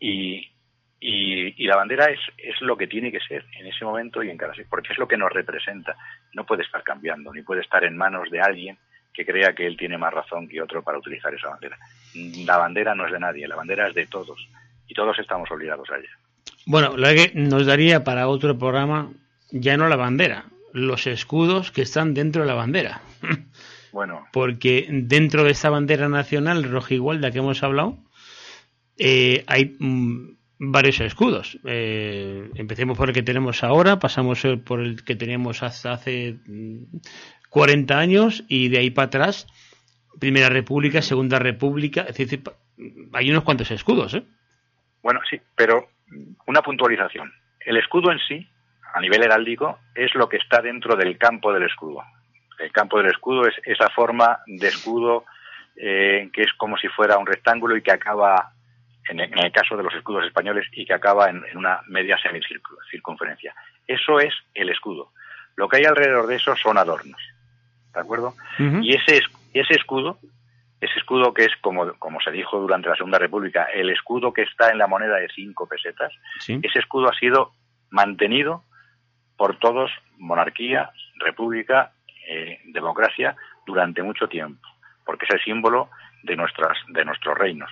Y, 0.00 0.50
y, 0.98 1.66
la 1.66 1.76
bandera 1.76 2.06
es, 2.06 2.18
es 2.36 2.60
lo 2.60 2.76
que 2.76 2.88
tiene 2.88 3.12
que 3.12 3.20
ser 3.20 3.46
en 3.58 3.66
ese 3.68 3.84
momento 3.84 4.22
y 4.22 4.30
en 4.30 4.36
cada 4.36 4.52
porque 4.68 4.92
es 4.92 4.98
lo 4.98 5.06
que 5.06 5.16
nos 5.16 5.32
representa. 5.32 5.96
No 6.34 6.44
puede 6.44 6.64
estar 6.64 6.82
cambiando, 6.82 7.32
ni 7.32 7.42
puede 7.42 7.62
estar 7.62 7.84
en 7.84 7.96
manos 7.96 8.28
de 8.30 8.40
alguien 8.40 8.76
que 9.12 9.24
crea 9.24 9.54
que 9.54 9.66
él 9.66 9.76
tiene 9.76 9.98
más 9.98 10.12
razón 10.12 10.48
que 10.48 10.62
otro 10.62 10.82
para 10.82 10.98
utilizar 10.98 11.34
esa 11.34 11.50
bandera. 11.50 11.78
La 12.44 12.58
bandera 12.58 12.94
no 12.94 13.06
es 13.06 13.12
de 13.12 13.20
nadie, 13.20 13.48
la 13.48 13.56
bandera 13.56 13.88
es 13.88 13.94
de 13.94 14.06
todos 14.06 14.48
y 14.86 14.94
todos 14.94 15.18
estamos 15.18 15.50
obligados 15.50 15.88
a 15.90 15.98
ella. 15.98 16.10
Bueno, 16.66 16.96
lo 16.96 17.08
que 17.08 17.32
nos 17.34 17.66
daría 17.66 18.04
para 18.04 18.28
otro 18.28 18.58
programa 18.58 19.10
ya 19.50 19.76
no 19.76 19.88
la 19.88 19.96
bandera, 19.96 20.44
los 20.72 21.06
escudos 21.06 21.70
que 21.72 21.82
están 21.82 22.14
dentro 22.14 22.42
de 22.42 22.48
la 22.48 22.54
bandera. 22.54 23.02
Bueno. 23.92 24.24
Porque 24.32 24.86
dentro 24.88 25.42
de 25.42 25.50
esa 25.50 25.68
bandera 25.68 26.08
nacional 26.08 26.62
rojigualda 26.62 27.32
que 27.32 27.38
hemos 27.38 27.64
hablado, 27.64 27.98
eh, 28.96 29.42
hay 29.48 29.74
mm, 29.80 30.36
varios 30.60 31.00
escudos. 31.00 31.58
Eh, 31.64 32.50
empecemos 32.54 32.96
por 32.96 33.08
el 33.08 33.14
que 33.14 33.22
tenemos 33.22 33.64
ahora, 33.64 33.98
pasamos 33.98 34.46
por 34.64 34.80
el 34.80 35.02
que 35.02 35.16
teníamos 35.16 35.64
hasta 35.64 35.92
hace 35.92 36.38
40 37.50 37.94
mm, 37.94 37.98
años 37.98 38.44
y 38.48 38.68
de 38.68 38.78
ahí 38.78 38.90
para 38.90 39.06
atrás, 39.06 39.46
Primera 40.18 40.48
República, 40.48 41.02
Segunda 41.02 41.38
República, 41.38 42.02
es 42.02 42.16
decir, 42.16 42.42
hay 43.12 43.30
unos 43.30 43.44
cuantos 43.44 43.70
escudos. 43.70 44.14
¿eh? 44.14 44.24
Bueno, 45.02 45.20
sí, 45.28 45.40
pero 45.54 45.88
una 46.46 46.62
puntualización. 46.62 47.32
El 47.60 47.76
escudo 47.76 48.10
en 48.10 48.18
sí 48.26 48.48
a 48.92 49.00
nivel 49.00 49.22
heráldico, 49.22 49.78
es 49.94 50.14
lo 50.14 50.28
que 50.28 50.36
está 50.36 50.60
dentro 50.60 50.96
del 50.96 51.16
campo 51.18 51.52
del 51.52 51.64
escudo. 51.64 52.02
El 52.58 52.72
campo 52.72 52.98
del 52.98 53.10
escudo 53.10 53.46
es 53.46 53.54
esa 53.64 53.88
forma 53.90 54.40
de 54.46 54.68
escudo 54.68 55.24
eh, 55.76 56.28
que 56.32 56.42
es 56.42 56.52
como 56.54 56.76
si 56.76 56.88
fuera 56.88 57.18
un 57.18 57.26
rectángulo 57.26 57.76
y 57.76 57.82
que 57.82 57.92
acaba, 57.92 58.52
en 59.08 59.20
el, 59.20 59.52
caso 59.52 59.76
de 59.76 59.82
los 59.82 59.94
escudos 59.94 60.26
españoles, 60.26 60.66
y 60.72 60.84
que 60.84 60.92
acaba 60.92 61.30
en, 61.30 61.42
una 61.56 61.80
media 61.86 62.18
semicircunferencia. 62.18 63.54
Eso 63.86 64.20
es 64.20 64.34
el 64.54 64.68
escudo. 64.68 65.12
Lo 65.56 65.68
que 65.68 65.78
hay 65.78 65.84
alrededor 65.84 66.26
de 66.26 66.36
eso 66.36 66.54
son 66.56 66.78
adornos. 66.78 67.20
¿De 67.94 68.00
acuerdo? 68.00 68.34
Y 68.58 68.94
ese, 68.94 69.22
ese 69.52 69.74
escudo, 69.74 70.18
ese 70.80 70.98
escudo 70.98 71.34
que 71.34 71.44
es, 71.44 71.52
como, 71.60 71.92
como 71.94 72.20
se 72.20 72.30
dijo 72.30 72.58
durante 72.58 72.88
la 72.88 72.96
Segunda 72.96 73.18
República, 73.18 73.64
el 73.64 73.90
escudo 73.90 74.32
que 74.32 74.42
está 74.42 74.70
en 74.70 74.78
la 74.78 74.86
moneda 74.86 75.16
de 75.16 75.28
cinco 75.34 75.66
pesetas, 75.66 76.12
ese 76.46 76.78
escudo 76.78 77.08
ha 77.08 77.18
sido 77.18 77.52
mantenido 77.90 78.64
por 79.36 79.58
todos 79.58 79.90
monarquía, 80.18 80.90
república, 81.18 81.92
eh, 82.28 82.60
democracia 82.66 83.36
durante 83.66 84.02
mucho 84.02 84.28
tiempo, 84.28 84.66
porque 85.04 85.26
es 85.26 85.34
el 85.34 85.42
símbolo 85.42 85.90
de, 86.22 86.36
nuestras, 86.36 86.78
de 86.88 87.04
nuestros 87.04 87.36
reinos. 87.36 87.70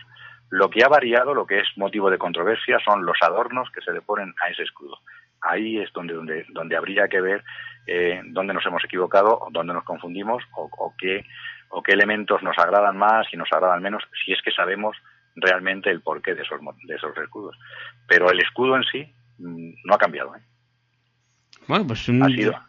Lo 0.50 0.70
que 0.70 0.82
ha 0.82 0.88
variado, 0.88 1.34
lo 1.34 1.46
que 1.46 1.60
es 1.60 1.68
motivo 1.76 2.10
de 2.10 2.18
controversia, 2.18 2.78
son 2.84 3.04
los 3.04 3.16
adornos 3.20 3.70
que 3.70 3.82
se 3.82 3.92
le 3.92 4.00
ponen 4.00 4.34
a 4.42 4.48
ese 4.48 4.62
escudo. 4.62 4.98
Ahí 5.40 5.78
es 5.78 5.92
donde, 5.92 6.14
donde, 6.14 6.46
donde 6.50 6.76
habría 6.76 7.08
que 7.08 7.20
ver 7.20 7.44
eh, 7.86 8.20
dónde 8.26 8.52
nos 8.52 8.66
hemos 8.66 8.84
equivocado, 8.84 9.40
dónde 9.50 9.72
nos 9.72 9.84
confundimos 9.84 10.42
o, 10.54 10.68
o, 10.78 10.94
qué, 10.98 11.24
o 11.70 11.82
qué 11.82 11.92
elementos 11.92 12.42
nos 12.42 12.58
agradan 12.58 12.98
más 12.98 13.26
y 13.32 13.36
nos 13.36 13.50
agradan 13.52 13.82
menos, 13.82 14.02
si 14.24 14.32
es 14.32 14.42
que 14.42 14.50
sabemos 14.50 14.96
realmente 15.36 15.90
el 15.90 16.02
porqué 16.02 16.34
de 16.34 16.42
esos, 16.42 16.60
de 16.84 16.94
esos 16.94 17.16
escudos. 17.16 17.56
Pero 18.06 18.30
el 18.30 18.40
escudo 18.40 18.76
en 18.76 18.82
sí 18.84 19.12
mm, 19.38 19.70
no 19.84 19.94
ha 19.94 19.98
cambiado. 19.98 20.36
¿eh? 20.36 20.40
Bueno, 21.66 21.86
pues 21.86 22.08
un 22.08 22.20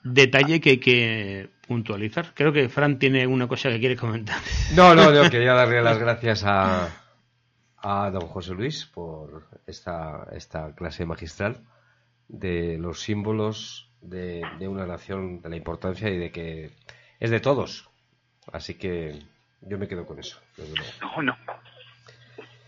detalle 0.03 0.61
que 0.61 0.69
hay 0.71 0.79
que 0.79 1.49
puntualizar. 1.67 2.33
Creo 2.33 2.53
que 2.53 2.69
Fran 2.69 2.97
tiene 2.97 3.27
una 3.27 3.47
cosa 3.47 3.69
que 3.69 3.79
quiere 3.79 3.95
comentar. 3.95 4.37
No, 4.75 4.95
no, 4.95 5.13
yo 5.13 5.29
quería 5.31 5.53
darle 5.53 5.81
las 5.81 5.97
gracias 5.97 6.43
a, 6.45 6.87
a 7.77 8.09
don 8.09 8.27
José 8.27 8.53
Luis 8.53 8.85
por 8.85 9.47
esta, 9.67 10.27
esta 10.31 10.73
clase 10.75 11.05
magistral 11.05 11.57
de 12.29 12.77
los 12.79 13.01
símbolos 13.01 13.91
de, 14.01 14.41
de 14.59 14.67
una 14.67 14.85
nación, 14.85 15.41
de 15.41 15.49
la 15.49 15.57
importancia 15.57 16.09
y 16.09 16.17
de 16.17 16.31
que 16.31 16.69
es 17.19 17.29
de 17.29 17.39
todos. 17.41 17.89
Así 18.51 18.75
que 18.75 19.19
yo 19.61 19.77
me 19.77 19.87
quedo 19.87 20.05
con 20.05 20.19
eso. 20.19 20.39
No, 21.01 21.21
no. 21.21 21.37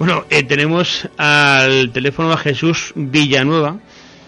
Bueno, 0.00 0.24
eh, 0.30 0.44
tenemos 0.44 1.06
al 1.18 1.92
teléfono 1.92 2.32
a 2.32 2.38
Jesús 2.38 2.94
Villanueva. 2.94 3.80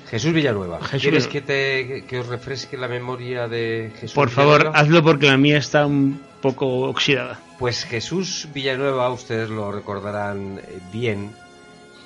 Jesús 0.07 0.35
Villanueva. 0.35 0.79
¿Quieres 1.01 1.27
que, 1.27 1.41
te, 1.41 2.05
que 2.07 2.19
os 2.19 2.27
refresque 2.27 2.77
la 2.77 2.89
memoria 2.89 3.49
de 3.49 3.91
Jesús 3.95 4.13
Por 4.13 4.29
favor, 4.29 4.71
hazlo 4.75 5.03
porque 5.03 5.29
la 5.29 5.39
mía 5.39 5.57
está 5.57 5.87
un 5.87 6.21
poco 6.43 6.67
oxidada. 6.91 7.41
Pues 7.59 7.85
Jesús 7.85 8.49
Villanueva, 8.53 9.09
ustedes 9.09 9.49
lo 9.49 9.73
recordarán 9.73 10.59
eh, 10.59 10.79
bien, 10.93 11.33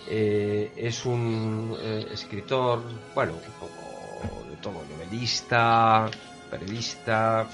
eh, 0.08 0.70
es 0.76 1.04
un 1.04 1.76
eh, 1.82 2.06
escritor, 2.12 2.84
bueno, 3.16 3.32
un 3.32 3.52
poco 3.54 4.46
de 4.48 4.56
todo, 4.58 4.84
novelista, 4.96 6.08
periodista, 6.52 7.48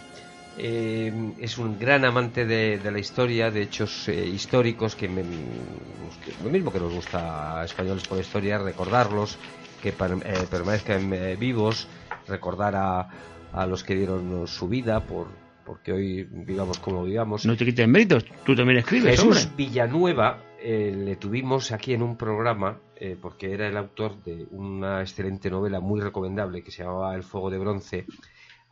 es 0.59 1.59
un 1.59 1.79
gran 1.79 2.05
amante 2.05 2.45
de, 2.45 2.79
la 2.91 2.99
historia, 2.99 3.51
de 3.51 3.62
hechos 3.62 4.09
históricos, 4.09 4.95
que, 4.95 5.09
lo 5.09 6.51
mismo 6.51 6.73
que 6.73 6.79
nos 6.79 6.93
gusta 6.93 7.61
a 7.61 7.65
españoles 7.65 8.07
por 8.07 8.19
la 8.19 8.23
historia, 8.23 8.59
recordarlos, 8.59 9.39
que 9.83 9.93
permanezcan 9.93 11.11
vivos, 11.39 11.89
recordar 12.29 12.77
a, 12.77 13.09
a 13.53 13.66
los 13.66 13.83
que 13.85 13.95
dieron 13.95 14.47
su 14.47 14.69
vida 14.69 15.01
por, 15.01 15.29
porque 15.65 15.93
hoy 15.93 16.24
vivamos 16.24 16.79
como 16.79 17.05
vivamos. 17.05 17.47
No 17.47 17.57
te 17.57 17.65
quiten 17.65 17.91
méritos, 17.91 18.24
tú 18.45 18.55
también 18.55 18.79
escribes. 18.79 19.20
Jesús 19.20 19.49
Villanueva 19.57 20.39
eh, 20.61 20.93
le 20.97 21.16
tuvimos 21.16 21.73
aquí 21.73 21.93
en 21.93 22.03
un 22.03 22.16
programa 22.16 22.79
eh, 22.97 23.16
porque 23.20 23.53
era 23.53 23.69
el 23.69 23.77
autor 23.77 24.23
de 24.23 24.47
una 24.51 25.01
excelente 25.01 25.51
novela 25.51 25.81
muy 25.81 26.01
recomendable 26.01 26.62
que 26.62 26.70
se 26.70 26.83
llamaba 26.83 27.15
El 27.15 27.23
fuego 27.23 27.51
de 27.51 27.59
bronce. 27.59 28.07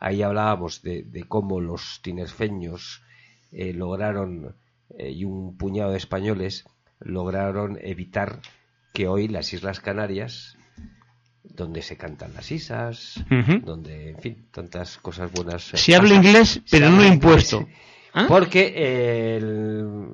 Ahí 0.01 0.21
hablábamos 0.21 0.81
de, 0.81 1.23
cómo 1.29 1.61
los 1.61 2.01
tinerfeños 2.01 3.01
eh, 3.53 3.71
lograron, 3.71 4.55
y 4.99 5.23
un 5.23 5.55
puñado 5.55 5.91
de 5.91 5.97
españoles, 5.97 6.65
lograron 6.99 7.79
evitar 7.81 8.41
que 8.93 9.07
hoy 9.07 9.29
las 9.29 9.53
Islas 9.53 9.79
Canarias 9.79 10.57
donde 11.43 11.81
se 11.81 11.97
cantan 11.97 12.33
las 12.33 12.51
isas, 12.51 13.23
donde, 13.63 14.09
en 14.11 14.19
fin, 14.19 14.47
tantas 14.51 14.97
cosas 14.97 15.31
buenas. 15.31 15.63
Se 15.63 15.95
habla 15.95 16.15
inglés, 16.15 16.61
pero 16.69 16.89
no 16.89 17.05
impuesto. 17.05 17.67
¿Ah? 18.13 18.25
Porque 18.27 19.37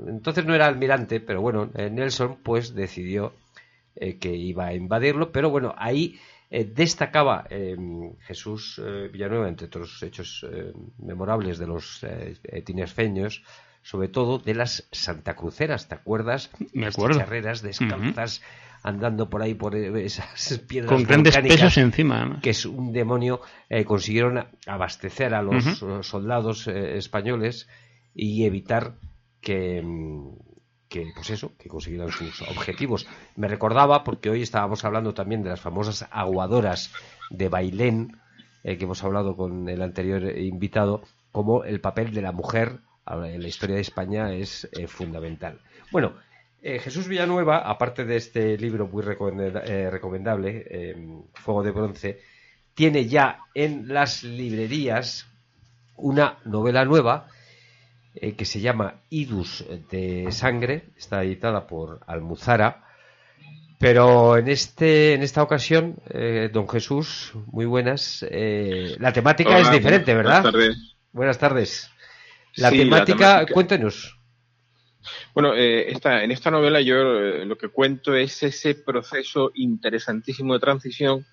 entonces 0.08 0.46
no 0.46 0.54
era 0.54 0.68
almirante, 0.68 1.20
pero 1.20 1.42
bueno, 1.42 1.72
eh, 1.74 1.90
Nelson 1.90 2.38
pues 2.44 2.76
decidió 2.76 3.34
eh, 3.96 4.18
que 4.18 4.36
iba 4.36 4.68
a 4.68 4.76
invadirlo, 4.76 5.32
pero 5.32 5.50
bueno, 5.50 5.74
ahí 5.78 6.20
eh, 6.50 6.66
destacaba 6.66 7.48
Jesús 8.22 8.82
Villanueva, 9.12 9.50
entre 9.50 9.68
otros 9.68 10.02
hechos 10.04 10.46
memorables 10.98 11.58
de 11.58 11.68
los 11.68 12.06
tinerfeños, 12.66 13.44
sobre 13.82 14.10
todo 14.10 14.38
de 14.40 14.54
las 14.54 14.88
santacruceras, 14.92 15.88
¿te 15.88 15.96
acuerdas? 15.96 16.52
Me 16.74 16.88
acuerdo. 16.88 17.24
Las 17.42 17.62
descalzas 17.62 18.42
andando 18.84 19.30
por 19.30 19.42
ahí 19.42 19.54
por 19.54 19.76
esas 19.76 20.60
piedras 20.68 20.92
con 20.92 21.04
grandes 21.04 21.38
pesos 21.38 21.78
encima 21.78 22.40
que 22.42 22.52
es 22.52 22.66
un 22.66 22.94
demonio 22.94 23.42
eh, 23.70 23.86
consiguieron 23.86 24.46
abastecer 24.66 25.34
a 25.34 25.42
los 25.42 25.84
soldados 26.02 26.68
eh, 26.68 26.98
españoles 26.98 27.68
y 28.14 28.46
evitar 28.46 28.96
que 29.42 29.82
mm, 29.82 30.38
que 30.90 31.12
pues 31.14 31.30
eso 31.30 31.52
que 31.58 31.70
consiguieran 31.70 32.12
sus 32.12 32.42
objetivos. 32.44 33.08
Me 33.36 33.48
recordaba 33.48 34.04
porque 34.04 34.30
hoy 34.30 34.42
estábamos 34.42 34.86
hablando 34.86 35.14
también 35.14 35.44
de 35.44 35.50
las 35.50 35.62
famosas 35.62 36.08
aguadoras 36.12 36.94
de 37.30 37.50
Bailén 37.50 38.18
eh, 38.64 38.78
que 38.78 38.86
hemos 38.86 39.04
hablado 39.04 39.36
con 39.36 39.70
el 39.70 39.82
anterior 39.82 40.38
invitado 40.38 41.04
como 41.32 41.64
el 41.64 41.82
papel 41.82 42.14
de 42.14 42.22
la 42.22 42.32
mujer 42.32 42.80
en 43.06 43.42
la 43.42 43.48
historia 43.48 43.76
de 43.76 43.82
España 43.82 44.34
es 44.34 44.68
fundamental. 44.88 45.60
Bueno 45.92 46.14
eh, 46.62 46.80
Jesús 46.80 47.08
Villanueva, 47.08 47.60
aparte 47.60 48.04
de 48.04 48.18
este 48.18 48.58
libro 48.58 48.88
muy 48.88 49.04
eh, 49.06 49.90
recomendable, 49.90 50.66
em, 50.70 51.22
Fuego 51.34 51.64
de 51.64 51.72
Bronce, 51.72 52.20
tiene 52.74 53.08
ya 53.08 53.40
en 53.54 53.88
las 53.88 54.24
librerías 54.24 55.28
una 55.96 56.40
novela 56.46 56.84
nueva 56.84 57.28
eh, 58.22 58.36
que 58.36 58.46
se 58.46 58.60
llama 58.60 59.02
Idus 59.10 59.66
de 59.90 60.32
Sangre, 60.32 60.90
está 60.98 61.24
editada 61.24 61.68
por 61.68 62.02
Almuzara. 62.08 62.84
Pero 63.80 64.38
en 64.38 64.48
este 64.48 65.14
en 65.14 65.22
esta 65.22 65.44
ocasión, 65.44 65.98
don 66.52 66.68
Jesús, 66.68 67.34
muy 67.46 67.66
buenas. 67.66 68.26
la 68.28 69.14
temática 69.14 69.60
es 69.60 69.70
diferente, 69.70 70.16
¿verdad? 70.16 70.42
Buenas 70.42 70.52
tardes. 70.52 70.96
Buenas 71.12 71.38
tardes. 71.38 71.92
La, 72.56 72.72
temática, 72.72 73.46
cuéntenos. 73.46 74.18
Bueno, 75.34 75.54
eh, 75.56 75.92
en 75.92 76.32
esta 76.32 76.52
novela 76.52 76.82
yo 76.82 76.96
eh, 77.20 77.46
lo 77.46 77.58
que 77.58 77.70
cuento 77.70 78.16
es 78.16 78.42
ese 78.44 78.76
proceso 78.76 79.52
interesantísimo 79.56 80.54
de 80.54 80.60
transición 80.60 81.26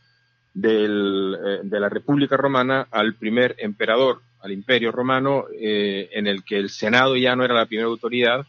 eh, 0.56 1.60
de 1.62 1.80
la 1.80 1.88
República 1.88 2.36
Romana 2.36 2.86
al 2.90 3.14
primer 3.14 3.56
emperador, 3.58 4.22
al 4.40 4.52
Imperio 4.52 4.92
Romano, 4.92 5.46
en 5.50 6.26
el 6.26 6.44
que 6.44 6.58
el 6.58 6.68
Senado 6.68 7.16
ya 7.16 7.34
no 7.34 7.44
era 7.44 7.54
la 7.54 7.66
primera 7.66 7.88
autoridad, 7.88 8.46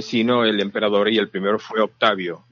sino 0.00 0.44
el 0.44 0.58
emperador, 0.58 1.10
y 1.10 1.18
el 1.18 1.28
primero 1.28 1.58
fue 1.58 1.82
Octavio, 1.82 2.46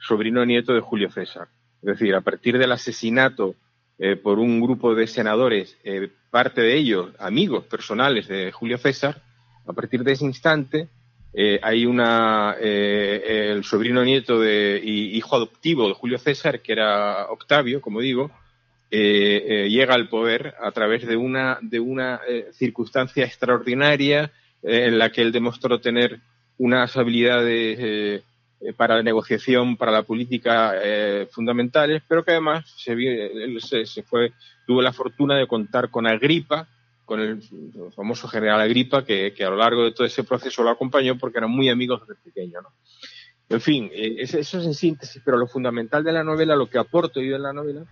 sobrino 0.00 0.44
nieto 0.44 0.74
de 0.74 0.80
Julio 0.80 1.12
César. 1.12 1.46
Es 1.80 1.98
decir, 1.98 2.12
a 2.16 2.20
partir 2.20 2.58
del 2.58 2.72
asesinato 2.72 3.54
por 4.24 4.40
un 4.40 4.60
grupo 4.60 4.96
de 4.96 5.06
senadores, 5.06 5.78
parte 6.30 6.60
de 6.60 6.74
ellos 6.74 7.10
amigos 7.20 7.66
personales 7.66 8.26
de 8.26 8.50
Julio 8.50 8.78
César, 8.78 9.22
a 9.64 9.72
partir 9.72 10.02
de 10.02 10.12
ese 10.12 10.24
instante, 10.24 10.88
eh, 11.34 11.58
hay 11.62 11.86
una, 11.86 12.56
eh, 12.60 13.50
el 13.52 13.64
sobrino 13.64 14.04
nieto 14.04 14.38
de, 14.38 14.80
y 14.82 15.16
hijo 15.16 15.36
adoptivo 15.36 15.88
de 15.88 15.94
Julio 15.94 16.18
César, 16.18 16.60
que 16.60 16.72
era 16.72 17.26
Octavio, 17.30 17.80
como 17.80 18.00
digo, 18.00 18.30
eh, 18.90 19.68
llega 19.70 19.94
al 19.94 20.10
poder 20.10 20.54
a 20.60 20.70
través 20.72 21.06
de 21.06 21.16
una, 21.16 21.58
de 21.62 21.80
una 21.80 22.20
circunstancia 22.52 23.24
extraordinaria 23.24 24.30
en 24.62 24.98
la 24.98 25.10
que 25.10 25.22
él 25.22 25.32
demostró 25.32 25.80
tener 25.80 26.20
unas 26.58 26.94
habilidades 26.98 28.22
para 28.76 28.96
la 28.96 29.02
negociación, 29.02 29.78
para 29.78 29.90
la 29.90 30.02
política 30.02 30.74
fundamentales, 31.30 32.02
pero 32.06 32.22
que 32.22 32.32
además 32.32 32.70
se, 32.76 32.92
él 32.92 33.58
se 33.62 34.02
fue, 34.02 34.34
tuvo 34.66 34.82
la 34.82 34.92
fortuna 34.92 35.38
de 35.38 35.46
contar 35.46 35.88
con 35.88 36.06
Agripa, 36.06 36.68
con 37.04 37.20
el 37.20 37.42
famoso 37.94 38.28
general 38.28 38.60
Agripa, 38.60 39.04
que, 39.04 39.34
a 39.40 39.50
lo 39.50 39.56
largo 39.56 39.84
de 39.84 39.92
todo 39.92 40.06
ese 40.06 40.24
proceso 40.24 40.62
lo 40.62 40.70
acompañó 40.70 41.18
porque 41.18 41.38
eran 41.38 41.50
muy 41.50 41.68
amigos 41.68 42.02
desde 42.06 42.20
pequeño. 42.22 42.60
¿no? 42.62 42.68
En 43.48 43.60
fin, 43.60 43.90
eh, 43.92 44.16
eso 44.18 44.38
es 44.38 44.54
en 44.54 44.74
síntesis, 44.74 45.20
pero 45.24 45.36
lo 45.36 45.46
fundamental 45.46 46.04
de 46.04 46.12
la 46.12 46.24
novela, 46.24 46.56
lo 46.56 46.70
que 46.70 46.78
aporto 46.78 47.20
yo 47.20 47.36
en 47.36 47.42
la 47.42 47.52
novela, 47.52 47.84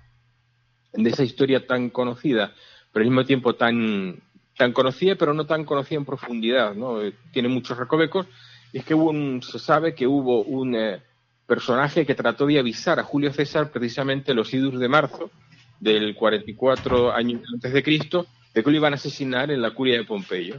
de 0.92 1.10
esa 1.10 1.22
historia 1.22 1.66
tan 1.66 1.90
conocida, 1.90 2.52
pero 2.92 3.02
al 3.02 3.10
mismo 3.10 3.24
tiempo 3.24 3.54
tan, 3.54 4.20
tan 4.56 4.72
conocida, 4.72 5.16
pero 5.16 5.34
no 5.34 5.46
tan 5.46 5.64
conocida 5.64 5.98
en 5.98 6.04
profundidad, 6.04 6.74
¿no? 6.74 7.02
Eh, 7.02 7.14
tiene 7.32 7.48
muchos 7.48 7.78
recovecos, 7.78 8.26
es 8.72 8.84
que 8.84 8.94
hubo 8.94 9.10
un, 9.10 9.42
se 9.42 9.58
sabe 9.58 9.94
que 9.94 10.06
hubo 10.06 10.42
un 10.42 10.74
eh, 10.74 11.02
personaje 11.46 12.06
que 12.06 12.14
trató 12.14 12.46
de 12.46 12.58
avisar 12.58 12.98
a 12.98 13.04
Julio 13.04 13.32
César 13.32 13.70
precisamente 13.70 14.34
los 14.34 14.52
idus 14.54 14.78
de 14.78 14.88
marzo 14.88 15.30
del 15.80 16.14
44 16.14 17.12
años 17.12 17.42
antes 17.52 17.72
de 17.72 17.82
Cristo, 17.82 18.26
de 18.54 18.62
que 18.62 18.70
lo 18.70 18.76
iban 18.76 18.92
a 18.92 18.96
asesinar 18.96 19.50
en 19.50 19.62
la 19.62 19.72
curia 19.72 19.96
de 19.96 20.04
Pompeyo. 20.04 20.56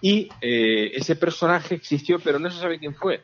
Y 0.00 0.28
eh, 0.40 0.92
ese 0.94 1.16
personaje 1.16 1.74
existió, 1.74 2.18
pero 2.18 2.38
no 2.38 2.50
se 2.50 2.60
sabe 2.60 2.78
quién 2.78 2.94
fue. 2.94 3.20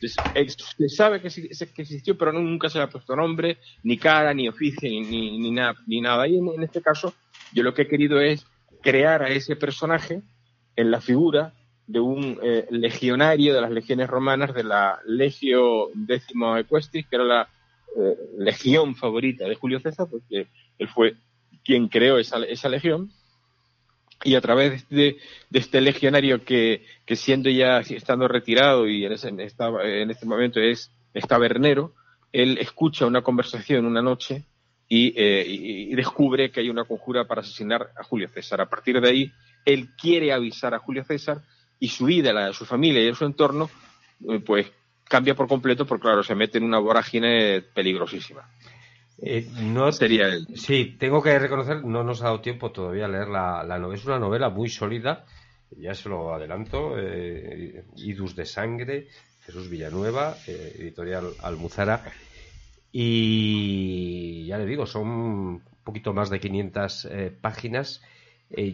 se 0.00 0.88
sabe 0.88 1.20
que, 1.20 1.28
existió, 1.28 2.16
pero 2.16 2.32
nunca 2.32 2.68
se 2.68 2.78
le 2.78 2.84
ha 2.84 2.90
puesto 2.90 3.16
nombre, 3.16 3.58
ni 3.82 3.96
cara, 3.96 4.34
ni 4.34 4.48
oficio, 4.48 4.88
ni, 4.88 5.38
ni, 5.38 5.50
nada, 5.50 5.74
ni 5.86 6.00
nada. 6.00 6.28
Y 6.28 6.36
en, 6.36 6.62
este 6.62 6.82
caso, 6.82 7.14
yo 7.52 7.62
lo 7.62 7.74
que 7.74 7.82
he 7.82 7.88
querido 7.88 8.20
es 8.20 8.46
crear 8.82 9.22
a 9.22 9.28
ese 9.28 9.56
personaje 9.56 10.22
en 10.76 10.90
la 10.90 11.00
figura 11.00 11.54
de 11.86 12.00
un 12.00 12.38
eh, 12.42 12.66
legionario 12.70 13.52
de 13.52 13.60
las 13.60 13.70
legiones 13.70 14.08
romanas 14.08 14.54
de 14.54 14.62
la 14.62 15.00
Legio 15.06 15.90
Décimo 15.94 16.56
Equestris, 16.56 17.06
que 17.08 17.16
era 17.16 17.24
la 17.24 17.48
eh, 17.96 18.16
legión 18.38 18.94
favorita 18.94 19.48
de 19.48 19.56
Julio 19.56 19.80
César, 19.80 20.06
porque 20.08 20.46
él 20.78 20.88
fue 20.88 21.16
quien 21.64 21.88
creó 21.88 22.18
esa, 22.18 22.38
esa 22.44 22.68
legión 22.68 23.10
y 24.22 24.34
a 24.34 24.40
través 24.40 24.88
de, 24.88 25.18
este 25.52 25.80
legionario 25.80 26.44
que, 26.44 26.84
siendo 27.14 27.48
ya 27.50 27.80
estando 27.80 28.28
retirado 28.28 28.88
y 28.88 29.04
en, 29.04 29.12
ese, 29.12 29.28
en 29.28 29.40
este 30.10 30.26
momento 30.26 30.60
es, 30.60 30.90
tabernero, 31.26 31.94
él 32.32 32.58
escucha 32.58 33.06
una 33.06 33.22
conversación 33.22 33.86
una 33.86 34.02
noche 34.02 34.44
eh, 34.88 35.44
y, 35.46 35.94
descubre 35.94 36.50
que 36.50 36.60
hay 36.60 36.68
una 36.68 36.84
conjura 36.84 37.24
para 37.24 37.40
asesinar 37.40 37.90
a 37.96 38.04
Julio 38.04 38.28
César. 38.28 38.60
A 38.60 38.68
partir 38.68 39.00
de 39.00 39.08
ahí, 39.08 39.32
él 39.64 39.90
quiere 39.96 40.32
avisar 40.32 40.74
a 40.74 40.78
Julio 40.78 41.04
César 41.04 41.42
y 41.78 41.88
su 41.88 42.06
vida, 42.06 42.32
la 42.32 42.46
de 42.46 42.52
su 42.52 42.64
familia 42.64 43.08
y 43.08 43.14
su 43.14 43.24
entorno, 43.24 43.70
eh, 44.28 44.40
pues 44.40 44.70
cambia 45.04 45.34
por 45.34 45.48
completo 45.48 45.86
porque, 45.86 46.02
claro, 46.02 46.22
se 46.22 46.34
mete 46.34 46.58
en 46.58 46.64
una 46.64 46.78
vorágine 46.78 47.62
peligrosísima. 47.62 48.48
Eh, 49.22 49.46
no 49.62 49.92
sería 49.92 50.28
él. 50.28 50.46
Sí, 50.54 50.96
tengo 50.98 51.22
que 51.22 51.38
reconocer, 51.38 51.84
no 51.84 52.02
nos 52.02 52.22
ha 52.22 52.26
dado 52.26 52.40
tiempo 52.40 52.72
todavía 52.72 53.04
a 53.04 53.08
leer 53.08 53.28
la, 53.28 53.78
novela. 53.78 53.94
Es 53.94 54.04
una 54.06 54.18
novela 54.18 54.48
muy 54.48 54.68
sólida, 54.68 55.26
ya 55.76 55.94
se 55.94 56.08
lo 56.08 56.34
adelanto. 56.34 56.98
Eh, 56.98 57.84
Idus 57.96 58.34
de 58.34 58.46
sangre, 58.46 59.08
Jesús 59.44 59.68
Villanueva, 59.68 60.36
editorial 60.46 61.32
Almuzara. 61.42 62.04
Y 62.92 64.46
ya 64.46 64.58
le 64.58 64.66
digo, 64.66 64.86
son 64.86 65.08
un 65.08 65.62
poquito 65.84 66.12
más 66.12 66.30
de 66.30 66.40
500 66.40 67.08
páginas. 67.40 68.02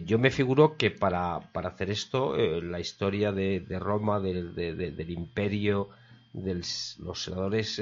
yo 0.05 0.17
me 0.17 0.31
figuro 0.31 0.75
que 0.75 0.91
para, 0.91 1.39
para 1.51 1.69
hacer 1.69 1.91
esto, 1.91 2.35
la 2.35 2.79
historia 2.79 3.31
de, 3.31 3.63
Roma, 3.79 4.19
del 4.19 5.09
imperio, 5.09 5.89
de 6.33 6.55
los 6.55 7.21
senadores, 7.21 7.79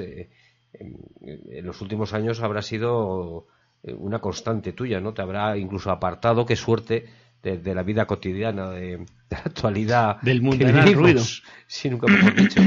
en, 0.80 1.66
los 1.66 1.80
últimos 1.80 2.12
años 2.14 2.42
habrá 2.42 2.62
sido 2.62 3.46
una 3.82 4.20
constante 4.20 4.72
tuya, 4.72 5.00
¿no? 5.00 5.14
Te 5.14 5.22
habrá 5.22 5.56
incluso 5.56 5.90
apartado, 5.90 6.44
qué 6.44 6.56
suerte, 6.56 7.06
de, 7.42 7.74
la 7.74 7.82
vida 7.82 8.06
cotidiana, 8.06 8.70
de, 8.70 9.06
la 9.30 9.38
actualidad. 9.38 10.20
Del 10.22 10.42
mundo 10.42 10.66
del 10.66 10.94
ruido. 10.94 11.22
Sí, 11.66 11.88
nunca 11.90 12.06
hemos 12.08 12.34
dicho. 12.34 12.60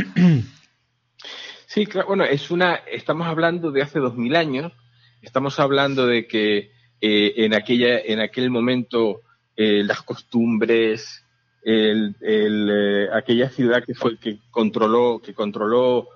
Sí, 1.65 1.86
claro, 1.86 2.07
bueno, 2.07 2.23
es 2.23 2.49
una, 2.49 2.76
estamos 2.91 3.27
hablando 3.27 3.72
de 3.72 3.84
hace 3.84 3.99
dos 3.99 4.15
mil 4.15 4.36
años, 4.36 4.73
estamos 5.22 5.60
hablando 5.60 6.07
de 6.07 6.26
que 6.26 6.72
eh, 6.99 7.34
en, 7.38 7.53
aquella, 7.53 7.99
en 7.99 8.19
aquel 8.19 8.49
momento 8.49 9.22
eh, 9.56 9.84
las 9.84 10.02
costumbres, 10.02 11.23
el, 11.61 12.15
eh, 12.22 13.07
aquella 13.14 13.49
ciudad 13.49 13.84
que 13.86 13.94
fue 13.94 14.18
que 14.18 14.40
controló, 14.49 15.22
que 15.22 15.36
controló 15.36 16.07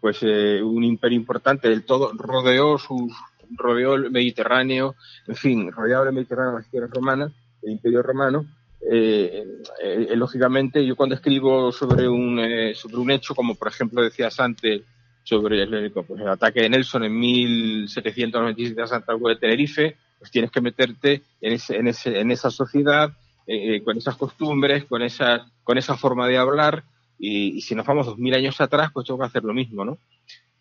pues 0.00 0.22
un 0.22 0.84
imperio 0.84 1.16
importante. 1.16 1.68
Del 1.68 1.84
todo, 1.84 2.12
rodeó 2.14 2.78
sus 2.78 3.12
rodeó 3.50 3.94
el 3.94 4.10
Mediterráneo, 4.10 4.94
en 5.26 5.36
fin, 5.36 5.72
rodeado 5.72 6.04
el 6.04 6.12
Mediterráneo 6.12 6.58
las 6.58 6.70
tierras 6.70 6.90
romanas, 6.90 7.32
el 7.62 7.72
Imperio 7.72 8.02
Romano, 8.02 8.46
eh, 8.80 9.44
eh, 9.82 10.16
lógicamente 10.16 10.86
yo 10.86 10.94
cuando 10.94 11.16
escribo 11.16 11.72
sobre 11.72 12.08
un, 12.08 12.38
eh, 12.38 12.74
sobre 12.74 12.96
un 12.96 13.10
hecho, 13.10 13.34
como 13.34 13.54
por 13.54 13.68
ejemplo 13.68 14.02
decías 14.02 14.38
antes, 14.40 14.82
sobre 15.24 15.62
el, 15.62 15.90
pues, 15.92 16.20
ataque 16.26 16.62
de 16.62 16.70
Nelson 16.70 17.04
en 17.04 17.18
1797 17.18 18.80
a 18.80 18.86
Santa 18.86 19.14
Cruz 19.14 19.28
de 19.30 19.36
Tenerife, 19.36 19.96
pues 20.18 20.30
tienes 20.30 20.50
que 20.50 20.60
meterte 20.60 21.22
en, 21.40 21.52
ese, 21.52 21.76
en, 21.76 21.88
ese, 21.88 22.18
en 22.18 22.30
esa 22.30 22.50
sociedad, 22.50 23.12
con 23.84 23.96
esas 23.96 24.16
costumbres, 24.16 24.84
con 24.84 25.02
esa, 25.02 25.46
con 25.64 25.78
esa 25.78 25.96
forma 25.96 26.26
de 26.28 26.38
hablar, 26.38 26.82
y, 27.18 27.60
si 27.60 27.74
nos 27.74 27.86
vamos 27.86 28.06
dos 28.06 28.18
mil 28.18 28.34
años 28.34 28.60
atrás, 28.60 28.90
pues 28.92 29.06
tengo 29.06 29.20
que 29.20 29.26
hacer 29.26 29.44
lo 29.44 29.54
mismo, 29.54 29.84
¿no? 29.84 29.98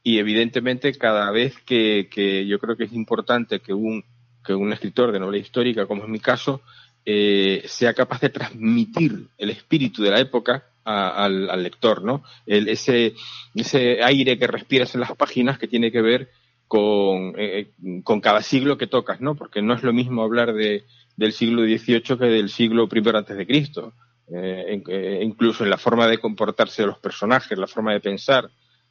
Y 0.04 0.20
evidentemente 0.20 0.94
cada 0.94 1.30
vez 1.32 1.56
que, 1.66 2.08
que 2.10 2.48
yo 2.48 2.60
creo 2.60 2.78
que 2.78 2.86
es 2.86 2.94
importante 2.94 3.60
que 3.60 3.74
un, 3.74 4.04
que 4.44 4.54
un 4.54 4.72
escritor 4.72 5.12
de 5.12 5.20
novela 5.20 5.38
histórica, 5.38 5.86
como 5.86 6.04
es 6.04 6.10
mi 6.10 6.20
caso, 6.20 6.62
eh, 7.06 7.64
sea 7.66 7.94
capaz 7.94 8.22
de 8.22 8.30
transmitir 8.30 9.28
el 9.38 9.50
espíritu 9.50 10.04
de 10.04 10.12
la 10.12 10.20
época 10.20 10.66
al, 10.84 11.64
lector, 11.64 12.04
¿no? 12.04 12.24
ese, 12.46 13.14
ese 13.54 14.04
aire 14.04 14.38
que 14.40 14.48
respiras 14.48 14.96
en 14.96 15.02
las 15.02 15.14
páginas 15.18 15.58
que 15.58 15.68
tiene 15.68 15.92
que 15.92 16.02
ver 16.02 16.30
con, 16.68 17.34
eh, 17.38 17.72
con 18.04 18.22
cada 18.22 18.42
siglo 18.42 18.78
que 18.78 18.88
tocas, 18.88 19.20
¿no? 19.20 19.36
Porque 19.36 19.62
no 19.62 19.74
es 19.74 19.84
lo 19.84 19.94
mismo 19.94 20.22
hablar 20.22 20.54
de, 20.54 20.86
del 21.16 21.34
siglo 21.34 21.64
XVIII 21.64 22.18
que 22.18 22.26
del 22.26 22.50
siglo 22.50 22.88
I 22.92 23.02
antes 23.14 23.38
de 23.38 23.48
Cristo. 23.48 23.94
Eh, 24.30 25.22
incluso 25.24 25.64
en 25.64 25.70
la 25.70 25.78
forma 25.78 26.06
de 26.06 26.18
comportarse 26.18 26.82
de 26.82 26.88
los 26.88 27.00
personajes, 27.00 27.58
la 27.58 27.68
forma 27.68 27.94
de 27.94 28.02
pensar, 28.02 28.50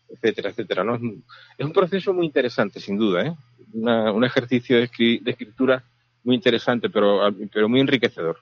etcétera, 0.08 0.50
etcétera. 0.50 0.82
¿no? 0.82 0.94
Es, 0.94 1.66
un 1.66 1.72
proceso 1.72 2.14
muy 2.14 2.26
interesante, 2.26 2.80
sin 2.80 2.96
duda, 2.96 3.26
¿eh? 3.26 3.36
un 3.74 4.24
ejercicio 4.24 4.78
de, 4.78 4.84
escritura 5.26 5.84
muy 6.24 6.36
interesante, 6.36 6.88
pero, 6.88 7.20
pero 7.52 7.68
muy 7.68 7.80
enriquecedor. 7.80 8.38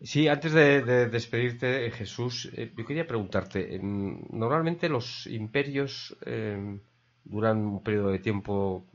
Sí, 0.00 0.28
antes 0.28 0.52
de, 0.52 1.08
despedirte, 1.08 1.90
Jesús, 1.90 2.50
eh, 2.54 2.70
yo 2.76 2.84
quería 2.84 3.06
preguntarte, 3.06 3.80
normalmente 3.82 4.88
los 4.88 5.26
imperios 5.26 6.16
eh, 6.26 6.78
duran 7.24 7.58
un 7.58 7.82
periodo 7.82 8.10
de 8.10 8.20
tiempo 8.20 8.86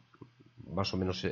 más 0.70 0.94
o 0.94 0.98
menos 0.98 1.26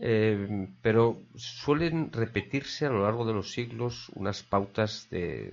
eh, 0.00 0.68
pero 0.82 1.20
suelen 1.36 2.12
repetirse 2.12 2.86
a 2.86 2.90
lo 2.90 3.02
largo 3.02 3.26
de 3.26 3.34
los 3.34 3.52
siglos 3.52 4.10
unas 4.14 4.42
pautas 4.42 5.08
de, 5.10 5.52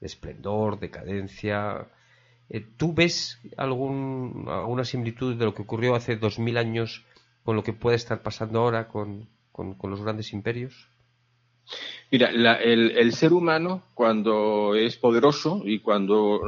esplendor, 0.00 0.78
decadencia. 0.78 1.86
¿Tú 2.76 2.92
ves 2.92 3.40
algún, 3.56 4.46
alguna 4.48 4.84
similitud 4.84 5.36
de 5.36 5.44
lo 5.44 5.54
que 5.54 5.62
ocurrió 5.62 5.94
hace 5.94 6.16
dos 6.16 6.38
mil 6.38 6.56
años 6.56 7.04
con 7.42 7.56
lo 7.56 7.62
que 7.62 7.72
puede 7.72 7.96
estar 7.96 8.22
pasando 8.22 8.60
ahora 8.60 8.88
con, 8.88 9.28
los 9.56 10.02
grandes 10.02 10.32
imperios? 10.32 10.88
Mira, 12.10 12.28
el, 12.30 13.12
ser 13.12 13.32
humano 13.32 13.82
cuando 13.94 14.74
es 14.74 14.96
poderoso 14.96 15.62
y 15.64 15.80
cuando, 15.80 16.40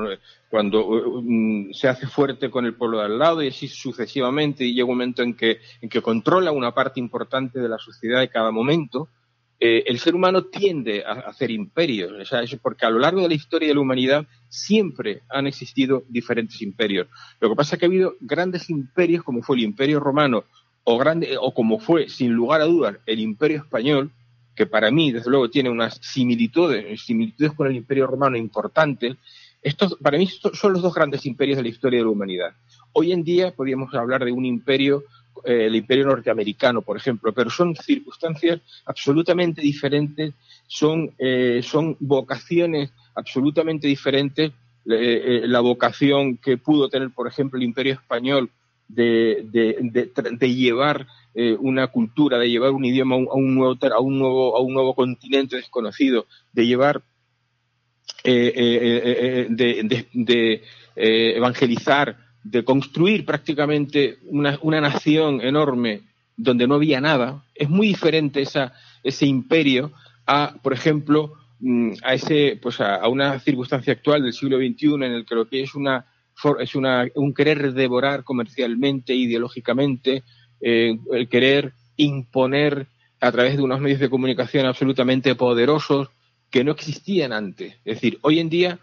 cuando 0.49 1.23
mm, 1.23 1.73
se 1.73 1.89
hace 1.89 2.07
fuerte 2.07 2.51
con 2.51 2.67
el 2.67 2.75
pueblo 2.75 2.99
de 2.99 3.07
al 3.07 3.19
lado 3.19 3.43
y 3.43 3.49
así 3.49 3.67
sucesivamente 3.67 4.65
y 4.65 4.75
llega 4.75 4.85
un 4.85 4.93
momento 4.93 5.23
en 5.23 5.35
que, 5.35 5.59
en 5.81 5.89
que 5.89 6.03
controla 6.03 6.53
una 6.53 6.73
parte 6.73 7.01
importante 7.01 7.59
de 7.59 7.69
la 7.69 7.79
sociedad 7.79 8.21
de 8.21 8.29
cada 8.29 8.53
momento, 8.53 9.09
eh, 9.59 9.85
el 9.87 9.99
ser 9.99 10.15
humano 10.15 10.45
tiende 10.45 11.03
a 11.03 11.13
hacer 11.13 11.51
imperios, 11.51 12.13
o 12.13 12.25
sea, 12.27 12.43
porque 12.61 12.85
a 12.85 12.91
lo 12.91 12.99
largo 12.99 13.23
de 13.23 13.29
la 13.29 13.35
historia 13.35 13.69
de 13.69 13.75
la 13.75 13.81
humanidad 13.81 14.27
siempre 14.49 15.23
han 15.31 15.47
existido 15.47 16.05
diferentes 16.09 16.61
imperios. 16.61 17.09
Lo 17.41 17.49
que 17.49 17.57
pasa 17.57 17.75
es 17.75 17.81
que 17.81 17.87
ha 17.87 17.89
habido 17.89 18.17
grandes 18.21 18.69
imperios 18.69 19.25
como 19.25 19.43
fue 19.43 19.57
el 19.57 19.63
Imperio 19.63 19.99
Romano 19.99 20.45
o, 20.85 20.99
grande, 20.99 21.39
o 21.41 21.55
como 21.55 21.79
fue, 21.79 22.09
sin 22.11 22.33
lugar 22.33 22.61
a 22.61 22.67
dudas, 22.67 22.99
el 23.07 23.19
Imperio 23.19 23.57
Español, 23.59 24.13
que 24.57 24.67
para 24.67 24.91
mí, 24.91 25.13
desde 25.13 25.31
luego, 25.31 25.51
tiene 25.51 25.69
unas 25.69 25.99
similitudes, 26.03 27.03
similitudes 27.03 27.53
con 27.53 27.67
el 27.67 27.77
Imperio 27.77 28.07
Romano 28.07 28.37
importantes, 28.37 29.17
estos, 29.63 29.97
para 30.01 30.17
mí 30.17 30.27
son 30.27 30.73
los 30.73 30.83
dos 30.83 30.95
grandes 30.95 31.27
imperios 31.27 31.57
de 31.57 31.65
la 31.65 31.69
historia 31.69 31.99
de 31.99 32.05
la 32.05 32.11
humanidad. 32.11 32.55
Hoy 32.93 33.13
en 33.13 33.23
día 33.23 33.51
podríamos 33.51 33.93
hablar 33.95 34.25
de 34.25 34.33
un 34.33 34.45
imperio, 34.45 35.05
eh, 35.45 35.67
el 35.67 35.75
imperio 35.75 36.07
norteamericano, 36.07 36.83
por 36.83 36.97
ejemplo, 36.97 37.33
pero 37.33 37.51
son 37.51 37.75
circunstancias 37.77 38.61
absolutamente 38.87 39.61
diferentes, 39.61 40.33
son, 40.67 41.13
eh, 41.19 41.61
son 41.63 41.97
vocaciones 42.01 42.91
absolutamente 43.15 43.89
diferentes. 43.89 44.53
Eh, 44.89 45.43
la 45.47 45.61
vocación 45.61 46.37
que 46.37 46.57
pudo 46.59 46.89
tener, 46.89 47.11
por 47.11 47.27
ejemplo, 47.27 47.59
el 47.59 47.65
imperio 47.65 47.95
español 47.95 48.49
de, 48.89 50.55
llevar 50.55 51.07
eh, 51.35 51.57
una 51.59 51.89
cultura, 51.89 52.39
de 52.39 52.51
llevar 52.51 52.71
un 52.71 52.85
idioma 52.85 53.17
a 53.17 53.19
un, 53.19 53.55
nuevo, 53.55 53.77
a 53.93 54.01
un, 54.01 54.19
nuevo, 54.19 54.57
a 54.57 54.61
un 54.61 54.73
nuevo 54.73 54.95
continente 54.95 55.57
desconocido, 55.57 56.27
de 56.53 56.67
llevar, 56.67 57.03
eh, 58.25 58.53
eh, 58.57 59.47
de, 59.51 60.63
evangelizar, 60.97 62.17
de 62.43 62.65
construir 62.65 63.25
prácticamente 63.25 64.19
una, 64.27 64.59
una, 64.63 64.81
nación 64.81 65.41
enorme 65.41 66.03
donde 66.37 66.67
no 66.67 66.77
había 66.77 67.01
nada, 67.01 67.45
es 67.55 67.69
muy 67.69 67.89
diferente 67.89 68.43
esa, 68.43 68.73
ese 69.03 69.27
imperio 69.27 69.93
a, 70.27 70.55
por 70.63 70.73
ejemplo, 70.73 71.33
mm, 71.61 71.93
a 72.03 72.15
ese, 72.15 72.59
pues 72.61 72.81
a, 72.81 73.07
una 73.09 73.39
circunstancia 73.41 73.93
actual 73.93 74.23
del 74.23 74.33
siglo 74.33 74.59
XXI 74.59 74.95
en 74.95 75.03
el 75.03 75.25
que 75.25 75.35
lo 75.35 75.49
que 75.49 75.63
es 75.63 75.75
una 75.75 76.07
es 76.61 76.75
una, 76.75 77.07
un 77.15 77.35
querer 77.35 77.73
devorar 77.73 78.25
comercialmente, 78.25 79.15
ideológicamente, 79.15 80.23
eh, 80.61 80.99
el 81.13 81.29
querer 81.29 81.73
imponer 81.97 82.87
a 83.21 83.33
través 83.33 83.57
de 83.57 83.63
unos 83.63 83.81
medios 83.81 84.01
de 84.01 84.11
comunicación 84.11 84.67
absolutamente 84.67 85.35
poderosos 85.35 86.09
que 86.51 86.65
no 86.65 86.73
existían 86.73 87.33
antes. 87.33 87.75
Es 87.85 87.97
decir, 87.97 88.19
hoy 88.23 88.39
en 88.39 88.51
día, 88.51 88.79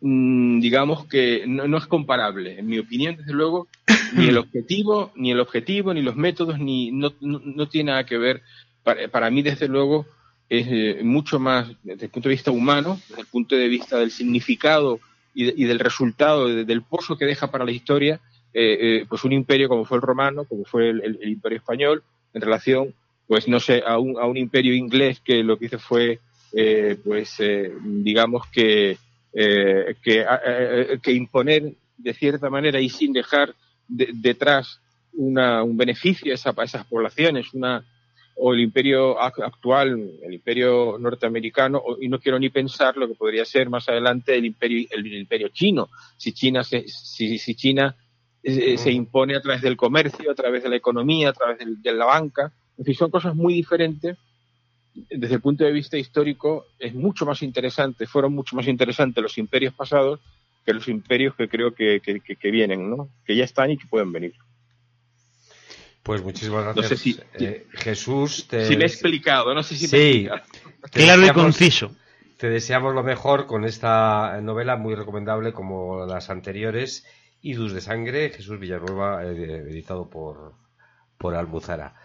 mm, 0.00 0.60
digamos 0.60 1.06
que 1.06 1.44
no, 1.46 1.76
es 1.76 1.86
comparable. 1.86 2.58
En 2.58 2.66
mi 2.66 2.78
opinión, 2.78 3.16
desde 3.16 3.32
luego, 3.32 3.68
ni 4.16 4.28
el 4.28 4.38
objetivo, 4.38 5.12
ni 5.14 5.30
el 5.30 5.40
objetivo, 5.40 5.94
ni 5.94 6.02
los 6.02 6.16
métodos, 6.16 6.58
ni 6.58 6.90
no, 6.90 7.12
no, 7.20 7.68
tiene 7.68 7.92
nada 7.92 8.06
que 8.06 8.18
ver. 8.18 8.42
Para, 8.82 9.08
para 9.08 9.30
mí, 9.30 9.42
desde 9.42 9.68
luego, 9.68 10.06
es 10.48 10.66
eh, 10.70 11.00
mucho 11.02 11.38
más 11.38 11.68
desde 11.82 12.06
el 12.06 12.10
punto 12.10 12.28
de 12.28 12.34
vista 12.34 12.50
humano, 12.50 13.00
desde 13.08 13.22
el 13.22 13.26
punto 13.28 13.56
de 13.56 13.68
vista 13.68 13.98
del 13.98 14.10
significado 14.10 15.00
y, 15.38 15.64
del 15.64 15.78
resultado, 15.78 16.48
del 16.48 16.82
pozo 16.82 17.18
que 17.18 17.26
deja 17.26 17.50
para 17.50 17.66
la 17.66 17.70
historia, 17.70 18.20
eh, 18.54 18.78
eh, 18.80 19.06
pues 19.06 19.22
un 19.24 19.32
imperio 19.32 19.68
como 19.68 19.84
fue 19.84 19.98
el 19.98 20.02
romano, 20.02 20.46
como 20.46 20.64
fue 20.64 20.88
el, 20.88 21.18
imperio 21.22 21.58
español, 21.58 22.02
en 22.32 22.40
relación, 22.40 22.94
pues 23.26 23.46
no 23.46 23.60
sé, 23.60 23.82
a 23.86 23.98
un, 23.98 24.18
a 24.18 24.24
un 24.24 24.38
imperio 24.38 24.74
inglés 24.74 25.20
que 25.20 25.42
lo 25.42 25.58
que 25.58 25.66
hizo 25.66 25.78
fue, 25.78 26.20
eh, 26.54 26.96
pues 27.04 27.36
digamos 27.82 28.46
que, 28.50 28.96
que, 29.34 30.24
que, 31.02 31.12
imponer 31.12 31.74
de 31.98 32.14
cierta 32.14 32.48
manera 32.48 32.80
y 32.80 32.88
sin 32.88 33.12
dejar 33.12 33.54
detrás 33.86 34.80
una, 35.12 35.62
un 35.62 35.76
beneficio 35.76 36.32
a, 36.32 36.54
a 36.62 36.64
esas 36.64 36.86
poblaciones, 36.86 37.52
una, 37.52 37.84
o 38.38 38.52
el 38.52 38.60
imperio 38.60 39.20
actual, 39.20 40.10
el 40.22 40.34
imperio 40.34 40.98
norteamericano, 40.98 41.82
y 42.00 42.08
no 42.08 42.18
quiero 42.18 42.38
ni 42.38 42.50
pensar 42.50 42.96
lo 42.96 43.08
que 43.08 43.14
podría 43.14 43.44
ser 43.44 43.70
más 43.70 43.88
adelante 43.88 44.36
el 44.36 44.44
imperio, 44.44 44.86
el, 44.90 45.06
imperio 45.14 45.48
chino, 45.48 45.88
si 46.18 46.32
China, 46.32 46.62
se, 46.62 46.84
si, 46.86 47.38
si 47.38 47.54
China 47.54 47.96
eh, 48.42 48.74
eh, 48.74 48.78
se 48.78 48.92
impone 48.92 49.36
a 49.36 49.40
través 49.40 49.62
del 49.62 49.76
comercio, 49.76 50.30
a 50.30 50.34
través 50.34 50.62
de 50.62 50.68
la 50.68 50.76
economía, 50.76 51.30
a 51.30 51.32
través 51.32 51.58
de, 51.82 51.92
la 51.94 52.04
banca, 52.04 52.52
en 52.76 52.84
fin, 52.84 52.94
son 52.94 53.10
cosas 53.10 53.34
muy 53.34 53.54
diferentes. 53.54 54.18
Desde 54.94 55.34
el 55.34 55.40
punto 55.40 55.64
de 55.64 55.72
vista 55.72 55.98
histórico, 55.98 56.66
es 56.78 56.94
mucho 56.94 57.26
más 57.26 57.42
interesante, 57.42 58.06
fueron 58.06 58.34
mucho 58.34 58.54
más 58.54 58.66
interesantes 58.68 59.22
los 59.22 59.36
imperios 59.38 59.74
pasados 59.74 60.20
que 60.64 60.74
los 60.74 60.88
imperios 60.88 61.34
que 61.36 61.48
creo 61.48 61.74
que, 61.74 62.00
que, 62.00 62.50
vienen, 62.50 62.90
¿no? 62.90 63.08
Que 63.24 63.36
ya 63.36 63.44
están 63.44 63.70
y 63.70 63.78
que 63.78 63.86
pueden 63.86 64.10
venir. 64.10 64.34
Pues 66.06 66.22
muchísimas 66.22 66.62
gracias. 66.62 66.84
No 66.84 66.88
sé 66.88 66.96
si, 66.96 67.18
eh, 67.34 67.66
Jesús, 67.72 68.46
te... 68.46 68.64
si 68.66 68.76
me 68.76 68.84
he 68.84 68.86
explicado, 68.86 69.52
no 69.52 69.64
sé 69.64 69.74
si 69.74 69.88
sí, 69.88 70.28
claro 70.92 71.26
y 71.26 71.30
conciso. 71.30 71.96
Te 72.36 72.48
deseamos 72.48 72.94
lo 72.94 73.02
mejor 73.02 73.46
con 73.46 73.64
esta 73.64 74.40
novela 74.40 74.76
muy 74.76 74.94
recomendable 74.94 75.52
como 75.52 76.06
las 76.06 76.30
anteriores, 76.30 77.04
Idus 77.42 77.72
de 77.72 77.80
Sangre, 77.80 78.30
Jesús 78.30 78.60
Villanueva, 78.60 79.24
eh, 79.24 79.64
editado 79.68 80.08
por, 80.08 80.52
por 81.18 81.34
Almuzara. 81.34 81.96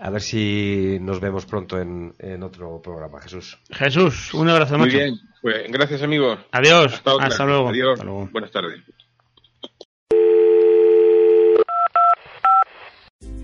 A 0.00 0.08
ver 0.08 0.22
si 0.22 0.96
nos 1.02 1.20
vemos 1.20 1.44
pronto 1.44 1.78
en, 1.78 2.42
otro 2.42 2.80
programa, 2.80 3.20
Jesús. 3.20 3.58
Jesús, 3.70 4.32
un 4.32 4.48
abrazo 4.48 4.78
Muy 4.78 4.88
bien, 4.88 5.20
pues, 5.42 5.70
gracias 5.70 6.00
amigos. 6.02 6.38
Adiós, 6.50 6.94
hasta, 6.94 7.44
luego. 7.44 7.68
Adiós, 7.68 8.00
buenas 8.32 8.50
tardes. 8.50 8.80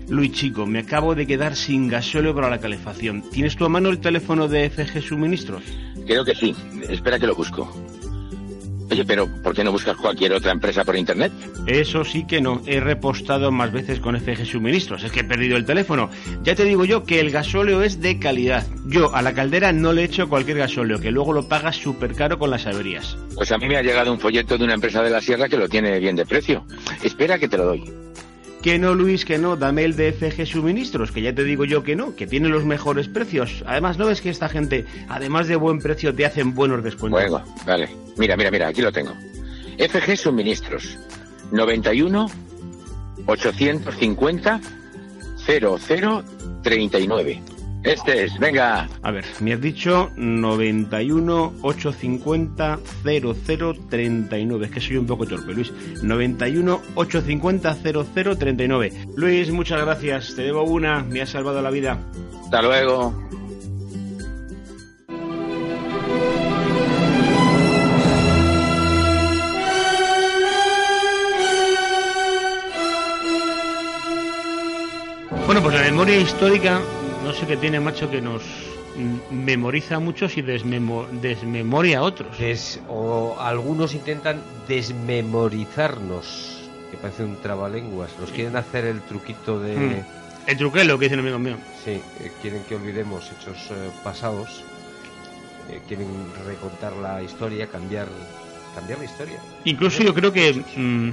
Luis 0.09 0.31
Chico, 0.31 0.65
me 0.65 0.79
acabo 0.79 1.15
de 1.15 1.25
quedar 1.25 1.55
sin 1.55 1.87
gasóleo 1.87 2.35
para 2.35 2.49
la 2.49 2.59
calefacción. 2.59 3.23
¿Tienes 3.31 3.55
tu 3.55 3.65
a 3.65 3.69
mano 3.69 3.89
el 3.89 3.99
teléfono 3.99 4.47
de 4.47 4.69
FG 4.69 5.01
Suministros? 5.01 5.63
Creo 6.05 6.25
que 6.25 6.35
sí. 6.35 6.55
Espera 6.89 7.19
que 7.19 7.27
lo 7.27 7.35
busco. 7.35 7.71
Oye, 8.91 9.05
pero 9.05 9.25
¿por 9.41 9.55
qué 9.55 9.63
no 9.63 9.71
buscas 9.71 9.95
cualquier 9.95 10.33
otra 10.33 10.51
empresa 10.51 10.83
por 10.83 10.97
internet? 10.97 11.31
Eso 11.65 12.03
sí 12.03 12.25
que 12.27 12.41
no. 12.41 12.61
He 12.65 12.81
repostado 12.81 13.49
más 13.49 13.71
veces 13.71 14.01
con 14.01 14.19
FG 14.19 14.45
Suministros. 14.45 15.05
Es 15.05 15.13
que 15.13 15.21
he 15.21 15.23
perdido 15.23 15.55
el 15.55 15.65
teléfono. 15.65 16.09
Ya 16.43 16.55
te 16.55 16.65
digo 16.65 16.83
yo 16.83 17.05
que 17.05 17.21
el 17.21 17.31
gasóleo 17.31 17.83
es 17.83 18.01
de 18.01 18.19
calidad. 18.19 18.67
Yo 18.87 19.15
a 19.15 19.21
la 19.21 19.33
caldera 19.33 19.71
no 19.71 19.93
le 19.93 20.03
echo 20.03 20.27
cualquier 20.27 20.57
gasóleo, 20.57 20.99
que 20.99 21.09
luego 21.09 21.31
lo 21.31 21.47
pagas 21.47 21.77
súper 21.77 22.15
caro 22.15 22.37
con 22.37 22.49
las 22.49 22.67
averías. 22.67 23.15
Pues 23.33 23.53
a 23.53 23.57
mí 23.57 23.69
me 23.69 23.77
ha 23.77 23.81
llegado 23.81 24.11
un 24.11 24.19
folleto 24.19 24.57
de 24.57 24.65
una 24.65 24.73
empresa 24.73 25.01
de 25.01 25.09
la 25.09 25.21
sierra 25.21 25.47
que 25.47 25.55
lo 25.55 25.69
tiene 25.69 25.97
bien 25.99 26.17
de 26.17 26.25
precio. 26.25 26.65
Espera 27.01 27.39
que 27.39 27.47
te 27.47 27.57
lo 27.57 27.67
doy. 27.67 27.85
Que 28.61 28.77
no, 28.77 28.93
Luis, 28.93 29.25
que 29.25 29.39
no, 29.39 29.55
dame 29.55 29.83
el 29.83 29.95
de 29.95 30.13
FG 30.13 30.45
Suministros, 30.45 31.11
que 31.11 31.21
ya 31.21 31.33
te 31.33 31.43
digo 31.43 31.65
yo 31.65 31.83
que 31.83 31.95
no, 31.95 32.15
que 32.15 32.27
tiene 32.27 32.47
los 32.47 32.63
mejores 32.63 33.07
precios. 33.07 33.63
Además, 33.65 33.97
¿no 33.97 34.05
ves 34.05 34.21
que 34.21 34.29
esta 34.29 34.49
gente, 34.49 34.85
además 35.09 35.47
de 35.47 35.55
buen 35.55 35.79
precio, 35.79 36.13
te 36.13 36.25
hacen 36.25 36.53
buenos 36.53 36.83
descuentos? 36.83 37.21
Bueno, 37.21 37.43
vale. 37.65 37.89
Mira, 38.17 38.37
mira, 38.37 38.51
mira, 38.51 38.67
aquí 38.67 38.81
lo 38.81 38.91
tengo. 38.91 39.13
FG 39.79 40.15
Suministros, 40.15 40.99
91 41.51 42.27
850 43.25 44.61
0039. 45.45 47.41
Este 47.83 48.25
es, 48.25 48.37
venga. 48.37 48.87
A 49.01 49.11
ver, 49.11 49.25
me 49.39 49.53
has 49.53 49.61
dicho 49.61 50.11
91 50.15 51.53
850 51.63 52.79
0039. 53.03 54.65
Es 54.65 54.71
que 54.71 54.79
soy 54.79 54.97
un 54.97 55.07
poco 55.07 55.25
torpe, 55.25 55.53
Luis. 55.53 55.73
91 56.03 56.81
850 56.93 57.75
0039. 57.75 58.91
Luis, 59.15 59.51
muchas 59.51 59.81
gracias. 59.81 60.35
Te 60.35 60.43
debo 60.43 60.63
una. 60.63 61.03
Me 61.03 61.21
has 61.21 61.29
salvado 61.29 61.61
la 61.61 61.71
vida. 61.71 61.97
Hasta 62.43 62.61
luego. 62.61 63.13
Bueno, 75.47 75.63
pues 75.63 75.75
la 75.75 75.81
memoria 75.81 76.17
histórica 76.17 76.79
no 77.31 77.37
sé 77.37 77.47
qué 77.47 77.55
tiene, 77.55 77.79
macho, 77.79 78.11
que 78.11 78.19
nos 78.19 78.43
memoriza 79.29 79.95
a 79.95 79.99
muchos 79.99 80.35
y 80.35 80.41
desmemoria 80.41 81.99
a 81.99 82.01
otros. 82.01 82.35
o 82.89 83.37
algunos 83.39 83.93
intentan 83.93 84.41
desmemorizarnos, 84.67 86.69
que 86.91 86.97
parece 86.97 87.23
un 87.23 87.37
trabalenguas. 87.37 88.11
Nos 88.19 88.31
quieren 88.31 88.57
hacer 88.57 88.83
el 88.83 88.99
truquito 88.99 89.61
de... 89.61 89.77
Hmm. 89.77 90.03
El 90.45 90.57
truquelo 90.57 90.99
que 90.99 91.05
dicen 91.05 91.19
amigos 91.19 91.39
míos. 91.39 91.59
Sí, 91.85 91.91
eh, 91.91 92.31
quieren 92.41 92.63
que 92.67 92.75
olvidemos 92.75 93.31
hechos 93.31 93.57
eh, 93.69 93.89
pasados, 94.03 94.65
eh, 95.69 95.79
quieren 95.87 96.09
recontar 96.45 96.91
la 96.97 97.23
historia, 97.23 97.67
cambiar, 97.67 98.09
cambiar 98.75 98.99
la 98.99 99.05
historia. 99.05 99.39
Incluso 99.63 100.03
yo 100.03 100.13
creo 100.13 100.33
que... 100.33 100.61
Mm, 100.75 101.11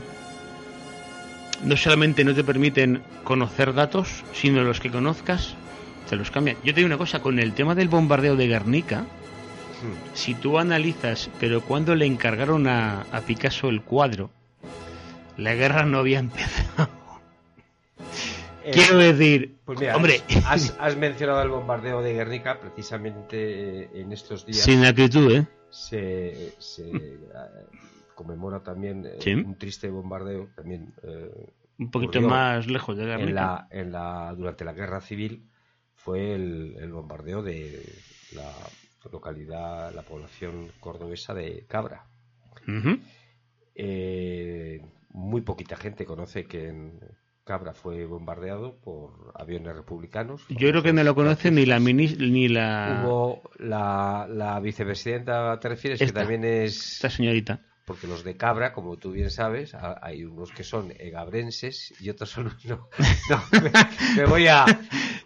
no 1.65 1.77
solamente 1.77 2.25
no 2.25 2.35
te 2.35 2.45
permiten 2.45 3.03
conocer 3.25 3.75
datos, 3.75 4.25
sino 4.33 4.63
los 4.63 4.79
que 4.79 4.91
conozcas 4.91 5.57
te 6.09 6.17
los 6.17 6.31
cambian. 6.31 6.57
Yo 6.65 6.73
te 6.75 6.81
digo 6.81 6.87
una 6.87 6.99
cosa, 6.99 7.21
con 7.21 7.39
el 7.39 7.53
tema 7.53 7.75
del 7.75 7.89
bombardeo 7.89 8.35
de 8.37 8.47
Guernica, 8.47 9.03
hmm. 9.03 10.15
si 10.15 10.35
tú 10.35 10.59
analizas, 10.59 11.31
pero 11.39 11.61
cuando 11.61 11.95
le 11.95 12.07
encargaron 12.07 12.67
a, 12.67 13.05
Picasso 13.27 13.69
el 13.69 13.83
cuadro, 13.83 14.31
la 15.37 15.55
guerra 15.55 15.85
no 15.85 15.99
había 15.99 16.19
empezado. 16.21 16.89
Eh, 18.65 18.71
Quiero 18.73 18.99
decir, 18.99 19.57
pues 19.65 19.81
hombre, 19.95 20.23
has, 20.47 20.97
mencionado 20.97 21.43
el 21.43 21.51
bombardeo 21.51 22.03
de 22.03 22.15
Guernica 22.15 22.59
precisamente 22.59 23.83
eh, 23.83 23.91
en 23.95 24.13
estos 24.13 24.45
días. 24.45 24.59
Sin 24.59 24.85
acritud, 24.85 25.31
¿eh? 25.33 25.47
Se, 25.71 26.55
eh, 26.79 27.19
conmemora 28.15 28.61
también 28.61 29.07
un 29.27 29.55
triste 29.57 29.91
bombardeo, 29.91 30.49
también 30.57 30.93
un 31.79 31.91
poquito 31.91 32.21
más 32.23 32.67
lejos 32.67 32.97
de 32.97 33.05
Guernica. 33.05 33.29
En 33.29 33.35
la, 33.35 33.69
en 33.71 33.93
la, 33.93 34.35
durante 34.35 34.65
la 34.65 34.73
guerra 34.73 35.01
civil 35.01 35.43
fue 36.09 36.33
el, 36.33 36.91
bombardeo 36.91 37.43
de 37.43 37.83
la 38.35 38.51
localidad, 39.13 39.93
la 39.95 40.01
población 40.01 40.69
cordobesa 40.81 41.35
de 41.35 41.67
Cabra. 41.69 42.07
Eh, 43.75 44.81
muy 45.11 45.43
poquita 45.43 45.77
gente 45.77 46.07
conoce 46.07 46.47
que 46.47 46.69
en 46.69 46.99
Cabra 47.45 47.75
fue 47.75 48.07
bombardeado 48.07 48.81
por 48.81 49.33
aviones 49.35 49.77
republicanos. 49.77 50.47
Yo 50.49 50.71
creo 50.71 50.83
que 50.83 50.95
no 50.95 51.05
lo 51.05 51.15
conoce 51.15 51.51
ni 51.51 51.67
la 51.67 51.79
ni 51.79 52.49
la 52.49 53.03
hubo 53.05 53.43
la, 53.59 54.27
la 54.31 54.59
vicepresidenta 54.61 55.61
te 55.61 55.69
refieres 55.69 55.99
que 55.99 56.11
también 56.11 56.43
es 56.43 56.95
esta 56.95 57.11
señorita 57.11 57.68
porque 57.89 58.07
los 58.07 58.23
de 58.23 58.37
Cabra, 58.37 58.75
como 58.75 58.99
tú 58.99 59.13
bien 59.13 59.31
sabes, 59.31 59.75
hay 60.03 60.23
unos 60.23 60.53
que 60.53 60.63
son 60.63 60.93
egabrenses 60.99 61.95
y 61.99 62.11
otros 62.11 62.31
son... 62.31 62.55
No, 62.69 62.87
me, 64.15 64.27
voy 64.27 64.47
a... 64.47 64.67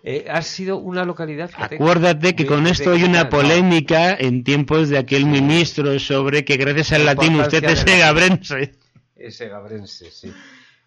Eh, 0.04 0.26
ha 0.30 0.42
sido 0.42 0.78
una 0.78 1.04
localidad... 1.04 1.50
Acuérdate 1.56 2.36
que 2.36 2.46
con 2.46 2.68
esto 2.68 2.92
hay 2.92 3.02
una 3.02 3.28
polémica 3.28 4.14
en 4.14 4.44
tiempos 4.44 4.90
de 4.90 4.98
aquel 4.98 5.26
ministro 5.26 5.98
sobre 5.98 6.44
que 6.44 6.56
gracias 6.56 6.92
al 6.92 7.04
latín 7.04 7.34
usted 7.34 7.64
es 7.64 7.84
egabrense. 7.84 8.76
Es 9.16 9.40
egabrense, 9.40 10.12
sí. 10.12 10.32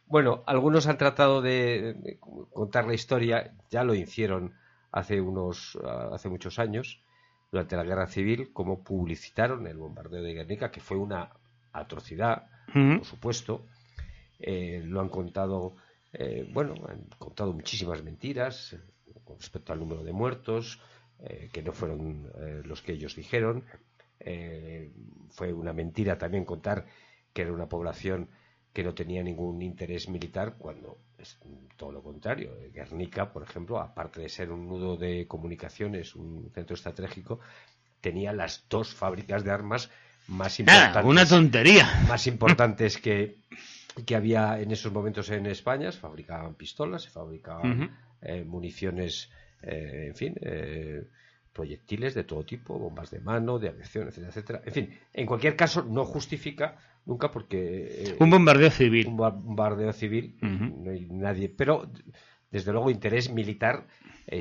Bueno, 0.08 0.44
algunos 0.48 0.88
han 0.88 0.98
tratado 0.98 1.42
de, 1.42 2.18
contar 2.54 2.88
la 2.88 2.94
historia, 2.94 3.52
ya 3.70 3.84
lo 3.84 3.96
hicieron 3.96 4.54
hace 4.94 5.20
unos 5.20 5.78
hace 6.14 6.30
muchos 6.30 6.58
años, 6.58 7.02
durante 7.52 7.76
la 7.76 7.84
Guerra 7.84 8.08
Civil, 8.08 8.54
como 8.54 8.82
publicitaron 8.82 9.68
el 9.68 9.76
bombardeo 9.76 10.24
de 10.24 10.34
Guernica, 10.34 10.72
que 10.72 10.80
fue 10.80 10.96
una 10.96 11.32
atrocidad, 11.80 12.48
por 12.72 13.06
supuesto. 13.06 13.66
Eh, 14.40 14.82
lo 14.84 15.02
han 15.02 15.10
contado, 15.10 15.76
eh, 16.14 16.48
bueno, 16.52 16.76
han 16.88 17.06
contado 17.18 17.54
muchísimas 17.54 18.04
mentiras 18.04 18.74
eh, 18.74 18.80
con 19.24 19.38
respecto 19.38 19.74
al 19.74 19.80
número 19.80 20.04
de 20.04 20.14
muertos, 20.14 20.80
que 21.54 21.64
no 21.64 21.72
fueron 21.72 22.30
los 22.66 22.82
que 22.82 22.92
ellos 22.92 23.16
dijeron. 23.16 23.64
fue 25.30 25.54
una 25.54 25.72
mentira 25.72 26.18
también 26.18 26.44
contar 26.44 26.86
que 27.32 27.44
era 27.44 27.54
una 27.54 27.70
población 27.70 28.28
que 28.74 28.84
no 28.84 28.94
tenía 28.94 29.24
ningún 29.24 29.62
interés 29.62 30.10
militar 30.10 30.56
cuando 30.58 30.98
es 31.18 31.40
todo 31.78 31.94
lo 31.94 32.04
contrario. 32.04 32.52
Guernica, 32.74 33.32
por 33.32 33.44
ejemplo, 33.44 33.80
aparte 33.80 34.20
de 34.20 34.30
ser 34.30 34.52
un 34.52 34.68
nudo 34.68 34.98
de 34.98 35.26
comunicaciones, 35.26 36.16
un 36.16 36.52
centro 36.54 36.76
estratégico, 36.76 37.40
tenía 38.02 38.34
las 38.34 38.66
dos 38.70 38.94
fábricas 38.94 39.46
de 39.46 39.52
armas 39.52 39.90
más 40.28 40.60
importantes. 40.60 41.06
una 41.06 41.26
tontería. 41.26 42.06
Más 42.08 42.28
importantes 42.28 42.98
que, 42.98 43.38
que 44.06 44.16
había 44.16 44.60
en 44.60 44.72
esos 44.72 44.92
momentos 44.92 45.30
en 45.30 45.46
España. 45.46 45.92
Se 45.92 46.00
fabricaban 46.00 46.56
pistolas, 46.56 47.04
se 47.04 47.10
fabricaban 47.10 47.92
eh, 48.22 48.44
municiones, 48.44 49.30
eh, 49.62 50.08
en 50.08 50.16
fin, 50.16 50.36
eh, 50.42 51.04
proyectiles 51.54 52.14
de 52.14 52.24
todo 52.24 52.44
tipo, 52.44 52.78
bombas 52.78 53.12
de 53.12 53.20
mano, 53.20 53.60
de 53.60 53.70
aviación, 53.70 54.08
etcétera, 54.08 54.30
etcétera. 54.30 54.62
En 54.66 54.74
fin, 54.74 55.00
en 55.14 55.26
cualquier 55.26 55.56
caso, 55.56 55.84
no 55.84 56.06
justifica 56.06 56.78
nunca 57.06 57.32
porque. 57.32 58.16
un 58.20 58.30
bombardeo 58.30 58.72
civil. 58.72 59.08
Un 59.08 59.18
bombardeo 59.18 59.94
civil, 59.94 60.38
no 60.42 60.92
hay 60.92 61.08
nadie. 61.10 61.50
Pero, 61.50 61.90
desde 62.52 62.72
luego, 62.72 62.90
interés 62.90 63.32
militar 63.32 63.88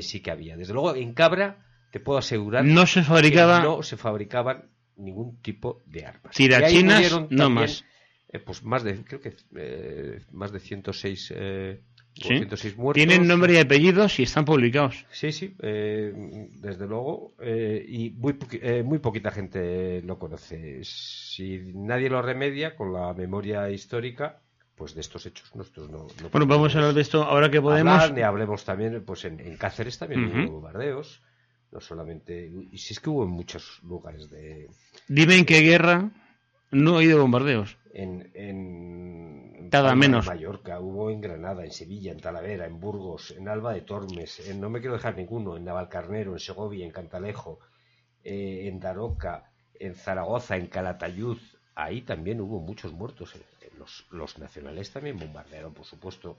sí 0.01 0.19
que 0.21 0.31
había. 0.31 0.57
Desde 0.57 0.73
luego, 0.73 0.95
en 0.95 1.13
Cabra, 1.13 1.63
te 1.91 1.99
puedo 1.99 2.19
asegurar. 2.19 2.65
No 2.65 2.85
se 2.87 3.03
fabricaba. 3.03 3.61
no 3.61 3.83
se 3.83 3.97
fabricaban 3.97 4.65
ningún 4.97 5.41
tipo 5.41 5.81
de 5.85 6.05
armas. 6.05 6.35
Tirachinas, 6.35 7.29
no 7.29 7.49
más. 7.49 7.85
Eh, 8.29 8.39
pues 8.39 8.63
más 8.63 8.83
de, 8.83 9.03
creo 9.03 9.21
que 9.21 9.33
eh, 9.55 10.21
más 10.31 10.51
de 10.51 10.59
106 10.59 11.33
eh, 11.35 11.81
Tienen 12.93 13.27
nombre 13.27 13.53
y 13.53 13.57
apellidos 13.57 14.19
y 14.19 14.23
están 14.23 14.45
publicados. 14.45 15.05
Sí, 15.11 15.33
sí, 15.33 15.55
eh, 15.61 16.13
desde 16.61 16.87
luego. 16.87 17.33
Eh, 17.41 17.85
y 17.87 18.11
muy, 18.11 18.37
eh, 18.53 18.83
muy 18.83 18.99
poquita 18.99 19.31
gente 19.31 20.01
lo 20.01 20.17
conoce. 20.17 20.79
Si 20.83 21.59
nadie 21.73 22.09
lo 22.09 22.21
remedia 22.21 22.75
con 22.75 22.93
la 22.93 23.13
memoria 23.13 23.69
histórica, 23.69 24.39
pues 24.75 24.95
de 24.95 25.01
estos 25.01 25.25
hechos 25.25 25.55
nosotros 25.55 25.89
no, 25.89 26.07
bueno 26.31 26.45
vamos 26.47 26.75
a 26.75 26.79
hablar 26.79 26.93
de 26.93 27.01
esto 27.01 27.23
ahora 27.23 27.49
que 27.49 27.61
podemos 27.61 28.11
y 28.13 28.21
hablemos 28.21 28.65
también 28.65 29.05
pues 29.05 29.23
en, 29.23 29.55
Cáceres 29.55 29.97
también 29.97 30.25
hubo 30.25 30.51
bombardeos 30.51 31.21
no 31.75 31.81
solamente 31.81 32.49
y 32.71 32.77
si 32.77 32.93
es 32.93 32.99
que 33.01 33.09
hubo 33.09 33.23
en 33.25 33.31
muchos 33.31 33.81
lugares 33.83 34.29
de 34.29 34.69
dime 35.09 35.37
en 35.37 35.45
qué 35.45 35.59
guerra 35.59 36.09
no 36.71 36.93
ha 36.93 36.97
habido 36.99 37.19
bombardeos 37.19 37.77
en, 37.93 38.31
en, 38.33 39.69
Nada 39.71 39.95
menos. 39.95 40.27
Mallorca, 40.27 40.79
hubo 40.79 41.09
en 41.09 41.21
Granada, 41.21 41.63
en 41.63 41.71
Sevilla, 41.71 42.11
en 42.11 42.19
Talavera, 42.19 42.65
en 42.65 42.79
Burgos, 42.79 43.31
en 43.31 43.47
Alba 43.47 43.73
de 43.73 43.81
Tormes, 43.81 44.47
en, 44.47 44.59
no 44.59 44.69
me 44.69 44.79
quiero 44.79 44.95
dejar 44.95 45.15
ninguno, 45.15 45.55
en 45.55 45.63
Navalcarnero, 45.63 46.33
en 46.33 46.39
Segovia, 46.39 46.85
en 46.85 46.91
Cantalejo, 46.91 47.59
eh, 48.23 48.67
en 48.67 48.79
Daroca, 48.79 49.51
en 49.73 49.95
Zaragoza, 49.95 50.57
en 50.57 50.67
Calatayud, 50.67 51.37
ahí 51.73 52.01
también 52.01 52.41
hubo 52.41 52.59
muchos 52.59 52.93
muertos. 52.93 53.33
Los, 53.77 54.05
los 54.11 54.37
nacionales 54.37 54.91
también 54.91 55.17
bombardearon, 55.17 55.73
por 55.73 55.85
supuesto, 55.85 56.37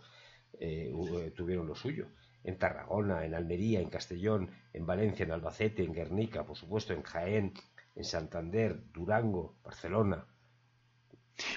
eh, 0.61 0.93
eh, 0.93 1.33
tuvieron 1.35 1.67
lo 1.67 1.75
suyo. 1.75 2.07
En 2.47 2.57
Tarragona, 2.57 3.27
en 3.27 3.35
Almería, 3.35 3.81
en 3.81 3.91
Castellón, 3.91 4.51
en 4.73 4.87
Valencia, 4.87 5.25
en 5.25 5.33
Albacete, 5.33 5.85
en 5.85 5.93
Guernica, 5.93 6.45
por 6.45 6.57
supuesto, 6.57 6.95
en 6.95 7.03
Jaén, 7.03 7.53
en 7.95 8.05
Santander, 8.05 8.81
Durango, 8.95 9.57
Barcelona. 9.63 10.25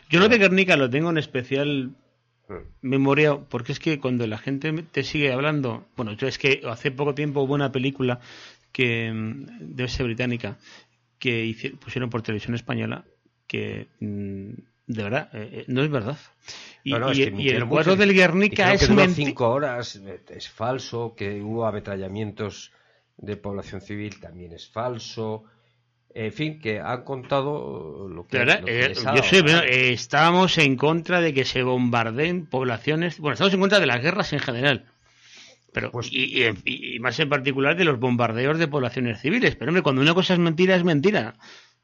Yo 0.10 0.20
lo 0.20 0.28
de 0.28 0.38
Guernica 0.38 0.76
lo 0.76 0.90
tengo 0.90 1.10
en 1.10 1.18
especial 1.18 1.95
memoria 2.82 3.38
porque 3.38 3.72
es 3.72 3.80
que 3.80 3.99
cuando 3.99 4.26
la 4.28 4.38
gente 4.38 4.74
te 4.91 5.03
sigue 5.03 5.32
hablando, 5.32 5.86
bueno, 5.95 6.14
yo 6.14 6.28
es 6.28 6.38
que 6.38 6.61
hace 6.66 6.91
poco 6.91 7.14
tiempo 7.14 7.41
hubo 7.41 7.53
una 7.53 7.72
película 7.72 8.20
que 8.72 9.11
mm, 9.11 9.76
debe 9.76 9.90
ser 9.90 10.06
británica 10.06 10.57
que 11.20 11.74
pusieron 11.80 12.10
por 12.10 12.22
televisión 12.22 12.56
española 12.56 13.06
que 13.48 13.88
mm, 13.99 14.52
de 14.90 15.03
verdad 15.03 15.30
eh, 15.34 15.49
eh, 15.53 15.66
no 15.68 15.84
es 15.84 15.90
verdad 15.90 16.18
y, 16.84 16.94
el 16.94 17.68
cuadro 17.68 17.95
del 17.95 18.14
Guernica 18.14 18.74
es 18.74 18.88
que 18.88 19.07
cinco 19.10 19.49
horas 19.49 19.95
eh, 19.95 20.22
es 20.30 20.49
falso 20.49 21.14
que 21.16 21.41
hubo 21.41 21.66
ametrallamientos 21.66 22.72
de 23.18 23.38
población 23.38 23.82
civil 23.82 24.20
también 24.20 24.52
es 24.52 24.68
falso 24.68 25.45
en 26.14 26.34
fin, 26.34 26.60
que 26.60 26.80
han 26.80 27.03
contado 27.03 28.10
lo 28.10 28.26
que, 28.26 28.41
eh, 28.41 28.94
yo 29.16 29.24
sé, 29.24 29.40
eh, 29.40 29.94
estábamos 29.94 30.57
en 30.57 30.76
contra 30.76 31.22
de 31.22 31.36
que 31.36 31.45
se 31.45 31.61
bombardeen 31.61 32.48
poblaciones, 32.48 33.20
bueno, 33.20 33.34
estamos 33.34 33.53
en 33.53 33.60
contra 33.60 33.80
de 33.80 33.86
las 33.86 34.02
guerras 34.02 34.34
en 34.34 34.40
general, 34.40 34.86
pero 35.72 35.91
pues 35.91 36.10
y, 36.11 36.98
más 36.99 37.20
en 37.20 37.30
particular 37.30 37.76
de 37.76 37.86
los 37.86 37.99
bombardeos 37.99 38.57
de 38.57 38.68
poblaciones 38.68 39.22
civiles. 39.22 39.56
Pero 39.56 39.70
hombre, 39.70 39.84
cuando 39.84 40.02
una 40.02 40.16
cosa 40.16 40.34
es 40.34 40.40
mentira 40.40 40.76
es 40.76 40.84
mentira. 40.84 41.36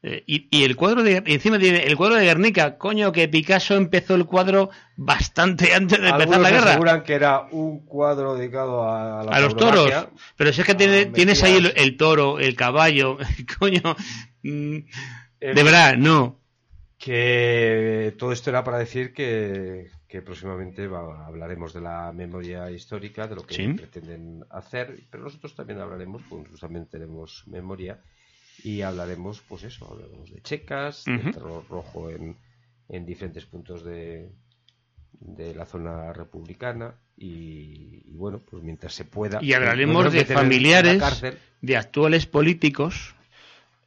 Eh, 0.02 0.22
y, 0.26 0.62
el 0.62 0.76
cuadro 0.76 1.02
de 1.02 1.22
encima 1.26 1.58
tiene 1.58 1.84
el 1.84 1.96
cuadro 1.96 2.16
de 2.16 2.24
Guernica, 2.24 2.76
coño, 2.76 3.12
que 3.12 3.28
Picasso 3.28 3.74
empezó 3.74 4.14
el 4.14 4.26
cuadro 4.26 4.70
bastante 4.94 5.74
antes 5.74 6.00
de 6.00 6.08
empezar 6.08 6.40
la 6.40 6.50
guerra. 6.50 6.70
aseguran 6.70 7.02
que 7.02 7.14
era 7.14 7.48
un 7.50 7.84
cuadro 7.84 8.36
dedicado 8.36 8.84
a, 8.84 9.22
a 9.22 9.40
los 9.40 9.56
toros, 9.56 9.90
pero 10.36 10.52
si 10.52 10.60
es 10.60 10.66
que 10.66 10.74
tienes 10.74 11.42
ahí 11.42 11.72
el, 11.74 11.96
toro, 11.96 12.38
el 12.38 12.54
caballo, 12.54 13.16
coño, 13.58 13.96
mm, 14.42 14.76
de 15.40 15.62
verdad, 15.64 15.96
no. 15.96 16.40
Que 16.98 18.14
todo 18.18 18.32
esto 18.32 18.50
era 18.50 18.64
para 18.64 18.78
decir 18.78 19.12
que, 19.12 19.90
próximamente 20.24 20.84
hablaremos 20.84 21.74
de 21.74 21.80
la 21.80 22.12
memoria 22.12 22.70
histórica, 22.70 23.26
de 23.26 23.34
lo 23.34 23.42
que 23.42 23.74
pretenden 23.74 24.44
hacer, 24.50 25.04
pero 25.10 25.24
nosotros 25.24 25.54
también 25.54 25.80
hablaremos, 25.80 26.22
pues 26.28 26.48
justamente 26.48 26.92
tenemos 26.92 27.44
memoria 27.46 28.00
y 28.62 28.82
hablaremos, 28.82 29.42
pues 29.48 29.64
eso, 29.64 29.90
hablaremos 29.90 30.30
de 30.30 30.40
checas, 30.42 31.04
de 31.04 31.32
terror 31.32 31.64
rojo 31.68 32.10
en, 32.10 32.36
en 32.88 33.06
diferentes 33.06 33.44
puntos 33.46 33.84
de, 33.84 34.30
de 35.12 35.54
la 35.54 35.66
zona 35.66 36.12
republicana 36.12 36.94
y, 37.16 38.02
bueno, 38.12 38.40
pues 38.40 38.62
mientras 38.62 38.94
se 38.94 39.04
pueda. 39.04 39.42
Y 39.42 39.52
hablaremos 39.52 40.12
de 40.12 40.24
familiares, 40.24 41.02
de 41.60 41.76
actuales 41.76 42.26
políticos. 42.26 43.14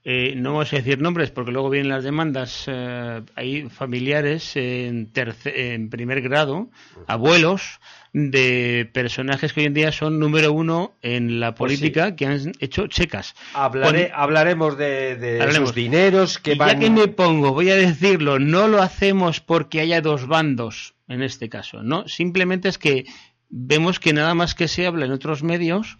Eh, 0.05 0.33
no 0.35 0.53
vamos 0.53 0.71
a 0.71 0.77
decir 0.77 0.99
nombres 0.99 1.29
porque 1.29 1.51
luego 1.51 1.69
vienen 1.69 1.89
las 1.89 2.03
demandas. 2.03 2.63
Eh, 2.67 3.21
hay 3.35 3.69
familiares 3.69 4.55
en, 4.55 5.11
en 5.45 5.89
primer 5.89 6.21
grado, 6.21 6.69
abuelos 7.05 7.79
de 8.14 8.90
personajes 8.94 9.53
que 9.53 9.61
hoy 9.61 9.65
en 9.68 9.73
día 9.73 9.91
son 9.91 10.19
número 10.19 10.52
uno 10.52 10.94
en 11.02 11.40
la 11.40 11.53
pues 11.53 11.77
política 11.77 12.15
que 12.15 12.26
han 12.26 12.53
hecho 12.60 12.88
checas. 12.88 13.36
hablaremos 13.53 14.77
de, 14.77 15.15
de 15.15 15.72
dineros 15.76 16.40
que 16.40 16.57
Ya 16.57 16.80
que 16.80 16.90
me 16.90 17.07
pongo, 17.07 17.53
voy 17.53 17.69
a 17.69 17.76
decirlo, 17.76 18.40
no 18.40 18.68
lo 18.68 18.81
hacemos 18.81 19.40
porque 19.40 19.81
haya 19.81 20.02
dos 20.02 20.27
bandos 20.27 20.95
en 21.07 21.23
este 21.23 21.49
caso, 21.49 21.84
no, 21.84 22.07
simplemente 22.07 22.69
es 22.69 22.77
que 22.77 23.06
vemos 23.49 23.99
que 23.99 24.14
nada 24.14 24.36
más 24.36 24.53
que 24.53 24.68
se 24.68 24.86
habla 24.86 25.06
en 25.06 25.11
otros 25.11 25.44
medios 25.44 25.98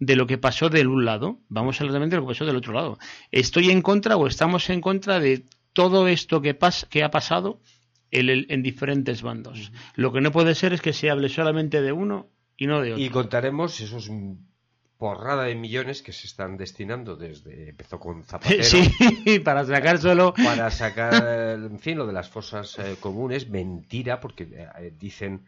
de 0.00 0.16
lo 0.16 0.26
que 0.26 0.38
pasó 0.38 0.70
del 0.70 0.88
un 0.88 1.04
lado, 1.04 1.38
vamos 1.48 1.80
a 1.80 1.84
hablar 1.84 1.94
también 1.94 2.10
de 2.10 2.16
lo 2.16 2.22
que 2.22 2.32
pasó 2.32 2.46
del 2.46 2.56
otro 2.56 2.72
lado. 2.72 2.98
Estoy 3.30 3.70
en 3.70 3.82
contra 3.82 4.16
o 4.16 4.26
estamos 4.26 4.70
en 4.70 4.80
contra 4.80 5.20
de 5.20 5.44
todo 5.72 6.08
esto 6.08 6.40
que, 6.42 6.58
que 6.88 7.04
ha 7.04 7.10
pasado 7.10 7.60
en, 8.10 8.62
diferentes 8.62 9.22
bandos. 9.22 9.72
Lo 9.94 10.12
que 10.12 10.20
no 10.20 10.32
puede 10.32 10.54
ser 10.54 10.72
es 10.72 10.80
que 10.80 10.92
se 10.92 11.10
hable 11.10 11.28
solamente 11.28 11.80
de 11.80 11.92
uno 11.92 12.28
y 12.56 12.66
no 12.66 12.80
de 12.80 12.92
otro. 12.92 13.04
Y 13.04 13.08
contaremos 13.08 13.80
esos 13.80 14.10
porrada 14.98 15.44
de 15.44 15.54
millones 15.54 16.02
que 16.02 16.12
se 16.12 16.26
están 16.26 16.58
destinando 16.58 17.16
desde 17.16 17.70
empezó 17.70 17.98
con 17.98 18.22
Zapatero. 18.24 18.62
Sí 18.64 19.38
para 19.44 19.64
sacar 19.64 19.98
solo. 19.98 20.34
Para 20.34 20.70
sacar 20.70 21.58
en 21.58 21.78
fin 21.78 21.96
lo 21.96 22.06
de 22.06 22.12
las 22.12 22.28
fosas 22.28 22.78
eh, 22.78 22.96
comunes. 23.00 23.48
Mentira 23.48 24.20
porque 24.20 24.48
eh, 24.52 24.92
dicen 24.98 25.46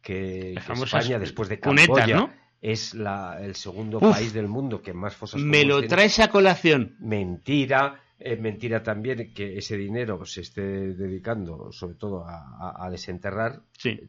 que, 0.00 0.54
España 0.54 1.18
después 1.18 1.48
de 1.48 1.60
Camboya 1.60 2.34
es 2.62 2.94
la, 2.94 3.38
el 3.40 3.54
segundo 3.54 4.00
país 4.00 4.32
del 4.32 4.48
mundo 4.48 4.80
que 4.80 4.94
más 4.94 5.14
fosas 5.14 5.40
comunes 5.40 5.50
me 5.60 5.64
lo 5.64 5.86
traes 5.86 6.18
a 6.20 6.28
colación. 6.28 6.96
Mentira 7.00 8.00
es 8.18 8.40
mentira 8.40 8.82
también 8.82 9.32
que 9.34 9.58
ese 9.58 9.76
dinero 9.76 10.24
se 10.24 10.40
esté 10.40 10.62
dedicando 10.62 11.70
sobre 11.72 11.96
todo 11.96 12.24
a, 12.26 12.88
desenterrar. 12.90 13.62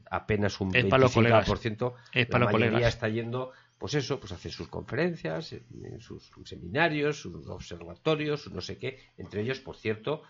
Apenas 0.09 0.61
un 0.61 0.71
25%. 0.71 1.93
Es 2.13 2.27
para 2.27 2.45
la 2.45 2.51
mayoría 2.51 2.87
está 2.87 3.09
yendo, 3.09 3.51
pues 3.77 3.95
eso, 3.95 4.19
pues 4.19 4.31
hacer 4.31 4.51
sus 4.51 4.69
conferencias, 4.69 5.53
en 5.53 5.99
sus 5.99 6.31
seminarios, 6.45 7.19
sus 7.19 7.47
observatorios, 7.47 8.49
no 8.51 8.61
sé 8.61 8.77
qué. 8.77 8.97
Entre 9.17 9.41
ellos, 9.41 9.59
por 9.59 9.75
cierto, 9.75 10.23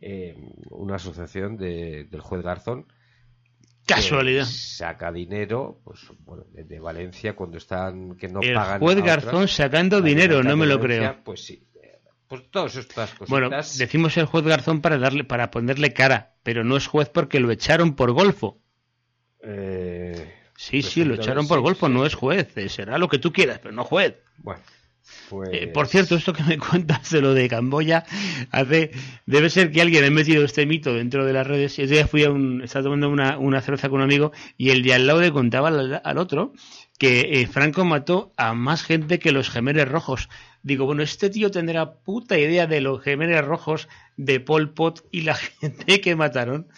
eh, 0.00 0.36
una 0.70 0.96
asociación 0.96 1.56
de, 1.56 2.04
del 2.04 2.20
juez 2.20 2.42
Garzón. 2.42 2.86
Casualidad. 3.84 4.46
Saca 4.46 5.12
dinero, 5.12 5.80
pues 5.84 6.00
bueno, 6.20 6.44
de, 6.52 6.78
Valencia 6.78 7.34
cuando 7.34 7.58
están 7.58 8.16
que 8.16 8.28
no 8.28 8.40
el 8.40 8.54
pagan. 8.54 8.74
El 8.74 8.80
juez 8.80 9.02
Garzón 9.02 9.48
sacando 9.48 10.00
dinero, 10.00 10.42
no 10.42 10.56
me 10.56 10.66
lo 10.66 10.80
creo. 10.80 11.22
Pues 11.22 11.44
sí, 11.44 11.66
pues 12.28 12.42
todas 12.50 12.76
estas 12.76 13.10
cositas. 13.10 13.28
Bueno, 13.28 13.50
decimos 13.50 14.16
el 14.16 14.26
juez 14.26 14.44
Garzón 14.44 14.80
para 14.80 14.98
darle, 14.98 15.24
para 15.24 15.50
ponerle 15.50 15.92
cara, 15.92 16.34
pero 16.42 16.64
no 16.64 16.76
es 16.76 16.86
juez 16.86 17.08
porque 17.08 17.40
lo 17.40 17.50
echaron 17.50 17.94
por 17.94 18.12
golfo. 18.12 18.58
Eh, 19.42 20.34
sí, 20.56 20.80
pues 20.80 20.92
sí, 20.92 21.04
lo 21.04 21.14
echaron 21.14 21.46
por 21.46 21.60
golfo, 21.60 21.88
no 21.88 22.06
es 22.06 22.14
juez. 22.14 22.56
Eh, 22.56 22.68
será 22.68 22.98
lo 22.98 23.08
que 23.08 23.18
tú 23.18 23.32
quieras, 23.32 23.58
pero 23.60 23.74
no 23.74 23.84
juez. 23.84 24.14
Bueno. 24.38 24.62
Eh, 25.52 25.66
por 25.66 25.86
cierto, 25.86 26.16
esto 26.16 26.32
que 26.32 26.42
me 26.42 26.58
cuentas 26.70 27.10
de 27.10 27.20
lo 27.20 27.34
de 27.34 27.48
Camboya, 27.48 28.04
hace, 28.50 28.90
debe 29.26 29.50
ser 29.50 29.70
que 29.70 29.82
alguien 29.82 30.04
ha 30.04 30.10
metido 30.10 30.44
este 30.44 30.64
mito 30.64 30.94
dentro 30.94 31.26
de 31.26 31.32
las 31.34 31.46
redes. 31.46 31.78
Ese 31.78 31.92
día 31.92 32.06
fui 32.06 32.24
a 32.24 32.30
un, 32.30 32.62
estaba 32.62 32.84
tomando 32.84 33.10
una, 33.10 33.38
una 33.38 33.60
cerveza 33.60 33.90
con 33.90 33.98
un 33.98 34.04
amigo 34.04 34.32
y 34.56 34.70
el 34.70 34.82
de 34.82 34.94
al 34.94 35.06
lado 35.06 35.20
le 35.20 35.32
contaba 35.32 35.68
al, 35.68 36.18
otro 36.18 36.54
que 36.98 37.46
Franco 37.50 37.84
mató 37.84 38.32
a 38.36 38.54
más 38.54 38.82
gente 38.82 39.18
que 39.18 39.32
los 39.32 39.50
gemeres 39.50 39.88
rojos. 39.88 40.28
Digo, 40.64 40.86
bueno, 40.86 41.02
este 41.02 41.28
tío 41.28 41.50
tendrá 41.50 41.92
puta 41.92 42.38
idea 42.38 42.66
de 42.66 42.80
los 42.80 43.02
gemelos 43.02 43.44
rojos 43.44 43.86
de 44.16 44.40
Pol 44.40 44.72
Pot 44.72 45.06
y 45.12 45.20
la 45.20 45.34
gente 45.60 46.00
que 46.00 46.16
mataron. 46.16 46.68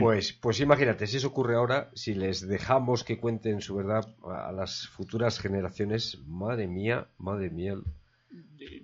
Pues, 0.00 0.32
pues 0.32 0.58
imagínate, 0.60 1.06
si 1.06 1.18
eso 1.18 1.28
ocurre 1.28 1.54
ahora, 1.54 1.90
si 1.94 2.14
les 2.14 2.48
dejamos 2.48 3.04
que 3.04 3.18
cuenten 3.18 3.60
su 3.60 3.76
verdad 3.76 4.08
a 4.24 4.50
las 4.52 4.88
futuras 4.88 5.38
generaciones, 5.38 6.18
madre 6.26 6.66
mía, 6.66 7.08
madre 7.18 7.50
mía, 7.50 7.74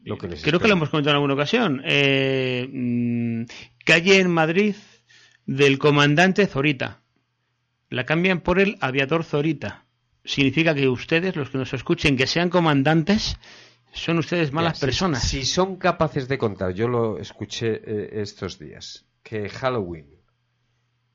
lo 0.04 0.18
que 0.18 0.28
les 0.28 0.42
Creo 0.42 0.60
que 0.60 0.68
lo 0.68 0.74
hemos 0.74 0.90
comentado 0.90 1.12
en 1.12 1.16
alguna 1.16 1.34
ocasión. 1.34 1.80
Eh, 1.86 2.68
mm, 2.70 3.44
calle 3.86 4.20
en 4.20 4.30
Madrid 4.30 4.74
del 5.46 5.78
comandante 5.78 6.46
Zorita. 6.46 7.00
La 7.88 8.04
cambian 8.04 8.42
por 8.42 8.60
el 8.60 8.76
aviador 8.80 9.24
Zorita. 9.24 9.86
Significa 10.26 10.74
que 10.74 10.88
ustedes, 10.88 11.36
los 11.36 11.48
que 11.48 11.56
nos 11.56 11.72
escuchen, 11.72 12.18
que 12.18 12.26
sean 12.26 12.50
comandantes, 12.50 13.38
son 13.92 14.18
ustedes 14.18 14.52
malas 14.52 14.80
personas. 14.80 15.22
Si, 15.22 15.44
son 15.44 15.76
capaces 15.76 16.26
de 16.28 16.38
contar, 16.38 16.72
yo 16.72 16.88
lo 16.88 17.18
escuché 17.18 17.80
eh, 17.84 18.20
estos 18.22 18.58
días, 18.58 19.04
que 19.22 19.48
Halloween 19.48 20.06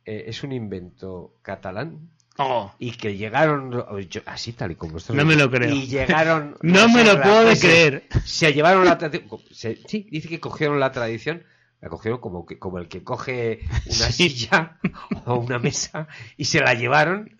eh, 0.05 0.25
es 0.27 0.43
un 0.43 0.51
invento 0.51 1.35
catalán, 1.41 2.11
Oh. 2.39 2.71
y 2.77 2.91
que 2.91 3.17
llegaron 3.17 3.83
así 4.27 4.53
tal 4.53 4.69
y 4.69 4.75
como 4.75 4.97
esto 4.97 5.11
No 5.11 5.25
me 5.25 5.35
lo 5.35 5.49
creo. 5.49 5.73
y 5.73 5.87
llegaron 5.87 6.55
No 6.61 6.87
me 6.87 7.03
lo 7.03 7.19
puedo 7.19 7.55
se- 7.55 7.59
creer. 7.67 8.07
se 8.25 8.53
llevaron 8.53 8.85
la 8.85 8.95
tradición 8.99 9.39
sí 9.51 10.07
dice 10.11 10.29
que 10.29 10.39
cogieron 10.39 10.79
la 10.79 10.91
tradición 10.91 11.43
la 11.81 11.89
cogieron 11.89 12.19
como 12.19 12.45
que 12.45 12.59
como 12.59 12.77
el 12.77 12.87
que 12.87 13.03
coge 13.03 13.61
una 13.87 14.11
Sí. 14.11 14.29
silla 14.29 14.77
o 15.25 15.39
una 15.39 15.57
mesa 15.57 16.07
y 16.37 16.45
se 16.45 16.59
la 16.59 16.75
llevaron 16.75 17.35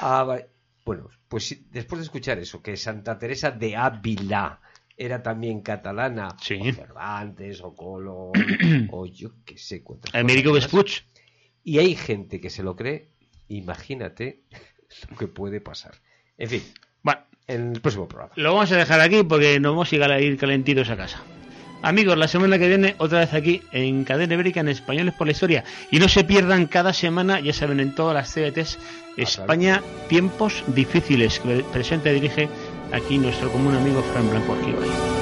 a 0.00 0.38
bueno 0.84 1.08
pues 1.28 1.56
después 1.70 2.00
de 2.00 2.04
escuchar 2.06 2.40
eso 2.40 2.60
que 2.60 2.76
Santa 2.76 3.16
Teresa 3.16 3.52
de 3.52 3.76
Ávila 3.76 4.60
era 4.96 5.22
también 5.22 5.60
catalana 5.62 6.36
Sí. 6.40 6.58
o 6.60 6.72
Cervantes 6.72 7.60
o 7.62 7.74
Colón 7.74 8.32
o 8.90 9.06
yo 9.06 9.30
qué 9.44 9.56
sé 9.58 9.82
cuántas 9.82 10.14
Américo. 10.14 10.52
Vespuch. 10.52 11.00
Y 11.64 11.78
hay 11.78 11.94
gente 11.94 12.40
que 12.40 12.50
se 12.50 12.62
lo 12.62 12.74
cree, 12.76 13.08
imagínate 13.48 14.42
lo 15.10 15.16
que 15.16 15.28
puede 15.28 15.60
pasar. 15.60 15.94
En 16.38 16.48
fin, 16.48 16.62
Bueno, 17.02 17.20
en 17.46 17.72
el 17.74 17.80
próximo 17.80 18.08
programa. 18.08 18.32
lo 18.36 18.54
vamos 18.54 18.72
a 18.72 18.76
dejar 18.76 19.00
aquí 19.00 19.22
porque 19.22 19.60
nos 19.60 19.72
vamos 19.72 19.92
a 19.92 19.96
ir 19.96 20.02
a 20.02 20.20
ir 20.20 20.36
calentitos 20.36 20.88
a 20.90 20.96
casa. 20.96 21.22
Amigos, 21.84 22.16
la 22.16 22.28
semana 22.28 22.60
que 22.60 22.68
viene 22.68 22.94
otra 22.98 23.18
vez 23.20 23.34
aquí 23.34 23.60
en 23.72 24.04
Cadena 24.04 24.34
Ibérica 24.34 24.60
en 24.60 24.68
Españoles 24.68 25.14
por 25.14 25.26
la 25.26 25.32
Historia. 25.32 25.64
Y 25.90 25.98
no 25.98 26.06
se 26.08 26.22
pierdan 26.22 26.66
cada 26.68 26.92
semana, 26.92 27.40
ya 27.40 27.52
saben, 27.52 27.80
en 27.80 27.92
todas 27.92 28.14
las 28.14 28.32
CBTs, 28.32 28.78
España, 29.16 29.82
tiempos 30.08 30.62
difíciles, 30.68 31.40
que 31.40 31.64
presenta 31.72 32.10
y 32.10 32.14
dirige 32.14 32.48
aquí 32.92 33.18
nuestro 33.18 33.50
común 33.50 33.74
amigo 33.74 34.02
Fran 34.02 34.28
Blanco 34.30 34.52
Arquibay. 34.52 35.21